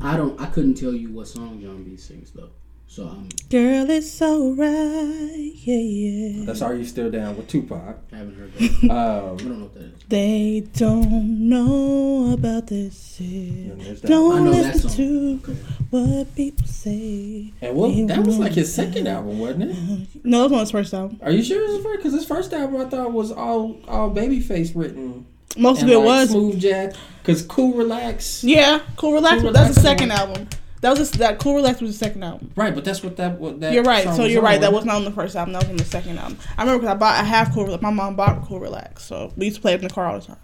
I 0.00 0.16
don't. 0.16 0.40
I 0.40 0.46
couldn't 0.46 0.74
tell 0.74 0.94
you 0.94 1.10
what 1.10 1.28
song 1.28 1.60
Jon 1.60 1.82
B 1.82 1.96
sings 1.96 2.30
though. 2.30 2.50
So 2.88 3.08
I'm 3.08 3.28
Girl, 3.50 3.90
it's 3.90 4.22
alright. 4.22 5.52
Yeah, 5.54 5.76
yeah. 5.76 6.44
That's 6.46 6.62
Are 6.62 6.74
You 6.74 6.84
Still 6.84 7.10
Down 7.10 7.36
with 7.36 7.46
Tupac. 7.48 7.98
I 8.12 8.16
haven't 8.16 8.36
heard 8.38 8.52
that. 8.54 8.90
I 8.90 9.18
Um, 9.30 9.36
don't 9.36 9.46
know 9.58 9.64
what 9.64 9.74
that 9.74 9.82
is. 9.82 9.92
They 10.08 10.66
don't 10.76 11.48
know 11.48 12.32
about 12.32 12.68
this. 12.68 13.18
and 13.20 13.80
there's 13.80 14.00
that. 14.00 14.08
I 14.08 14.14
Don't 14.14 14.44
know 14.46 14.52
that 14.52 14.74
listen 14.74 14.90
song. 14.90 14.96
to 14.96 15.40
Okay. 15.44 15.58
what 15.90 16.34
people 16.36 16.66
say. 16.66 17.52
And 17.60 17.76
well, 17.76 17.90
that 18.06 18.24
was 18.24 18.38
like 18.38 18.52
his 18.52 18.72
second 18.72 19.06
album, 19.08 19.38
wasn't 19.40 19.70
it? 19.72 20.24
No, 20.24 20.42
that 20.42 20.44
was 20.44 20.52
on 20.52 20.60
his 20.60 20.70
first 20.70 20.94
album. 20.94 21.18
Are 21.22 21.30
you 21.30 21.42
sure 21.42 21.60
it 21.62 21.66
was 21.66 21.76
his 21.76 21.84
first? 21.84 21.96
Because 21.98 22.12
his 22.14 22.24
first 22.24 22.52
album 22.54 22.80
I 22.80 22.84
thought 22.86 23.12
was 23.12 23.30
all 23.30 23.76
all 23.88 24.10
babyface 24.10 24.72
written. 24.74 25.26
Most 25.58 25.78
of 25.82 25.84
and, 25.84 25.92
it 25.92 25.98
like, 25.98 26.04
was. 26.06 26.30
smooth 26.30 26.60
jazz. 26.60 26.96
Because 27.22 27.42
Cool 27.42 27.74
Relax. 27.74 28.42
Yeah, 28.42 28.80
Cool 28.96 29.12
Relax. 29.14 29.42
Cool 29.42 29.52
that 29.52 29.66
was 29.68 29.76
the 29.76 29.82
Relax 29.82 29.82
second 29.82 30.08
was- 30.10 30.18
album. 30.18 30.48
That 30.82 30.90
was 30.90 30.98
just, 30.98 31.14
that 31.18 31.38
Cool 31.38 31.54
Relax 31.56 31.80
was 31.80 31.92
the 31.92 31.96
second 32.04 32.22
album. 32.22 32.52
Right, 32.54 32.74
but 32.74 32.84
that's 32.84 33.02
what 33.02 33.16
that 33.16 33.38
what 33.40 33.60
that. 33.60 33.72
You're 33.72 33.82
right. 33.82 34.04
song 34.04 34.16
So 34.16 34.22
was 34.24 34.32
you're 34.32 34.40
on, 34.40 34.44
right. 34.44 34.60
That 34.60 34.72
was 34.72 34.84
wasn't 34.84 34.92
on 34.92 35.04
the 35.04 35.10
first 35.10 35.34
album. 35.34 35.54
That 35.54 35.62
was 35.62 35.70
on 35.70 35.76
the 35.76 35.84
second 35.84 36.18
album. 36.18 36.38
I 36.58 36.62
remember 36.62 36.82
because 36.82 36.94
I 36.94 36.98
bought 36.98 37.14
I 37.18 37.24
have 37.24 37.50
Cool. 37.52 37.64
Relax. 37.64 37.82
My 37.82 37.90
mom 37.90 38.14
bought 38.16 38.42
Cool 38.44 38.60
Relax, 38.60 39.04
so 39.04 39.32
we 39.36 39.46
used 39.46 39.56
to 39.56 39.62
play 39.62 39.72
it 39.72 39.80
in 39.82 39.88
the 39.88 39.94
car 39.94 40.06
all 40.06 40.18
the 40.20 40.26
time. 40.26 40.36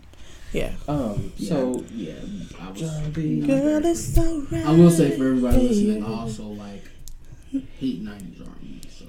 Yeah. 0.53 0.73
it? 0.73 0.89
Um. 0.89 1.33
So 1.39 1.85
yeah, 1.95 2.15
I 2.61 2.71
was. 2.71 2.81
Jon 2.81 3.11
B. 3.13 3.41
Girl, 3.47 3.85
it's 3.85 4.19
alright. 4.19 4.67
I 4.67 4.73
will 4.73 4.91
say 4.91 5.17
for 5.17 5.29
everybody 5.29 5.69
listening, 5.69 6.05
I 6.05 6.09
also 6.09 6.45
like 6.45 6.85
hate 7.79 8.03
'90s 8.03 8.41
R&B. 8.41 8.81
So 8.91 9.05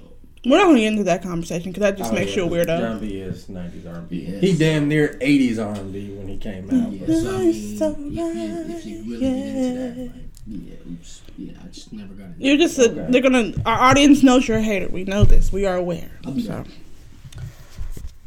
We're 0.45 0.57
not 0.57 0.65
going 0.65 0.75
to 0.75 0.81
get 0.81 0.87
into 0.91 1.03
that 1.05 1.23
conversation 1.23 1.71
because 1.71 1.81
that 1.81 1.97
just 1.97 2.11
Oh, 2.11 2.15
makes 2.15 2.35
yeah, 2.35 2.43
you 2.43 2.53
a 2.53 2.65
weirdo. 2.65 2.79
Jon 2.79 2.99
B 2.99 3.17
is 3.17 3.45
'90s 3.47 3.87
R&B. 3.93 4.25
Yes. 4.29 4.41
He 4.41 4.57
damn 4.57 4.87
near 4.89 5.17
'80s 5.21 5.57
R&B 5.65 6.13
when 6.15 6.27
he 6.27 6.37
came 6.37 6.69
out. 6.69 6.91
yeah, 6.91 7.07
so 7.07 7.35
I 7.35 7.37
mean, 7.39 7.49
It's 7.49 7.81
if 7.81 7.97
you, 7.97 8.75
if 8.75 8.85
you 8.85 9.03
really 9.03 9.19
get 9.19 9.33
into 9.33 9.79
that, 9.79 9.97
like, 10.15 10.32
yeah, 10.47 10.75
oops, 10.89 11.21
yeah, 11.37 11.53
I 11.63 11.67
just 11.67 11.93
never 11.93 12.13
got 12.13 12.25
it. 12.29 12.35
You're 12.37 12.57
just 12.57 12.77
a, 12.79 12.89
Okay. 12.91 13.07
they're 13.09 13.21
gonna. 13.21 13.53
Our 13.65 13.79
audience 13.89 14.23
knows 14.23 14.47
you're 14.47 14.57
a 14.57 14.61
hater. 14.61 14.87
We 14.89 15.03
know 15.05 15.23
this. 15.23 15.51
We 15.51 15.65
are 15.65 15.75
aware. 15.77 16.11
I'll 16.25 16.37
So. 16.39 16.49
back. 16.49 16.67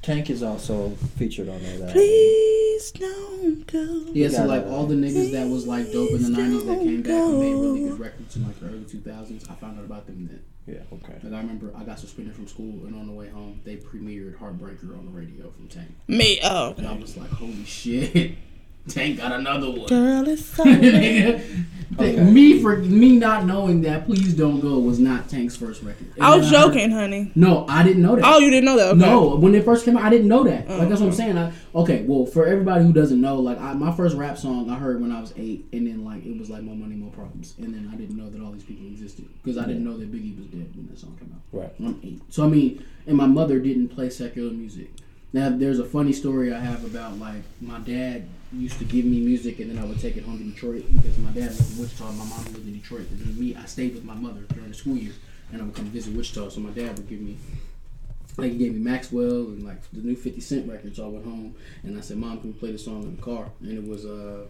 Tank 0.02 0.30
is 0.30 0.40
also 0.42 0.90
featured 1.18 1.48
on 1.48 1.54
all 1.56 1.60
that. 1.60 1.72
album. 1.80 1.92
Please 1.94 2.92
don't 2.92 3.66
go. 3.66 4.04
Yeah, 4.12 4.28
so 4.28 4.44
like 4.46 4.64
all 4.66 4.86
the 4.86 4.94
niggas 4.94 5.32
that 5.32 5.48
was 5.48 5.66
like 5.66 5.90
dope 5.90 6.10
in 6.12 6.22
the 6.22 6.28
'90s 6.40 6.64
that 6.66 6.78
came 6.78 7.02
back 7.02 7.10
and 7.12 7.40
made 7.40 7.52
really 7.54 7.88
good 7.88 7.98
records 7.98 8.36
in 8.36 8.46
like 8.46 8.60
the 8.60 8.66
early 8.66 8.84
2000s, 8.84 9.50
I 9.50 9.54
found 9.56 9.78
out 9.80 9.84
about 9.84 10.06
them 10.06 10.28
then. 10.30 10.42
Yeah. 10.66 10.82
Okay. 10.92 11.14
Like 11.24 11.32
I 11.32 11.38
remember 11.38 11.72
I 11.76 11.82
got 11.84 11.98
suspended 11.98 12.34
from 12.36 12.46
school 12.46 12.86
and 12.86 12.94
on 12.94 13.06
the 13.08 13.12
way 13.12 13.28
home 13.28 13.60
they 13.64 13.76
premiered 13.76 14.36
Heartbreaker 14.38 14.96
on 14.96 15.06
the 15.06 15.10
radio 15.12 15.50
from 15.50 15.66
Tank. 15.68 15.88
Me. 16.08 16.38
Oh. 16.44 16.74
And 16.78 16.86
I 16.86 16.96
was 16.96 17.16
like, 17.16 17.30
holy 17.30 17.64
shit. 17.64 18.34
Tank 18.88 19.18
got 19.18 19.32
another 19.32 19.70
one. 19.70 19.86
Girl, 19.86 20.28
it's 20.28 20.44
so 20.44 20.64
Okay. 21.98 22.20
Me 22.20 22.60
for 22.60 22.76
me 22.78 23.16
not 23.16 23.46
knowing 23.46 23.80
that 23.82 24.06
"Please 24.06 24.34
Don't 24.34 24.60
Go" 24.60 24.78
was 24.78 24.98
not 24.98 25.28
Tank's 25.28 25.56
first 25.56 25.82
record. 25.82 26.08
And 26.16 26.24
I 26.24 26.36
was 26.36 26.50
then 26.50 26.60
heard- 26.60 26.72
joking, 26.74 26.90
honey. 26.90 27.32
no, 27.34 27.64
I 27.68 27.82
didn't 27.84 28.02
know 28.02 28.16
that. 28.16 28.24
Oh, 28.24 28.38
you 28.38 28.50
didn't 28.50 28.64
know 28.64 28.76
that? 28.76 28.88
Okay. 28.88 28.98
No, 28.98 29.36
when 29.36 29.54
it 29.54 29.64
first 29.64 29.84
came 29.84 29.96
out, 29.96 30.02
I 30.02 30.10
didn't 30.10 30.28
know 30.28 30.44
that. 30.44 30.66
Oh, 30.68 30.78
like 30.78 30.88
that's 30.88 31.00
what 31.00 31.06
I'm 31.06 31.12
mm-hmm. 31.12 31.36
saying. 31.36 31.38
I, 31.38 31.52
okay, 31.74 32.02
well, 32.02 32.26
for 32.26 32.46
everybody 32.46 32.84
who 32.84 32.92
doesn't 32.92 33.20
know, 33.20 33.36
like 33.36 33.58
I, 33.60 33.72
my 33.74 33.94
first 33.94 34.16
rap 34.16 34.36
song 34.36 34.68
I 34.68 34.76
heard 34.76 35.00
when 35.00 35.12
I 35.12 35.20
was 35.20 35.32
eight, 35.36 35.66
and 35.72 35.86
then 35.86 36.04
like 36.04 36.24
it 36.26 36.38
was 36.38 36.50
like 36.50 36.62
"More 36.62 36.76
Money, 36.76 36.96
More 36.96 37.12
Problems," 37.12 37.54
and 37.58 37.72
then 37.72 37.88
I 37.92 37.96
didn't 37.96 38.16
know 38.16 38.28
that 38.28 38.42
all 38.42 38.50
these 38.50 38.64
people 38.64 38.86
existed 38.86 39.28
because 39.42 39.56
I 39.56 39.64
didn't 39.64 39.84
know 39.84 39.96
that 39.96 40.12
Biggie 40.12 40.36
was 40.36 40.46
dead 40.46 40.74
when 40.74 40.88
that 40.88 40.98
song 40.98 41.16
came 41.18 41.32
out. 41.34 41.40
Right. 41.52 41.72
I'm 41.78 42.00
eight, 42.02 42.20
so 42.28 42.44
I 42.44 42.48
mean, 42.48 42.84
and 43.06 43.16
my 43.16 43.26
mother 43.26 43.60
didn't 43.60 43.88
play 43.88 44.10
secular 44.10 44.50
music. 44.50 44.90
Now, 45.32 45.50
there's 45.50 45.78
a 45.78 45.84
funny 45.84 46.12
story 46.12 46.52
I 46.52 46.60
have 46.60 46.84
about 46.84 47.18
like 47.18 47.42
my 47.60 47.78
dad 47.80 48.28
used 48.52 48.78
to 48.78 48.84
give 48.84 49.04
me 49.04 49.20
music, 49.20 49.60
and 49.60 49.70
then 49.70 49.78
I 49.78 49.84
would 49.86 50.00
take 50.00 50.16
it 50.16 50.24
home 50.24 50.38
to 50.38 50.44
Detroit 50.44 50.84
because 50.92 51.18
my 51.18 51.30
dad 51.30 51.50
lived 51.50 51.72
in 51.72 51.82
Wichita, 51.82 52.08
and 52.08 52.18
my 52.18 52.24
mom 52.24 52.44
lived 52.44 52.66
in 52.66 52.72
Detroit. 52.72 53.08
And 53.10 53.20
then 53.20 53.38
me, 53.38 53.54
I 53.54 53.64
stayed 53.66 53.94
with 53.94 54.04
my 54.04 54.14
mother 54.14 54.40
during 54.52 54.68
the 54.68 54.74
school 54.74 54.96
year, 54.96 55.12
and 55.52 55.60
I 55.60 55.64
would 55.64 55.74
come 55.74 55.86
visit 55.86 56.14
Wichita. 56.14 56.50
So 56.50 56.60
my 56.60 56.70
dad 56.70 56.96
would 56.96 57.08
give 57.08 57.20
me 57.20 57.36
like 58.36 58.52
he 58.52 58.58
gave 58.58 58.74
me 58.74 58.80
Maxwell 58.80 59.46
and 59.46 59.64
like 59.64 59.82
the 59.92 60.00
new 60.00 60.16
Fifty 60.16 60.40
Cent 60.40 60.70
records. 60.70 60.96
So 60.96 61.04
I 61.04 61.08
went 61.08 61.24
home 61.24 61.54
and 61.82 61.98
I 61.98 62.00
said, 62.00 62.18
"Mom, 62.18 62.40
can 62.40 62.52
we 62.52 62.58
play 62.58 62.72
the 62.72 62.78
song 62.78 63.02
in 63.02 63.16
the 63.16 63.22
car?" 63.22 63.50
And 63.60 63.72
it 63.72 63.86
was 63.86 64.04
uh, 64.04 64.46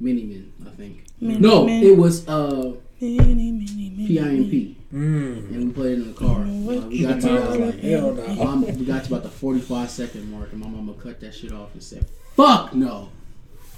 Many 0.00 0.24
Men, 0.24 0.52
I 0.66 0.70
think. 0.70 1.04
Mini 1.20 1.38
no, 1.38 1.68
it 1.68 1.96
was 1.96 2.26
uh, 2.28 2.74
PIMP, 3.02 4.76
Mm. 4.92 5.48
and 5.54 5.66
we 5.68 5.72
played 5.72 5.98
it 5.98 6.02
in 6.02 6.08
the 6.08 6.18
car. 6.18 6.42
Uh, 6.42 6.86
we 6.88 7.00
got 7.02 7.20
to 7.22 7.26
Mom 7.26 7.36
about, 7.36 7.60
like, 7.60 7.80
hell 7.80 8.12
no. 8.12 8.34
mom, 8.34 8.60
we 8.78 8.84
got 8.84 9.04
to 9.04 9.08
about 9.10 9.22
the 9.22 9.30
forty-five 9.30 9.90
second 9.90 10.30
mark, 10.30 10.52
and 10.52 10.60
my 10.60 10.68
mama 10.68 10.92
cut 10.94 11.18
that 11.20 11.34
shit 11.34 11.50
off 11.52 11.72
and 11.72 11.82
said, 11.82 12.06
"Fuck 12.36 12.74
no." 12.74 13.08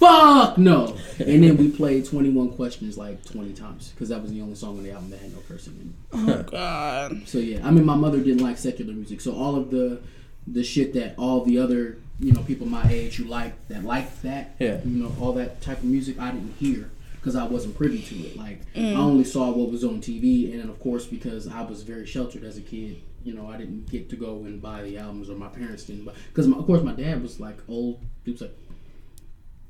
Fuck 0.01 0.59
no! 0.59 0.97
And 1.21 1.45
then 1.45 1.57
we 1.57 1.71
played 1.71 2.05
21 2.05 2.51
Questions 2.51 2.99
like 2.99 3.25
20 3.25 3.53
times 3.53 3.91
because 3.91 4.09
that 4.09 4.21
was 4.21 4.33
the 4.33 4.43
only 4.43 4.57
song 4.57 4.77
on 4.79 4.83
the 4.83 4.91
album 4.91 5.09
that 5.11 5.21
had 5.21 5.33
no 5.33 5.39
cursing 5.49 5.75
in 5.81 5.95
it. 6.21 6.29
Oh 6.31 6.43
God. 6.43 7.23
So 7.27 7.39
yeah, 7.39 7.61
I 7.67 7.71
mean, 7.71 7.85
my 7.87 7.95
mother 7.95 8.19
didn't 8.19 8.43
like 8.43 8.59
secular 8.59 8.93
music, 8.93 9.21
so 9.21 9.33
all 9.33 9.55
of 9.57 9.71
the 9.71 10.01
the 10.49 10.65
shit 10.65 10.93
that 10.95 11.15
all 11.17 11.45
the 11.45 11.59
other 11.59 11.97
you 12.19 12.33
know 12.33 12.43
people 12.43 12.67
my 12.67 12.87
age 12.91 13.17
who 13.17 13.25
like 13.25 13.69
that 13.69 13.85
like 13.85 14.21
that, 14.23 14.57
Yeah. 14.59 14.81
you 14.85 15.05
know, 15.05 15.13
all 15.21 15.33
that 15.35 15.61
type 15.63 15.79
of 15.79 15.85
music, 15.85 16.19
I 16.19 16.33
didn't 16.33 16.55
hear 16.59 16.91
because 17.25 17.37
I 17.37 17.45
wasn't 17.47 17.75
privy 17.75 18.03
to 18.03 18.15
it. 18.17 18.37
Like 18.37 18.61
I 18.77 18.93
only 18.93 19.25
saw 19.25 19.51
what 19.51 19.71
was 19.71 19.83
on 19.83 20.03
TV, 20.03 20.53
and 20.53 20.61
then 20.61 20.69
of 20.69 20.79
course 20.79 21.07
because 21.07 21.49
I 21.49 21.63
was 21.63 21.83
very 21.83 22.05
sheltered 22.05 22.45
as 22.45 22.59
a 22.59 22.61
kid. 22.61 23.01
You 23.25 23.33
know, 23.33 23.49
I 23.49 23.57
didn't 23.57 23.89
get 23.91 24.11
to 24.11 24.17
go 24.17 24.41
and 24.45 24.61
buy 24.61 24.83
the 24.83 24.99
albums, 24.99 25.31
or 25.31 25.35
my 25.35 25.49
parents 25.49 25.85
didn't. 25.85 26.05
But 26.05 26.17
because 26.29 26.47
of 26.47 26.67
course, 26.67 26.83
my 26.83 26.93
dad 26.93 27.23
was 27.23 27.41
like 27.41 27.57
old. 27.67 28.05
He 28.27 28.33
was 28.33 28.43
like 28.43 28.55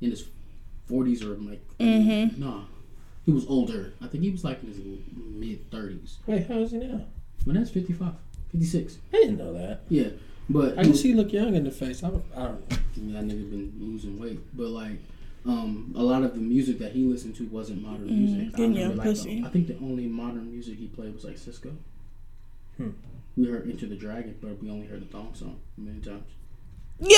in 0.01 0.09
his 0.11 0.25
forties 0.85 1.23
or 1.23 1.29
like 1.35 1.61
Mm-hmm. 1.79 2.41
nah, 2.43 2.63
he 3.25 3.31
was 3.31 3.45
older. 3.47 3.93
I 4.01 4.07
think 4.07 4.25
he 4.25 4.31
was 4.31 4.43
like 4.43 4.61
in 4.61 4.67
his 4.69 4.79
mid 5.15 5.71
thirties. 5.71 6.17
Wait, 6.27 6.47
how 6.47 6.55
is 6.55 6.71
he 6.71 6.79
now? 6.79 7.05
But 7.45 7.55
that's 7.55 7.69
55, 7.69 8.13
56. 8.51 8.97
I 9.13 9.17
didn't 9.17 9.37
know 9.37 9.53
that. 9.53 9.81
Yeah, 9.87 10.09
but 10.49 10.77
I 10.77 10.83
can 10.83 10.93
see 10.95 11.09
you 11.09 11.15
look 11.15 11.31
young 11.31 11.55
in 11.55 11.63
the 11.63 11.71
face. 11.71 12.03
I 12.03 12.09
don't, 12.09 12.25
I 12.35 12.43
don't 12.47 12.69
know. 12.69 12.77
I 12.77 12.99
mean, 12.99 13.13
that 13.13 13.23
nigga 13.23 13.49
been 13.49 13.73
losing 13.79 14.19
weight, 14.19 14.39
but 14.57 14.67
like, 14.69 14.97
um, 15.45 15.93
a 15.95 16.01
lot 16.01 16.23
of 16.23 16.33
the 16.33 16.41
music 16.41 16.79
that 16.79 16.93
he 16.93 17.03
listened 17.03 17.35
to 17.35 17.47
wasn't 17.47 17.81
modern 17.81 18.07
music. 18.07 18.57
I, 18.57 18.61
remember, 18.61 18.95
like, 18.95 19.07
pussy. 19.07 19.41
the, 19.41 19.47
I 19.47 19.51
think 19.51 19.67
the 19.67 19.77
only 19.77 20.07
modern 20.07 20.51
music 20.51 20.77
he 20.77 20.87
played 20.87 21.13
was 21.13 21.23
like 21.23 21.35
Sisqo. 21.35 21.75
Hmm. 22.77 22.89
We 23.37 23.47
heard 23.47 23.69
Into 23.69 23.85
the 23.85 23.95
Dragon, 23.95 24.37
but 24.41 24.61
we 24.61 24.69
only 24.69 24.87
heard 24.87 25.01
the 25.01 25.11
thong 25.11 25.33
song 25.33 25.59
many 25.77 25.99
times. 25.99 26.31
Yeah, 26.99 27.09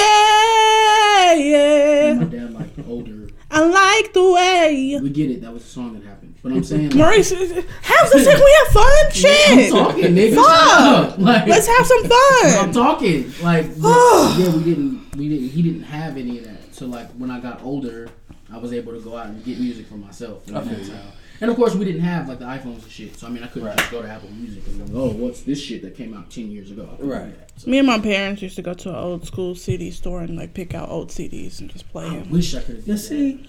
yeah. 1.33 2.13
My 2.13 2.23
dad 2.25 2.53
liked 2.53 2.79
older. 2.87 3.27
I 3.49 3.61
like 3.65 4.13
the 4.13 4.31
way. 4.31 4.99
We 5.01 5.09
get 5.09 5.31
it. 5.31 5.41
That 5.41 5.53
was 5.53 5.63
a 5.63 5.67
song 5.67 5.93
that 5.93 6.03
happened. 6.03 6.35
But 6.43 6.51
I'm 6.51 6.63
saying, 6.63 6.89
like, 6.89 6.95
Maurice, 6.95 7.31
how's 7.31 8.11
this 8.11 8.27
like 8.27 8.37
we 8.37 8.57
have 8.59 8.67
fun? 8.67 9.11
Shit, 9.11 9.73
I'm 9.73 9.85
talking, 9.87 10.15
nigga. 10.15 10.35
Fuck. 10.35 11.09
Shut. 11.09 11.19
Like, 11.19 11.47
Let's 11.47 11.67
have 11.67 11.85
some 11.85 12.03
fun. 12.03 12.67
I'm 12.67 12.71
talking 12.71 13.31
like 13.41 13.65
yeah, 13.77 14.55
we 14.55 14.63
didn't 14.63 15.15
we 15.17 15.29
didn't 15.29 15.49
he 15.49 15.61
didn't 15.61 15.83
have 15.83 16.17
any 16.17 16.39
of 16.39 16.45
that. 16.45 16.75
So 16.75 16.85
like 16.85 17.09
when 17.13 17.31
I 17.31 17.39
got 17.39 17.63
older, 17.63 18.09
I 18.51 18.57
was 18.57 18.73
able 18.73 18.93
to 18.93 18.99
go 18.99 19.17
out 19.17 19.27
and 19.27 19.43
get 19.43 19.59
music 19.59 19.87
for 19.87 19.95
myself. 19.95 20.47
And, 20.47 20.55
that's 20.57 20.89
how. 20.89 21.01
And 21.41 21.49
of 21.49 21.55
course 21.55 21.75
we 21.75 21.85
didn't 21.85 22.01
have 22.01 22.27
like 22.27 22.39
the 22.39 22.45
iPhones 22.45 22.83
and 22.83 22.91
shit. 22.91 23.17
So 23.17 23.27
I 23.27 23.29
mean 23.29 23.43
I 23.43 23.47
couldn't 23.47 23.67
Right. 23.67 23.77
just 23.77 23.91
go 23.91 24.01
to 24.01 24.07
Apple 24.09 24.29
Music 24.31 24.63
and 24.67 24.91
go, 24.93 25.01
oh, 25.01 25.09
what's 25.09 25.41
this 25.41 25.61
shit 25.61 25.81
that 25.83 25.95
came 25.95 26.13
out 26.13 26.29
ten 26.29 26.49
years 26.51 26.71
ago? 26.71 26.83
I 26.91 26.95
couldn't 26.97 27.07
do 27.07 27.13
Right. 27.13 27.37
that. 27.39 27.51
So 27.61 27.69
Me 27.69 27.77
and 27.79 27.87
my 27.87 27.99
parents 27.99 28.41
used 28.41 28.55
to 28.57 28.61
go 28.61 28.73
to 28.73 28.89
an 28.89 28.95
old 28.95 29.25
school 29.25 29.55
CD 29.55 29.91
store 29.91 30.21
and 30.21 30.35
like 30.37 30.53
pick 30.53 30.73
out 30.73 30.89
old 30.89 31.09
CDs 31.09 31.59
and 31.59 31.69
just 31.69 31.89
play 31.91 32.05
I 32.05 32.17
them. 32.19 32.29
wish 32.29 32.53
I 32.55 32.61
could 32.61 32.75
have. 32.77 32.87
Now 32.87 32.95
see, 32.95 33.45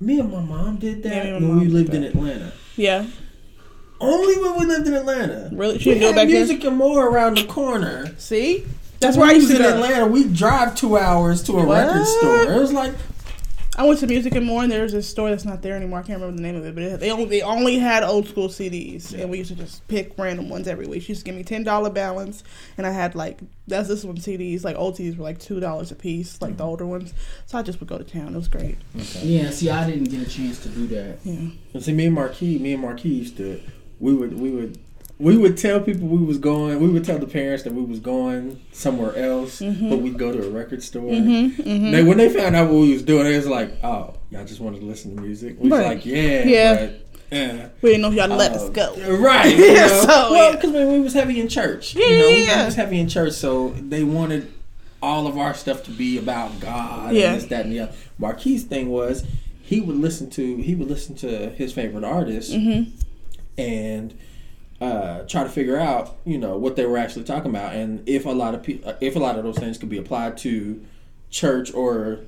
me 0.00 0.18
and 0.20 0.30
my 0.32 0.40
mom 0.40 0.76
did 0.76 1.02
that 1.02 1.24
me 1.24 1.30
and 1.30 1.48
when 1.48 1.60
we 1.60 1.66
lived 1.68 1.94
in 1.94 2.04
Atlanta. 2.04 2.52
Yeah, 2.76 3.06
Only 4.00 4.36
when 4.42 4.58
we 4.58 4.66
lived 4.66 4.86
in 4.86 4.94
Atlanta. 4.94 5.48
really. 5.52 5.78
She 5.78 5.90
We 5.90 5.94
didn't 5.94 6.00
do 6.00 6.18
it 6.18 6.20
had 6.20 6.28
back 6.28 6.28
music 6.28 6.64
and 6.64 6.76
more 6.76 7.06
around 7.08 7.36
the 7.38 7.44
corner. 7.44 8.12
See, 8.18 8.64
that's 9.00 9.16
why 9.16 9.26
I 9.26 9.32
we 9.34 9.34
used 9.36 9.50
to 9.50 9.56
in 9.56 9.62
go. 9.62 9.74
Atlanta. 9.74 10.06
We 10.06 10.24
drive 10.24 10.74
two 10.74 10.96
hours 10.98 11.42
to 11.44 11.58
a 11.58 11.64
record 11.66 12.06
store. 12.06 12.52
It 12.52 12.58
was 12.60 12.72
like 12.72 12.92
I 13.76 13.84
went 13.84 13.98
to 14.00 14.06
Music 14.06 14.34
and 14.34 14.46
More, 14.46 14.62
and 14.62 14.70
there's 14.70 14.92
this 14.92 15.08
store 15.08 15.30
that's 15.30 15.44
not 15.44 15.62
there 15.62 15.74
anymore. 15.74 15.98
I 15.98 16.02
can't 16.02 16.20
remember 16.20 16.36
the 16.36 16.42
name 16.42 16.56
of 16.56 16.64
it, 16.64 16.74
but 16.74 16.84
it, 16.84 17.00
they 17.00 17.10
only 17.10 17.24
they 17.24 17.42
only 17.42 17.78
had 17.78 18.04
old 18.04 18.28
school 18.28 18.48
CDs, 18.48 19.12
and 19.12 19.30
we 19.30 19.38
used 19.38 19.50
to 19.50 19.56
just 19.56 19.86
pick 19.88 20.16
random 20.16 20.48
ones 20.48 20.68
every 20.68 20.86
week. 20.86 21.02
She 21.02 21.08
used 21.08 21.22
to 21.22 21.24
give 21.24 21.34
me 21.34 21.42
ten 21.42 21.64
dollar 21.64 21.90
balance, 21.90 22.44
and 22.78 22.86
I 22.86 22.90
had 22.90 23.14
like 23.14 23.40
that's 23.66 23.88
this 23.88 24.04
one 24.04 24.16
CDs. 24.16 24.64
Like 24.64 24.76
old 24.76 24.96
CDs 24.96 25.16
were 25.16 25.24
like 25.24 25.38
two 25.38 25.58
dollars 25.58 25.90
a 25.90 25.96
piece, 25.96 26.40
like 26.40 26.56
the 26.56 26.62
mm-hmm. 26.62 26.70
older 26.70 26.86
ones. 26.86 27.14
So 27.46 27.58
I 27.58 27.62
just 27.62 27.80
would 27.80 27.88
go 27.88 27.98
to 27.98 28.04
town. 28.04 28.34
It 28.34 28.36
was 28.36 28.48
great. 28.48 28.78
Yeah, 28.94 29.50
see, 29.50 29.70
I 29.70 29.88
didn't 29.88 30.04
get 30.04 30.26
a 30.26 30.30
chance 30.30 30.62
to 30.62 30.68
do 30.68 30.86
that. 30.88 31.18
Yeah. 31.24 31.50
And 31.72 31.82
see, 31.82 31.92
me 31.92 32.06
and 32.06 32.14
Marquis, 32.14 32.58
me 32.58 32.74
and 32.74 32.82
Marquis 32.82 33.08
used 33.08 33.36
to, 33.38 33.60
we 33.98 34.14
would, 34.14 34.38
we 34.38 34.50
would, 34.50 34.78
we 35.18 35.36
would 35.36 35.56
tell 35.56 35.80
people 35.80 36.08
we 36.08 36.24
was 36.24 36.38
going. 36.38 36.80
We 36.80 36.88
would 36.88 37.04
tell 37.04 37.18
the 37.18 37.26
parents 37.26 37.62
that 37.64 37.72
we 37.72 37.82
was 37.84 38.00
going 38.00 38.60
somewhere 38.72 39.14
else, 39.16 39.60
but 39.60 39.98
we'd 39.98 40.18
go 40.18 40.32
to 40.32 40.46
a 40.46 40.50
record 40.50 40.82
store. 40.82 41.10
Mm-hmm. 41.10 41.90
They, 41.92 42.02
when 42.02 42.18
they 42.18 42.28
found 42.28 42.56
out 42.56 42.68
what 42.70 42.80
we 42.80 42.92
was 42.92 43.02
doing, 43.02 43.26
it 43.32 43.36
was 43.36 43.46
like, 43.46 43.72
"Oh, 43.84 44.14
y'all 44.30 44.44
just 44.44 44.60
wanted 44.60 44.80
to 44.80 44.86
listen 44.86 45.14
to 45.14 45.22
music." 45.22 45.56
We 45.58 45.68
was 45.70 45.80
like, 45.80 46.04
"Yeah, 46.04 46.44
Yeah. 46.44 46.74
but, 46.74 47.36
eh." 47.36 47.68
We 47.80 47.90
didn't 47.90 48.02
know 48.02 48.08
if 48.10 48.14
y'all 48.14 48.36
let 48.36 48.52
Uh, 48.52 48.56
us 48.56 48.70
go. 48.70 49.16
Right. 49.18 49.56
You 49.56 49.74
know? 49.74 49.86
So, 49.88 50.06
well, 50.08 50.50
yeah. 50.50 50.56
because 50.56 50.72
we 50.72 51.00
was 51.00 51.12
heavy 51.14 51.40
in 51.40 51.48
church. 51.48 51.94
Yeah, 51.94 52.06
you 52.06 52.18
know, 52.18 52.28
we 52.28 52.44
yeah. 52.46 52.64
was 52.64 52.74
heavy 52.74 52.98
in 52.98 53.08
church, 53.08 53.34
so 53.34 53.68
they 53.80 54.02
wanted 54.02 54.50
all 55.02 55.26
of 55.26 55.36
our 55.38 55.54
stuff 55.54 55.84
to 55.84 55.90
be 55.90 56.18
about 56.18 56.58
God 56.60 57.14
Yeah. 57.14 57.32
and 57.32 57.40
this, 57.40 57.48
that, 57.50 57.66
and 57.66 57.72
the 57.72 57.80
other. 57.80 57.92
Marquis' 58.18 58.58
thing 58.58 58.88
was 58.88 59.24
he 59.62 59.80
would 59.80 59.96
listen 59.96 60.28
to 60.30 60.56
he 60.56 60.74
would 60.74 60.88
listen 60.88 61.14
to 61.16 61.50
his 61.50 61.72
favorite 61.72 62.04
artists 62.04 62.52
Mm-hmm. 62.52 62.90
and 63.58 64.18
uh, 64.80 65.22
try 65.22 65.42
to 65.42 65.48
figure 65.48 65.78
out 65.78 66.16
you 66.24 66.38
know 66.38 66.56
what 66.56 66.76
they 66.76 66.86
were 66.86 66.98
actually 66.98 67.24
talking 67.24 67.50
about. 67.50 67.74
And 67.74 68.06
if 68.08 68.26
a 68.26 68.30
lot 68.30 68.54
of 68.54 68.62
people 68.62 68.90
uh, 68.90 68.94
if 69.00 69.16
a 69.16 69.18
lot 69.18 69.38
of 69.38 69.44
those 69.44 69.58
things 69.58 69.78
could 69.78 69.88
be 69.88 69.98
applied 69.98 70.36
to 70.38 70.84
church 71.30 71.72
or 71.72 72.20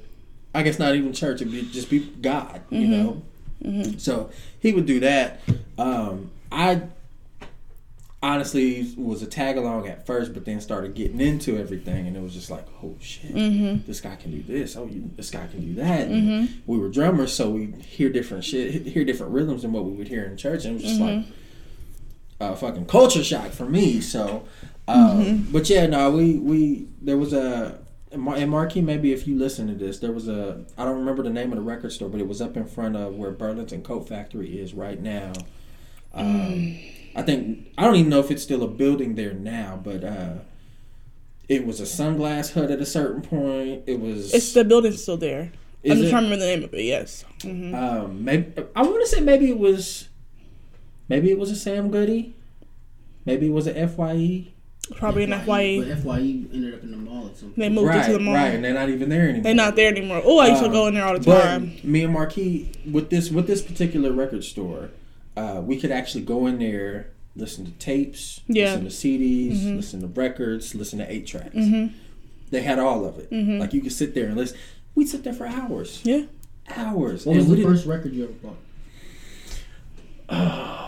I 0.54 0.62
guess 0.62 0.78
not 0.78 0.94
even 0.94 1.12
church 1.12 1.40
it'd 1.40 1.52
be 1.52 1.62
just 1.62 1.90
be 1.90 2.00
God 2.00 2.62
you 2.70 2.80
mm-hmm. 2.80 2.92
know? 2.92 3.22
Mm-hmm. 3.64 3.98
So 3.98 4.30
he 4.60 4.72
would 4.72 4.86
do 4.86 5.00
that. 5.00 5.40
Um, 5.78 6.30
I 6.52 6.82
honestly 8.22 8.92
was 8.96 9.22
a 9.22 9.26
tag 9.26 9.56
along 9.56 9.86
at 9.86 10.06
first 10.06 10.32
but 10.32 10.44
then 10.44 10.60
started 10.60 10.94
getting 10.94 11.20
into 11.20 11.58
everything 11.58 12.06
and 12.06 12.16
it 12.16 12.20
was 12.20 12.32
just 12.32 12.50
like 12.50 12.66
oh 12.82 12.94
shit. 13.00 13.34
Mm-hmm. 13.34 13.86
This 13.86 14.00
guy 14.00 14.14
can 14.14 14.30
do 14.30 14.42
this. 14.42 14.76
Oh 14.76 14.86
you, 14.86 15.10
this 15.16 15.30
guy 15.30 15.48
can 15.48 15.60
do 15.60 15.74
that. 15.74 16.08
And 16.08 16.62
we 16.64 16.78
were 16.78 16.88
drummers 16.88 17.34
so 17.34 17.50
we 17.50 17.72
hear 17.82 18.08
different 18.08 18.44
shit 18.44 18.86
hear 18.86 19.04
different 19.04 19.32
rhythms 19.32 19.62
than 19.62 19.72
what 19.72 19.84
we 19.84 19.92
would 19.92 20.08
hear 20.08 20.24
in 20.24 20.36
church. 20.36 20.64
And 20.64 20.78
it 20.78 20.82
was 20.82 20.84
just 20.84 21.00
like 21.00 21.24
a 22.40 22.54
fucking 22.56 22.86
culture 22.86 23.24
shock 23.24 23.50
for 23.50 23.66
me. 23.66 24.00
So, 24.00 24.44
um, 24.88 25.48
but 25.50 25.68
yeah, 25.70 25.86
no, 25.86 26.10
we 26.10 26.34
we 26.38 26.88
there 27.00 27.16
was 27.16 27.32
a 27.32 27.78
and 28.12 28.22
Mar- 28.22 28.46
Marquis. 28.46 28.82
Maybe 28.82 29.12
if 29.12 29.26
you 29.26 29.36
listen 29.38 29.66
to 29.68 29.74
this, 29.74 29.98
there 29.98 30.12
was 30.12 30.28
a 30.28 30.64
I 30.78 30.84
don't 30.84 30.98
remember 30.98 31.22
the 31.22 31.30
name 31.30 31.52
of 31.52 31.56
the 31.56 31.64
record 31.64 31.92
store, 31.92 32.08
but 32.08 32.20
it 32.20 32.28
was 32.28 32.40
up 32.40 32.56
in 32.56 32.66
front 32.66 32.96
of 32.96 33.14
where 33.16 33.30
Burlington 33.30 33.82
Coat 33.82 34.08
Factory 34.08 34.58
is 34.58 34.74
right 34.74 35.00
now. 35.00 35.32
Um, 36.14 36.78
I 37.14 37.22
think 37.22 37.68
I 37.76 37.84
don't 37.84 37.96
even 37.96 38.10
know 38.10 38.20
if 38.20 38.30
it's 38.30 38.42
still 38.42 38.62
a 38.62 38.68
building 38.68 39.14
there 39.14 39.34
now, 39.34 39.80
but 39.82 40.04
uh, 40.04 40.34
it 41.48 41.66
was 41.66 41.80
a 41.80 41.84
sunglass 41.84 42.52
hut 42.52 42.70
at 42.70 42.80
a 42.80 42.86
certain 42.86 43.22
point. 43.22 43.84
It 43.86 44.00
was 44.00 44.32
It's 44.34 44.52
the 44.52 44.64
building's 44.64 45.02
still 45.02 45.16
there. 45.16 45.52
Is 45.82 45.92
I'm 45.92 45.98
just 45.98 46.08
it? 46.08 46.10
trying 46.10 46.22
to 46.24 46.30
remember 46.30 46.44
the 46.44 46.50
name 46.56 46.64
of 46.64 46.74
it. 46.74 46.84
Yes. 46.84 47.24
hmm 47.42 47.74
um, 47.74 48.24
maybe 48.24 48.52
I 48.74 48.82
want 48.82 49.00
to 49.02 49.06
say 49.06 49.20
maybe 49.20 49.48
it 49.50 49.58
was 49.58 50.08
maybe 51.08 51.30
it 51.30 51.38
was 51.38 51.50
a 51.50 51.56
Sam 51.56 51.90
Goody, 51.90 52.34
maybe 53.24 53.46
it 53.46 53.52
was 53.52 53.66
a 53.66 53.86
FYE. 53.88 54.48
Probably 54.92 55.24
an 55.24 55.32
FYE. 55.32 55.80
But 55.80 55.98
FYE 55.98 56.44
ended 56.52 56.74
up 56.74 56.82
in 56.84 56.92
the 56.92 56.96
mall 56.96 57.26
at 57.26 57.36
some 57.36 57.52
They 57.56 57.68
moved 57.68 57.88
right, 57.88 58.04
it 58.04 58.06
to 58.06 58.12
the 58.12 58.20
mall. 58.20 58.34
right, 58.34 58.54
and 58.54 58.64
they're 58.64 58.72
not 58.72 58.88
even 58.88 59.08
there 59.08 59.22
anymore. 59.24 59.42
They're 59.42 59.54
not 59.54 59.74
there 59.74 59.90
anymore. 59.90 60.22
Oh, 60.24 60.38
I 60.38 60.46
used 60.48 60.60
to 60.60 60.66
Um, 60.68 60.72
go 60.72 60.86
in 60.86 60.94
there 60.94 61.04
all 61.04 61.14
the 61.18 61.24
But 61.24 61.42
time. 61.42 61.72
me 61.82 62.04
and 62.04 62.12
Marquis 62.12 62.68
with 62.90 63.10
this 63.10 63.30
with 63.30 63.48
this 63.48 63.62
particular 63.62 64.12
record 64.12 64.44
store, 64.44 64.90
uh, 65.36 65.60
we 65.64 65.76
could 65.76 65.90
actually 65.90 66.22
go 66.22 66.46
in 66.46 66.60
there, 66.60 67.08
listen 67.34 67.64
to 67.64 67.72
tapes, 67.72 68.42
Yeah. 68.46 68.66
listen 68.74 68.84
to 68.84 68.90
CDs, 68.90 69.58
Mhm. 69.64 69.76
listen 69.76 70.00
to 70.02 70.06
records, 70.06 70.72
listen 70.76 71.00
to 71.00 71.12
eight 71.12 71.26
tracks. 71.26 71.54
Mhm. 71.56 71.90
They 72.50 72.62
had 72.62 72.78
all 72.78 73.04
of 73.04 73.18
it. 73.18 73.28
Mhm. 73.32 73.58
Like 73.58 73.74
you 73.74 73.80
could 73.80 73.90
sit 73.92 74.14
there 74.14 74.26
and 74.26 74.36
listen. 74.36 74.56
We'd 74.94 75.08
sit 75.08 75.24
there 75.24 75.32
for 75.34 75.46
hours. 75.48 76.00
Yeah. 76.04 76.22
hours. 76.76 77.24
What 77.26 77.36
was 77.36 77.44
And 77.46 77.54
we 77.56 77.62
the 77.62 77.68
first 77.68 77.86
record 77.86 78.12
you 78.12 78.24
ever 78.24 78.32
bought? 78.42 78.56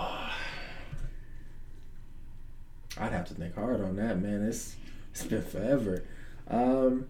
I'd 2.98 3.12
have 3.12 3.26
to 3.28 3.34
think 3.34 3.54
hard 3.54 3.80
on 3.80 3.96
that, 3.96 4.20
man. 4.20 4.42
It's 4.42 4.76
it's 5.10 5.24
been 5.24 5.42
forever. 5.42 6.04
Um, 6.48 7.06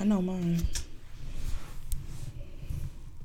I 0.00 0.04
know 0.04 0.22
mine. 0.22 0.66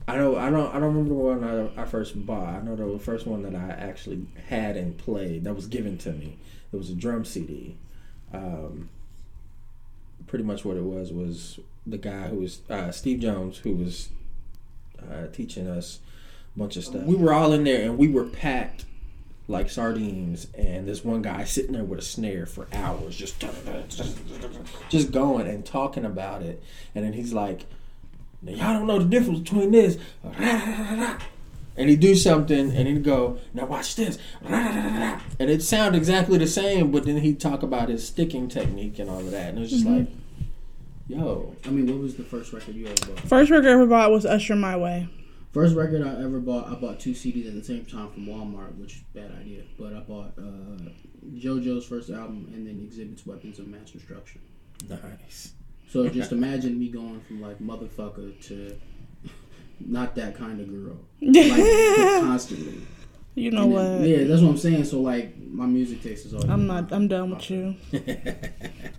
I 0.07 0.17
know 0.17 0.35
I 0.35 0.49
don't 0.49 0.69
I 0.75 0.79
don't 0.79 0.95
remember 0.95 1.09
the 1.09 1.15
one 1.15 1.43
I, 1.77 1.81
I 1.81 1.85
first 1.85 2.25
bought. 2.25 2.55
I 2.55 2.61
know 2.61 2.75
the 2.75 2.99
first 2.99 3.25
one 3.25 3.43
that 3.43 3.55
I 3.55 3.69
actually 3.69 4.25
had 4.47 4.75
and 4.75 4.97
played 4.97 5.45
that 5.45 5.53
was 5.53 5.67
given 5.67 5.97
to 5.99 6.11
me. 6.11 6.37
It 6.71 6.75
was 6.75 6.89
a 6.89 6.95
drum 6.95 7.23
CD. 7.23 7.77
Um, 8.33 8.89
pretty 10.27 10.43
much 10.43 10.65
what 10.65 10.75
it 10.75 10.83
was 10.83 11.13
was 11.13 11.59
the 11.85 11.97
guy 11.97 12.27
who 12.27 12.37
was 12.37 12.61
uh, 12.69 12.91
Steve 12.91 13.19
Jones 13.19 13.59
who 13.59 13.75
was 13.75 14.09
uh, 14.99 15.27
teaching 15.27 15.67
us 15.67 15.99
a 16.55 16.59
bunch 16.59 16.75
of 16.75 16.83
stuff. 16.83 17.03
We 17.03 17.15
were 17.15 17.33
all 17.33 17.53
in 17.53 17.63
there 17.63 17.83
and 17.83 17.97
we 17.97 18.09
were 18.09 18.25
packed 18.25 18.85
like 19.47 19.69
sardines. 19.69 20.47
And 20.57 20.87
this 20.87 21.03
one 21.03 21.21
guy 21.21 21.43
sitting 21.43 21.73
there 21.73 21.83
with 21.83 21.99
a 21.99 22.03
snare 22.03 22.45
for 22.45 22.67
hours, 22.73 23.15
just 23.15 23.43
just 24.89 25.11
going 25.11 25.47
and 25.47 25.65
talking 25.65 26.05
about 26.05 26.41
it. 26.41 26.63
And 26.95 27.03
then 27.05 27.13
he's 27.13 27.33
like, 27.33 27.65
y'all 28.43 28.73
don't 28.73 28.87
know 28.87 28.99
the 28.99 29.05
difference 29.05 29.39
between 29.39 29.71
this. 29.71 29.97
And 31.75 31.89
he'd 31.89 32.01
do 32.01 32.15
something 32.15 32.71
and 32.75 32.87
he'd 32.87 33.03
go, 33.03 33.39
now 33.53 33.65
watch 33.65 33.95
this. 33.95 34.19
And 34.43 35.49
it 35.49 35.63
sound 35.63 35.95
exactly 35.95 36.37
the 36.37 36.45
same, 36.45 36.91
but 36.91 37.05
then 37.05 37.17
he'd 37.17 37.39
talk 37.39 37.63
about 37.63 37.89
his 37.89 38.05
sticking 38.07 38.47
technique 38.47 38.99
and 38.99 39.09
all 39.09 39.19
of 39.19 39.31
that. 39.31 39.49
And 39.49 39.57
it 39.57 39.61
was 39.61 39.71
just 39.71 39.85
mm-hmm. 39.85 39.97
like, 39.97 40.07
yo. 41.07 41.55
I 41.65 41.69
mean, 41.69 41.87
what 41.87 41.97
was 41.99 42.15
the 42.15 42.23
first 42.23 42.53
record 42.53 42.75
you 42.75 42.85
ever 42.85 42.95
bought? 43.07 43.19
First 43.21 43.49
record 43.49 43.69
I 43.69 43.71
ever 43.71 43.87
bought 43.87 44.11
was 44.11 44.23
Usher 44.23 44.55
My 44.55 44.77
Way. 44.77 45.09
First 45.53 45.75
record 45.75 46.01
I 46.01 46.23
ever 46.23 46.39
bought, 46.39 46.67
I 46.67 46.73
bought 46.73 46.99
two 46.99 47.11
CDs 47.11 47.47
at 47.47 47.53
the 47.53 47.63
same 47.63 47.85
time 47.85 48.09
from 48.09 48.25
Walmart, 48.25 48.75
which 48.79 48.95
is 48.95 49.01
a 49.13 49.19
bad 49.19 49.31
idea. 49.39 49.61
But 49.77 49.93
I 49.93 49.99
bought 49.99 50.33
uh, 50.35 50.89
JoJo's 51.35 51.85
first 51.85 52.09
album 52.09 52.49
and 52.51 52.65
then 52.65 52.75
Xzibit's 52.89 53.23
Weapons 53.27 53.59
of 53.59 53.67
Mass 53.67 53.91
Destruction. 53.91 54.41
Nice. 54.89 55.53
So 55.87 56.09
just 56.09 56.31
imagine 56.31 56.79
me 56.79 56.89
going 56.89 57.21
from 57.21 57.39
like 57.39 57.59
motherfucker 57.59 58.41
to 58.47 58.79
not 59.79 60.15
that 60.15 60.35
kind 60.35 60.59
of 60.59 60.71
girl, 60.71 60.97
like 61.21 62.21
constantly. 62.23 62.81
You 63.35 63.49
know 63.49 63.63
And 63.63 63.73
what? 63.73 64.07
yeah, 64.07 64.25
that's 64.25 64.41
what 64.41 64.49
I'm 64.49 64.57
saying. 64.57 64.85
So 64.85 65.01
like 65.01 65.35
my 65.37 65.65
music 65.65 66.03
taste 66.03 66.25
is 66.27 66.33
all. 66.33 66.49
I'm 66.49 66.67
not. 66.67 66.91
I'm 66.91 67.07
done 67.07 67.31
with 67.31 67.49
you. 67.49 67.75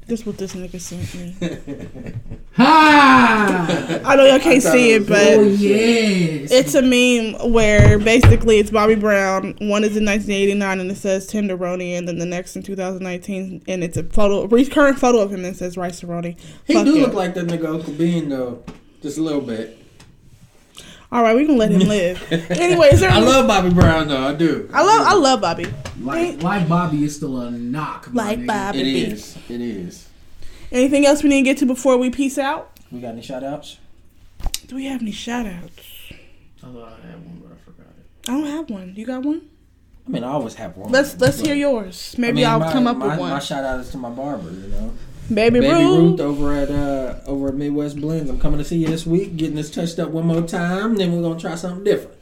this 0.06 0.26
what 0.26 0.38
this 0.38 0.54
nigga 0.54 0.80
sent 0.80 1.14
me. 1.14 2.14
Ha! 2.56 4.00
I 4.04 4.14
know 4.14 4.24
y'all 4.26 4.38
can't 4.38 4.62
see 4.62 4.92
it, 4.92 5.02
oh 5.02 5.06
but 5.06 5.40
yes. 5.58 6.52
it's 6.52 6.76
a 6.76 6.82
meme 6.82 7.52
where 7.52 7.98
basically 7.98 8.60
it's 8.60 8.70
Bobby 8.70 8.94
Brown. 8.94 9.56
One 9.58 9.82
is 9.82 9.96
in 9.96 10.04
1989 10.04 10.78
and 10.78 10.88
it 10.88 10.96
says 10.96 11.28
Tenderoni, 11.28 11.98
and 11.98 12.06
then 12.06 12.18
the 12.18 12.26
next 12.26 12.54
in 12.54 12.62
2019 12.62 13.64
and 13.66 13.82
it's 13.82 13.96
a 13.96 14.04
photo, 14.04 14.44
a 14.44 14.64
current 14.66 15.00
photo 15.00 15.18
of 15.18 15.32
him 15.32 15.42
that 15.42 15.56
says 15.56 15.76
Rice 15.76 16.02
Roni. 16.02 16.38
He 16.64 16.74
Fuck 16.74 16.84
do 16.84 16.94
yeah. 16.96 17.06
look 17.06 17.14
like 17.14 17.34
that 17.34 17.46
nigga 17.46 17.66
Uncle 17.74 17.92
Bean 17.94 18.28
though, 18.28 18.62
just 19.02 19.18
a 19.18 19.22
little 19.22 19.40
bit. 19.40 19.83
All 21.14 21.22
right, 21.22 21.36
we 21.36 21.46
can 21.46 21.56
let 21.56 21.70
him 21.70 21.78
live. 21.88 22.20
anyway, 22.50 22.88
is 22.92 22.98
there? 22.98 23.08
I 23.10 23.20
love 23.20 23.46
Bobby 23.46 23.70
Brown 23.70 24.08
though. 24.08 24.26
I 24.26 24.34
do. 24.34 24.68
I 24.72 24.82
love. 24.82 25.06
I 25.06 25.14
love 25.14 25.40
Bobby. 25.40 25.66
like, 26.00 26.42
like 26.42 26.68
Bobby 26.68 27.04
is 27.04 27.14
still 27.14 27.38
a 27.40 27.52
knock. 27.52 28.12
my 28.12 28.30
Like 28.30 28.38
nigga. 28.40 28.46
Bobby. 28.48 28.80
It 28.80 29.12
is. 29.12 29.36
It 29.48 29.60
is. 29.60 30.08
Anything 30.72 31.06
else 31.06 31.22
we 31.22 31.28
need 31.28 31.42
to 31.42 31.44
get 31.44 31.58
to 31.58 31.66
before 31.66 31.96
we 31.98 32.10
peace 32.10 32.36
out? 32.36 32.72
We 32.90 33.00
got 33.00 33.10
any 33.10 33.22
shout 33.22 33.44
outs? 33.44 33.78
Do 34.66 34.74
we 34.74 34.86
have 34.86 35.02
any 35.02 35.12
shout 35.12 35.46
outs? 35.46 35.80
I 36.62 36.66
thought 36.66 36.98
I 37.00 37.06
had 37.06 37.14
one, 37.24 37.42
but 37.44 37.52
I 37.52 37.64
forgot 37.64 37.86
it. 37.96 38.28
I 38.28 38.32
don't 38.32 38.46
have 38.46 38.68
one. 38.70 38.94
You 38.96 39.06
got 39.06 39.22
one? 39.22 39.42
I 40.08 40.10
mean, 40.10 40.24
I 40.24 40.28
always 40.32 40.54
have 40.54 40.76
one. 40.76 40.90
Let's 40.90 41.18
let's 41.20 41.38
hear 41.40 41.54
yours. 41.54 42.14
I 42.18 42.20
Maybe 42.22 42.36
mean, 42.38 42.46
I'll 42.46 42.58
my- 42.58 42.72
come 42.72 42.88
up 42.88 42.96
my, 42.96 43.06
with 43.10 43.18
one. 43.20 43.30
My 43.30 43.38
shout 43.38 43.62
out 43.62 43.78
is 43.78 43.90
to 43.90 43.98
my 43.98 44.10
barber, 44.10 44.50
you 44.50 44.66
know. 44.66 44.92
Baby, 45.32 45.60
Baby 45.60 45.72
Ruth. 45.72 45.98
Ruth 46.10 46.20
over 46.20 46.52
at 46.52 46.70
uh 46.70 47.14
over 47.26 47.48
at 47.48 47.54
Midwest 47.54 47.96
Blends. 48.00 48.28
I'm 48.30 48.38
coming 48.38 48.58
to 48.58 48.64
see 48.64 48.76
you 48.78 48.88
this 48.88 49.06
week, 49.06 49.36
getting 49.36 49.56
this 49.56 49.70
touched 49.70 49.98
up 49.98 50.10
one 50.10 50.26
more 50.26 50.42
time. 50.42 50.96
Then 50.96 51.12
we're 51.14 51.22
gonna 51.22 51.40
try 51.40 51.54
something 51.54 51.82
different. 51.84 52.16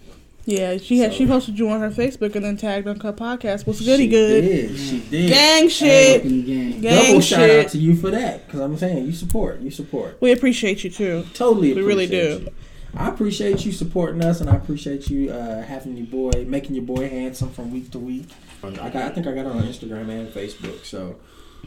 Yeah, 0.45 0.77
she 0.79 0.99
had 0.99 1.13
So- 1.13 1.19
she 1.19 1.27
posted 1.27 1.59
you 1.59 1.69
on 1.69 1.81
her 1.81 1.91
Facebook 1.91 2.35
and 2.35 2.45
then 2.45 2.57
tagged 2.57 2.87
on 2.89 2.95
Uncut 2.95 3.17
Podcast. 3.17 3.67
What's 3.67 3.81
goody 3.81 4.09
good? 4.09 4.43
Did. 4.43 4.77
She 4.77 5.01
did. 5.01 5.29
Gang 5.31 5.69
shit. 5.69 6.23
Fucking 6.23 6.45
gang. 6.45 6.81
Gang 6.81 7.07
Double 7.07 7.21
shout 7.21 7.39
shit. 7.41 7.65
out 7.67 7.71
to 7.73 7.79
you 7.79 7.95
for 7.97 8.11
that, 8.11 8.47
because 8.47 8.61
I'm 8.61 8.77
saying 8.77 9.07
you 9.07 9.13
support, 9.13 9.61
you 9.61 9.71
support. 9.71 10.17
We 10.21 10.33
appreciate 10.33 10.83
you 10.85 10.91
too. 10.91 11.25
Totally, 11.35 11.73
We 11.75 11.83
really 11.83 12.07
do. 12.09 12.17
you. 12.45 12.49
I 12.95 13.09
appreciate 13.09 13.65
you 13.65 13.73
supporting 13.73 14.23
us, 14.23 14.41
and 14.41 14.51
I 14.51 14.57
appreciate 14.57 15.09
you 15.09 15.31
uh, 15.31 15.63
having 15.63 15.97
your 15.97 16.07
boy, 16.07 16.45
making 16.47 16.75
your 16.75 16.85
boy 16.85 17.09
handsome 17.09 17.51
from 17.51 17.73
week 17.73 17.91
to 17.93 17.99
week. 17.99 18.29
I 18.65 18.71
got, 18.71 18.97
I 18.97 19.09
think 19.11 19.27
I 19.27 19.33
got 19.33 19.41
it 19.41 19.47
on 19.47 19.63
Instagram 19.63 20.09
and 20.11 20.29
Facebook. 20.29 20.85
So, 20.85 21.17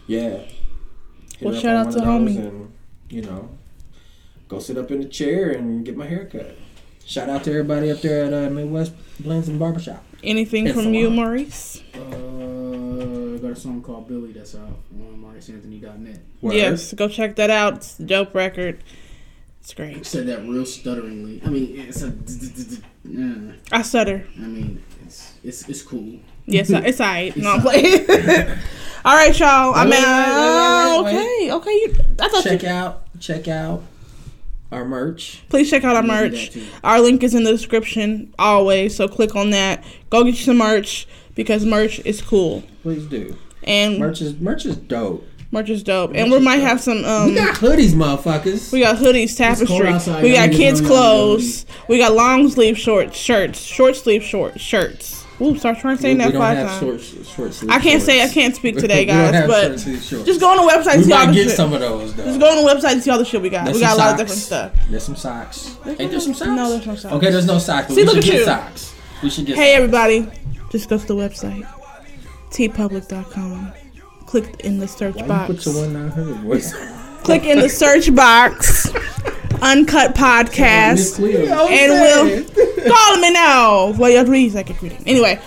yeah. 0.06 0.40
Hit 1.40 1.42
Well, 1.50 1.60
shout 1.60 1.88
out 1.88 1.92
to 1.94 2.00
homie. 2.00 2.38
And, 2.38 2.72
you 3.10 3.22
know, 3.22 3.50
go 4.48 4.60
sit 4.60 4.78
up 4.78 4.92
in 4.92 5.02
the 5.02 5.08
chair 5.08 5.52
and 5.52 5.86
get 5.86 5.96
my 5.98 6.06
hair 6.08 6.26
cut. 6.26 6.58
Shout 7.06 7.30
out 7.30 7.44
to 7.44 7.52
everybody 7.52 7.92
up 7.92 8.02
there 8.02 8.26
at 8.26 8.34
uh, 8.34 8.50
Midwest 8.50 8.94
Blends 9.20 9.48
and 9.48 9.60
Barbershop. 9.60 10.04
Anything 10.24 10.66
It's 10.68 10.76
from 10.76 10.94
you. 10.94 11.10
Maurice? 11.12 11.84
Uh, 11.94 12.00
I 12.00 13.38
got 13.38 13.52
a 13.52 13.56
song 13.56 13.84
called 13.84 14.08
Billy 14.08 14.32
that's 14.32 14.56
out 14.56 14.80
on 14.92 15.22
MauriceAnthony.net. 15.24 16.20
Yes, 16.42 16.94
go 16.94 17.08
check 17.08 17.36
that 17.36 17.52
out. 17.52 17.76
It's 17.76 18.00
a 18.00 18.04
dope 18.04 18.34
record. 18.34 18.84
It's 19.62 19.72
I 19.74 19.76
great. 19.76 20.06
said 20.06 20.26
that 20.28 20.42
real 20.42 20.64
stutteringly. 20.64 21.46
I 21.46 21.50
mean, 21.50 21.80
it's 21.80 22.02
a. 22.02 22.14
Yeah. 23.04 23.54
I 23.72 23.82
stutter. 23.84 24.26
I 24.38 24.42
mean, 24.42 24.84
it's 25.06 25.34
it's 25.44 25.70
it's 25.70 25.82
cool. 25.84 26.20
Yes, 26.46 26.72
I- 26.72 26.80
it's 26.86 27.00
all 27.00 27.08
right. 27.08 27.36
No, 27.36 27.54
I'm 27.54 27.62
playing. 27.62 28.06
all 29.06 29.16
right, 29.16 29.38
y'all. 29.40 29.74
I'm 29.76 29.90
Wait, 29.90 29.98
wait, 29.98 30.06
out. 30.06 31.04
wait, 31.06 31.16
wait, 31.16 31.52
Okay, 31.52 31.52
okay. 31.52 31.72
You, 31.72 31.96
I 32.20 32.30
thought 32.30 32.44
Check 32.44 32.64
you. 32.64 32.70
out, 32.70 33.04
check 33.20 33.48
out 33.48 33.84
our 34.72 34.86
merch. 34.86 35.44
Please 35.50 35.70
check 35.70 35.84
out 35.84 35.96
our 35.96 36.04
You 36.04 36.10
can 36.10 36.32
do 36.32 36.38
merch. 36.62 36.70
Our 36.84 37.00
link 37.02 37.24
is 37.24 37.34
in 37.36 37.44
the 37.44 37.52
description 37.52 38.34
always. 38.40 38.96
So 38.96 39.08
click 39.08 39.36
on 39.36 39.52
that. 39.52 39.84
Go 40.10 40.24
get 40.24 40.32
you 40.36 40.44
some 40.44 40.58
merch 40.58 41.08
because 41.36 41.66
merch 41.66 42.00
is 42.06 42.22
cool 42.22 42.64
Please 42.84 43.06
do. 43.06 43.36
and 43.64 44.00
merch, 44.00 44.20
Merch 44.20 44.22
is 44.22 44.40
merch 44.40 44.66
is 44.66 44.76
dope. 44.78 45.26
Merch 45.52 45.70
is 45.70 45.84
dope. 45.84 46.12
And 46.16 46.32
we 46.32 46.40
might 46.40 46.58
dope. 46.58 46.68
have 46.68 46.82
some. 46.82 47.06
Um, 47.06 47.28
we 47.30 47.36
got 47.36 47.56
hoodies, 47.56 47.92
motherfuckers. 47.94 48.72
We 48.74 48.80
got 48.82 48.98
hoodies, 48.98 49.38
cold 49.38 49.58
tapestry. 49.58 49.88
outside, 49.88 50.24
We 50.24 50.34
got 50.34 50.52
kids' 50.52 50.82
don't 50.82 50.90
have 50.90 50.98
no 51.00 51.04
clothes. 51.04 51.66
We 51.88 51.98
got 51.98 52.14
long 52.14 52.50
sleeve 52.50 52.78
short 52.78 53.14
shirts, 53.16 53.60
short 53.62 53.96
sleeve 53.96 54.24
short 54.24 54.60
shirts. 54.60 55.25
Ooh, 55.42 55.58
start 55.58 55.80
trying 55.80 55.98
to 55.98 56.02
say 56.02 56.14
that 56.14 56.34
five 56.34 56.58
times. 56.66 56.80
short, 57.06 57.52
short 57.52 57.70
I 57.70 57.80
can't 57.80 58.02
say 58.02 58.24
I 58.24 58.30
can't 58.30 58.56
speak 58.56 58.78
today, 58.80 59.04
guys. 59.06 59.46
but 59.48 59.80
shorts. 59.80 60.10
just 60.26 60.40
go 60.40 60.50
on 60.52 60.66
the 60.66 60.72
website 60.72 60.94
and 60.94 61.02
we 61.02 61.04
see 61.08 61.14
all 61.14 61.28
the 61.28 61.34
get 61.34 61.48
shit. 61.48 61.56
some 61.58 61.74
of 61.74 61.80
those 61.82 62.16
though. 62.16 62.24
Just 62.24 62.40
go 62.40 62.50
on 62.58 62.64
the 62.66 62.72
website 62.72 62.94
and 62.94 63.04
see 63.04 63.12
all 63.12 63.18
the 63.18 63.26
shit 63.26 63.42
we 63.42 63.50
got. 63.50 63.66
There's 63.66 63.76
we 63.76 63.82
got 63.82 63.96
a 63.96 63.98
lot 63.98 64.12
of 64.14 64.18
different 64.18 64.40
stuff. 64.42 64.72
There's 64.90 65.04
some 65.04 65.16
socks. 65.18 65.76
There's 65.84 66.00
Ain't 66.00 66.12
there 66.12 66.20
some 66.22 66.34
socks? 66.34 66.52
No, 66.52 66.70
there's 66.70 66.86
no 66.88 66.96
socks. 66.96 67.14
Okay, 67.16 67.32
there's 67.32 67.46
no 67.46 67.58
socks. 67.60 67.88
See, 67.90 67.96
we 67.96 68.04
look 68.04 68.16
should 68.16 68.24
at 68.24 68.30
get 68.32 68.40
you. 68.40 68.46
socks. 68.46 68.96
We 69.24 69.30
should 69.30 69.46
get. 69.46 69.56
Hey 69.58 69.74
socks. 69.74 69.78
everybody, 69.78 70.32
just 70.72 70.88
go 70.90 70.98
to 70.98 71.06
the 71.06 71.16
website, 71.16 71.68
teepublic.com. 72.52 73.74
Click 74.26 74.60
in 74.62 74.80
the 74.80 74.88
search 74.88 75.16
Why 75.16 75.22
you 75.22 75.28
box. 75.28 75.48
put 75.54 75.66
your 75.66 75.76
one 75.84 75.94
nine 75.94 76.10
hundred 76.10 76.36
voice? 76.38 76.74
Click 77.24 77.44
in 77.44 77.60
the 77.60 77.70
search 77.70 78.14
box, 78.16 78.88
Uncut 79.66 80.12
Miss 80.12 80.20
Podcast, 80.20 81.16
Cleo. 81.16 81.68
and 81.68 81.92
we'll 81.92 82.88
call 82.96 83.18
me 83.18 83.32
now. 83.32 83.92
Well, 83.98 84.10
your 84.12 84.26
reads 84.26 84.56
I 84.56 84.64
can 84.64 84.78
read 84.82 84.94
it. 84.94 85.02
Anyway, 85.06 85.40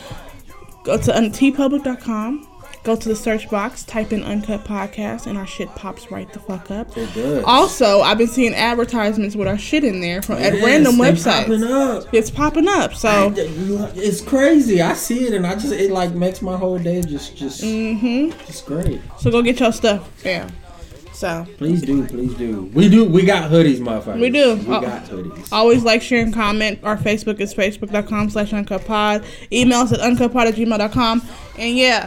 go 0.84 0.98
to 0.98 1.16
un- 1.16 1.30
teepublic.com. 1.30 2.46
Go 2.84 2.96
to 2.96 3.08
the 3.08 3.16
search 3.16 3.50
box, 3.50 3.82
type 3.84 4.12
in 4.12 4.22
Uncut 4.22 4.64
Podcast, 4.64 5.26
and 5.26 5.36
our 5.36 5.46
shit 5.46 5.68
pops 5.74 6.10
right 6.10 6.32
the 6.32 6.38
fuck 6.38 6.70
up. 6.70 6.96
It 6.96 7.12
does. 7.12 7.44
Also, 7.44 8.00
I've 8.00 8.16
been 8.16 8.28
seeing 8.28 8.54
advertisements 8.54 9.36
with 9.36 9.46
our 9.46 9.58
shit 9.58 9.84
in 9.84 10.00
there 10.00 10.22
from 10.22 10.36
at 10.36 10.54
Yes, 10.54 10.64
random 10.64 10.96
they 10.96 11.12
websites. 11.12 11.40
popping 11.42 11.64
up. 11.64 12.14
It's 12.14 12.30
popping 12.30 12.68
up. 12.68 12.94
So, 12.94 13.34
It's 13.36 14.22
crazy. 14.22 14.80
I 14.80 14.94
see 14.94 15.26
it, 15.26 15.34
and 15.34 15.46
I 15.46 15.54
just 15.54 15.72
it 15.72 15.90
like 15.90 16.12
makes 16.12 16.40
my 16.40 16.56
whole 16.56 16.78
day 16.78 17.02
just 17.02 17.36
just 17.36 17.62
mm-hmm. 17.62 18.30
just 18.46 18.64
great. 18.64 19.02
so 19.18 19.30
go 19.30 19.42
get 19.42 19.60
your 19.60 19.72
stuff. 19.72 20.08
Yeah. 20.24 20.48
So, 21.18 21.44
Please 21.56 21.82
do, 21.82 22.06
please 22.06 22.32
do. 22.34 22.70
We 22.72 22.88
do. 22.88 23.04
We 23.04 23.24
got 23.24 23.50
hoodies, 23.50 23.78
motherfuckers. 23.80 24.20
We 24.20 24.30
do. 24.30 24.54
We 24.54 24.72
Oh. 24.76 24.80
got 24.80 25.04
hoodies. 25.06 25.48
always 25.50 25.82
like, 25.82 26.00
share, 26.00 26.22
and 26.22 26.32
comment. 26.32 26.78
Our 26.84 26.96
Facebook 26.96 27.40
is 27.40 27.52
facebook.com 27.52 28.30
slash 28.30 28.52
uncutpod. 28.52 29.24
Email 29.52 29.80
us 29.80 29.90
at 29.92 29.98
uncutpod 29.98 30.46
at 30.46 30.54
gmail.com. 30.54 31.22
And 31.58 31.76
yeah, 31.76 32.06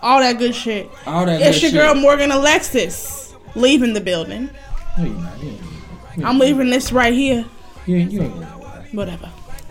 all 0.00 0.20
that 0.20 0.38
good 0.38 0.54
shit. 0.54 0.90
All 1.06 1.24
that. 1.24 1.40
It's 1.40 1.62
your 1.62 1.72
girl. 1.72 1.94
Morgan 1.94 2.30
Alexis 2.32 3.34
leaving 3.54 3.94
the 3.94 4.00
building. 4.02 4.50
No, 4.98 5.04
you're 5.04 5.14
not. 5.14 5.42
You 5.42 5.48
ain't, 6.18 6.24
I'm 6.26 6.38
leaving 6.38 6.68
this 6.68 6.92
right 6.92 7.14
here. 7.14 7.46
you 7.86 7.96
ain't, 7.96 8.12
you 8.12 8.20
ain't 8.20 8.34
gonna 8.34 8.44
know 8.46 8.60
that. 8.74 8.92
Whatever. 8.94 9.30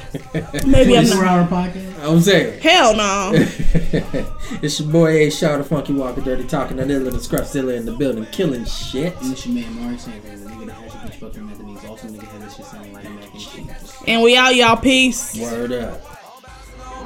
Maybe 0.65 0.97
I'm 0.97 1.05
Twenty-four 1.05 1.23
not. 1.23 1.27
hour 1.27 1.47
podcast. 1.47 2.03
I'm 2.03 2.19
saying. 2.21 2.61
Hell 2.61 2.95
no. 2.95 3.31
it's 4.61 4.79
your 4.79 4.89
boy 4.89 5.27
A 5.27 5.29
Shaw, 5.29 5.57
the 5.57 5.63
Funky 5.63 5.93
Walker, 5.93 6.21
Dirty 6.21 6.45
Talking, 6.45 6.77
that 6.77 6.87
little 6.87 7.19
Scruffzilla 7.19 7.77
in 7.77 7.85
the 7.85 7.91
building, 7.91 8.25
killing 8.31 8.65
shit. 8.65 9.15
And 9.21 9.31
it's 9.31 9.45
your 9.45 9.55
man 9.55 9.73
Maurice 9.73 10.07
Anthony, 10.07 10.35
the 10.35 10.49
nigga 10.49 10.65
that 10.67 10.75
has 10.75 10.91
to 10.93 11.07
get 11.07 11.15
fucking 11.15 11.45
mad 11.45 11.59
at 11.59 11.65
me. 11.65 11.73
Boss 11.75 12.01
nigga 12.03 12.23
had 12.27 12.41
this 12.41 12.55
shit 12.55 12.65
sounding 12.65 12.93
like 12.93 13.03
mac 13.03 13.31
and 13.31 13.39
cheese. 13.39 13.95
And 14.07 14.23
we 14.23 14.35
out, 14.37 14.55
y'all. 14.55 14.77
Peace. 14.77 15.39
Word 15.39 15.73
up. 15.73 16.01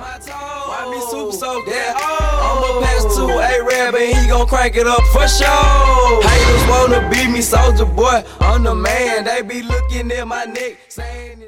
Why 0.04 0.90
me 0.92 1.00
super 1.10 1.32
so 1.32 1.62
that 1.66 1.96
I'ma 1.98 2.86
pass 2.86 3.16
to 3.16 3.24
A-Rab 3.24 3.94
but 3.94 4.02
he 4.02 4.28
gon' 4.28 4.48
crank 4.48 4.76
it 4.76 4.88
up 4.88 5.02
for 5.12 5.28
sure. 5.28 6.24
Haters 6.24 6.70
wanna 6.70 7.10
beat 7.10 7.30
me, 7.32 7.40
Soulja 7.40 7.94
Boy. 7.96 8.24
I'm 8.40 8.64
the 8.64 8.76
man. 8.76 9.24
They 9.26 9.42
be 9.42 9.62
looking 9.62 10.12
at 10.12 10.28
my 10.28 10.46
neck, 10.46 10.78
saying. 10.90 11.44